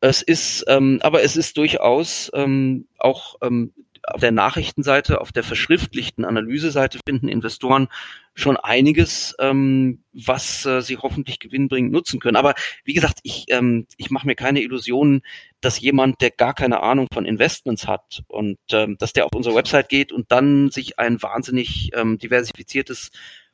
Es 0.00 0.22
ist, 0.22 0.64
ähm, 0.68 1.00
aber 1.02 1.22
es 1.22 1.36
ist 1.36 1.56
durchaus 1.56 2.30
ähm, 2.34 2.86
auch 2.98 3.36
ähm, 3.42 3.72
auf 4.04 4.20
der 4.20 4.32
Nachrichtenseite, 4.32 5.20
auf 5.20 5.32
der 5.32 5.42
verschriftlichten 5.42 6.24
Analyseseite 6.24 6.98
finden 7.06 7.28
Investoren 7.28 7.88
schon 8.34 8.56
einiges, 8.56 9.34
ähm, 9.38 10.02
was 10.12 10.64
äh, 10.64 10.80
sie 10.82 10.96
hoffentlich 10.96 11.40
gewinnbringend 11.40 11.92
nutzen 11.92 12.20
können. 12.20 12.36
Aber 12.36 12.54
wie 12.84 12.94
gesagt, 12.94 13.18
ich, 13.22 13.46
ähm, 13.48 13.86
ich 13.96 14.10
mache 14.10 14.26
mir 14.26 14.36
keine 14.36 14.62
Illusionen, 14.62 15.22
dass 15.60 15.80
jemand, 15.80 16.20
der 16.20 16.30
gar 16.30 16.54
keine 16.54 16.82
Ahnung 16.82 17.08
von 17.12 17.24
Investments 17.24 17.86
hat 17.86 18.22
und 18.28 18.58
ähm, 18.72 18.96
dass 18.98 19.12
der 19.12 19.26
auf 19.26 19.34
unsere 19.34 19.54
Website 19.54 19.88
geht 19.88 20.12
und 20.12 20.30
dann 20.30 20.70
sich 20.70 20.98
ein 20.98 21.20
wahnsinnig 21.22 21.90
ähm, 21.94 22.18
diversifiziertes 22.18 23.10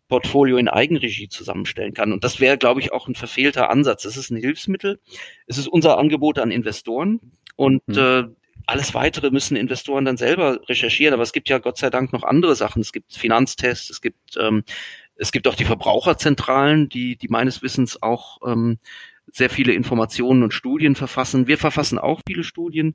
Portfolio 0.09 0.59
in 0.59 0.69
Eigenregie 0.69 1.29
zusammenstellen 1.29 1.95
kann. 1.95 2.13
Und 2.13 2.25
das 2.25 2.41
wäre, 2.41 2.59
glaube 2.59 2.81
ich, 2.81 2.93
auch 2.93 3.09
ein 3.09 3.15
verfehlter 3.15 3.71
Ansatz. 3.71 4.05
Es 4.05 4.17
ist 4.17 4.31
ein 4.31 4.37
Hilfsmittel. 4.37 5.01
Es 5.47 5.57
ist 5.57 5.67
unser 5.67 5.99
Angebot 5.99 6.39
an 6.39 6.51
Investoren. 6.51 7.21
Und 7.57 7.87
mhm. 7.89 7.99
äh, 7.99 8.25
alles 8.67 8.95
weitere 8.95 9.31
müssen 9.31 9.57
Investoren 9.57 10.05
dann 10.05 10.17
selber 10.17 10.61
recherchieren. 10.69 11.15
Aber 11.15 11.23
es 11.23 11.33
gibt 11.33 11.49
ja 11.49 11.59
Gott 11.59 11.79
sei 11.79 11.91
Dank 11.91 12.13
noch 12.13 12.23
andere 12.23 12.55
Sachen. 12.55 12.83
Es 12.83 12.93
gibt 12.93 13.15
Finanztests, 13.15 13.91
es 13.91 14.01
gibt 14.01 14.37
ähm, 14.39 14.65
es 15.17 15.31
gibt 15.31 15.47
auch 15.47 15.55
die 15.55 15.65
Verbraucherzentralen, 15.65 16.89
die 16.89 17.17
die 17.17 17.29
meines 17.29 17.63
Wissens 17.63 18.03
auch 18.03 18.39
ähm, 18.45 18.79
sehr 19.35 19.51
viele 19.51 19.73
Informationen 19.73 20.43
und 20.43 20.55
Studien 20.55 20.95
verfassen. 20.95 21.47
Wir 21.47 21.59
verfassen 21.59 21.99
auch 21.99 22.21
viele 22.27 22.45
Studien. 22.45 22.95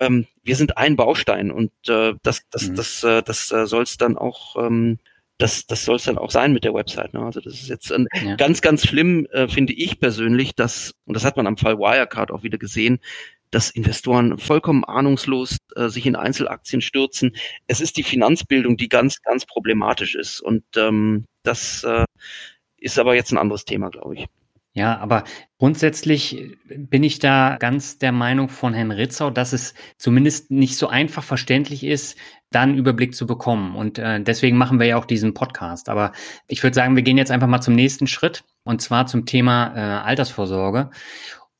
Ähm, 0.00 0.26
wir 0.42 0.56
sind 0.56 0.76
ein 0.76 0.96
Baustein 0.96 1.50
und 1.50 1.70
äh, 1.88 2.14
das 2.22 2.42
das 2.50 2.68
mhm. 2.68 2.74
das 2.74 3.04
äh, 3.04 3.22
das 3.22 3.52
äh, 3.52 3.66
soll 3.66 3.84
es 3.84 3.96
dann 3.96 4.18
auch 4.18 4.56
ähm, 4.56 4.98
das, 5.38 5.66
das 5.66 5.84
soll 5.84 5.96
es 5.96 6.04
dann 6.04 6.18
auch 6.18 6.30
sein 6.30 6.52
mit 6.52 6.64
der 6.64 6.74
Website. 6.74 7.12
Ne? 7.12 7.20
Also 7.20 7.40
das 7.40 7.54
ist 7.54 7.68
jetzt 7.68 7.92
ein, 7.92 8.06
ja. 8.24 8.36
ganz, 8.36 8.62
ganz 8.62 8.86
schlimm, 8.86 9.26
äh, 9.32 9.48
finde 9.48 9.74
ich 9.74 10.00
persönlich, 10.00 10.54
dass, 10.54 10.94
und 11.04 11.14
das 11.14 11.24
hat 11.26 11.36
man 11.36 11.46
am 11.46 11.58
Fall 11.58 11.78
Wirecard 11.78 12.30
auch 12.30 12.42
wieder 12.42 12.56
gesehen, 12.56 13.00
dass 13.50 13.70
Investoren 13.70 14.38
vollkommen 14.38 14.84
ahnungslos 14.84 15.58
äh, 15.76 15.88
sich 15.88 16.06
in 16.06 16.16
Einzelaktien 16.16 16.80
stürzen. 16.80 17.36
Es 17.66 17.80
ist 17.80 17.96
die 17.96 18.02
Finanzbildung, 18.02 18.76
die 18.76 18.88
ganz, 18.88 19.20
ganz 19.22 19.44
problematisch 19.44 20.14
ist. 20.14 20.40
Und 20.40 20.64
ähm, 20.76 21.26
das 21.42 21.84
äh, 21.84 22.04
ist 22.78 22.98
aber 22.98 23.14
jetzt 23.14 23.30
ein 23.30 23.38
anderes 23.38 23.64
Thema, 23.64 23.90
glaube 23.90 24.14
ich. 24.14 24.26
Ja, 24.76 24.98
aber 24.98 25.24
grundsätzlich 25.56 26.58
bin 26.68 27.02
ich 27.02 27.18
da 27.18 27.56
ganz 27.58 27.96
der 27.96 28.12
Meinung 28.12 28.50
von 28.50 28.74
Herrn 28.74 28.90
Ritzau, 28.90 29.30
dass 29.30 29.54
es 29.54 29.72
zumindest 29.96 30.50
nicht 30.50 30.76
so 30.76 30.88
einfach 30.88 31.24
verständlich 31.24 31.82
ist, 31.82 32.18
da 32.50 32.60
einen 32.60 32.76
Überblick 32.76 33.14
zu 33.14 33.26
bekommen. 33.26 33.74
Und 33.74 33.98
äh, 33.98 34.20
deswegen 34.20 34.58
machen 34.58 34.78
wir 34.78 34.86
ja 34.86 34.98
auch 34.98 35.06
diesen 35.06 35.32
Podcast. 35.32 35.88
Aber 35.88 36.12
ich 36.46 36.62
würde 36.62 36.74
sagen, 36.74 36.94
wir 36.94 37.02
gehen 37.02 37.16
jetzt 37.16 37.30
einfach 37.30 37.46
mal 37.46 37.62
zum 37.62 37.74
nächsten 37.74 38.06
Schritt 38.06 38.44
und 38.64 38.82
zwar 38.82 39.06
zum 39.06 39.24
Thema 39.24 39.72
äh, 39.74 40.04
Altersvorsorge. 40.04 40.90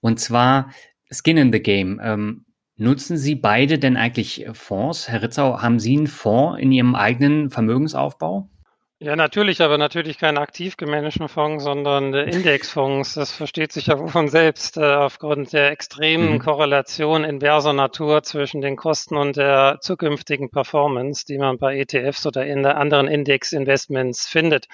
Und 0.01 0.21
zwar 0.21 0.71
Skin 1.11 1.39
in 1.39 1.53
the 1.55 1.63
Game. 1.63 1.99
Ähm, 2.05 2.45
nutzen 2.77 3.17
Sie 3.17 3.35
beide 3.35 3.79
denn 3.79 3.97
eigentlich 3.97 4.45
Fonds? 4.53 5.09
Herr 5.09 5.23
Ritzau, 5.23 5.63
haben 5.63 5.79
Sie 5.81 5.97
einen 5.97 6.07
Fonds 6.07 6.61
in 6.61 6.71
Ihrem 6.71 6.95
eigenen 6.95 7.49
Vermögensaufbau? 7.49 8.51
Ja, 8.99 9.15
natürlich, 9.15 9.61
aber 9.61 9.77
natürlich 9.77 10.17
kein 10.17 10.39
aktiv 10.39 10.79
gemanagten 10.79 11.29
Fonds, 11.29 11.65
sondern 11.65 12.15
Indexfonds. 12.15 13.13
Das 13.13 13.31
versteht 13.31 13.71
sich 13.71 13.89
ja 13.89 13.97
von 14.09 14.29
selbst 14.29 14.79
äh, 14.79 14.95
aufgrund 14.95 15.53
der 15.53 15.71
extremen 15.71 16.35
mhm. 16.35 16.39
Korrelation 16.39 17.23
inverser 17.23 17.75
Natur 17.75 18.23
zwischen 18.23 18.63
den 18.63 18.77
Kosten 18.77 19.19
und 19.19 19.37
der 19.37 19.79
zukünftigen 19.83 20.51
Performance, 20.51 21.27
die 21.27 21.37
man 21.37 21.59
bei 21.59 21.77
ETFs 21.79 22.27
oder 22.27 22.47
in 22.47 22.65
anderen 22.65 23.07
Index-Investments 23.07 24.29
findet. 24.29 24.67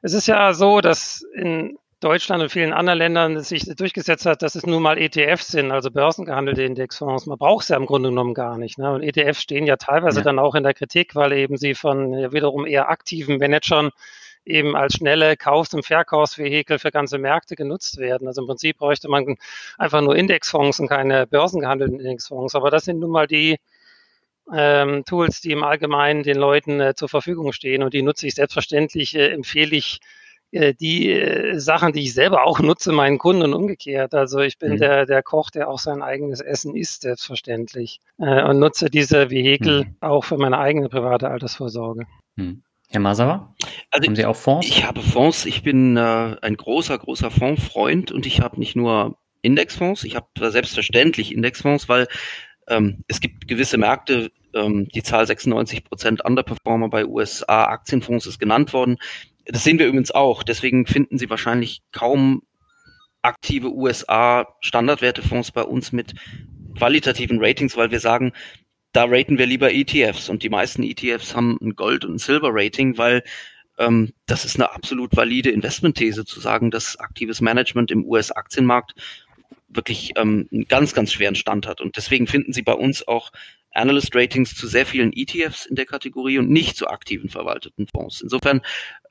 Es 0.00 0.14
ist 0.14 0.28
ja 0.28 0.54
so, 0.54 0.80
dass 0.80 1.22
in 1.34 1.76
Deutschland 2.00 2.42
und 2.42 2.50
vielen 2.50 2.72
anderen 2.72 2.98
Ländern 2.98 3.40
sich 3.40 3.64
durchgesetzt 3.76 4.24
hat, 4.24 4.42
dass 4.42 4.54
es 4.54 4.64
nun 4.64 4.82
mal 4.82 4.98
ETFs 4.98 5.48
sind, 5.48 5.72
also 5.72 5.90
börsengehandelte 5.90 6.62
Indexfonds. 6.62 7.26
Man 7.26 7.38
braucht 7.38 7.64
es 7.64 7.68
ja 7.70 7.76
im 7.76 7.86
Grunde 7.86 8.10
genommen 8.10 8.34
gar 8.34 8.56
nicht. 8.56 8.78
Ne? 8.78 8.92
Und 8.92 9.02
ETFs 9.02 9.42
stehen 9.42 9.66
ja 9.66 9.76
teilweise 9.76 10.20
ja. 10.20 10.24
dann 10.24 10.38
auch 10.38 10.54
in 10.54 10.62
der 10.62 10.74
Kritik, 10.74 11.16
weil 11.16 11.32
eben 11.32 11.56
sie 11.56 11.74
von 11.74 12.14
ja, 12.14 12.32
wiederum 12.32 12.66
eher 12.66 12.88
aktiven 12.88 13.38
Managern 13.38 13.90
eben 14.44 14.76
als 14.76 14.94
schnelle 14.94 15.36
Kaufs- 15.36 15.74
und 15.74 15.84
Verkaufsvehikel 15.84 16.78
für 16.78 16.90
ganze 16.92 17.18
Märkte 17.18 17.56
genutzt 17.56 17.98
werden. 17.98 18.28
Also 18.28 18.42
im 18.42 18.46
Prinzip 18.46 18.78
bräuchte 18.78 19.08
man 19.08 19.36
einfach 19.76 20.00
nur 20.00 20.14
Indexfonds 20.14 20.78
und 20.78 20.88
keine 20.88 21.26
börsengehandelten 21.26 21.98
Indexfonds. 21.98 22.54
Aber 22.54 22.70
das 22.70 22.84
sind 22.84 23.00
nun 23.00 23.10
mal 23.10 23.26
die 23.26 23.58
ähm, 24.52 25.04
Tools, 25.04 25.40
die 25.40 25.50
im 25.50 25.64
Allgemeinen 25.64 26.22
den 26.22 26.38
Leuten 26.38 26.80
äh, 26.80 26.94
zur 26.94 27.08
Verfügung 27.08 27.52
stehen 27.52 27.82
und 27.82 27.92
die 27.92 28.02
nutze 28.02 28.26
ich 28.26 28.34
selbstverständlich, 28.34 29.14
äh, 29.14 29.30
empfehle 29.30 29.76
ich 29.76 30.00
die 30.52 31.10
äh, 31.10 31.58
Sachen, 31.58 31.92
die 31.92 32.02
ich 32.02 32.14
selber 32.14 32.44
auch 32.44 32.60
nutze, 32.60 32.92
meinen 32.92 33.18
Kunden 33.18 33.42
und 33.42 33.54
umgekehrt. 33.54 34.14
Also 34.14 34.40
ich 34.40 34.58
bin 34.58 34.72
mhm. 34.72 34.78
der, 34.78 35.06
der 35.06 35.22
Koch, 35.22 35.50
der 35.50 35.68
auch 35.68 35.78
sein 35.78 36.02
eigenes 36.02 36.40
Essen 36.40 36.74
isst, 36.74 37.02
selbstverständlich. 37.02 38.00
Äh, 38.18 38.44
und 38.44 38.58
nutze 38.58 38.88
diese 38.90 39.30
Vehikel 39.30 39.84
mhm. 39.84 39.96
auch 40.00 40.24
für 40.24 40.38
meine 40.38 40.58
eigene 40.58 40.88
private 40.88 41.28
Altersvorsorge. 41.28 42.06
Mhm. 42.36 42.62
Herr 42.90 43.00
Masawa, 43.00 43.54
also 43.90 44.06
haben 44.06 44.16
Sie 44.16 44.24
auch 44.24 44.36
Fonds? 44.36 44.66
Ich 44.66 44.86
habe 44.86 45.02
Fonds. 45.02 45.44
Ich 45.44 45.62
bin 45.62 45.98
äh, 45.98 46.36
ein 46.40 46.56
großer, 46.56 46.96
großer 46.96 47.30
Fondsfreund 47.30 48.12
und 48.12 48.24
ich 48.24 48.40
habe 48.40 48.58
nicht 48.58 48.76
nur 48.76 49.18
Indexfonds, 49.42 50.04
ich 50.04 50.16
habe 50.16 50.50
selbstverständlich 50.50 51.34
Indexfonds, 51.34 51.90
weil 51.90 52.08
ähm, 52.66 53.04
es 53.06 53.20
gibt 53.20 53.46
gewisse 53.46 53.76
Märkte, 53.76 54.30
ähm, 54.54 54.88
die 54.88 55.02
Zahl 55.02 55.26
96 55.26 55.84
Prozent 55.84 56.24
Underperformer 56.24 56.88
bei 56.88 57.04
USA 57.04 57.64
Aktienfonds 57.64 58.26
ist 58.26 58.38
genannt 58.38 58.72
worden. 58.72 58.96
Das 59.48 59.64
sehen 59.64 59.78
wir 59.78 59.86
übrigens 59.86 60.10
auch. 60.10 60.42
Deswegen 60.42 60.86
finden 60.86 61.18
Sie 61.18 61.30
wahrscheinlich 61.30 61.80
kaum 61.92 62.42
aktive 63.22 63.72
USA 63.72 64.46
Standardwertefonds 64.60 65.52
bei 65.52 65.62
uns 65.62 65.90
mit 65.92 66.14
qualitativen 66.76 67.38
Ratings, 67.40 67.76
weil 67.76 67.90
wir 67.90 68.00
sagen, 68.00 68.32
da 68.92 69.04
raten 69.04 69.38
wir 69.38 69.46
lieber 69.46 69.72
ETFs 69.72 70.28
und 70.28 70.42
die 70.42 70.48
meisten 70.48 70.82
ETFs 70.82 71.34
haben 71.34 71.58
ein 71.60 71.76
Gold- 71.76 72.04
und 72.04 72.14
ein 72.14 72.18
Silber-Rating, 72.18 72.96
weil 72.98 73.22
ähm, 73.78 74.12
das 74.26 74.44
ist 74.44 74.56
eine 74.56 74.72
absolut 74.72 75.16
valide 75.16 75.50
Investmentthese 75.50 76.24
zu 76.24 76.40
sagen, 76.40 76.70
dass 76.70 76.96
aktives 76.98 77.40
Management 77.40 77.90
im 77.90 78.04
US-Aktienmarkt 78.04 78.94
wirklich 79.68 80.12
ähm, 80.16 80.48
einen 80.52 80.66
ganz, 80.68 80.94
ganz 80.94 81.12
schweren 81.12 81.34
Stand 81.34 81.66
hat. 81.66 81.80
Und 81.80 81.96
deswegen 81.96 82.26
finden 82.26 82.52
Sie 82.52 82.62
bei 82.62 82.72
uns 82.72 83.06
auch 83.06 83.30
Analyst 83.72 84.14
Ratings 84.14 84.54
zu 84.54 84.66
sehr 84.66 84.86
vielen 84.86 85.12
ETFs 85.12 85.66
in 85.66 85.76
der 85.76 85.86
Kategorie 85.86 86.38
und 86.38 86.50
nicht 86.50 86.76
zu 86.76 86.88
aktiven 86.88 87.28
verwalteten 87.28 87.86
Fonds. 87.86 88.20
Insofern, 88.20 88.62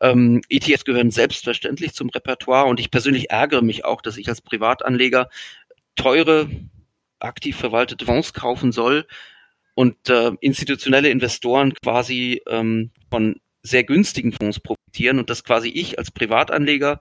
ähm, 0.01 0.41
ETFs 0.49 0.85
gehören 0.85 1.11
selbstverständlich 1.11 1.93
zum 1.93 2.09
Repertoire 2.09 2.65
und 2.65 2.79
ich 2.79 2.91
persönlich 2.91 3.29
ärgere 3.29 3.61
mich 3.61 3.85
auch, 3.85 4.01
dass 4.01 4.17
ich 4.17 4.27
als 4.27 4.41
Privatanleger 4.41 5.29
teure, 5.95 6.49
aktiv 7.19 7.55
verwaltete 7.57 8.05
Fonds 8.05 8.33
kaufen 8.33 8.71
soll 8.71 9.07
und 9.73 10.09
äh, 10.09 10.31
institutionelle 10.41 11.09
Investoren 11.09 11.73
quasi 11.73 12.41
ähm, 12.47 12.91
von 13.09 13.39
sehr 13.63 13.83
günstigen 13.83 14.31
Fonds 14.31 14.59
profitieren 14.59 15.19
und 15.19 15.29
dass 15.29 15.43
quasi 15.43 15.69
ich 15.69 15.99
als 15.99 16.11
Privatanleger 16.11 16.99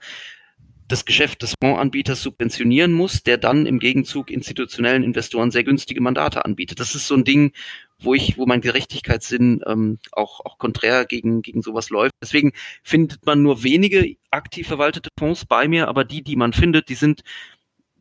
das 0.88 1.04
Geschäft 1.04 1.42
des 1.42 1.54
Fondsanbieters 1.62 2.22
subventionieren 2.22 2.92
muss, 2.92 3.22
der 3.22 3.38
dann 3.38 3.66
im 3.66 3.78
Gegenzug 3.78 4.30
institutionellen 4.30 5.02
Investoren 5.02 5.50
sehr 5.50 5.64
günstige 5.64 6.00
Mandate 6.00 6.44
anbietet. 6.44 6.80
Das 6.80 6.94
ist 6.94 7.06
so 7.08 7.14
ein 7.14 7.24
Ding, 7.24 7.52
wo 7.98 8.14
ich, 8.14 8.38
wo 8.38 8.46
mein 8.46 8.60
Gerechtigkeitssinn 8.60 9.62
ähm, 9.66 9.98
auch, 10.12 10.40
auch 10.44 10.58
konträr 10.58 11.04
gegen, 11.04 11.42
gegen 11.42 11.62
sowas 11.62 11.90
läuft. 11.90 12.12
Deswegen 12.22 12.52
findet 12.82 13.24
man 13.26 13.42
nur 13.42 13.62
wenige 13.62 14.16
aktiv 14.30 14.66
verwaltete 14.68 15.10
Fonds 15.18 15.46
bei 15.46 15.66
mir, 15.66 15.88
aber 15.88 16.04
die, 16.04 16.22
die 16.22 16.36
man 16.36 16.52
findet, 16.52 16.88
die 16.88 16.94
sind 16.94 17.22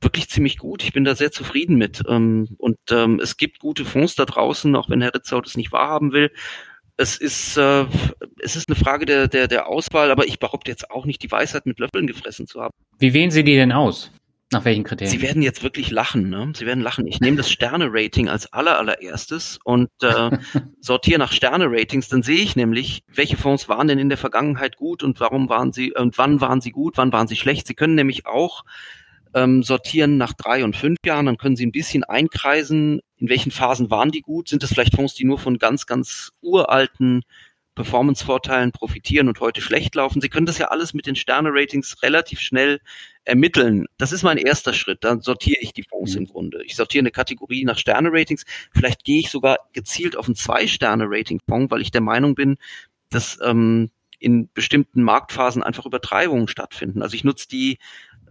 wirklich 0.02 0.30
ziemlich 0.30 0.58
gut. 0.58 0.84
Ich 0.84 0.94
bin 0.94 1.06
da 1.06 1.16
sehr 1.16 1.32
zufrieden 1.32 1.78
mit. 1.78 2.04
Ähm, 2.08 2.56
und 2.58 2.78
ähm, 2.92 3.20
es 3.20 3.38
gibt 3.38 3.60
gute 3.60 3.86
Fonds 3.86 4.16
da 4.16 4.26
draußen, 4.26 4.76
auch 4.76 4.90
wenn 4.90 5.02
Herr 5.02 5.16
Ritzau 5.16 5.42
das 5.42 5.58
nicht 5.58 5.72
wahrhaben 5.72 6.12
will 6.12 6.32
es 6.98 7.18
ist, 7.18 7.58
äh, 7.58 7.86
es 8.40 8.56
ist 8.56 8.70
eine 8.70 8.76
Frage 8.76 9.06
der, 9.06 9.28
der, 9.28 9.48
der 9.48 9.68
Auswahl, 9.68 10.12
aber 10.12 10.28
ich 10.28 10.40
behaupte 10.40 10.72
jetzt 10.72 10.92
auch 10.92 11.06
nicht, 11.06 11.22
die 11.24 11.32
Weisheit 11.32 11.66
mit 11.66 11.80
Löffeln 11.80 12.08
gefressen 12.08 12.48
zu 12.48 12.62
haben. 12.62 12.74
Wie 13.00 13.14
wählen 13.14 13.32
Sie 13.32 13.44
die 13.44 13.56
denn 13.56 13.72
aus? 13.72 14.12
Nach 14.52 14.64
welchen 14.64 14.84
Kriterien? 14.84 15.12
Sie 15.12 15.22
werden 15.26 15.42
jetzt 15.42 15.64
wirklich 15.64 15.90
lachen, 15.90 16.30
ne? 16.30 16.54
Sie 16.56 16.66
werden 16.66 16.82
lachen. 16.82 17.08
Ich 17.08 17.20
nehme 17.20 17.36
das 17.36 17.50
Sterne-Rating 17.50 18.30
als 18.30 18.54
aller, 18.54 18.78
allererstes 18.78 19.60
und 19.64 19.90
äh, 20.02 20.38
sortiere 20.80 21.20
nach 21.20 21.32
Sterne-Ratings. 21.32 22.10
Dann 22.10 22.22
sehe 22.22 22.42
ich 22.42 22.56
nämlich, 22.56 23.02
welche 23.12 23.38
Fonds 23.38 23.68
waren 23.68 23.88
denn 23.88 24.00
in 24.00 24.10
der 24.10 24.20
Vergangenheit 24.20 24.78
gut 24.78 25.02
und 25.02 25.20
warum 25.20 25.50
waren 25.50 25.74
sie 25.74 25.94
und 25.94 26.18
wann 26.18 26.42
waren 26.42 26.62
sie 26.62 26.72
gut, 26.72 26.98
wann 26.98 27.12
waren 27.12 27.28
sie 27.28 27.36
schlecht. 27.36 27.66
Sie 27.68 27.74
können 27.74 27.96
nämlich 27.96 28.28
auch 28.28 28.64
ähm, 29.34 29.64
sortieren 29.64 30.18
nach 30.18 30.34
drei 30.34 30.64
und 30.64 30.76
fünf 30.76 31.00
Jahren. 31.06 31.26
Dann 31.26 31.38
können 31.38 31.56
Sie 31.56 31.66
ein 31.66 31.72
bisschen 31.72 32.04
einkreisen, 32.04 33.02
in 33.18 33.30
welchen 33.30 33.52
Phasen 33.52 33.90
waren 33.90 34.12
die 34.12 34.22
gut. 34.22 34.50
Sind 34.50 34.64
es 34.64 34.72
vielleicht 34.72 34.96
Fonds, 34.96 35.14
die 35.14 35.26
nur 35.26 35.40
von 35.40 35.58
ganz, 35.58 35.86
ganz 35.86 36.32
uralten 36.42 37.24
Performance-Vorteilen 37.76 38.72
profitieren 38.72 39.28
und 39.28 39.42
heute 39.42 39.62
schlecht 39.62 39.96
laufen. 39.96 40.22
Sie 40.22 40.30
können 40.30 40.46
das 40.46 40.58
ja 40.58 40.70
alles 40.70 40.94
mit 40.94 41.06
den 41.06 41.16
Sterne-Ratings 41.16 42.02
relativ 42.02 42.40
schnell 42.40 42.80
ermitteln. 43.26 43.86
Das 43.98 44.14
ist 44.14 44.24
mein 44.24 44.38
erster 44.38 44.74
Schritt. 44.74 45.04
Dann 45.04 45.22
sortiere 45.22 45.60
ich 45.62 45.74
die 45.74 45.84
Fonds 45.84 46.14
mhm. 46.14 46.20
im 46.20 46.26
Grunde. 46.28 46.64
Ich 46.64 46.76
sortiere 46.76 47.02
eine 47.02 47.12
Kategorie 47.12 47.66
nach 47.66 47.78
Sterne-Ratings. 47.78 48.46
Vielleicht 48.72 49.04
gehe 49.04 49.20
ich 49.20 49.30
sogar 49.30 49.58
gezielt 49.74 50.16
auf 50.16 50.28
einen 50.28 50.36
Zwei-Sterne-Rating-Fonds, 50.36 51.70
weil 51.70 51.82
ich 51.82 51.92
der 51.92 52.02
Meinung 52.02 52.34
bin, 52.34 52.58
dass 53.10 53.38
ähm, 53.44 53.92
in 54.20 54.50
bestimmten 54.54 55.04
Marktphasen 55.04 55.62
einfach 55.62 55.86
Übertreibungen 55.86 56.48
stattfinden. 56.48 57.02
Also 57.02 57.16
ich 57.16 57.26
nutze 57.26 57.48
die 57.50 57.78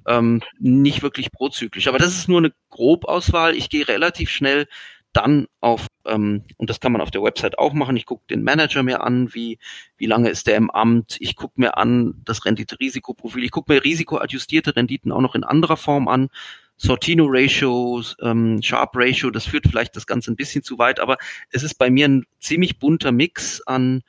ähm, 0.07 0.43
nicht 0.59 1.03
wirklich 1.03 1.33
prozyklisch. 1.33 1.89
Aber 1.89 1.99
das 1.99 2.17
ist 2.17 2.29
nur 2.29 2.39
eine 2.39 2.53
Grobauswahl. 2.71 3.55
Ich 3.55 3.71
gehe 3.71 3.89
relativ 3.89 4.31
schnell 4.31 4.67
dann 5.13 5.47
auf, 5.61 5.87
ähm, 6.07 6.43
und 6.57 6.71
das 6.71 6.81
kann 6.81 6.91
man 6.91 7.01
auf 7.01 7.13
der 7.13 7.23
Website 7.23 7.57
auch 7.59 7.73
machen, 7.73 7.97
ich 7.97 8.05
gucke 8.05 8.25
den 8.29 8.43
Manager 8.43 8.83
mir 8.83 9.03
an, 9.03 9.33
wie, 9.33 9.59
wie 9.97 10.07
lange 10.07 10.29
ist 10.29 10.49
der 10.49 10.57
im 10.57 10.71
Amt, 10.71 11.17
ich 11.21 11.37
gucke 11.37 11.61
mir 11.61 11.77
an 11.77 12.21
das 12.25 12.45
Rendite-Risikoprofil, 12.45 13.45
ich 13.45 13.53
gucke 13.53 13.73
mir 13.73 13.85
risikoadjustierte 13.85 14.75
Renditen 14.75 15.13
auch 15.13 15.21
noch 15.21 15.37
in 15.37 15.45
anderer 15.45 15.77
Form 15.77 16.09
an, 16.09 16.31
Sortino 16.77 17.27
Ratio, 17.29 18.03
ähm, 18.21 18.61
Sharp 18.61 18.91
Ratio, 18.95 19.31
das 19.31 19.47
führt 19.47 19.69
vielleicht 19.69 19.95
das 19.95 20.09
Ganze 20.09 20.33
ein 20.33 20.37
bisschen 20.37 20.65
zu 20.65 20.79
weit, 20.79 20.99
aber 20.99 21.17
es 21.51 21.63
ist 21.63 21.75
bei 21.75 21.91
mir 21.91 22.09
ein 22.09 22.27
ziemlich 22.41 22.81
bunter 22.81 23.13
Mix 23.13 23.63
an 23.63 24.03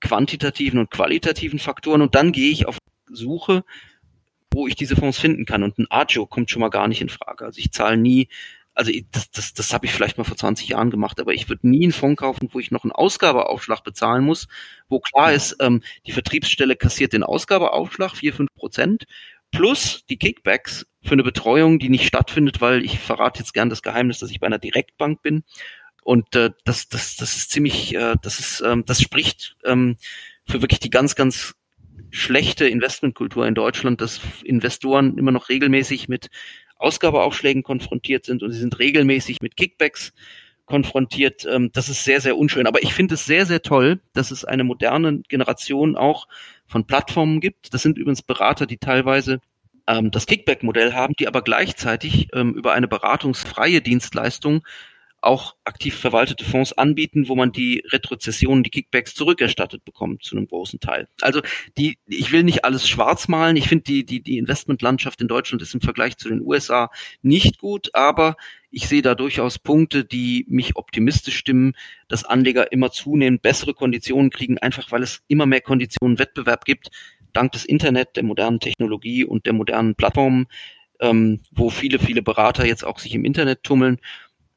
quantitativen 0.00 0.80
und 0.80 0.90
qualitativen 0.90 1.58
Faktoren. 1.58 2.02
Und 2.02 2.14
dann 2.14 2.32
gehe 2.32 2.50
ich 2.50 2.66
auf 2.66 2.78
Suche 3.10 3.64
wo 4.58 4.66
ich 4.66 4.74
diese 4.74 4.96
Fonds 4.96 5.18
finden 5.18 5.44
kann. 5.44 5.62
Und 5.62 5.78
ein 5.78 5.86
Agio 5.88 6.26
kommt 6.26 6.50
schon 6.50 6.60
mal 6.60 6.68
gar 6.68 6.88
nicht 6.88 7.00
in 7.00 7.08
Frage. 7.08 7.44
Also 7.44 7.60
ich 7.60 7.70
zahle 7.70 7.96
nie, 7.96 8.28
also 8.74 8.90
das, 9.12 9.30
das, 9.30 9.54
das 9.54 9.72
habe 9.72 9.86
ich 9.86 9.92
vielleicht 9.92 10.18
mal 10.18 10.24
vor 10.24 10.36
20 10.36 10.68
Jahren 10.68 10.90
gemacht, 10.90 11.20
aber 11.20 11.32
ich 11.32 11.48
würde 11.48 11.68
nie 11.68 11.84
einen 11.84 11.92
Fonds 11.92 12.20
kaufen, 12.20 12.48
wo 12.52 12.58
ich 12.58 12.70
noch 12.70 12.84
einen 12.84 12.92
Ausgabeaufschlag 12.92 13.84
bezahlen 13.84 14.24
muss, 14.24 14.48
wo 14.88 14.98
klar 15.00 15.32
ist, 15.32 15.56
ähm, 15.60 15.82
die 16.06 16.12
Vertriebsstelle 16.12 16.76
kassiert 16.76 17.12
den 17.12 17.22
Ausgabeaufschlag, 17.22 18.16
4, 18.16 18.34
5 18.34 18.54
Prozent, 18.54 19.04
plus 19.50 20.04
die 20.10 20.16
Kickbacks 20.16 20.86
für 21.02 21.12
eine 21.12 21.22
Betreuung, 21.22 21.78
die 21.78 21.88
nicht 21.88 22.06
stattfindet, 22.06 22.60
weil 22.60 22.84
ich 22.84 22.98
verrate 22.98 23.40
jetzt 23.40 23.54
gern 23.54 23.70
das 23.70 23.82
Geheimnis, 23.82 24.18
dass 24.18 24.30
ich 24.30 24.40
bei 24.40 24.46
einer 24.46 24.58
Direktbank 24.58 25.22
bin. 25.22 25.44
Und 26.02 26.34
äh, 26.34 26.50
das, 26.64 26.88
das, 26.88 27.16
das 27.16 27.36
ist 27.36 27.50
ziemlich, 27.50 27.94
äh, 27.94 28.16
das 28.22 28.40
ist, 28.40 28.60
ähm, 28.60 28.84
das 28.86 29.00
spricht 29.00 29.56
ähm, 29.64 29.96
für 30.46 30.62
wirklich 30.62 30.80
die 30.80 30.90
ganz, 30.90 31.14
ganz 31.14 31.54
schlechte 32.10 32.66
Investmentkultur 32.68 33.46
in 33.46 33.54
Deutschland, 33.54 34.00
dass 34.00 34.20
Investoren 34.44 35.18
immer 35.18 35.32
noch 35.32 35.48
regelmäßig 35.48 36.08
mit 36.08 36.28
Ausgabeaufschlägen 36.76 37.62
konfrontiert 37.62 38.24
sind 38.24 38.42
und 38.42 38.52
sie 38.52 38.60
sind 38.60 38.78
regelmäßig 38.78 39.38
mit 39.40 39.56
Kickbacks 39.56 40.12
konfrontiert. 40.68 41.46
Ähm, 41.50 41.70
das 41.72 41.88
ist 41.88 42.04
sehr, 42.04 42.20
sehr 42.20 42.36
unschön. 42.36 42.66
Aber 42.66 42.82
ich 42.82 42.94
finde 42.94 43.14
es 43.14 43.24
sehr, 43.24 43.46
sehr 43.46 43.62
toll, 43.62 44.00
dass 44.12 44.30
es 44.30 44.44
eine 44.44 44.64
moderne 44.64 45.22
Generation 45.28 45.96
auch 45.96 46.28
von 46.66 46.86
Plattformen 46.86 47.40
gibt. 47.40 47.74
Das 47.74 47.82
sind 47.82 47.98
übrigens 47.98 48.22
Berater, 48.22 48.66
die 48.66 48.76
teilweise 48.76 49.40
ähm, 49.88 50.10
das 50.10 50.26
Kickback-Modell 50.26 50.92
haben, 50.94 51.14
die 51.18 51.26
aber 51.26 51.42
gleichzeitig 51.42 52.28
ähm, 52.34 52.54
über 52.54 52.74
eine 52.74 52.86
beratungsfreie 52.86 53.80
Dienstleistung 53.80 54.62
auch 55.20 55.56
aktiv 55.64 55.96
verwaltete 55.96 56.44
Fonds 56.44 56.72
anbieten, 56.72 57.28
wo 57.28 57.34
man 57.34 57.50
die 57.50 57.82
Retrozessionen, 57.90 58.62
die 58.62 58.70
Kickbacks 58.70 59.14
zurückerstattet 59.14 59.84
bekommt 59.84 60.22
zu 60.22 60.36
einem 60.36 60.46
großen 60.46 60.78
Teil. 60.80 61.08
Also 61.20 61.40
die, 61.76 61.98
ich 62.06 62.30
will 62.30 62.44
nicht 62.44 62.64
alles 62.64 62.88
schwarz 62.88 63.26
malen. 63.26 63.56
Ich 63.56 63.68
finde 63.68 63.84
die, 63.84 64.06
die, 64.06 64.22
die 64.22 64.38
Investmentlandschaft 64.38 65.20
in 65.20 65.28
Deutschland 65.28 65.62
ist 65.62 65.74
im 65.74 65.80
Vergleich 65.80 66.16
zu 66.16 66.28
den 66.28 66.40
USA 66.42 66.90
nicht 67.22 67.58
gut, 67.58 67.90
aber 67.94 68.36
ich 68.70 68.86
sehe 68.86 69.02
da 69.02 69.14
durchaus 69.14 69.58
Punkte, 69.58 70.04
die 70.04 70.44
mich 70.48 70.76
optimistisch 70.76 71.36
stimmen, 71.36 71.72
dass 72.06 72.24
Anleger 72.24 72.70
immer 72.70 72.90
zunehmend 72.90 73.42
bessere 73.42 73.74
Konditionen 73.74 74.30
kriegen, 74.30 74.58
einfach 74.58 74.92
weil 74.92 75.02
es 75.02 75.22
immer 75.26 75.46
mehr 75.46 75.62
Konditionen 75.62 76.18
Wettbewerb 76.18 76.64
gibt, 76.64 76.90
dank 77.32 77.52
des 77.52 77.64
Internet, 77.64 78.16
der 78.16 78.22
modernen 78.22 78.60
Technologie 78.60 79.24
und 79.24 79.46
der 79.46 79.52
modernen 79.52 79.94
Plattformen, 79.94 80.46
ähm, 81.00 81.40
wo 81.50 81.70
viele, 81.70 81.98
viele 81.98 82.22
Berater 82.22 82.66
jetzt 82.66 82.84
auch 82.84 82.98
sich 82.98 83.14
im 83.14 83.24
Internet 83.24 83.62
tummeln 83.62 83.98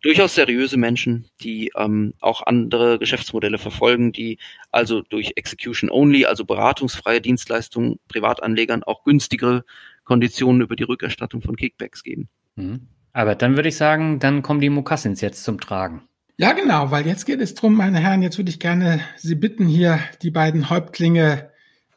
durchaus 0.01 0.35
seriöse 0.35 0.77
Menschen, 0.77 1.25
die 1.41 1.71
ähm, 1.75 2.13
auch 2.19 2.41
andere 2.45 2.99
Geschäftsmodelle 2.99 3.57
verfolgen, 3.57 4.11
die 4.11 4.39
also 4.71 5.01
durch 5.01 5.33
Execution 5.35 5.89
Only, 5.89 6.25
also 6.25 6.45
beratungsfreie 6.45 7.21
Dienstleistungen 7.21 7.99
Privatanlegern 8.07 8.83
auch 8.83 9.03
günstigere 9.03 9.63
Konditionen 10.03 10.61
über 10.61 10.75
die 10.75 10.83
Rückerstattung 10.83 11.41
von 11.41 11.55
Kickbacks 11.55 12.03
geben. 12.03 12.29
Mhm. 12.55 12.87
Aber 13.13 13.35
dann 13.35 13.55
würde 13.55 13.69
ich 13.69 13.77
sagen, 13.77 14.19
dann 14.19 14.41
kommen 14.41 14.61
die 14.61 14.69
Mokassins 14.69 15.21
jetzt 15.21 15.43
zum 15.43 15.59
Tragen. 15.59 16.03
Ja, 16.37 16.53
genau, 16.53 16.91
weil 16.91 17.05
jetzt 17.05 17.25
geht 17.25 17.41
es 17.41 17.53
drum, 17.53 17.75
meine 17.75 17.99
Herren, 17.99 18.21
jetzt 18.21 18.37
würde 18.37 18.49
ich 18.49 18.59
gerne 18.59 19.01
Sie 19.17 19.35
bitten, 19.35 19.67
hier 19.67 19.99
die 20.21 20.31
beiden 20.31 20.69
Häuptlinge, 20.69 21.51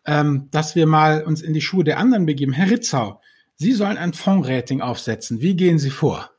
ähm, 0.04 0.48
dass 0.50 0.74
wir 0.74 0.86
mal 0.86 1.22
uns 1.22 1.40
in 1.40 1.54
die 1.54 1.62
Schuhe 1.62 1.84
der 1.84 1.98
anderen 1.98 2.26
begeben. 2.26 2.52
Herr 2.52 2.70
Ritzau, 2.70 3.20
Sie 3.54 3.72
sollen 3.72 3.96
ein 3.96 4.12
Fondsrating 4.12 4.80
aufsetzen. 4.80 5.40
Wie 5.40 5.56
gehen 5.56 5.78
Sie 5.78 5.90
vor? 5.90 6.33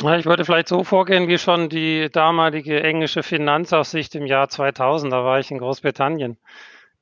Ich 0.00 0.26
würde 0.26 0.44
vielleicht 0.44 0.68
so 0.68 0.82
vorgehen, 0.82 1.28
wie 1.28 1.38
schon 1.38 1.68
die 1.68 2.08
damalige 2.10 2.82
englische 2.82 3.22
Finanzaufsicht 3.22 4.14
im 4.16 4.26
Jahr 4.26 4.48
2000, 4.48 5.12
da 5.12 5.24
war 5.24 5.38
ich 5.38 5.50
in 5.50 5.58
Großbritannien, 5.58 6.38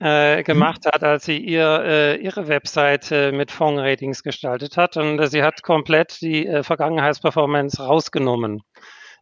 äh, 0.01 0.39
mhm. 0.39 0.45
gemacht 0.45 0.87
hat, 0.87 1.03
als 1.03 1.25
sie 1.25 1.39
ihr, 1.39 1.83
äh, 1.85 2.17
ihre 2.17 2.49
Webseite 2.49 3.33
mit 3.33 3.51
Fondsratings 3.51 4.23
gestaltet 4.23 4.77
hat. 4.77 4.97
Und 4.97 5.19
äh, 5.19 5.27
sie 5.29 5.43
hat 5.43 5.63
komplett 5.63 6.21
die 6.21 6.47
äh, 6.47 6.63
Vergangenheitsperformance 6.63 7.83
rausgenommen. 7.83 8.63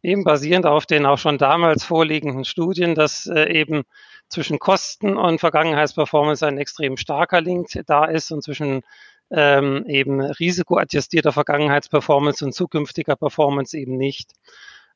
Eben 0.03 0.25
basierend 0.25 0.67
auf 0.67 0.87
den 0.87 1.07
auch 1.07 1.19
schon 1.19 1.39
damals 1.39 1.85
vorliegenden 1.85 2.45
Studien, 2.45 2.95
dass 2.95 3.27
äh, 3.27 3.53
eben 3.53 3.83
zwischen 4.29 4.59
Kosten 4.59 5.17
und 5.17 5.41
Vergangenheitsperformance 5.41 6.47
ein 6.47 6.59
extrem 6.59 6.97
starker 6.97 7.41
Link 7.41 7.69
da 7.87 8.05
ist 8.05 8.31
und 8.31 8.43
zwischen 8.43 8.83
ähm, 9.31 9.85
eben 9.87 10.21
risikoadjustierter 10.21 11.33
Vergangenheitsperformance 11.33 12.45
und 12.45 12.53
zukünftiger 12.53 13.17
Performance 13.17 13.77
eben 13.77 13.97
nicht. 13.97 14.33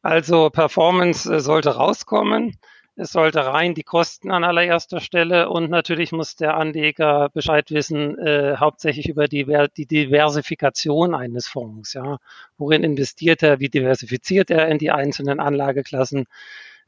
Also 0.03 0.51
Performance 0.51 1.33
äh, 1.33 1.41
sollte 1.41 1.71
rauskommen. 1.77 2.57
Es 2.95 3.13
sollte 3.13 3.47
rein 3.47 3.75
die 3.75 3.85
Kosten 3.85 4.31
an 4.31 4.45
allererster 4.45 5.01
Stelle 5.01 5.49
und 5.49 5.71
natürlich 5.71 6.13
muss 6.13 6.37
der 6.37 6.59
Anleger 6.59 7.31
Bescheid 7.33 7.71
wissen, 7.71 8.19
äh, 8.19 8.57
hauptsächlich 8.59 9.09
über 9.09 9.29
die, 9.29 9.47
die 9.77 9.87
Diversifikation 9.87 11.15
eines 11.15 11.49
Fonds. 11.49 11.95
Ja. 11.95 12.19
Worin 12.59 12.85
investiert 12.85 13.43
er, 13.43 13.61
wie 13.61 13.71
diversifiziert 13.71 14.51
er 14.51 14.69
in 14.69 14.77
die 14.77 14.91
einzelnen 14.91 15.41
Anlageklassen, 15.41 16.27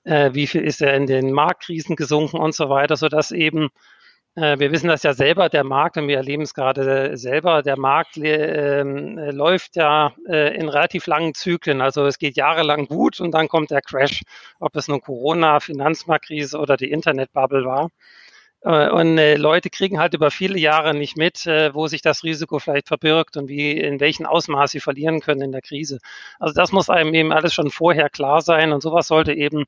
äh, 0.04 0.34
wie 0.34 0.46
viel 0.46 0.62
ist 0.62 0.82
er 0.82 0.94
in 0.94 1.06
den 1.06 1.32
Marktkrisen 1.32 1.96
gesunken 1.96 2.36
und 2.36 2.54
so 2.54 2.68
weiter, 2.68 2.96
sodass 2.96 3.32
eben 3.32 3.70
wir 4.36 4.72
wissen 4.72 4.88
das 4.88 5.04
ja 5.04 5.14
selber, 5.14 5.48
der 5.48 5.62
Markt, 5.62 5.96
und 5.96 6.08
wir 6.08 6.16
erleben 6.16 6.42
es 6.42 6.54
gerade 6.54 7.16
selber, 7.16 7.62
der 7.62 7.78
Markt 7.78 8.16
äh, 8.16 8.80
äh, 8.80 9.30
läuft 9.30 9.76
ja 9.76 10.12
äh, 10.28 10.56
in 10.56 10.68
relativ 10.68 11.06
langen 11.06 11.34
Zyklen. 11.34 11.80
Also 11.80 12.04
es 12.06 12.18
geht 12.18 12.36
jahrelang 12.36 12.86
gut 12.86 13.20
und 13.20 13.30
dann 13.32 13.48
kommt 13.48 13.70
der 13.70 13.80
Crash, 13.80 14.22
ob 14.58 14.74
es 14.74 14.88
nun 14.88 15.00
Corona, 15.00 15.60
Finanzmarktkrise 15.60 16.58
oder 16.58 16.76
die 16.76 16.90
Internetbubble 16.90 17.64
war. 17.64 17.90
Äh, 18.64 18.90
und 18.90 19.18
äh, 19.18 19.36
Leute 19.36 19.70
kriegen 19.70 19.98
halt 19.98 20.14
über 20.14 20.30
viele 20.30 20.58
Jahre 20.58 20.94
nicht 20.94 21.16
mit, 21.16 21.46
äh, 21.46 21.74
wo 21.74 21.86
sich 21.86 22.02
das 22.02 22.24
Risiko 22.24 22.58
vielleicht 22.58 22.88
verbirgt 22.88 23.36
und 23.36 23.48
wie, 23.48 23.72
in 23.72 24.00
welchem 24.00 24.26
Ausmaß 24.26 24.70
sie 24.70 24.80
verlieren 24.80 25.20
können 25.20 25.42
in 25.42 25.52
der 25.52 25.60
Krise. 25.60 25.98
Also 26.40 26.54
das 26.54 26.72
muss 26.72 26.88
einem 26.88 27.14
eben 27.14 27.32
alles 27.32 27.52
schon 27.52 27.70
vorher 27.70 28.08
klar 28.08 28.40
sein 28.40 28.72
und 28.72 28.82
sowas 28.82 29.06
sollte 29.06 29.32
eben 29.34 29.64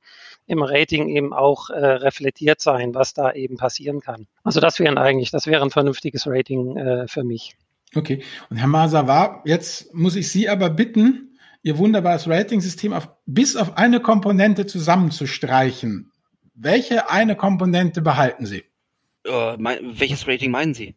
im 0.47 0.62
Rating 0.62 1.09
eben 1.09 1.32
auch 1.32 1.70
reflektiert 1.70 2.60
sein, 2.60 2.94
was 2.94 3.14
da 3.14 3.32
eben 3.32 3.56
passieren 3.56 4.01
kann. 4.01 4.27
Also 4.44 4.60
das 4.60 4.78
wäre 4.78 4.97
eigentlich, 4.97 5.32
das 5.32 5.48
wäre 5.48 5.62
ein 5.62 5.70
vernünftiges 5.70 6.27
Rating 6.28 7.06
für 7.09 7.24
mich. 7.24 7.56
Okay. 7.97 8.23
Und 8.48 8.56
Herr 8.56 8.68
Masawa, 8.68 9.43
jetzt 9.44 9.93
muss 9.93 10.14
ich 10.14 10.31
Sie 10.31 10.48
aber 10.48 10.70
bitten, 10.70 11.36
Ihr 11.62 11.78
wunderbares 11.78 12.28
Rating-System 12.28 12.93
auf, 12.93 13.09
bis 13.27 13.56
auf 13.56 13.77
eine 13.77 13.98
Komponente 13.98 14.66
zusammenzustreichen. 14.66 16.12
Welche 16.55 17.10
eine 17.10 17.35
Komponente 17.35 18.01
behalten 18.02 18.47
Sie? 18.47 18.62
Uh, 19.28 19.57
mein, 19.59 19.98
welches 19.98 20.27
Rating 20.27 20.51
meinen 20.51 20.74
Sie? 20.74 20.94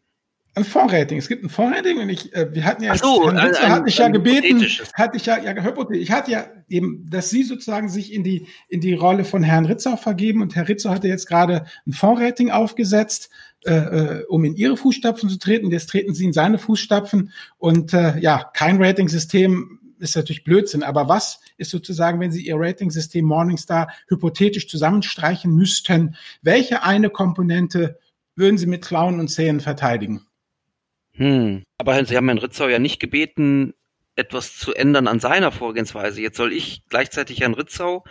Ein 0.56 0.64
Fondsrating. 0.64 1.18
Es 1.18 1.28
gibt 1.28 1.44
ein 1.44 1.48
Fondsrating 1.48 2.00
und 2.00 2.08
ich, 2.08 2.34
äh, 2.34 2.52
wir 2.52 2.64
hatten 2.64 2.82
ja, 2.82 2.96
so, 2.96 3.28
ein, 3.28 3.38
ein, 3.38 3.54
hatte 3.56 3.88
ich 3.88 3.98
ja 3.98 4.08
gebeten, 4.08 4.60
hatte 4.94 5.16
ich 5.16 5.26
ja, 5.26 5.38
ja, 5.38 5.54
ich 5.92 6.10
hatte 6.10 6.30
ja 6.32 6.46
eben, 6.68 7.08
dass 7.08 7.30
Sie 7.30 7.44
sozusagen 7.44 7.88
sich 7.88 8.12
in 8.12 8.24
die, 8.24 8.48
in 8.68 8.80
die 8.80 8.94
Rolle 8.94 9.24
von 9.24 9.44
Herrn 9.44 9.66
Ritzau 9.66 9.96
vergeben 9.96 10.42
und 10.42 10.56
Herr 10.56 10.68
Ritzau 10.68 10.90
hatte 10.90 11.06
jetzt 11.06 11.28
gerade 11.28 11.66
ein 11.86 11.92
Fondsrating 11.92 12.50
aufgesetzt, 12.50 13.30
äh, 13.64 13.74
äh, 13.74 14.24
um 14.26 14.44
in 14.44 14.56
Ihre 14.56 14.76
Fußstapfen 14.76 15.28
zu 15.28 15.38
treten. 15.38 15.70
Jetzt 15.70 15.90
treten 15.90 16.14
Sie 16.14 16.24
in 16.24 16.32
seine 16.32 16.58
Fußstapfen 16.58 17.32
und 17.58 17.94
äh, 17.94 18.18
ja, 18.18 18.50
kein 18.52 18.82
Rating-System 18.82 19.78
ist 20.00 20.16
natürlich 20.16 20.42
Blödsinn, 20.42 20.82
aber 20.82 21.08
was 21.08 21.40
ist 21.58 21.70
sozusagen, 21.70 22.18
wenn 22.18 22.32
Sie 22.32 22.44
Ihr 22.44 22.56
Rating-System 22.58 23.24
Morningstar 23.24 23.92
hypothetisch 24.08 24.66
zusammenstreichen 24.66 25.54
müssten, 25.54 26.16
welche 26.42 26.82
eine 26.82 27.10
Komponente 27.10 27.98
würden 28.36 28.58
Sie 28.58 28.66
mit 28.66 28.84
Klauen 28.84 29.20
und 29.20 29.28
Zähnen 29.28 29.60
verteidigen? 29.60 30.26
Hm. 31.12 31.64
Aber 31.78 32.04
Sie 32.04 32.16
haben 32.16 32.28
Herrn 32.28 32.38
Ritzau 32.38 32.68
ja 32.68 32.78
nicht 32.78 33.00
gebeten, 33.00 33.74
etwas 34.16 34.56
zu 34.56 34.74
ändern 34.74 35.08
an 35.08 35.20
seiner 35.20 35.52
Vorgehensweise. 35.52 36.20
Jetzt 36.20 36.36
soll 36.36 36.52
ich 36.52 36.82
gleichzeitig 36.88 37.40
Herrn 37.40 37.54
Ritzau 37.54 38.04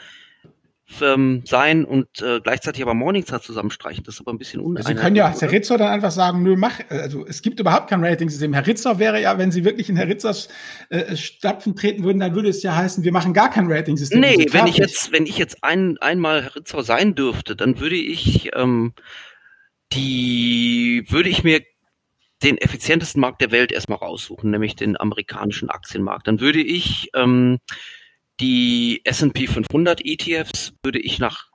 ähm, 1.02 1.44
sein 1.46 1.86
und 1.86 2.08
äh, 2.22 2.40
gleichzeitig 2.42 2.82
aber 2.82 2.94
Morningstar 2.94 3.42
zusammenstreichen. 3.42 4.04
Das 4.04 4.16
ist 4.16 4.22
aber 4.22 4.32
ein 4.32 4.38
bisschen 4.38 4.60
uneinheitlich. 4.60 4.98
Sie 4.98 5.04
können 5.04 5.16
ja 5.16 5.34
Herr 5.38 5.52
Ritzau 5.52 5.78
dann 5.78 5.90
einfach 5.90 6.12
sagen, 6.12 6.44
nö, 6.44 6.56
mach, 6.56 6.80
also 6.90 7.26
es 7.28 7.42
gibt 7.42 7.60
überhaupt 7.60 7.90
kein 7.90 8.04
Rating-System. 8.04 8.54
Herr 8.54 8.66
Ritzau 8.66 8.98
wäre 9.00 9.22
ja, 9.22 9.38
wenn 9.38 9.52
Sie 9.52 9.64
wirklich 9.66 9.90
in 9.90 9.98
Herr 9.98 10.08
Ritzers 10.08 10.50
äh, 10.90 11.16
Stapfen 11.16 11.76
treten 11.76 12.04
würden, 12.04 12.20
dann 12.20 12.36
würde 12.36 12.50
es 12.50 12.64
ja 12.64 12.76
heißen, 12.76 13.04
wir 13.04 13.12
machen 13.12 13.34
gar 13.34 13.50
kein 13.50 13.72
Rating-System. 13.72 14.20
Nee, 14.20 14.48
wenn 14.52 14.68
ich 14.68 14.78
jetzt, 14.78 15.12
wenn 15.12 15.26
ich 15.26 15.38
jetzt 15.38 15.64
ein, 15.64 15.98
einmal 16.00 16.44
Herr 16.44 16.56
Ritzau 16.56 16.82
sein 16.82 17.16
dürfte, 17.16 17.56
dann 17.56 17.80
würde 17.80 17.96
ich 17.96 18.52
ähm, 18.56 18.94
die 19.94 21.06
würde 21.10 21.30
ich 21.30 21.44
mir 21.44 21.62
den 22.44 22.58
effizientesten 22.58 23.20
Markt 23.20 23.42
der 23.42 23.52
Welt 23.52 23.72
erstmal 23.72 23.98
raussuchen, 23.98 24.52
nämlich 24.52 24.76
den 24.76 25.00
amerikanischen 25.00 25.70
Aktienmarkt. 25.70 26.28
Dann 26.28 26.40
würde 26.40 26.62
ich 26.62 27.10
ähm, 27.14 27.60
die 28.40 29.02
S&P 29.04 29.48
500 29.48 30.02
ETFs 30.06 30.74
würde 30.84 31.00
ich 31.00 31.20
nach 31.20 31.48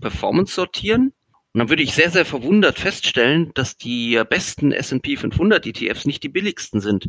Performance 0.00 0.54
sortieren. 0.54 1.12
Und 1.52 1.58
dann 1.58 1.68
würde 1.68 1.82
ich 1.82 1.94
sehr, 1.94 2.10
sehr 2.10 2.24
verwundert 2.24 2.78
feststellen, 2.78 3.50
dass 3.54 3.76
die 3.76 4.22
besten 4.28 4.72
S&P 4.72 5.16
500 5.16 5.66
ETFs 5.66 6.06
nicht 6.06 6.22
die 6.22 6.28
billigsten 6.28 6.80
sind. 6.80 7.08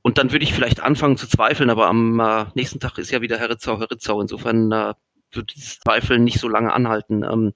Und 0.00 0.18
dann 0.18 0.32
würde 0.32 0.44
ich 0.44 0.52
vielleicht 0.52 0.80
anfangen 0.80 1.16
zu 1.16 1.28
zweifeln, 1.28 1.70
aber 1.70 1.86
am 1.86 2.18
äh, 2.18 2.46
nächsten 2.54 2.80
Tag 2.80 2.98
ist 2.98 3.12
ja 3.12 3.20
wieder 3.20 3.38
Herr 3.38 3.50
Ritzau, 3.50 3.78
Herr 3.78 3.90
Ritzau. 3.90 4.20
Insofern 4.20 4.72
äh, 4.72 4.94
wird 5.30 5.54
dieses 5.54 5.78
Zweifeln 5.78 6.24
nicht 6.24 6.40
so 6.40 6.48
lange 6.48 6.72
anhalten. 6.72 7.22
Ähm, 7.22 7.52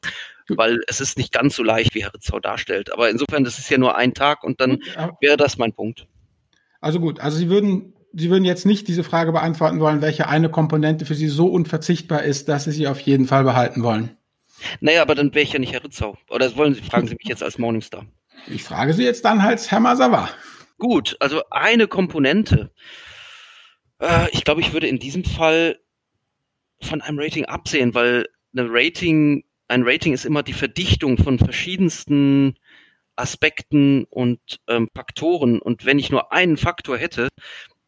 weil 0.48 0.81
es 0.86 1.01
ist 1.01 1.18
nicht 1.18 1.32
ganz 1.32 1.56
so 1.56 1.62
leicht, 1.62 1.94
wie 1.94 2.02
Herr 2.02 2.14
Ritzau 2.14 2.40
darstellt. 2.40 2.93
Aber 2.93 3.10
insofern, 3.10 3.44
das 3.44 3.59
ist 3.59 3.70
ja 3.70 3.78
nur 3.78 3.97
ein 3.97 4.14
Tag 4.14 4.44
und 4.44 4.60
dann 4.60 4.78
wäre 5.20 5.36
das 5.36 5.59
mein 5.59 5.73
Punkt. 5.73 6.06
Also 6.81 7.01
gut, 7.01 7.20
also 7.20 7.36
Sie 7.36 7.51
würden, 7.51 7.94
Sie 8.12 8.31
würden 8.31 8.44
jetzt 8.44 8.66
nicht 8.66 8.89
diese 8.89 9.05
Frage 9.05 9.32
beantworten 9.32 9.81
wollen, 9.81 10.02
welche 10.02 10.28
eine 10.28 10.51
Komponente 10.51 11.06
für 11.06 11.14
Sie 11.14 11.28
so 11.28 11.48
unverzichtbar 11.48 12.23
ist, 12.23 12.48
dass 12.48 12.64
Sie 12.64 12.73
sie 12.73 12.86
auf 12.86 13.01
jeden 13.01 13.27
Fall 13.27 13.44
behalten 13.44 13.82
wollen. 13.82 14.16
Naja, 14.81 15.02
aber 15.02 15.14
dann 15.14 15.35
wäre 15.35 15.43
ich 15.43 15.52
ja 15.52 15.59
nicht 15.59 15.73
Herr 15.73 15.85
Ritzau. 15.85 16.16
Oder 16.31 16.55
wollen 16.56 16.74
Sie, 16.74 16.82
fragen 16.82 17.09
Sie 17.09 17.14
mich 17.14 17.28
jetzt 17.28 17.43
als 17.43 17.59
Morningstar? 17.59 18.06
Ich 18.47 18.62
frage 18.62 18.93
Sie 18.93 19.05
jetzt 19.05 19.24
dann 19.24 19.40
als 19.40 19.70
Herr 19.70 19.81
Masawa. 19.81 20.31
Gut, 20.78 21.16
also 21.20 21.43
eine 21.51 21.89
Komponente. 21.89 22.70
Äh, 24.01 24.28
ich 24.32 24.44
glaube, 24.44 24.60
ich 24.60 24.73
würde 24.73 24.86
in 24.86 24.98
diesem 24.98 25.24
Fall 25.24 25.78
von 26.81 27.01
einem 27.01 27.18
Rating 27.18 27.47
absehen, 27.47 27.94
weil 27.94 28.27
eine 28.56 28.68
Rating 28.70 29.44
ein 29.68 29.82
Rating 29.84 30.12
ist 30.12 30.24
immer 30.24 30.43
die 30.43 30.52
Verdichtung 30.52 31.18
von 31.18 31.38
verschiedensten 31.38 32.56
Aspekten 33.16 34.05
und 34.05 34.40
ähm, 34.68 34.88
Faktoren. 34.94 35.59
Und 35.60 35.84
wenn 35.84 35.98
ich 35.98 36.10
nur 36.10 36.32
einen 36.32 36.56
Faktor 36.56 36.98
hätte, 36.98 37.28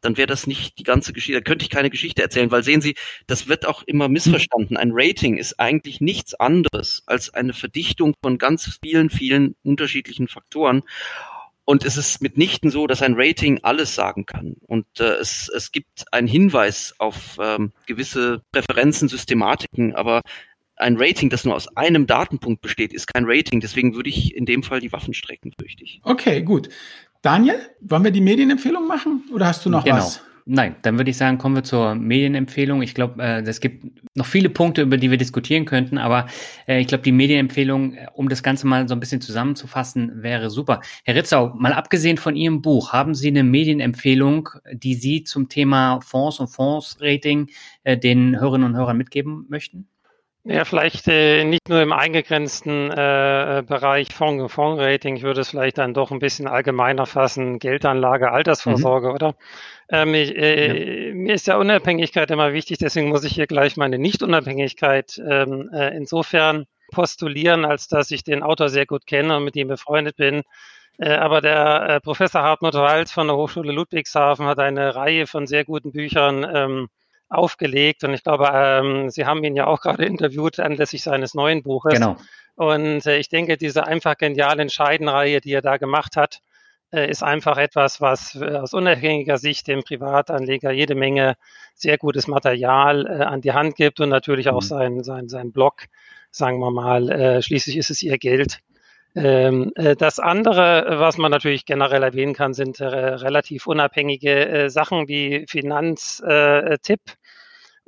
dann 0.01 0.17
wäre 0.17 0.27
das 0.27 0.47
nicht 0.47 0.79
die 0.79 0.85
ganze 0.85 1.13
Geschichte, 1.13 1.41
da 1.41 1.45
könnte 1.45 1.65
ich 1.65 1.71
keine 1.71 1.91
Geschichte 1.91 2.23
erzählen, 2.23 2.51
weil 2.51 2.63
sehen 2.63 2.81
Sie, 2.81 2.95
das 3.27 3.49
wird 3.49 3.67
auch 3.67 3.83
immer 3.83 4.09
missverstanden. 4.09 4.77
Ein 4.77 4.91
Rating 4.93 5.37
ist 5.37 5.59
eigentlich 5.59 6.01
nichts 6.01 6.35
anderes 6.35 7.03
als 7.07 7.35
eine 7.35 7.53
Verdichtung 7.53 8.15
von 8.23 8.39
ganz 8.39 8.79
vielen, 8.83 9.11
vielen 9.11 9.57
unterschiedlichen 9.65 10.29
Faktoren. 10.29 10.83
Und 11.65 11.85
es 11.85 11.99
ist 11.99 12.23
mitnichten 12.23 12.71
so, 12.71 12.87
dass 12.87 13.03
ein 13.03 13.15
Rating 13.17 13.61
alles 13.63 13.95
sagen 13.95 14.25
kann. 14.25 14.55
Und 14.67 14.87
äh, 15.01 15.17
es, 15.17 15.51
es 15.55 15.71
gibt 15.71 16.05
einen 16.13 16.29
Hinweis 16.29 16.95
auf 16.99 17.37
ähm, 17.39 17.73
gewisse 17.85 18.41
Präferenzen, 18.53 19.09
Systematiken, 19.09 19.95
aber 19.95 20.23
ein 20.79 20.97
Rating, 20.99 21.31
das 21.31 21.45
nur 21.45 21.55
aus 21.55 21.69
einem 21.77 22.07
Datenpunkt 22.07 22.63
besteht, 22.63 22.93
ist 22.93 23.07
kein 23.13 23.25
Rating. 23.27 23.61
Deswegen 23.61 23.95
würde 23.95 24.09
ich 24.09 24.35
in 24.35 24.47
dem 24.47 24.63
Fall 24.63 24.81
die 24.81 24.93
Waffen 24.93 25.15
strecken, 25.15 25.53
fürchte 25.59 25.85
ich. 25.85 26.01
Okay, 26.03 26.43
gut. 26.43 26.69
Daniel, 27.23 27.59
wollen 27.81 28.05
wir 28.05 28.11
die 28.11 28.21
Medienempfehlung 28.21 28.87
machen 28.87 29.25
oder 29.33 29.47
hast 29.47 29.65
du 29.67 29.71
noch 29.71 29.85
genau. 29.85 29.97
was? 29.97 30.23
Nein, 30.51 30.77
dann 30.81 30.97
würde 30.97 31.11
ich 31.11 31.19
sagen, 31.19 31.37
kommen 31.37 31.57
wir 31.57 31.63
zur 31.63 31.95
Medienempfehlung. 31.95 32.81
Ich 32.81 32.95
glaube, 32.95 33.23
äh, 33.23 33.43
es 33.43 33.61
gibt 33.61 33.85
noch 34.15 34.25
viele 34.25 34.49
Punkte, 34.49 34.81
über 34.81 34.97
die 34.97 35.11
wir 35.11 35.19
diskutieren 35.19 35.67
könnten, 35.67 35.99
aber 35.99 36.27
äh, 36.67 36.81
ich 36.81 36.87
glaube, 36.87 37.05
die 37.05 37.13
Medienempfehlung, 37.13 37.93
äh, 37.93 38.07
um 38.15 38.31
das 38.31 38.43
Ganze 38.43 38.67
mal 38.67 38.89
so 38.89 38.95
ein 38.95 39.01
bisschen 39.01 39.21
zusammenzufassen, 39.21 40.23
wäre 40.23 40.49
super. 40.49 40.81
Herr 41.05 41.17
Ritzau, 41.17 41.53
mal 41.55 41.75
abgesehen 41.75 42.17
von 42.17 42.35
Ihrem 42.35 42.63
Buch, 42.63 42.95
haben 42.95 43.15
Sie 43.15 43.29
eine 43.29 43.45
Medienempfehlung, 43.45 44.49
die 44.73 44.95
Sie 44.95 45.23
zum 45.23 45.51
Thema 45.51 46.01
Fonds 46.01 46.41
und 46.41 46.49
Fondsrating 46.49 47.51
äh, 47.85 47.99
den 47.99 48.41
Hörerinnen 48.41 48.71
und 48.71 48.77
Hörern 48.77 48.97
mitgeben 48.97 49.45
möchten? 49.51 49.87
Ja, 50.44 50.65
vielleicht 50.65 51.09
äh, 51.09 51.44
nicht 51.44 51.69
nur 51.69 51.82
im 51.82 51.93
eingegrenzten 51.93 52.90
äh, 52.90 53.62
Bereich 53.66 54.15
Fonds, 54.15 54.52
Fondsrating, 54.52 55.16
ich 55.16 55.23
würde 55.23 55.43
es 55.43 55.51
vielleicht 55.51 55.78
dann 55.78 55.93
doch 55.93 56.10
ein 56.10 56.20
bisschen 56.20 56.47
allgemeiner 56.47 57.06
fassen, 57.06 57.59
Geldanlage, 57.59 58.31
Altersvorsorge, 58.31 59.09
mhm. 59.09 59.15
oder? 59.15 59.35
Ähm, 59.90 60.15
ich, 60.15 60.35
äh, 60.35 61.09
ja. 61.09 61.15
Mir 61.15 61.35
ist 61.35 61.47
ja 61.48 61.59
Unabhängigkeit 61.59 62.31
immer 62.31 62.52
wichtig, 62.52 62.78
deswegen 62.78 63.09
muss 63.09 63.24
ich 63.24 63.35
hier 63.35 63.47
gleich 63.47 63.77
meine 63.77 63.98
Nicht-Unabhängigkeit 63.98 65.20
ähm, 65.28 65.70
äh, 65.73 65.94
insofern 65.94 66.66
postulieren, 66.93 67.65
als 67.65 67.89
dass 67.89 68.10
ich 68.10 68.24
den 68.24 68.43
Autor 68.43 68.69
sehr 68.69 68.86
gut 68.86 69.06
kenne 69.06 69.36
und 69.36 69.44
mit 69.44 69.56
ihm 69.56 69.69
befreundet 69.69 70.16
bin. 70.16 70.43
Äh, 70.98 71.10
aber 71.15 71.40
der 71.40 71.89
äh, 71.89 72.01
Professor 72.01 72.43
Hartmut 72.43 72.74
Walz 72.74 73.12
von 73.12 73.27
der 73.27 73.36
Hochschule 73.36 73.73
Ludwigshafen 73.73 74.47
hat 74.47 74.59
eine 74.59 74.94
Reihe 74.94 75.27
von 75.27 75.47
sehr 75.47 75.65
guten 75.65 75.93
Büchern 75.93 76.47
ähm, 76.52 76.89
aufgelegt. 77.29 78.05
Und 78.05 78.15
ich 78.15 78.25
glaube, 78.25 78.51
ähm, 78.53 79.11
Sie 79.11 79.27
haben 79.27 79.45
ihn 79.45 79.57
ja 79.57 79.67
auch 79.67 79.81
gerade 79.81 80.05
interviewt 80.05 80.61
anlässlich 80.61 81.03
seines 81.03 81.35
neuen 81.35 81.63
Buches. 81.63 81.95
Genau. 81.95 82.17
Und 82.55 83.07
äh, 83.07 83.19
ich 83.19 83.29
denke, 83.29 83.57
diese 83.57 83.87
einfach 83.87 84.17
geniale 84.17 84.63
Entscheidenreihe, 84.63 85.41
die 85.41 85.53
er 85.53 85.63
da 85.63 85.77
gemacht 85.77 86.17
hat, 86.17 86.41
äh, 86.91 87.11
ist 87.11 87.23
einfach 87.23 87.59
etwas, 87.59 88.01
was 88.01 88.35
äh, 88.35 88.57
aus 88.57 88.73
unabhängiger 88.73 89.39
Sicht 89.39 89.69
dem 89.69 89.83
Privatanleger 89.83 90.71
jede 90.71 90.95
Menge 90.95 91.37
sehr 91.75 91.99
gutes 91.99 92.27
Material 92.27 93.07
äh, 93.07 93.25
an 93.25 93.43
die 93.43 93.53
Hand 93.53 93.77
gibt 93.77 94.01
und 94.01 94.09
natürlich 94.09 94.49
auch 94.49 94.63
mhm. 94.63 94.67
sein, 94.67 95.05
sein, 95.05 95.29
sein 95.29 95.53
Blog, 95.53 95.85
sagen 96.31 96.59
wir 96.59 96.71
mal, 96.71 97.11
äh, 97.11 97.43
schließlich 97.43 97.77
ist 97.77 97.91
es 97.91 98.03
ihr 98.03 98.19
Geld. 98.19 98.61
Ähm, 99.15 99.73
äh, 99.75 99.97
das 99.97 100.19
andere, 100.19 100.99
was 100.99 101.19
man 101.19 101.31
natürlich 101.31 101.67
generell 101.67 102.03
erwähnen 102.03 102.35
kann, 102.35 102.55
sind 102.55 102.81
relativ 102.81 103.67
unabhängige 103.67 104.69
Sachen 104.71 105.09
wie 105.09 105.45
Finanztipp 105.49 107.01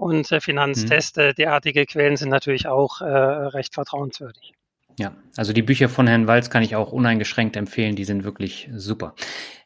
und 0.00 0.26
Finanzteste. 0.26 1.28
Mhm. 1.28 1.34
Derartige 1.34 1.86
Quellen 1.86 2.16
sind 2.16 2.30
natürlich 2.30 2.66
auch 2.66 3.00
recht 3.00 3.74
vertrauenswürdig. 3.74 4.52
Ja, 4.98 5.14
also 5.36 5.52
die 5.52 5.62
Bücher 5.62 5.88
von 5.88 6.06
Herrn 6.06 6.26
Walz 6.26 6.50
kann 6.50 6.62
ich 6.62 6.76
auch 6.76 6.92
uneingeschränkt 6.92 7.56
empfehlen. 7.56 7.96
Die 7.96 8.04
sind 8.04 8.24
wirklich 8.24 8.68
super. 8.74 9.14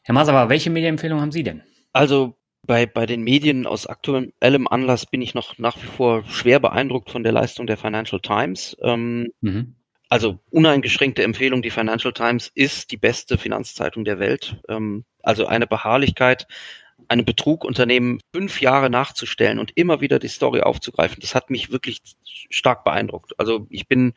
Herr 0.03 0.13
Masawa, 0.13 0.49
welche 0.49 0.69
Medienempfehlung 0.69 1.19
haben 1.19 1.31
Sie 1.31 1.43
denn? 1.43 1.63
Also 1.91 2.37
bei, 2.65 2.85
bei 2.85 3.05
den 3.05 3.21
Medien 3.21 3.67
aus 3.67 3.87
aktuellem 3.87 4.67
Anlass 4.67 5.05
bin 5.05 5.21
ich 5.21 5.33
noch 5.33 5.57
nach 5.57 5.77
wie 5.77 5.87
vor 5.87 6.23
schwer 6.25 6.59
beeindruckt 6.59 7.09
von 7.09 7.23
der 7.23 7.31
Leistung 7.31 7.67
der 7.67 7.77
Financial 7.77 8.21
Times. 8.21 8.77
Ähm, 8.81 9.31
mhm 9.41 9.75
also 10.09 10.39
uneingeschränkte 10.49 11.23
Empfehlung, 11.23 11.61
die 11.61 11.71
Financial 11.71 12.13
Times 12.13 12.51
ist 12.53 12.91
die 12.91 12.97
beste 12.97 13.37
Finanzzeitung 13.37 14.05
der 14.05 14.19
Welt. 14.19 14.57
Ähm, 14.69 15.05
also 15.23 15.47
eine 15.47 15.67
Beharrlichkeit, 15.67 16.47
einem 17.07 17.25
Betrug-Unternehmen 17.25 18.19
fünf 18.33 18.61
Jahre 18.61 18.89
nachzustellen 18.89 19.59
und 19.59 19.71
immer 19.75 20.01
wieder 20.01 20.19
die 20.19 20.27
Story 20.27 20.61
aufzugreifen, 20.61 21.17
das 21.21 21.35
hat 21.35 21.49
mich 21.49 21.71
wirklich 21.71 21.99
stark 22.49 22.83
beeindruckt. 22.83 23.39
Also 23.39 23.67
ich 23.69 23.87
bin 23.87 24.13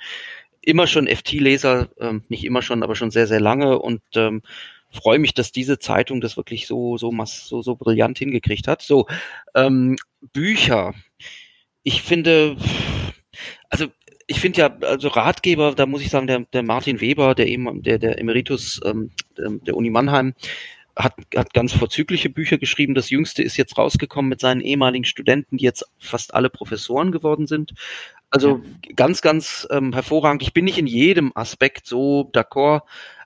immer 0.63 0.87
schon 0.87 1.07
FT-Leser, 1.07 1.89
ähm, 1.99 2.25
nicht 2.29 2.45
immer 2.45 2.63
schon, 2.63 2.83
aber 2.83 2.95
schon 2.95 3.11
sehr, 3.11 3.27
sehr 3.27 3.41
lange 3.41 3.79
und 3.79 4.03
ähm, 4.15 4.43
freue 4.91 5.19
mich, 5.19 5.35
dass 5.35 5.53
diese 5.53 5.79
Zeitung 5.79 6.21
das 6.21 6.37
wirklich 6.37 6.67
so, 6.67 6.97
so, 6.97 7.13
so, 7.25 7.63
so 7.63 7.77
brillant 7.77 8.19
hingekriegt 8.19 8.69
hat. 8.69 8.83
So, 8.83 9.07
ähm, 9.55 9.97
Bücher. 10.33 10.95
Ich 11.83 12.03
finde, 12.03 12.57
also 13.71 13.87
ich 14.27 14.41
finde 14.41 14.61
ja, 14.61 14.77
also 14.83 15.09
Ratgeber, 15.09 15.75
da 15.75 15.87
muss 15.87 16.03
ich 16.03 16.11
sagen, 16.11 16.27
der, 16.27 16.41
der 16.53 16.63
Martin 16.63 17.01
Weber, 17.01 17.35
der 17.35 17.47
der, 17.47 17.99
der 17.99 18.19
Emeritus 18.19 18.81
ähm, 18.85 19.11
der, 19.37 19.51
der 19.51 19.77
Uni 19.77 19.89
Mannheim, 19.89 20.35
hat, 20.99 21.15
hat 21.35 21.55
ganz 21.55 21.73
vorzügliche 21.73 22.29
Bücher 22.29 22.59
geschrieben. 22.59 22.95
Das 22.95 23.09
jüngste 23.11 23.43
ist 23.43 23.57
jetzt 23.57 23.79
rausgekommen 23.79 24.29
mit 24.29 24.41
seinen 24.41 24.61
ehemaligen 24.61 25.05
Studenten, 25.05 25.57
die 25.57 25.65
jetzt 25.65 25.85
fast 25.99 26.35
alle 26.35 26.51
Professoren 26.51 27.13
geworden 27.13 27.47
sind. 27.47 27.73
Also 28.31 28.61
ganz, 28.97 29.23
ganz 29.23 29.69
ähm, 29.71 29.93
hervorragend. 29.93 30.43
Ich 30.43 30.53
bin 30.53 30.65
nicht 30.65 30.79
in 30.79 30.89
jedem 30.89 31.31
Aspekt 31.35 31.87
so 31.87 32.29
d'accord, 32.33 32.83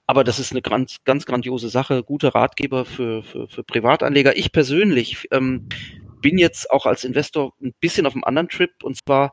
aber 0.07 0.23
das 0.23 0.39
ist 0.39 0.53
eine 0.53 0.62
ganz, 0.62 0.99
ganz 1.05 1.24
grandiose 1.24 1.70
Sache. 1.70 2.05
Gute 2.05 2.35
Ratgeber 2.35 2.85
für, 2.85 3.23
für, 3.23 3.49
für 3.49 3.65
Privatanleger. 3.65 4.36
Ich 4.36 4.53
persönlich 4.53 5.28
ähm, 5.31 5.69
bin 6.20 6.36
jetzt 6.39 6.70
auch 6.70 6.85
als 6.86 7.05
Investor 7.05 7.55
ein 7.62 7.74
bisschen 7.81 8.07
auf 8.07 8.15
einem 8.15 8.24
anderen 8.24 8.49
Trip 8.49 8.70
und 8.82 8.97
zwar 8.97 9.32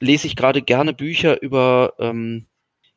lese 0.00 0.26
ich 0.26 0.36
gerade 0.36 0.62
gerne 0.62 0.92
Bücher 0.92 1.40
über 1.42 1.94
ähm, 1.98 2.46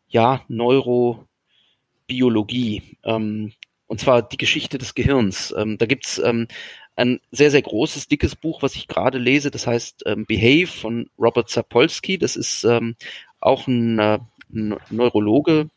ja, 0.07 0.41
Neurobiologie. 0.47 2.97
Ähm, 3.03 3.53
und 3.91 3.99
zwar 3.99 4.21
die 4.21 4.37
Geschichte 4.37 4.77
des 4.77 4.95
Gehirns. 4.95 5.53
Ähm, 5.57 5.77
da 5.77 5.85
gibt's 5.85 6.17
ähm, 6.17 6.47
ein 6.95 7.19
sehr, 7.29 7.51
sehr 7.51 7.61
großes, 7.61 8.07
dickes 8.07 8.37
Buch, 8.37 8.61
was 8.61 8.75
ich 8.75 8.87
gerade 8.87 9.17
lese, 9.17 9.51
das 9.51 9.67
heißt 9.67 10.03
ähm, 10.05 10.25
Behave 10.25 10.67
von 10.67 11.09
Robert 11.19 11.49
Sapolsky. 11.49 12.17
Das 12.17 12.37
ist 12.37 12.63
ähm, 12.63 12.95
auch 13.41 13.67
ein, 13.67 13.99
äh, 13.99 14.19
ein 14.53 14.77
Neurologe, 14.91 15.69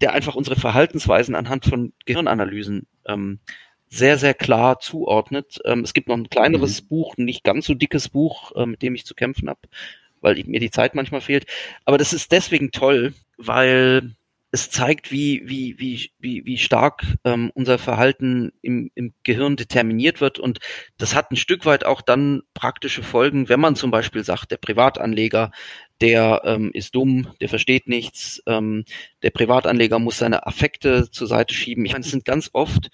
der 0.00 0.12
einfach 0.12 0.34
unsere 0.34 0.56
Verhaltensweisen 0.56 1.36
anhand 1.36 1.66
von 1.66 1.92
Gehirnanalysen 2.04 2.88
ähm, 3.06 3.38
sehr, 3.88 4.18
sehr 4.18 4.34
klar 4.34 4.80
zuordnet. 4.80 5.60
Ähm, 5.64 5.84
es 5.84 5.94
gibt 5.94 6.08
noch 6.08 6.16
ein 6.16 6.28
kleineres 6.28 6.82
mhm. 6.82 6.88
Buch, 6.88 7.16
ein 7.16 7.26
nicht 7.26 7.44
ganz 7.44 7.66
so 7.66 7.74
dickes 7.74 8.08
Buch, 8.08 8.56
äh, 8.56 8.66
mit 8.66 8.82
dem 8.82 8.96
ich 8.96 9.06
zu 9.06 9.14
kämpfen 9.14 9.48
habe, 9.48 9.60
weil 10.20 10.42
mir 10.46 10.58
die 10.58 10.72
Zeit 10.72 10.96
manchmal 10.96 11.20
fehlt. 11.20 11.46
Aber 11.84 11.96
das 11.96 12.12
ist 12.12 12.32
deswegen 12.32 12.72
toll, 12.72 13.14
weil 13.36 14.16
es 14.56 14.70
zeigt, 14.70 15.12
wie, 15.12 15.42
wie, 15.44 15.78
wie, 15.78 16.10
wie, 16.18 16.46
wie 16.46 16.56
stark 16.56 17.04
ähm, 17.24 17.52
unser 17.54 17.76
Verhalten 17.76 18.52
im, 18.62 18.90
im 18.94 19.12
Gehirn 19.22 19.56
determiniert 19.56 20.22
wird. 20.22 20.38
Und 20.38 20.60
das 20.96 21.14
hat 21.14 21.30
ein 21.30 21.36
Stück 21.36 21.66
weit 21.66 21.84
auch 21.84 22.00
dann 22.00 22.40
praktische 22.54 23.02
Folgen, 23.02 23.50
wenn 23.50 23.60
man 23.60 23.76
zum 23.76 23.90
Beispiel 23.90 24.24
sagt, 24.24 24.50
der 24.50 24.56
Privatanleger, 24.56 25.50
der 26.00 26.40
ähm, 26.46 26.70
ist 26.72 26.94
dumm, 26.94 27.28
der 27.42 27.50
versteht 27.50 27.86
nichts, 27.86 28.42
ähm, 28.46 28.84
der 29.22 29.30
Privatanleger 29.30 29.98
muss 29.98 30.16
seine 30.16 30.46
Affekte 30.46 31.10
zur 31.10 31.26
Seite 31.26 31.54
schieben. 31.54 31.84
Ich 31.84 31.92
meine, 31.92 32.04
es 32.04 32.10
sind 32.10 32.24
ganz 32.24 32.48
oft 32.54 32.88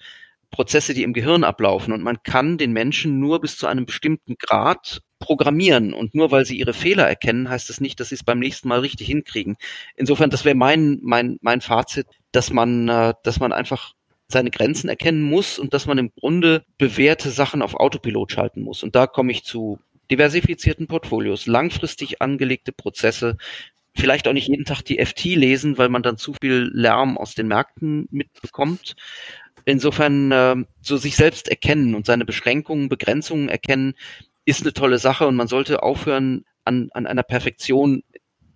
Prozesse, 0.51 0.93
die 0.93 1.03
im 1.03 1.13
Gehirn 1.13 1.45
ablaufen 1.45 1.93
und 1.93 2.03
man 2.03 2.21
kann 2.23 2.57
den 2.57 2.73
Menschen 2.73 3.21
nur 3.21 3.39
bis 3.39 3.55
zu 3.55 3.67
einem 3.67 3.85
bestimmten 3.85 4.35
Grad 4.37 5.01
programmieren 5.23 5.93
und 5.93 6.15
nur 6.15 6.31
weil 6.31 6.45
sie 6.45 6.57
ihre 6.57 6.73
Fehler 6.73 7.07
erkennen, 7.07 7.49
heißt 7.49 7.69
das 7.69 7.81
nicht, 7.81 7.99
dass 7.99 8.09
sie 8.09 8.15
es 8.15 8.23
beim 8.23 8.39
nächsten 8.39 8.67
Mal 8.67 8.79
richtig 8.79 9.07
hinkriegen. 9.07 9.55
Insofern, 9.95 10.29
das 10.29 10.45
wäre 10.45 10.55
mein 10.55 10.99
mein 11.01 11.37
mein 11.41 11.61
Fazit, 11.61 12.07
dass 12.31 12.51
man 12.51 12.87
äh, 12.89 13.13
dass 13.23 13.39
man 13.39 13.51
einfach 13.51 13.93
seine 14.27 14.51
Grenzen 14.51 14.89
erkennen 14.89 15.21
muss 15.23 15.59
und 15.59 15.73
dass 15.73 15.85
man 15.85 15.97
im 15.97 16.11
Grunde 16.19 16.65
bewährte 16.77 17.29
Sachen 17.29 17.61
auf 17.61 17.75
Autopilot 17.75 18.31
schalten 18.31 18.61
muss. 18.61 18.83
Und 18.83 18.95
da 18.95 19.07
komme 19.07 19.31
ich 19.31 19.43
zu 19.43 19.79
diversifizierten 20.11 20.87
Portfolios, 20.87 21.47
langfristig 21.47 22.21
angelegte 22.21 22.71
Prozesse, 22.71 23.37
vielleicht 23.95 24.27
auch 24.27 24.33
nicht 24.33 24.47
jeden 24.47 24.65
Tag 24.65 24.81
die 24.83 25.03
FT 25.03 25.25
lesen, 25.25 25.77
weil 25.77 25.89
man 25.89 26.03
dann 26.03 26.17
zu 26.17 26.33
viel 26.41 26.69
Lärm 26.73 27.17
aus 27.17 27.35
den 27.35 27.47
Märkten 27.47 28.07
mitbekommt. 28.11 28.95
Insofern 29.65 30.31
äh, 30.31 30.55
so 30.81 30.97
sich 30.97 31.15
selbst 31.15 31.47
erkennen 31.47 31.95
und 31.95 32.05
seine 32.05 32.25
Beschränkungen, 32.25 32.89
Begrenzungen 32.89 33.49
erkennen, 33.49 33.93
ist 34.45 34.61
eine 34.61 34.73
tolle 34.73 34.97
Sache 34.97 35.27
und 35.27 35.35
man 35.35 35.47
sollte 35.47 35.83
aufhören, 35.83 36.45
an, 36.65 36.89
an 36.93 37.07
einer 37.07 37.23
Perfektion 37.23 38.03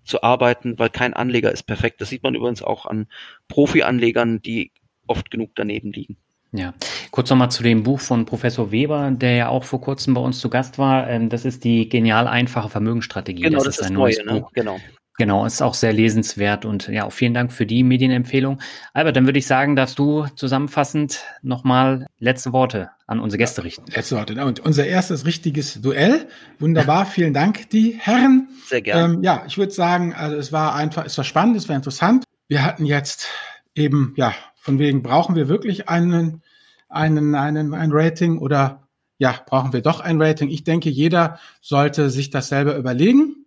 zu 0.04 0.24
arbeiten, 0.24 0.80
weil 0.80 0.90
kein 0.90 1.14
Anleger 1.14 1.52
ist 1.52 1.64
perfekt. 1.64 2.02
Das 2.02 2.10
sieht 2.10 2.24
man 2.24 2.36
übrigens 2.36 2.64
auch 2.64 2.86
an 2.86 3.08
Profi-Anlegern, 3.50 4.42
die 4.42 4.72
oft 5.06 5.30
genug 5.30 5.52
daneben 5.56 5.92
liegen. 5.92 6.18
Ja, 6.54 6.74
kurz 7.12 7.30
nochmal 7.30 7.52
zu 7.52 7.62
dem 7.62 7.84
Buch 7.84 8.00
von 8.00 8.26
Professor 8.26 8.72
Weber, 8.72 9.12
der 9.12 9.36
ja 9.36 9.50
auch 9.50 9.66
vor 9.66 9.82
kurzem 9.82 10.14
bei 10.14 10.22
uns 10.22 10.40
zu 10.40 10.50
Gast 10.50 10.78
war. 10.78 11.10
Ähm, 11.10 11.30
das 11.30 11.44
ist 11.44 11.66
die 11.66 11.90
genial 11.90 12.26
einfache 12.26 12.70
Vermögensstrategie. 12.70 13.44
Genau, 13.44 13.58
das, 13.58 13.66
das 13.66 13.80
ist 13.80 13.88
ein 13.88 13.94
neues 13.94 14.18
neue, 14.20 14.36
ne? 14.36 14.42
Buch. 14.42 14.52
Genau. 14.54 14.80
Genau, 15.20 15.48
ist 15.48 15.64
auch 15.64 15.74
sehr 15.74 15.94
lesenswert 15.94 16.64
und 16.64 16.90
ja, 16.90 17.06
auch 17.06 17.12
vielen 17.12 17.34
Dank 17.34 17.52
für 17.52 17.66
die 17.66 17.82
Medienempfehlung. 17.82 18.60
Albert, 18.94 19.16
dann 19.16 19.26
würde 19.26 19.40
ich 19.40 19.48
sagen, 19.48 19.76
darfst 19.76 19.98
du 19.98 20.28
zusammenfassend 20.36 21.24
nochmal 21.42 22.06
letzte 22.20 22.54
Worte 22.54 22.92
an 23.08 23.20
unsere 23.20 23.40
Gäste 23.40 23.64
richten. 23.64 23.86
Letzte 23.92 24.16
Worte. 24.16 24.46
Und 24.46 24.60
unser 24.60 24.86
erstes 24.86 25.26
richtiges 25.26 25.82
Duell. 25.82 26.28
Wunderbar, 26.60 27.06
vielen 27.08 27.34
Dank, 27.34 27.68
die 27.72 27.94
Herren. 27.98 28.50
Sehr 28.68 28.84
gerne. 28.84 29.16
Ähm, 29.16 29.24
ja, 29.24 29.44
ich 29.48 29.58
würde 29.58 29.72
sagen, 29.72 30.14
also 30.14 30.36
es 30.36 30.52
war 30.52 30.76
einfach, 30.76 31.04
es 31.04 31.18
war 31.18 31.26
spannend, 31.26 31.58
es 31.58 31.68
war 31.68 31.76
interessant. 31.76 32.24
Wir 32.48 32.64
hatten 32.64 32.86
jetzt 32.86 33.28
eben, 33.74 34.14
ja, 34.18 34.36
von 34.56 34.78
wegen, 34.78 35.02
brauchen 35.02 35.36
wir 35.36 35.48
wirklich 35.48 35.90
einen, 35.90 36.44
einen, 36.90 37.34
einen, 37.34 37.74
ein 37.74 37.90
Rating 37.92 38.38
oder 38.38 38.88
ja, 39.18 39.36
brauchen 39.48 39.74
wir 39.74 39.82
doch 39.82 40.00
ein 40.00 40.22
Rating? 40.22 40.50
Ich 40.50 40.64
denke, 40.64 40.92
jeder 40.92 41.40
sollte 41.60 42.12
sich 42.12 42.30
das 42.30 42.50
selber 42.50 42.78
überlegen 42.78 43.47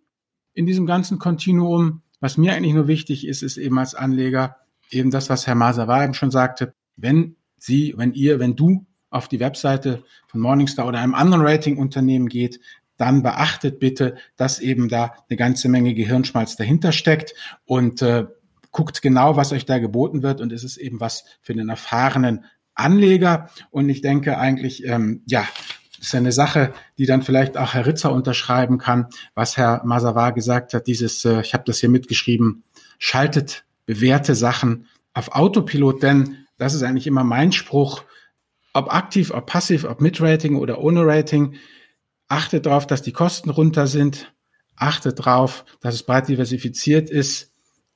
in 0.61 0.67
diesem 0.67 0.85
ganzen 0.85 1.19
Kontinuum. 1.19 2.03
Was 2.21 2.37
mir 2.37 2.53
eigentlich 2.53 2.75
nur 2.75 2.87
wichtig 2.87 3.27
ist, 3.27 3.43
ist 3.43 3.57
eben 3.57 3.79
als 3.79 3.95
Anleger 3.95 4.57
eben 4.91 5.11
das, 5.11 5.31
was 5.31 5.47
Herr 5.47 5.55
Masawa 5.55 6.05
eben 6.05 6.13
schon 6.13 6.31
sagte. 6.31 6.75
Wenn 6.97 7.37
Sie, 7.57 7.95
wenn 7.97 8.13
ihr, 8.13 8.39
wenn 8.39 8.57
du 8.57 8.85
auf 9.09 9.27
die 9.27 9.41
Webseite 9.41 10.05
von 10.27 10.41
Morningstar 10.43 10.87
oder 10.87 10.99
einem 10.99 11.15
anderen 11.15 11.47
Ratingunternehmen 11.47 12.29
geht, 12.29 12.61
dann 12.99 13.23
beachtet 13.23 13.81
bitte, 13.81 14.17
dass 14.37 14.59
eben 14.59 14.91
da 14.91 15.15
eine 15.31 15.39
ganze 15.39 15.71
Menge 15.71 15.95
Gehirnschmalz 15.95 16.57
dahinter 16.57 16.93
steckt 16.93 17.35
und 17.65 18.03
äh, 18.03 18.27
guckt 18.71 19.01
genau, 19.01 19.37
was 19.37 19.53
euch 19.53 19.65
da 19.65 19.79
geboten 19.79 20.23
wird 20.23 20.43
und 20.43 20.53
es 20.53 20.63
ist 20.63 20.77
eben 20.77 21.01
was 21.01 21.25
für 21.41 21.55
den 21.55 21.71
erfahrenen 21.71 22.45
Anleger. 22.75 23.49
Und 23.71 23.89
ich 23.89 24.03
denke 24.03 24.37
eigentlich, 24.37 24.87
ähm, 24.87 25.23
ja, 25.27 25.47
ist 26.01 26.15
eine 26.15 26.33
Sache, 26.33 26.73
die 26.99 27.07
dann 27.07 27.23
vielleicht 27.23 27.57
auch 27.57 27.75
Herr 27.75 27.87
Ritzer 27.87 28.13
unterschreiben 28.13 28.79
kann, 28.79 29.09
was 29.35 29.57
Herr 29.57 29.83
Masavar 29.85 30.33
gesagt 30.33 30.75
hat, 30.75 30.87
dieses, 30.87 31.25
äh, 31.25 31.41
ich 31.41 31.55
habe 31.55 31.65
das 31.67 31.79
hier 31.79 31.89
mitgeschrieben, 31.89 32.65
schaltet 32.99 33.65
bewährte 33.87 34.35
Sachen 34.35 34.87
auf 35.15 35.35
Autopilot, 35.35 36.03
denn 36.03 36.47
das 36.59 36.75
ist 36.75 36.83
eigentlich 36.83 37.07
immer 37.07 37.25
mein 37.25 37.53
Spruch, 37.53 38.05
ob 38.73 38.95
aktiv, 38.95 39.33
ob 39.33 39.47
passiv, 39.47 39.85
ob 39.85 40.01
mit 40.01 40.21
Rating 40.21 40.57
oder 40.57 40.81
ohne 40.81 41.05
Rating, 41.05 41.57
achtet 42.29 42.67
darauf, 42.67 42.87
dass 42.87 43.03
die 43.03 43.13
Kosten 43.13 43.51
runter 43.51 43.87
sind, 43.87 44.33
achtet 44.77 45.19
darauf, 45.19 45.65
dass 45.81 45.95
es 45.95 46.05
breit 46.05 46.29
diversifiziert 46.29 47.11
ist 47.11 47.50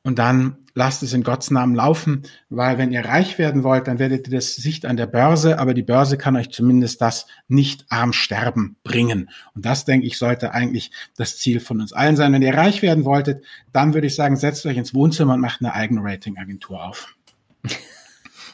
und 0.04 0.18
dann 0.18 0.58
lasst 0.74 1.02
es 1.02 1.14
in 1.14 1.22
Gottes 1.22 1.50
Namen 1.50 1.74
laufen, 1.74 2.24
weil 2.50 2.78
wenn 2.78 2.92
ihr 2.92 3.04
reich 3.04 3.38
werden 3.38 3.62
wollt, 3.64 3.88
dann 3.88 3.98
werdet 3.98 4.28
ihr 4.28 4.34
das 4.34 4.54
Sicht 4.54 4.84
an 4.84 4.96
der 4.96 5.06
Börse, 5.06 5.58
aber 5.58 5.72
die 5.72 5.82
Börse 5.82 6.18
kann 6.18 6.36
euch 6.36 6.50
zumindest 6.50 7.00
das 7.00 7.26
nicht 7.48 7.86
arm 7.88 8.12
sterben 8.12 8.76
bringen. 8.84 9.30
Und 9.54 9.64
das, 9.64 9.86
denke 9.86 10.06
ich, 10.06 10.18
sollte 10.18 10.52
eigentlich 10.52 10.90
das 11.16 11.38
Ziel 11.38 11.58
von 11.58 11.80
uns 11.80 11.92
allen 11.92 12.16
sein. 12.16 12.32
Wenn 12.32 12.42
ihr 12.42 12.54
reich 12.54 12.82
werden 12.82 13.04
wolltet, 13.04 13.44
dann 13.72 13.94
würde 13.94 14.06
ich 14.06 14.14
sagen, 14.14 14.36
setzt 14.36 14.66
euch 14.66 14.76
ins 14.76 14.94
Wohnzimmer 14.94 15.34
und 15.34 15.40
macht 15.40 15.60
eine 15.60 15.72
eigene 15.72 16.02
Ratingagentur 16.04 16.84
auf. 16.84 17.14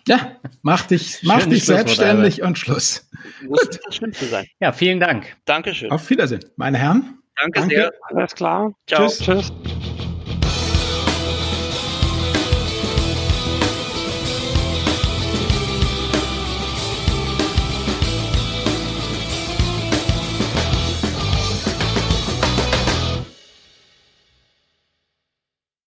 Ja, 0.09 0.39
mach 0.63 0.87
dich, 0.87 1.21
mach 1.25 1.45
dich 1.45 1.67
selbstständig 1.67 2.41
und 2.43 2.59
Schluss. 2.59 3.07
Muss 3.47 3.69
das 3.69 3.95
Schlimmste 3.95 4.25
sein. 4.25 4.47
Ja, 4.59 4.73
vielen 4.73 4.99
Dank. 4.99 5.37
Dankeschön. 5.45 5.91
Auf 5.91 6.09
Wiedersehen, 6.09 6.43
meine 6.57 6.79
Herren. 6.79 7.19
Danke, 7.37 7.61
Danke. 7.61 7.75
sehr. 7.75 7.93
Alles 8.09 8.35
klar. 8.35 8.73
Ciao. 8.87 9.09
Tschüss. 9.09 9.19
Tschüss. 9.19 9.53